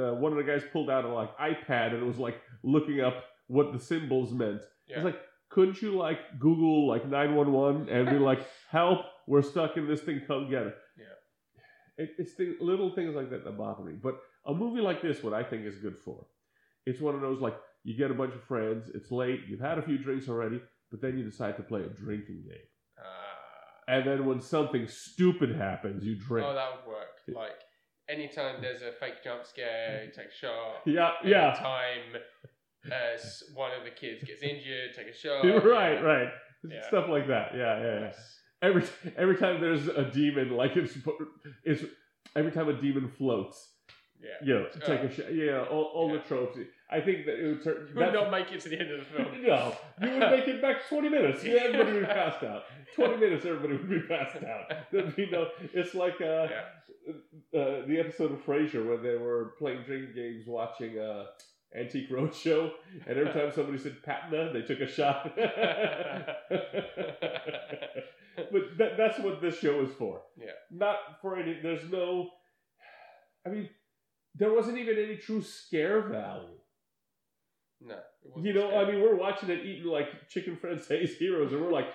uh, 0.00 0.14
one 0.14 0.30
of 0.30 0.38
the 0.38 0.44
guys 0.44 0.62
pulled 0.72 0.88
out 0.88 1.04
a 1.04 1.08
like 1.08 1.36
iPad 1.38 1.88
and 1.92 1.96
it 2.04 2.06
was 2.06 2.18
like 2.18 2.40
looking 2.62 3.00
up 3.00 3.24
what 3.48 3.72
the 3.72 3.80
symbols 3.80 4.32
meant. 4.32 4.62
Yeah. 4.86 4.98
It's 4.98 5.04
like, 5.04 5.16
couldn't 5.52 5.82
you 5.82 5.96
like 5.96 6.18
Google 6.38 6.88
like 6.88 7.06
nine 7.06 7.34
one 7.34 7.52
one 7.52 7.88
and 7.88 8.08
be 8.08 8.18
like, 8.18 8.40
help, 8.70 9.00
we're 9.26 9.42
stuck 9.42 9.76
in 9.76 9.86
this 9.86 10.00
thing, 10.00 10.22
come 10.26 10.48
get 10.50 10.62
it. 10.62 10.76
Yeah. 10.98 12.04
It, 12.04 12.10
it's 12.18 12.34
the 12.36 12.56
little 12.60 12.94
things 12.94 13.14
like 13.14 13.30
that 13.30 13.44
that 13.44 13.58
bother 13.58 13.84
me. 13.84 13.92
But 14.02 14.18
a 14.46 14.54
movie 14.54 14.80
like 14.80 15.02
this, 15.02 15.22
what 15.22 15.34
I 15.34 15.42
think 15.42 15.66
is 15.66 15.76
good 15.76 15.98
for, 15.98 16.26
it's 16.86 17.00
one 17.00 17.14
of 17.14 17.20
those 17.20 17.40
like 17.40 17.54
you 17.84 17.96
get 17.96 18.10
a 18.10 18.14
bunch 18.14 18.34
of 18.34 18.42
friends, 18.44 18.90
it's 18.94 19.10
late, 19.10 19.40
you've 19.46 19.60
had 19.60 19.78
a 19.78 19.82
few 19.82 19.98
drinks 19.98 20.28
already, 20.28 20.60
but 20.90 21.00
then 21.02 21.18
you 21.18 21.24
decide 21.24 21.56
to 21.58 21.62
play 21.62 21.82
a 21.82 21.88
drinking 21.88 22.44
game. 22.48 22.68
Ah. 22.98 23.92
And 23.92 24.06
then 24.06 24.24
when 24.24 24.40
something 24.40 24.86
stupid 24.88 25.54
happens, 25.54 26.02
you 26.04 26.16
drink. 26.16 26.46
oh, 26.48 26.54
that 26.54 26.68
would 26.76 26.92
work. 26.92 27.08
Like 27.28 27.58
anytime 28.08 28.62
there's 28.62 28.82
a 28.82 28.92
fake 28.92 29.22
jump 29.22 29.44
scare, 29.44 30.10
take 30.16 30.26
a 30.26 30.34
shot. 30.34 30.82
yeah, 30.86 31.10
yeah. 31.24 31.48
Anytime 31.48 32.22
uh, 32.90 32.94
s- 33.14 33.44
one 33.54 33.70
of 33.78 33.84
the 33.84 33.90
kids 33.90 34.24
gets 34.24 34.42
injured, 34.42 34.94
take 34.96 35.08
a 35.08 35.14
shot. 35.16 35.42
right, 35.64 35.94
yeah. 35.94 36.00
right. 36.00 36.28
Yeah. 36.68 36.86
Stuff 36.88 37.08
like 37.08 37.26
that. 37.28 37.52
Yeah, 37.54 37.80
yeah, 37.82 38.00
yeah. 38.00 38.12
Every 38.62 38.84
every 39.16 39.36
time 39.36 39.60
there's 39.60 39.88
a 39.88 40.04
demon, 40.10 40.50
like 40.56 40.76
it's 40.76 40.96
it's 41.64 41.84
every 42.36 42.52
time 42.52 42.68
a 42.68 42.80
demon 42.80 43.08
floats, 43.18 43.68
Yeah. 44.20 44.28
you 44.46 44.54
know, 44.54 44.66
take 44.86 45.00
Oh. 45.00 45.06
a 45.06 45.10
shot. 45.12 45.34
Yeah, 45.34 45.64
all, 45.64 45.84
all 45.94 46.08
Yeah. 46.12 46.18
the 46.18 46.28
tropes. 46.28 46.58
I 46.88 47.00
think 47.00 47.24
that 47.26 47.40
it 47.42 47.46
would 47.48 47.64
turn. 47.64 47.88
You 47.88 47.94
would 47.96 48.12
not 48.14 48.30
make 48.30 48.52
it 48.52 48.60
to 48.60 48.68
the 48.68 48.78
end 48.78 48.90
of 48.92 48.98
the 49.00 49.04
film. 49.06 49.42
No, 49.42 49.74
you 50.02 50.10
would 50.10 50.30
make 50.30 50.46
it 50.46 50.60
back 50.62 50.86
20 50.88 51.08
minutes. 51.08 51.42
Yeah, 51.42 51.54
everybody 51.62 51.92
would 51.94 52.00
be 52.02 52.06
passed 52.06 52.44
out. 52.44 52.62
20 52.94 53.16
minutes, 53.16 53.44
everybody 53.46 53.72
would 53.78 53.88
be 53.90 54.00
passed 54.06 54.36
out. 54.44 54.70
There'd 54.92 55.16
be 55.16 55.28
no, 55.30 55.48
it's 55.72 55.94
like 55.94 56.20
uh, 56.20 56.48
Yeah. 56.50 57.58
uh, 57.60 57.86
the 57.86 57.96
episode 57.98 58.30
of 58.32 58.44
Frasier 58.44 58.86
when 58.88 59.02
they 59.02 59.16
were 59.16 59.54
playing 59.58 59.82
drinking 59.84 60.14
games 60.14 60.44
watching 60.46 60.98
uh, 60.98 61.24
Antique 61.78 62.10
Roadshow, 62.10 62.70
and 63.06 63.18
every 63.18 63.32
time 63.32 63.52
somebody 63.54 63.78
said 63.78 64.02
patina, 64.02 64.52
they 64.52 64.62
took 64.62 64.80
a 64.80 64.86
shot. 64.86 65.32
but 65.36 65.48
that, 68.78 68.96
that's 68.96 69.18
what 69.20 69.40
this 69.40 69.58
show 69.58 69.82
is 69.82 69.90
for. 69.98 70.22
Yeah. 70.36 70.52
Not 70.70 70.96
for 71.20 71.38
any, 71.38 71.58
there's 71.62 71.88
no, 71.90 72.30
I 73.46 73.50
mean, 73.50 73.68
there 74.34 74.52
wasn't 74.52 74.78
even 74.78 74.98
any 74.98 75.16
true 75.16 75.42
scare 75.42 76.02
value. 76.02 76.58
No. 77.80 77.98
You 78.40 78.52
know, 78.52 78.76
I 78.76 78.90
mean, 78.90 79.02
we're 79.02 79.16
watching 79.16 79.50
it 79.50 79.64
eating 79.64 79.90
like 79.90 80.28
chicken 80.28 80.56
Francaise 80.56 81.14
heroes, 81.18 81.52
and 81.52 81.62
we're 81.62 81.72
like, 81.72 81.88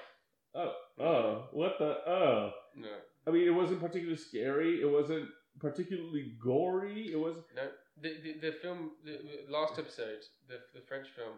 oh, 0.56 0.74
oh, 1.00 1.46
what 1.52 1.74
the, 1.80 1.86
oh. 1.86 2.52
No. 2.76 2.90
I 3.26 3.32
mean, 3.32 3.48
it 3.48 3.52
wasn't 3.52 3.80
particularly 3.80 4.18
scary. 4.18 4.82
It 4.82 4.90
wasn't 4.90 5.28
particularly 5.60 6.34
gory. 6.42 7.10
It 7.12 7.20
was, 7.20 7.36
No. 7.56 7.64
The, 8.02 8.14
the, 8.24 8.34
the 8.40 8.52
film, 8.62 8.92
the, 9.04 9.20
the 9.48 9.52
last 9.52 9.80
episode, 9.80 10.20
the, 10.48 10.60
the 10.74 10.82
French 10.88 11.08
film, 11.16 11.34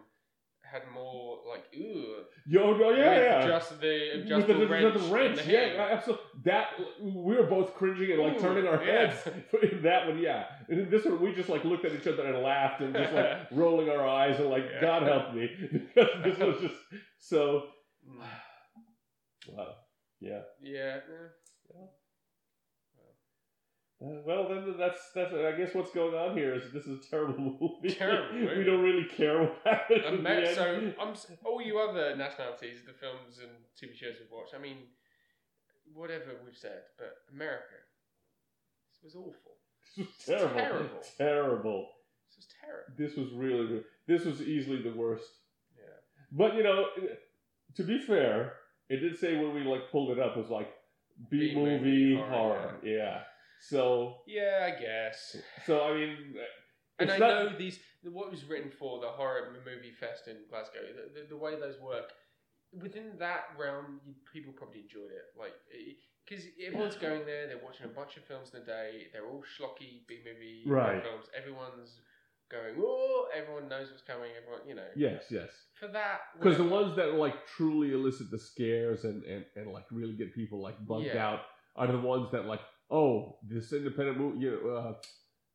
had 0.62 0.82
more 0.92 1.38
like, 1.48 1.64
ooh. 1.76 2.16
yo, 2.46 2.94
yeah, 2.94 3.14
yeah. 3.40 3.46
Just 3.46 3.80
the 3.80 4.10
With 4.14 4.26
adjustable 4.26 4.60
the, 4.60 4.66
wrench. 4.68 4.94
the, 4.94 5.00
the 5.00 5.12
wrench, 5.12 5.44
the 5.44 5.50
yeah, 5.52 5.88
absolutely. 5.90 6.24
That 6.44 6.66
we 7.00 7.34
were 7.34 7.46
both 7.46 7.74
cringing 7.74 8.12
and 8.12 8.20
like 8.22 8.36
Ooh, 8.36 8.40
turning 8.40 8.66
our 8.66 8.82
yeah. 8.84 9.06
heads. 9.12 9.28
In 9.72 9.82
that 9.82 10.06
one, 10.06 10.18
yeah. 10.18 10.44
And 10.68 10.80
in 10.80 10.90
this 10.90 11.04
one, 11.04 11.20
we 11.20 11.34
just 11.34 11.48
like 11.48 11.64
looked 11.64 11.84
at 11.84 11.92
each 11.92 12.06
other 12.06 12.24
and 12.26 12.42
laughed 12.42 12.80
and 12.82 12.94
just 12.94 13.12
like 13.12 13.50
rolling 13.50 13.88
our 13.88 14.06
eyes 14.06 14.38
and 14.38 14.48
like, 14.50 14.64
Yeah. 14.72 14.80
God 14.80 15.02
help 15.02 15.34
me, 15.34 15.48
because 15.60 16.08
this 16.24 16.38
was 16.38 16.60
just 16.60 16.74
so. 17.18 17.64
Mm. 18.08 18.24
Wow. 19.48 19.72
Yeah. 20.20 20.42
Yeah. 20.62 20.98
Uh, 21.08 21.86
well, 24.00 24.48
then 24.48 24.74
that's 24.78 25.10
that's. 25.14 25.32
I 25.34 25.52
guess 25.52 25.74
what's 25.74 25.92
going 25.92 26.14
on 26.14 26.36
here 26.36 26.54
is 26.54 26.72
this 26.72 26.86
is 26.86 27.04
a 27.04 27.10
terrible 27.10 27.38
movie. 27.82 27.94
Terrible 27.94 28.56
we 28.56 28.64
don't 28.64 28.80
really 28.82 29.06
care 29.06 29.42
what 29.42 29.60
happens. 29.64 30.04
Amer- 30.06 30.54
so 30.54 30.92
I'm 30.98 31.14
all 31.44 31.60
you 31.60 31.78
other 31.78 32.16
nationalities, 32.16 32.78
the 32.86 32.94
films 32.94 33.40
and 33.40 33.50
TV 33.76 33.94
shows 33.94 34.14
we've 34.18 34.30
watched. 34.32 34.54
I 34.54 34.58
mean, 34.58 34.78
whatever 35.92 36.32
we've 36.44 36.56
said, 36.56 36.80
but 36.96 37.14
America, 37.30 37.76
this 39.02 39.12
was 39.12 39.16
awful. 39.16 39.56
This 39.96 40.06
was 40.06 40.26
terrible. 40.26 40.54
terrible. 40.56 41.02
Terrible. 41.18 41.88
This 42.28 42.36
was 42.38 42.46
terrible. 42.58 42.94
This 42.96 43.16
was 43.16 43.28
really. 43.34 43.82
This 44.06 44.24
was 44.24 44.40
easily 44.40 44.80
the 44.82 44.96
worst. 44.96 45.28
Yeah. 45.76 45.92
But 46.32 46.54
you 46.54 46.62
know, 46.62 46.86
to 47.76 47.82
be 47.82 48.00
fair, 48.00 48.54
it 48.88 48.96
did 49.00 49.18
say 49.18 49.36
when 49.36 49.54
we 49.54 49.60
like 49.60 49.90
pulled 49.92 50.10
it 50.10 50.18
up 50.18 50.36
it 50.36 50.40
was 50.40 50.50
like 50.50 50.68
B 51.30 51.52
movie 51.54 52.16
horror, 52.16 52.30
horror. 52.30 52.74
Yeah. 52.82 53.20
So 53.60 54.22
Yeah, 54.26 54.72
I 54.74 54.80
guess. 54.80 55.36
so 55.66 55.82
I 55.84 55.94
mean, 55.94 56.16
And 56.98 57.10
I 57.10 57.18
not- 57.18 57.28
know 57.52 57.58
these. 57.58 57.78
What 58.02 58.30
was 58.30 58.44
written 58.46 58.70
for 58.70 58.98
the 59.00 59.08
horror 59.08 59.52
movie 59.64 59.92
fest 59.92 60.26
in 60.26 60.36
Glasgow, 60.48 60.80
the, 60.96 61.20
the, 61.20 61.26
the 61.28 61.36
way 61.36 61.52
those 61.60 61.78
work, 61.80 62.10
within 62.72 63.12
that 63.18 63.44
realm, 63.58 64.00
you, 64.06 64.14
people 64.32 64.54
probably 64.54 64.80
enjoyed 64.80 65.10
it. 65.12 65.26
Like, 65.38 65.52
because 66.26 66.44
everyone's 66.66 66.96
going 66.96 67.26
there, 67.26 67.46
they're 67.46 67.60
watching 67.62 67.84
a 67.84 67.90
bunch 67.90 68.16
of 68.16 68.24
films 68.24 68.52
in 68.54 68.62
a 68.62 68.64
day. 68.64 69.08
They're 69.12 69.26
all 69.26 69.42
schlocky 69.44 70.06
B 70.08 70.20
movie 70.24 70.64
Right. 70.66 71.02
films. 71.02 71.26
Everyone's 71.36 72.00
going, 72.50 72.76
oh, 72.80 73.26
everyone 73.36 73.68
knows 73.68 73.90
what's 73.90 74.02
coming. 74.02 74.30
Everyone, 74.40 74.66
you 74.66 74.74
know. 74.74 74.88
Yes, 74.96 75.24
yes. 75.30 75.50
For 75.78 75.88
that, 75.88 76.20
Because 76.38 76.56
the 76.56 76.64
ones 76.64 76.96
that 76.96 77.14
like 77.14 77.34
truly 77.46 77.92
elicit 77.92 78.30
the 78.30 78.38
scares 78.38 79.04
and, 79.04 79.22
and, 79.24 79.44
and 79.56 79.72
like 79.72 79.84
really 79.90 80.14
get 80.16 80.34
people 80.34 80.62
like 80.62 80.76
bugged 80.86 81.04
Yeah. 81.04 81.26
out 81.28 81.40
are 81.76 81.86
the 81.86 82.00
ones 82.00 82.28
that 82.32 82.46
like 82.46 82.60
oh 82.90 83.38
this 83.42 83.72
independent 83.72 84.18
movie 84.18 84.40
you 84.44 84.50
know, 84.50 84.70
uh, 84.76 84.94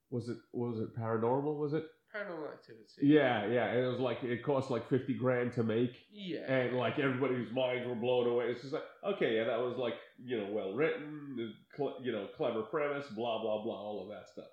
was 0.09 0.29
it 0.29 0.37
was 0.53 0.79
it 0.79 0.95
paranormal 0.97 1.57
was 1.57 1.73
it 1.73 1.85
paranormal 2.15 2.47
activity. 2.53 2.85
yeah 3.01 3.45
yeah 3.47 3.65
and 3.71 3.79
it 3.79 3.87
was 3.87 3.99
like 3.99 4.23
it 4.23 4.41
cost 4.43 4.71
like 4.71 4.87
50 4.89 5.15
grand 5.15 5.51
to 5.53 5.63
make 5.63 5.91
Yeah. 6.11 6.49
and 6.49 6.77
like 6.77 6.97
everybody's 6.99 7.51
minds 7.51 7.85
were 7.87 7.95
blown 7.95 8.27
away 8.27 8.45
it's 8.45 8.61
just 8.61 8.73
like 8.73 8.83
okay 9.03 9.35
yeah 9.35 9.43
that 9.45 9.59
was 9.59 9.75
like 9.77 9.95
you 10.23 10.37
know 10.37 10.47
well 10.51 10.73
written 10.73 11.53
you 12.01 12.11
know 12.11 12.27
clever 12.37 12.61
premise 12.61 13.07
blah 13.07 13.41
blah 13.41 13.61
blah 13.63 13.75
all 13.75 14.01
of 14.03 14.09
that 14.09 14.29
stuff 14.29 14.47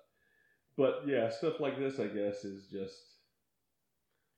But 0.75 1.05
yeah, 1.05 1.29
stuff 1.29 1.59
like 1.61 1.77
this, 1.77 1.99
I 2.01 2.07
guess, 2.09 2.41
is 2.43 2.65
just 2.73 2.97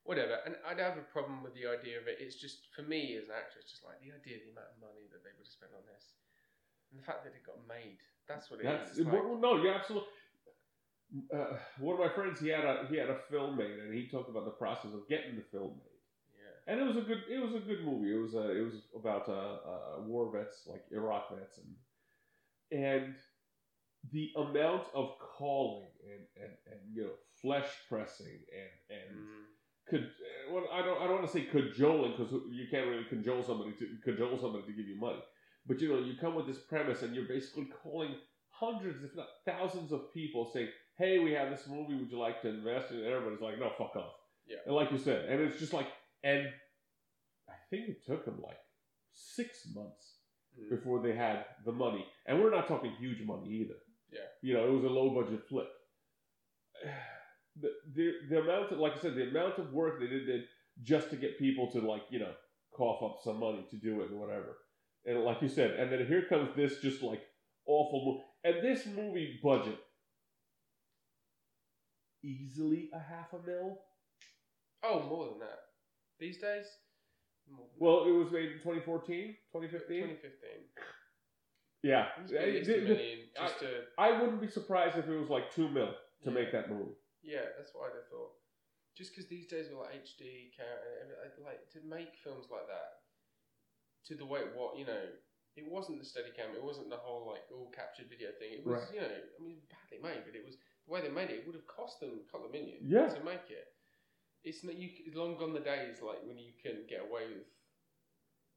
whatever. 0.04 0.36
And 0.44 0.54
I'd 0.68 0.78
have 0.84 0.98
a 1.00 1.06
problem 1.08 1.40
with 1.42 1.54
the 1.56 1.64
idea 1.66 1.96
of 1.96 2.06
it. 2.06 2.20
It's 2.20 2.36
just 2.36 2.68
for 2.76 2.82
me 2.84 3.16
as 3.16 3.32
an 3.32 3.40
actor, 3.40 3.56
it's 3.58 3.72
just 3.72 3.84
like 3.88 3.98
the 4.04 4.12
idea 4.12 4.36
of 4.38 4.44
the 4.44 4.52
amount 4.52 4.68
of 4.76 4.84
money 4.84 5.08
that 5.10 5.24
they 5.24 5.32
would 5.32 5.48
have 5.48 5.56
spent 5.58 5.72
on 5.72 5.82
this, 5.88 6.04
and 6.92 7.00
the 7.00 7.06
fact 7.08 7.24
that 7.24 7.32
it 7.32 7.40
got 7.48 7.56
made. 7.64 7.98
That's 8.28 8.50
what 8.50 8.60
it 8.60 8.64
that's 8.64 8.92
is. 8.92 9.06
Like, 9.06 9.14
well, 9.14 9.38
no, 9.38 9.62
you're 9.62 9.74
absolutely. 9.74 10.08
Uh, 11.32 11.56
one 11.78 11.94
of 11.94 12.00
my 12.00 12.12
friends, 12.14 12.40
he 12.40 12.48
had 12.48 12.64
a 12.64 12.86
he 12.90 12.96
had 12.96 13.08
a 13.08 13.18
film 13.30 13.56
made, 13.56 13.78
and 13.78 13.94
he 13.94 14.08
talked 14.08 14.28
about 14.28 14.44
the 14.44 14.50
process 14.50 14.92
of 14.92 15.08
getting 15.08 15.36
the 15.36 15.42
film 15.52 15.72
made. 15.78 16.00
yeah, 16.34 16.72
and 16.72 16.80
it 16.80 16.84
was 16.84 16.96
a 16.96 17.02
good 17.06 17.22
it 17.30 17.38
was 17.40 17.54
a 17.54 17.60
good 17.60 17.84
movie. 17.84 18.12
It 18.14 18.18
was 18.20 18.34
uh, 18.34 18.50
it 18.50 18.62
was 18.62 18.74
about 18.98 19.28
uh, 19.28 19.32
uh, 19.32 20.02
war 20.02 20.30
vets 20.32 20.66
like 20.66 20.84
Iraq 20.90 21.30
vets 21.30 21.58
and 21.58 22.82
and 22.82 23.14
the 24.12 24.32
amount 24.36 24.84
of 24.94 25.14
calling 25.18 25.88
and, 26.04 26.26
and, 26.44 26.52
and 26.70 26.80
you 26.94 27.02
know 27.04 27.10
flesh 27.40 27.68
pressing 27.88 28.26
and 28.52 28.98
and 28.98 29.16
Mm. 29.16 29.44
could 29.88 30.10
well 30.52 30.64
I 30.72 30.82
don't 30.82 31.00
I 31.00 31.04
don't 31.04 31.20
want 31.20 31.26
to 31.26 31.32
say 31.32 31.44
cajoling 31.44 32.12
because 32.16 32.32
you 32.50 32.66
can't 32.70 32.88
really 32.88 33.04
cajole 33.04 33.42
somebody 33.44 33.72
to 33.78 33.86
cajole 34.04 34.38
somebody 34.38 34.64
to 34.66 34.72
give 34.72 34.88
you 34.88 34.98
money, 34.98 35.22
but 35.66 35.80
you 35.80 35.88
know 35.88 35.98
you 35.98 36.14
come 36.20 36.34
with 36.34 36.46
this 36.46 36.58
premise 36.58 37.02
and 37.02 37.14
you're 37.14 37.28
basically 37.28 37.66
calling 37.82 38.14
hundreds 38.50 39.02
if 39.04 39.14
not 39.16 39.26
thousands 39.44 39.92
of 39.92 40.12
people 40.14 40.50
saying 40.52 40.68
hey 40.98 41.18
we 41.18 41.32
have 41.32 41.50
this 41.50 41.66
movie 41.68 41.94
would 41.94 42.10
you 42.10 42.18
like 42.18 42.40
to 42.42 42.48
invest 42.48 42.90
in 42.90 42.98
it? 42.98 43.04
and 43.04 43.12
everybody's 43.12 43.40
like 43.40 43.58
no 43.58 43.70
fuck 43.76 43.94
off 43.96 44.14
Yeah. 44.46 44.56
and 44.66 44.74
like 44.74 44.90
you 44.92 44.98
said 44.98 45.26
and 45.26 45.40
it's 45.40 45.58
just 45.58 45.72
like 45.72 45.88
and 46.24 46.48
I 47.48 47.54
think 47.70 47.88
it 47.88 48.04
took 48.06 48.24
them 48.24 48.40
like 48.42 48.58
six 49.12 49.66
months 49.74 50.12
Mm. 50.58 50.70
before 50.70 51.02
they 51.02 51.14
had 51.14 51.44
the 51.66 51.72
money. 51.72 52.06
And 52.24 52.40
we're 52.42 52.50
not 52.50 52.66
talking 52.66 52.90
huge 52.92 53.20
money 53.26 53.46
either. 53.60 53.74
Yeah. 54.10 54.20
You 54.40 54.54
know, 54.54 54.66
it 54.66 54.70
was 54.72 54.84
a 54.84 54.88
low 54.88 55.10
budget 55.10 55.42
flip. 55.50 55.68
The, 57.58 57.70
the, 57.94 58.12
the 58.28 58.40
amount 58.40 58.70
of, 58.72 58.78
like 58.78 58.92
I 58.96 59.00
said, 59.00 59.14
the 59.14 59.28
amount 59.30 59.58
of 59.58 59.72
work 59.72 59.98
they 59.98 60.06
did, 60.06 60.26
did 60.26 60.44
just 60.82 61.08
to 61.10 61.16
get 61.16 61.38
people 61.38 61.70
to 61.72 61.80
like, 61.80 62.02
you 62.10 62.18
know, 62.18 62.32
cough 62.76 63.02
up 63.02 63.16
some 63.24 63.40
money 63.40 63.64
to 63.70 63.76
do 63.76 64.02
it 64.02 64.12
or 64.12 64.16
whatever. 64.18 64.58
And 65.06 65.22
like 65.24 65.40
you 65.40 65.48
said, 65.48 65.72
and 65.72 65.90
then 65.92 66.04
here 66.06 66.24
comes 66.28 66.50
this 66.56 66.80
just 66.80 67.02
like 67.02 67.22
awful 67.66 68.04
movie. 68.04 68.24
And 68.56 68.64
this 68.64 68.86
movie 68.86 69.38
budget, 69.42 69.78
easily 72.24 72.90
a 72.92 72.98
half 72.98 73.32
a 73.32 73.38
mil. 73.46 73.78
Oh, 74.82 75.02
more 75.08 75.26
than 75.30 75.38
that. 75.40 75.58
These 76.18 76.38
days, 76.40 76.66
Well, 77.78 78.06
it 78.06 78.10
was 78.10 78.30
made 78.32 78.50
in 78.52 78.58
2014, 78.58 79.36
2015. 79.52 80.18
2015. 80.18 80.50
Yeah. 81.82 82.08
It's 82.18 82.66
The- 82.66 82.80
million 82.82 83.28
just 83.36 83.58
to 83.60 83.86
I 83.98 84.20
wouldn't 84.20 84.40
be 84.40 84.48
surprised 84.48 84.96
if 84.98 85.06
it 85.06 85.16
was 85.16 85.28
like 85.30 85.52
two 85.52 85.68
mil 85.68 85.92
to 86.24 86.30
Yeah. 86.30 86.34
make 86.34 86.50
that 86.52 86.68
movie. 86.68 86.96
Yeah, 87.22 87.46
that's 87.56 87.72
what 87.74 87.90
I'd 87.92 87.96
have 87.96 88.08
thought. 88.08 88.34
Just 88.96 89.12
because 89.12 89.28
these 89.28 89.46
days 89.46 89.68
with 89.68 89.78
like 89.78 89.94
HD 89.94 90.50
camera, 90.56 90.80
like 91.44 91.68
to 91.70 91.80
make 91.82 92.16
films 92.16 92.50
like 92.50 92.66
that 92.66 93.02
to 94.06 94.14
the 94.14 94.24
way 94.26 94.40
what 94.54 94.78
you 94.78 94.84
know, 94.86 95.02
it 95.56 95.66
wasn't 95.70 95.98
the 95.98 96.04
steady 96.04 96.30
cam, 96.36 96.54
it 96.54 96.62
wasn't 96.62 96.90
the 96.90 96.96
whole 97.00 97.26
like 97.26 97.42
all 97.52 97.70
captured 97.74 98.08
video 98.08 98.30
thing. 98.38 98.52
It 98.60 98.66
was 98.66 98.82
Right. 98.82 98.94
you 98.94 99.00
know, 99.00 99.08
I 99.38 99.40
mean, 99.42 99.62
badly 99.68 99.98
made, 100.02 100.24
but 100.24 100.34
it 100.36 100.44
was 100.44 100.56
the 100.86 100.92
way 100.92 101.00
they 101.02 101.08
made 101.10 101.30
it. 101.30 101.40
It 101.40 101.46
would 101.46 101.56
have 101.56 101.66
cost 101.66 102.00
them 102.00 102.20
a 102.26 102.30
couple 102.30 102.46
of 102.46 102.52
million 102.52 102.78
Yeah. 102.82 103.08
to 103.08 103.20
make 103.24 103.50
it. 103.50 103.72
It's 104.44 104.62
not 104.62 104.76
you. 104.76 104.90
It's 105.04 105.16
long 105.16 105.36
gone 105.36 105.52
the 105.54 105.60
days 105.64 106.02
like 106.02 106.22
when 106.22 106.38
you 106.38 106.52
can 106.62 106.86
get 106.86 107.02
away 107.02 107.26
with 107.26 107.48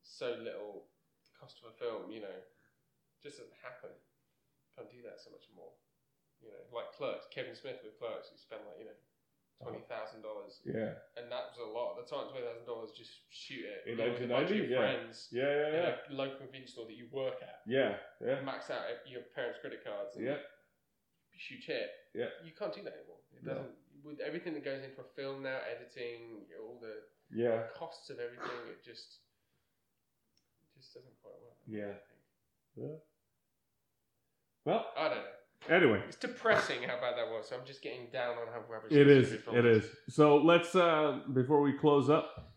so 0.03 0.38
little 0.38 0.85
cost 1.34 1.57
of 1.63 1.71
a 1.71 1.76
film. 1.77 2.11
You 2.11 2.21
know, 2.21 2.38
just 3.23 3.38
doesn't 3.38 3.57
happen. 3.63 3.89
Can't 4.76 4.89
do 4.91 5.01
that 5.03 5.19
so 5.19 5.31
much 5.31 5.49
more. 5.55 5.73
You 6.41 6.49
know, 6.53 6.61
like 6.71 6.93
Clerks, 6.93 7.26
Kevin 7.34 7.55
Smith 7.55 7.81
with 7.84 7.97
Clerks, 7.97 8.30
who 8.30 8.38
spent 8.38 8.61
like 8.69 8.77
you 8.80 8.85
know 8.85 8.99
twenty 9.61 9.84
thousand 9.91 10.22
dollars, 10.22 10.61
Yeah. 10.64 10.95
and 11.19 11.27
that 11.31 11.52
was 11.52 11.60
a 11.60 11.68
lot 11.69 11.98
at 11.98 12.03
the 12.03 12.07
time. 12.10 12.30
Twenty 12.31 12.45
thousand 12.48 12.65
dollars 12.65 12.91
just 12.95 13.11
shoot 13.30 13.65
it 13.65 13.84
In 13.86 13.98
you 13.98 14.06
know, 14.06 14.11
with 14.14 14.23
a 14.23 14.27
bunch 14.27 14.52
of 14.52 14.56
1990? 14.56 14.56
your 14.56 14.68
Yeah. 14.72 14.80
friends 14.80 15.27
Yeah, 15.31 15.44
yeah, 15.44 15.68
in 15.68 15.73
yeah. 15.73 15.95
a 16.10 16.14
local 16.15 16.38
convenience 16.38 16.72
store 16.72 16.86
that 16.88 16.95
you 16.95 17.07
work 17.11 17.41
at. 17.44 17.61
Yeah, 17.68 17.98
yeah. 18.23 18.41
Max 18.41 18.69
out 18.72 18.84
your 19.06 19.22
parents' 19.36 19.60
credit 19.60 19.84
cards 19.84 20.15
and 20.15 20.26
Yeah. 20.26 20.40
shoot 21.36 21.68
it. 21.69 21.91
Yeah. 22.14 22.30
You 22.44 22.52
can't 22.53 22.73
do 22.73 22.81
that 22.84 22.94
anymore. 22.94 23.19
It 23.36 23.44
doesn't. 23.45 23.76
With 24.03 24.19
everything 24.22 24.53
that 24.56 24.64
goes 24.64 24.81
into 24.84 25.02
a 25.02 25.10
film 25.15 25.44
now, 25.44 25.60
editing, 25.68 26.48
all 26.60 26.80
the 26.80 27.03
Yeah. 27.31 27.68
costs 27.76 28.10
of 28.10 28.19
everything, 28.19 28.68
it 28.72 28.81
just 28.84 29.19
it 30.76 30.80
just 30.80 30.94
doesn't 30.94 31.19
quite 31.22 31.36
work. 31.44 31.57
Yeah. 31.68 31.90
I, 31.91 31.99
think. 32.07 32.23
Yeah. 32.76 32.98
Well, 34.65 34.94
I 34.95 35.10
don't 35.10 35.18
know. 35.26 35.31
Anyway, 35.68 36.02
It's 36.07 36.15
depressing 36.15 36.81
how 36.84 36.95
bad 37.02 37.15
that 37.18 37.27
was. 37.30 37.52
I'm 37.52 37.65
just 37.65 37.81
getting 37.81 38.07
down 38.14 38.38
on 38.38 38.48
how 38.53 38.61
rubbish 38.72 38.91
it 38.91 39.07
is. 39.07 39.34
It 39.53 39.65
is. 39.65 39.86
So 40.10 40.38
let's 40.38 40.73
uh 40.76 41.19
before 41.34 41.61
we 41.61 41.73
close 41.73 42.10
up. 42.10 42.53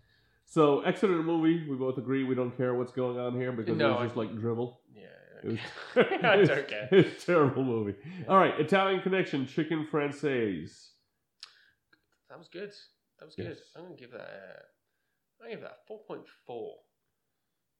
So 0.47 0.81
Exeter 0.83 1.23
movie, 1.23 1.69
we 1.69 1.77
both 1.77 1.99
agree 1.99 2.25
we 2.25 2.35
don't 2.35 2.57
care 2.57 2.75
what's 2.75 2.93
going 2.93 3.19
on 3.19 3.35
here 3.35 3.53
because 3.53 3.77
No, 3.77 3.87
it 3.87 3.91
was 3.93 3.99
I- 4.01 4.05
just 4.05 4.17
like 4.17 4.37
dribble. 4.39 4.81
Yeah. 4.95 5.03
It 5.43 5.47
was, 5.49 5.59
I 5.97 6.37
don't 6.37 6.69
care. 6.69 6.89
It's 6.93 7.23
a 7.23 7.27
terrible 7.27 7.65
movie. 7.65 7.97
All 8.29 8.37
right, 8.39 8.59
Italian 8.61 9.01
Connection, 9.03 9.47
Chicken 9.47 9.87
Francaise. 9.91 10.91
That 12.31 12.39
was 12.39 12.49
good. 12.49 12.71
That 13.19 13.27
was 13.27 13.35
Yes. 13.37 13.49
good. 13.49 13.59
I'm 13.77 13.83
gonna 13.85 13.97
give 13.97 14.13
that. 14.13 14.21
A, 14.21 15.43
I'm 15.43 15.47
gonna 15.49 15.51
give 15.51 15.61
that 15.63 15.79
four 15.89 15.99
point 16.07 16.23
four. 16.47 16.77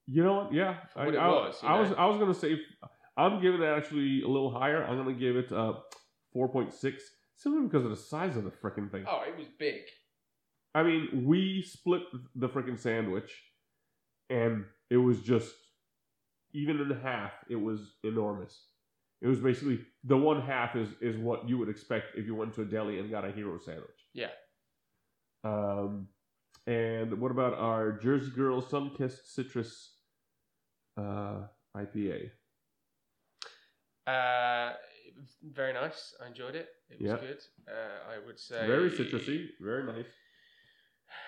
You 0.09 0.25
know 0.25 0.35
what? 0.35 0.53
Yeah, 0.53 0.73
it 0.97 1.15
I, 1.17 1.29
was, 1.29 1.57
I 1.63 1.81
was? 1.81 1.93
I 1.97 2.07
was 2.07 2.19
gonna 2.19 2.35
say 2.35 2.59
I'm 3.17 3.41
giving 3.41 3.63
it 3.63 3.67
actually 3.67 4.23
a 4.23 4.29
little 4.29 4.51
higher. 4.51 4.83
I'm 4.85 4.97
gonna 4.97 5.13
give 5.13 5.37
it 5.37 5.53
uh 5.53 5.75
four 6.33 6.49
point 6.49 6.73
six 6.73 7.03
simply 7.37 7.63
because 7.63 7.85
of 7.85 7.91
the 7.91 7.97
size 7.97 8.37
of 8.37 8.45
the 8.45 8.51
freaking 8.51 8.91
thing. 8.91 9.05
Oh, 9.09 9.23
it 9.27 9.37
was 9.37 9.49
big. 9.59 9.83
I 10.75 10.83
mean, 10.83 11.25
we 11.27 11.63
split 11.63 12.03
the 12.35 12.49
freaking 12.49 12.79
sandwich, 12.79 13.31
and 14.31 14.65
it 14.91 14.97
was 14.97 15.21
just 15.21 15.55
even 16.55 16.81
in 16.81 17.01
half. 17.03 17.33
It 17.51 17.57
was 17.57 17.97
enormous. 18.05 18.59
It 19.21 19.29
was 19.29 19.39
basically 19.39 19.81
the 20.05 20.17
one 20.17 20.41
half 20.43 20.75
is 20.75 20.89
is 21.01 21.17
what 21.17 21.49
you 21.49 21.59
would 21.59 21.69
expect 21.69 22.17
if 22.17 22.27
you 22.27 22.35
went 22.35 22.55
to 22.55 22.63
a 22.63 22.65
deli 22.65 22.99
and 22.99 23.11
got 23.11 23.25
a 23.25 23.33
hero 23.33 23.59
sandwich. 23.59 23.91
Yeah. 24.15 24.31
Um, 25.45 26.09
and 26.67 27.21
what 27.21 27.31
about 27.31 27.55
our 27.55 27.93
Jersey 27.93 28.31
Girl 28.31 28.63
Sunkissed 28.63 29.27
Citrus 29.27 29.97
uh, 30.97 31.43
IPA? 31.77 32.31
Uh, 34.07 34.73
it 35.07 35.15
was 35.17 35.37
very 35.43 35.73
nice. 35.73 36.15
I 36.23 36.27
enjoyed 36.29 36.55
it. 36.57 36.69
It 36.91 37.01
was 37.01 37.11
Yeah. 37.11 37.19
good. 37.19 37.43
Uh, 37.69 38.11
I 38.15 38.19
would 38.27 38.39
say 38.39 38.67
Very 38.67 38.91
citrusy, 38.91 39.51
very 39.61 39.85
nice, 39.85 40.11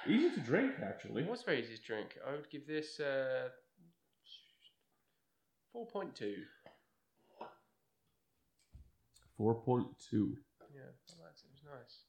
easy 0.07 0.31
to 0.35 0.41
drink 0.41 0.75
actually. 0.83 1.23
It 1.23 1.29
was 1.31 1.43
very 1.43 1.61
easy 1.63 1.77
to 1.77 1.83
drink. 1.83 2.19
I 2.27 2.33
would 2.33 2.51
give 2.51 2.67
this 2.67 2.99
uh, 3.01 3.51
four 5.73 5.87
point 5.87 6.15
two. 6.17 6.45
Four 9.37 9.55
point 9.63 9.87
two. 10.11 10.37
Yeah, 10.75 10.91
I 11.11 11.23
liked 11.23 11.41
it. 11.43 11.47
It 11.47 11.53
was 11.53 11.65
nice. 11.65 12.05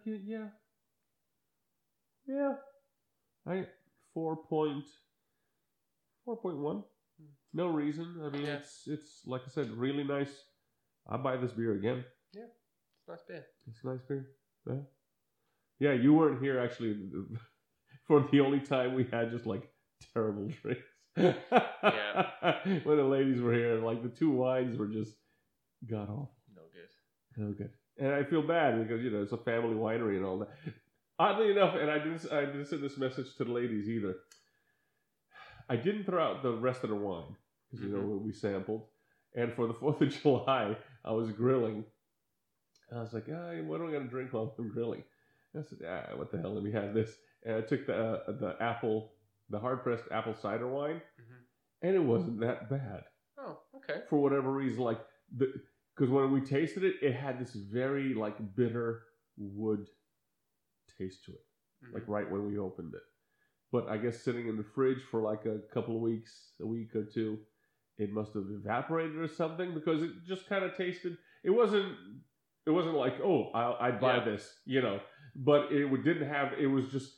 Okay, 0.00 0.20
yeah. 0.24 0.48
Yeah. 2.26 2.54
I 3.46 3.66
four 4.12 4.36
point 4.36 4.84
four 6.24 6.36
point 6.36 6.58
one. 6.58 6.84
No 7.54 7.66
reason. 7.68 8.20
I 8.24 8.28
mean 8.30 8.46
Yeah. 8.46 8.56
it's 8.56 8.82
it's 8.86 9.22
like 9.26 9.42
I 9.46 9.50
said, 9.50 9.70
really 9.70 10.04
nice. 10.04 10.32
I 11.08 11.16
buy 11.16 11.36
this 11.36 11.52
beer 11.52 11.74
again. 11.74 12.04
Yeah, 12.34 12.42
it's 12.44 13.08
a 13.08 13.10
nice 13.12 13.22
beer. 13.26 13.46
It's 13.66 13.84
a 13.84 13.86
nice 13.88 14.02
beer. 14.08 14.26
Yeah. 14.66 14.80
Yeah, 15.80 15.92
you 15.92 16.12
weren't 16.12 16.42
here 16.42 16.58
actually 16.58 16.96
for 18.06 18.26
the 18.30 18.40
only 18.40 18.60
time 18.60 18.94
we 18.94 19.04
had 19.04 19.30
just 19.30 19.46
like 19.46 19.70
terrible 20.12 20.48
drinks. 20.62 20.82
Yeah. 21.16 21.34
when 22.84 22.96
the 22.96 23.04
ladies 23.04 23.40
were 23.40 23.54
here, 23.54 23.76
like 23.82 24.02
the 24.02 24.08
two 24.08 24.30
wines 24.30 24.76
were 24.76 24.88
just 24.88 25.14
god 25.90 26.08
awful. 26.10 26.34
No 26.54 26.62
good. 26.72 27.42
No 27.44 27.52
good. 27.52 27.70
And 27.98 28.12
I 28.14 28.24
feel 28.24 28.42
bad 28.42 28.78
because 28.86 29.02
you 29.02 29.10
know 29.10 29.22
it's 29.22 29.32
a 29.32 29.38
family 29.38 29.74
winery 29.74 30.16
and 30.16 30.24
all 30.24 30.38
that. 30.40 30.50
Oddly 31.18 31.50
enough, 31.50 31.74
and 31.74 31.90
I 31.90 31.98
didn't 31.98 32.30
I 32.32 32.44
didn't 32.44 32.66
send 32.66 32.82
this 32.82 32.96
message 32.98 33.34
to 33.36 33.44
the 33.44 33.50
ladies 33.52 33.88
either. 33.88 34.14
I 35.68 35.76
didn't 35.76 36.04
throw 36.04 36.22
out 36.22 36.42
the 36.42 36.52
rest 36.52 36.84
of 36.84 36.90
the 36.90 36.96
wine 36.96 37.36
because 37.70 37.84
you 37.84 37.90
know 37.92 38.00
Mhm. 38.00 38.22
we 38.22 38.32
sampled, 38.32 38.88
and 39.34 39.52
for 39.52 39.66
the 39.66 39.74
Fourth 39.74 40.00
of 40.00 40.08
July 40.22 40.76
I 41.04 41.12
was 41.12 41.30
grilling. 41.32 41.84
And 42.90 42.98
I 42.98 43.02
was 43.02 43.12
like, 43.12 43.26
ah, 43.30 43.52
what 43.62 43.80
am 43.80 43.88
I 43.88 43.92
gonna 43.92 44.08
drink 44.08 44.32
while 44.32 44.54
I'm 44.58 44.68
grilling? 44.70 45.04
And 45.52 45.62
I 45.64 45.66
said, 45.66 45.78
ah, 45.86 46.16
what 46.16 46.30
the 46.30 46.38
hell? 46.38 46.54
Let 46.54 46.64
me 46.64 46.72
have 46.72 46.94
this. 46.94 47.16
And 47.44 47.56
I 47.56 47.60
took 47.60 47.86
the 47.86 47.94
uh, 47.96 48.32
the 48.32 48.56
apple, 48.60 49.12
the 49.50 49.58
hard 49.58 49.82
pressed 49.82 50.04
apple 50.10 50.34
cider 50.34 50.66
wine, 50.68 51.00
Mhm. 51.20 51.44
and 51.82 51.96
it 51.96 52.00
wasn't 52.00 52.40
that 52.40 52.68
bad 52.70 53.04
Oh, 53.38 53.60
okay. 53.76 54.02
for 54.08 54.18
whatever 54.18 54.50
reason, 54.52 54.82
like 54.82 55.00
the 55.36 55.52
because 55.94 56.10
when 56.10 56.30
we 56.32 56.40
tasted 56.40 56.84
it, 56.84 56.96
it 57.02 57.12
had 57.14 57.38
this 57.38 57.54
very 57.54 58.14
like 58.14 58.54
bitter 58.54 59.02
wood 59.36 59.88
taste 60.98 61.24
to 61.24 61.32
it, 61.32 61.44
Mhm. 61.84 61.94
like 61.94 62.08
right 62.08 62.30
when 62.30 62.46
we 62.46 62.58
opened 62.58 62.94
it. 62.94 63.02
But 63.70 63.88
I 63.88 63.98
guess 63.98 64.22
sitting 64.22 64.48
in 64.48 64.56
the 64.56 64.64
fridge 64.74 65.02
for 65.10 65.20
like 65.22 65.44
a 65.44 65.58
couple 65.74 65.94
of 65.96 66.00
weeks, 66.02 66.52
a 66.60 66.66
week 66.66 66.94
or 66.94 67.04
two, 67.04 67.38
it 67.98 68.10
must 68.12 68.32
have 68.34 68.44
evaporated 68.50 69.16
or 69.16 69.28
something 69.28 69.74
because 69.74 70.02
it 70.02 70.10
just 70.26 70.48
kind 70.48 70.64
of 70.64 70.76
tasted. 70.76 71.16
It 71.44 71.50
wasn't. 71.50 71.92
It 72.66 72.70
wasn't 72.70 72.94
like 72.96 73.14
oh 73.22 73.50
I, 73.54 73.88
I'd 73.88 74.00
buy 74.00 74.16
Yeah. 74.18 74.24
this, 74.24 74.52
you 74.64 74.80
know. 74.82 75.00
But 75.36 75.70
it 75.72 75.88
didn't 76.04 76.28
have. 76.28 76.52
It 76.58 76.66
was 76.66 76.88
just 76.88 77.12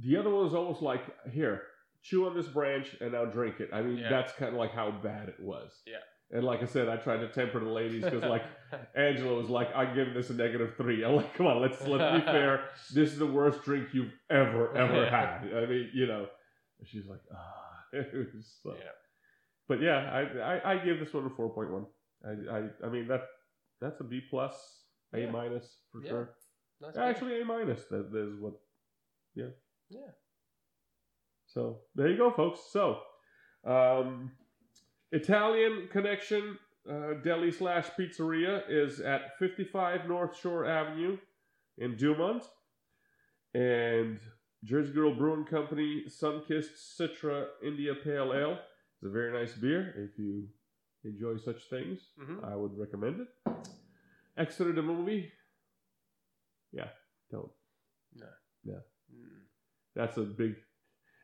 the 0.00 0.16
other 0.16 0.30
one 0.30 0.44
was 0.44 0.54
almost 0.54 0.82
like 0.82 1.02
here 1.30 1.62
chew 2.02 2.26
on 2.26 2.34
this 2.34 2.48
branch 2.48 2.96
and 3.00 3.12
now 3.12 3.24
drink 3.24 3.60
it. 3.60 3.70
I 3.72 3.82
mean 3.82 3.98
Yeah. 3.98 4.10
that's 4.10 4.32
kind 4.32 4.52
of 4.52 4.58
like 4.58 4.72
how 4.72 4.90
bad 4.90 5.28
it 5.28 5.38
was. 5.40 5.70
Yeah. 5.86 5.96
And 6.34 6.44
like 6.44 6.62
I 6.62 6.64
said, 6.66 6.88
I 6.88 6.96
tried 6.96 7.18
to 7.18 7.28
temper 7.28 7.60
the 7.60 7.66
ladies 7.70 8.04
because 8.04 8.22
like 8.22 8.42
Angela 8.96 9.34
was 9.34 9.50
like, 9.50 9.68
I'm 9.76 9.94
giving 9.94 10.14
this 10.14 10.30
a 10.30 10.34
negative 10.34 10.74
three. 10.76 11.04
I'm 11.04 11.16
like, 11.16 11.34
come 11.34 11.46
on, 11.46 11.60
let's 11.60 11.80
let's 11.86 12.24
be 12.24 12.26
fair. 12.32 12.64
This 12.94 13.12
is 13.12 13.18
the 13.18 13.26
worst 13.26 13.62
drink 13.62 13.88
you've 13.92 14.12
ever 14.30 14.74
ever 14.76 15.06
had. 15.08 15.48
I 15.54 15.66
mean, 15.66 15.90
you 15.94 16.06
know. 16.06 16.26
She's 16.84 17.06
like, 17.06 17.20
ah, 17.32 17.74
it 17.92 18.12
was 18.34 18.58
so. 18.62 18.74
yeah. 18.74 18.90
But 19.68 19.80
yeah, 19.80 20.10
I, 20.10 20.22
I 20.56 20.72
I 20.72 20.78
give 20.84 20.98
this 20.98 21.12
one 21.14 21.26
a 21.26 21.30
four 21.30 21.50
point 21.54 21.70
one. 21.70 21.86
I, 22.24 22.56
I 22.58 22.86
I 22.86 22.88
mean 22.90 23.06
that 23.08 23.22
that's 23.80 24.00
a 24.00 24.04
B 24.04 24.20
plus, 24.28 24.54
A 25.14 25.20
Yeah. 25.20 25.30
minus 25.30 25.76
for 25.92 26.02
Yeah. 26.02 26.08
sure. 26.08 26.30
Nice. 26.80 26.96
Actually, 26.96 27.40
A 27.40 27.44
minus. 27.44 27.84
That 27.84 28.10
is 28.14 28.40
what. 28.40 28.54
Yeah. 29.34 29.50
Yeah. 29.90 30.10
So 31.46 31.80
there 31.94 32.08
you 32.08 32.16
go, 32.16 32.30
folks. 32.32 32.60
So, 32.72 32.98
um, 33.64 34.32
Italian 35.12 35.88
Connection 35.90 36.58
uh, 36.90 37.14
Deli 37.22 37.52
slash 37.52 37.86
Pizzeria 37.98 38.62
is 38.68 39.00
at 39.00 39.38
55 39.38 40.08
North 40.08 40.38
Shore 40.38 40.64
Avenue 40.66 41.16
in 41.78 41.96
Dumont, 41.96 42.42
and 43.54 44.18
Jersey 44.64 44.92
Girl 44.92 45.14
Brewing 45.14 45.44
Company 45.44 46.04
Sunkissed 46.08 46.76
Citra 46.98 47.46
India 47.64 47.94
Pale 47.94 48.32
Ale 48.34 48.58
is 49.00 49.08
a 49.08 49.10
very 49.10 49.32
nice 49.38 49.52
beer. 49.54 49.94
If 50.10 50.18
you 50.18 50.48
enjoy 51.04 51.36
such 51.36 51.62
things, 51.68 52.00
Mhm. 52.18 52.44
I 52.44 52.56
would 52.56 52.76
recommend 52.78 53.20
it. 53.20 53.28
Exeter 54.36 54.72
the 54.72 54.82
movie. 54.82 55.32
Yeah, 56.72 56.90
don't. 57.30 57.50
yeah, 58.64 58.76
Mm. 59.12 59.42
That's 59.94 60.16
a 60.16 60.22
big. 60.22 60.54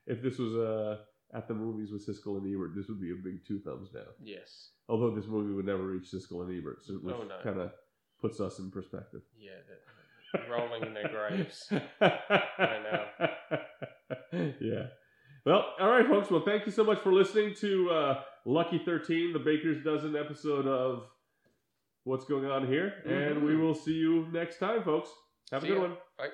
If 0.06 0.20
this 0.20 0.38
was 0.38 0.54
uh, 0.56 1.04
at 1.34 1.46
the 1.48 1.54
movies 1.54 1.90
with 1.92 2.06
Siskel 2.06 2.38
and 2.38 2.46
Ebert, 2.54 2.74
this 2.74 2.88
would 2.88 3.00
be 3.00 3.12
a 3.12 3.14
big 3.14 3.44
two 3.46 3.58
thumbs 3.60 3.90
down. 3.90 4.04
Yes. 4.22 4.70
Although 4.88 5.14
this 5.14 5.26
movie 5.26 5.52
would 5.52 5.66
never 5.66 5.82
reach 5.84 6.10
Siskel 6.12 6.42
and 6.46 6.56
Ebert, 6.58 6.82
so 6.82 6.94
which 6.94 7.14
Oh, 7.14 7.22
no. 7.24 7.36
kind 7.42 7.60
of 7.60 7.72
puts 8.20 8.40
us 8.40 8.58
in 8.58 8.70
perspective. 8.70 9.22
Yeah. 9.38 9.50
rolling 10.50 10.82
in 10.84 10.94
their 10.94 11.08
graves. 11.08 11.70
I 12.00 12.78
know. 12.82 14.48
Yeah. 14.60 14.86
Well, 15.46 15.64
all 15.80 15.88
right, 15.90 16.06
folks. 16.06 16.30
Well, 16.30 16.42
thank 16.44 16.66
you 16.66 16.72
so 16.72 16.84
much 16.84 16.98
for 16.98 17.12
listening 17.12 17.54
to 17.60 17.90
uh, 17.90 18.20
Lucky 18.44 18.80
13, 18.84 19.32
the 19.32 19.38
Baker's 19.38 19.82
Dozen 19.82 20.16
episode 20.16 20.66
of 20.66 21.04
What's 22.04 22.24
Going 22.26 22.44
On 22.46 22.66
Here. 22.66 22.94
And 23.06 23.44
we 23.44 23.52
Mhm. 23.52 23.60
will 23.60 23.74
see 23.74 23.94
you 23.94 24.26
next 24.32 24.58
time, 24.58 24.82
folks. 24.82 25.10
Have 25.52 25.62
See 25.62 25.68
a 25.68 25.70
good 25.72 25.82
ya. 25.82 25.88
one. 25.88 25.96
Bye. 26.18 26.28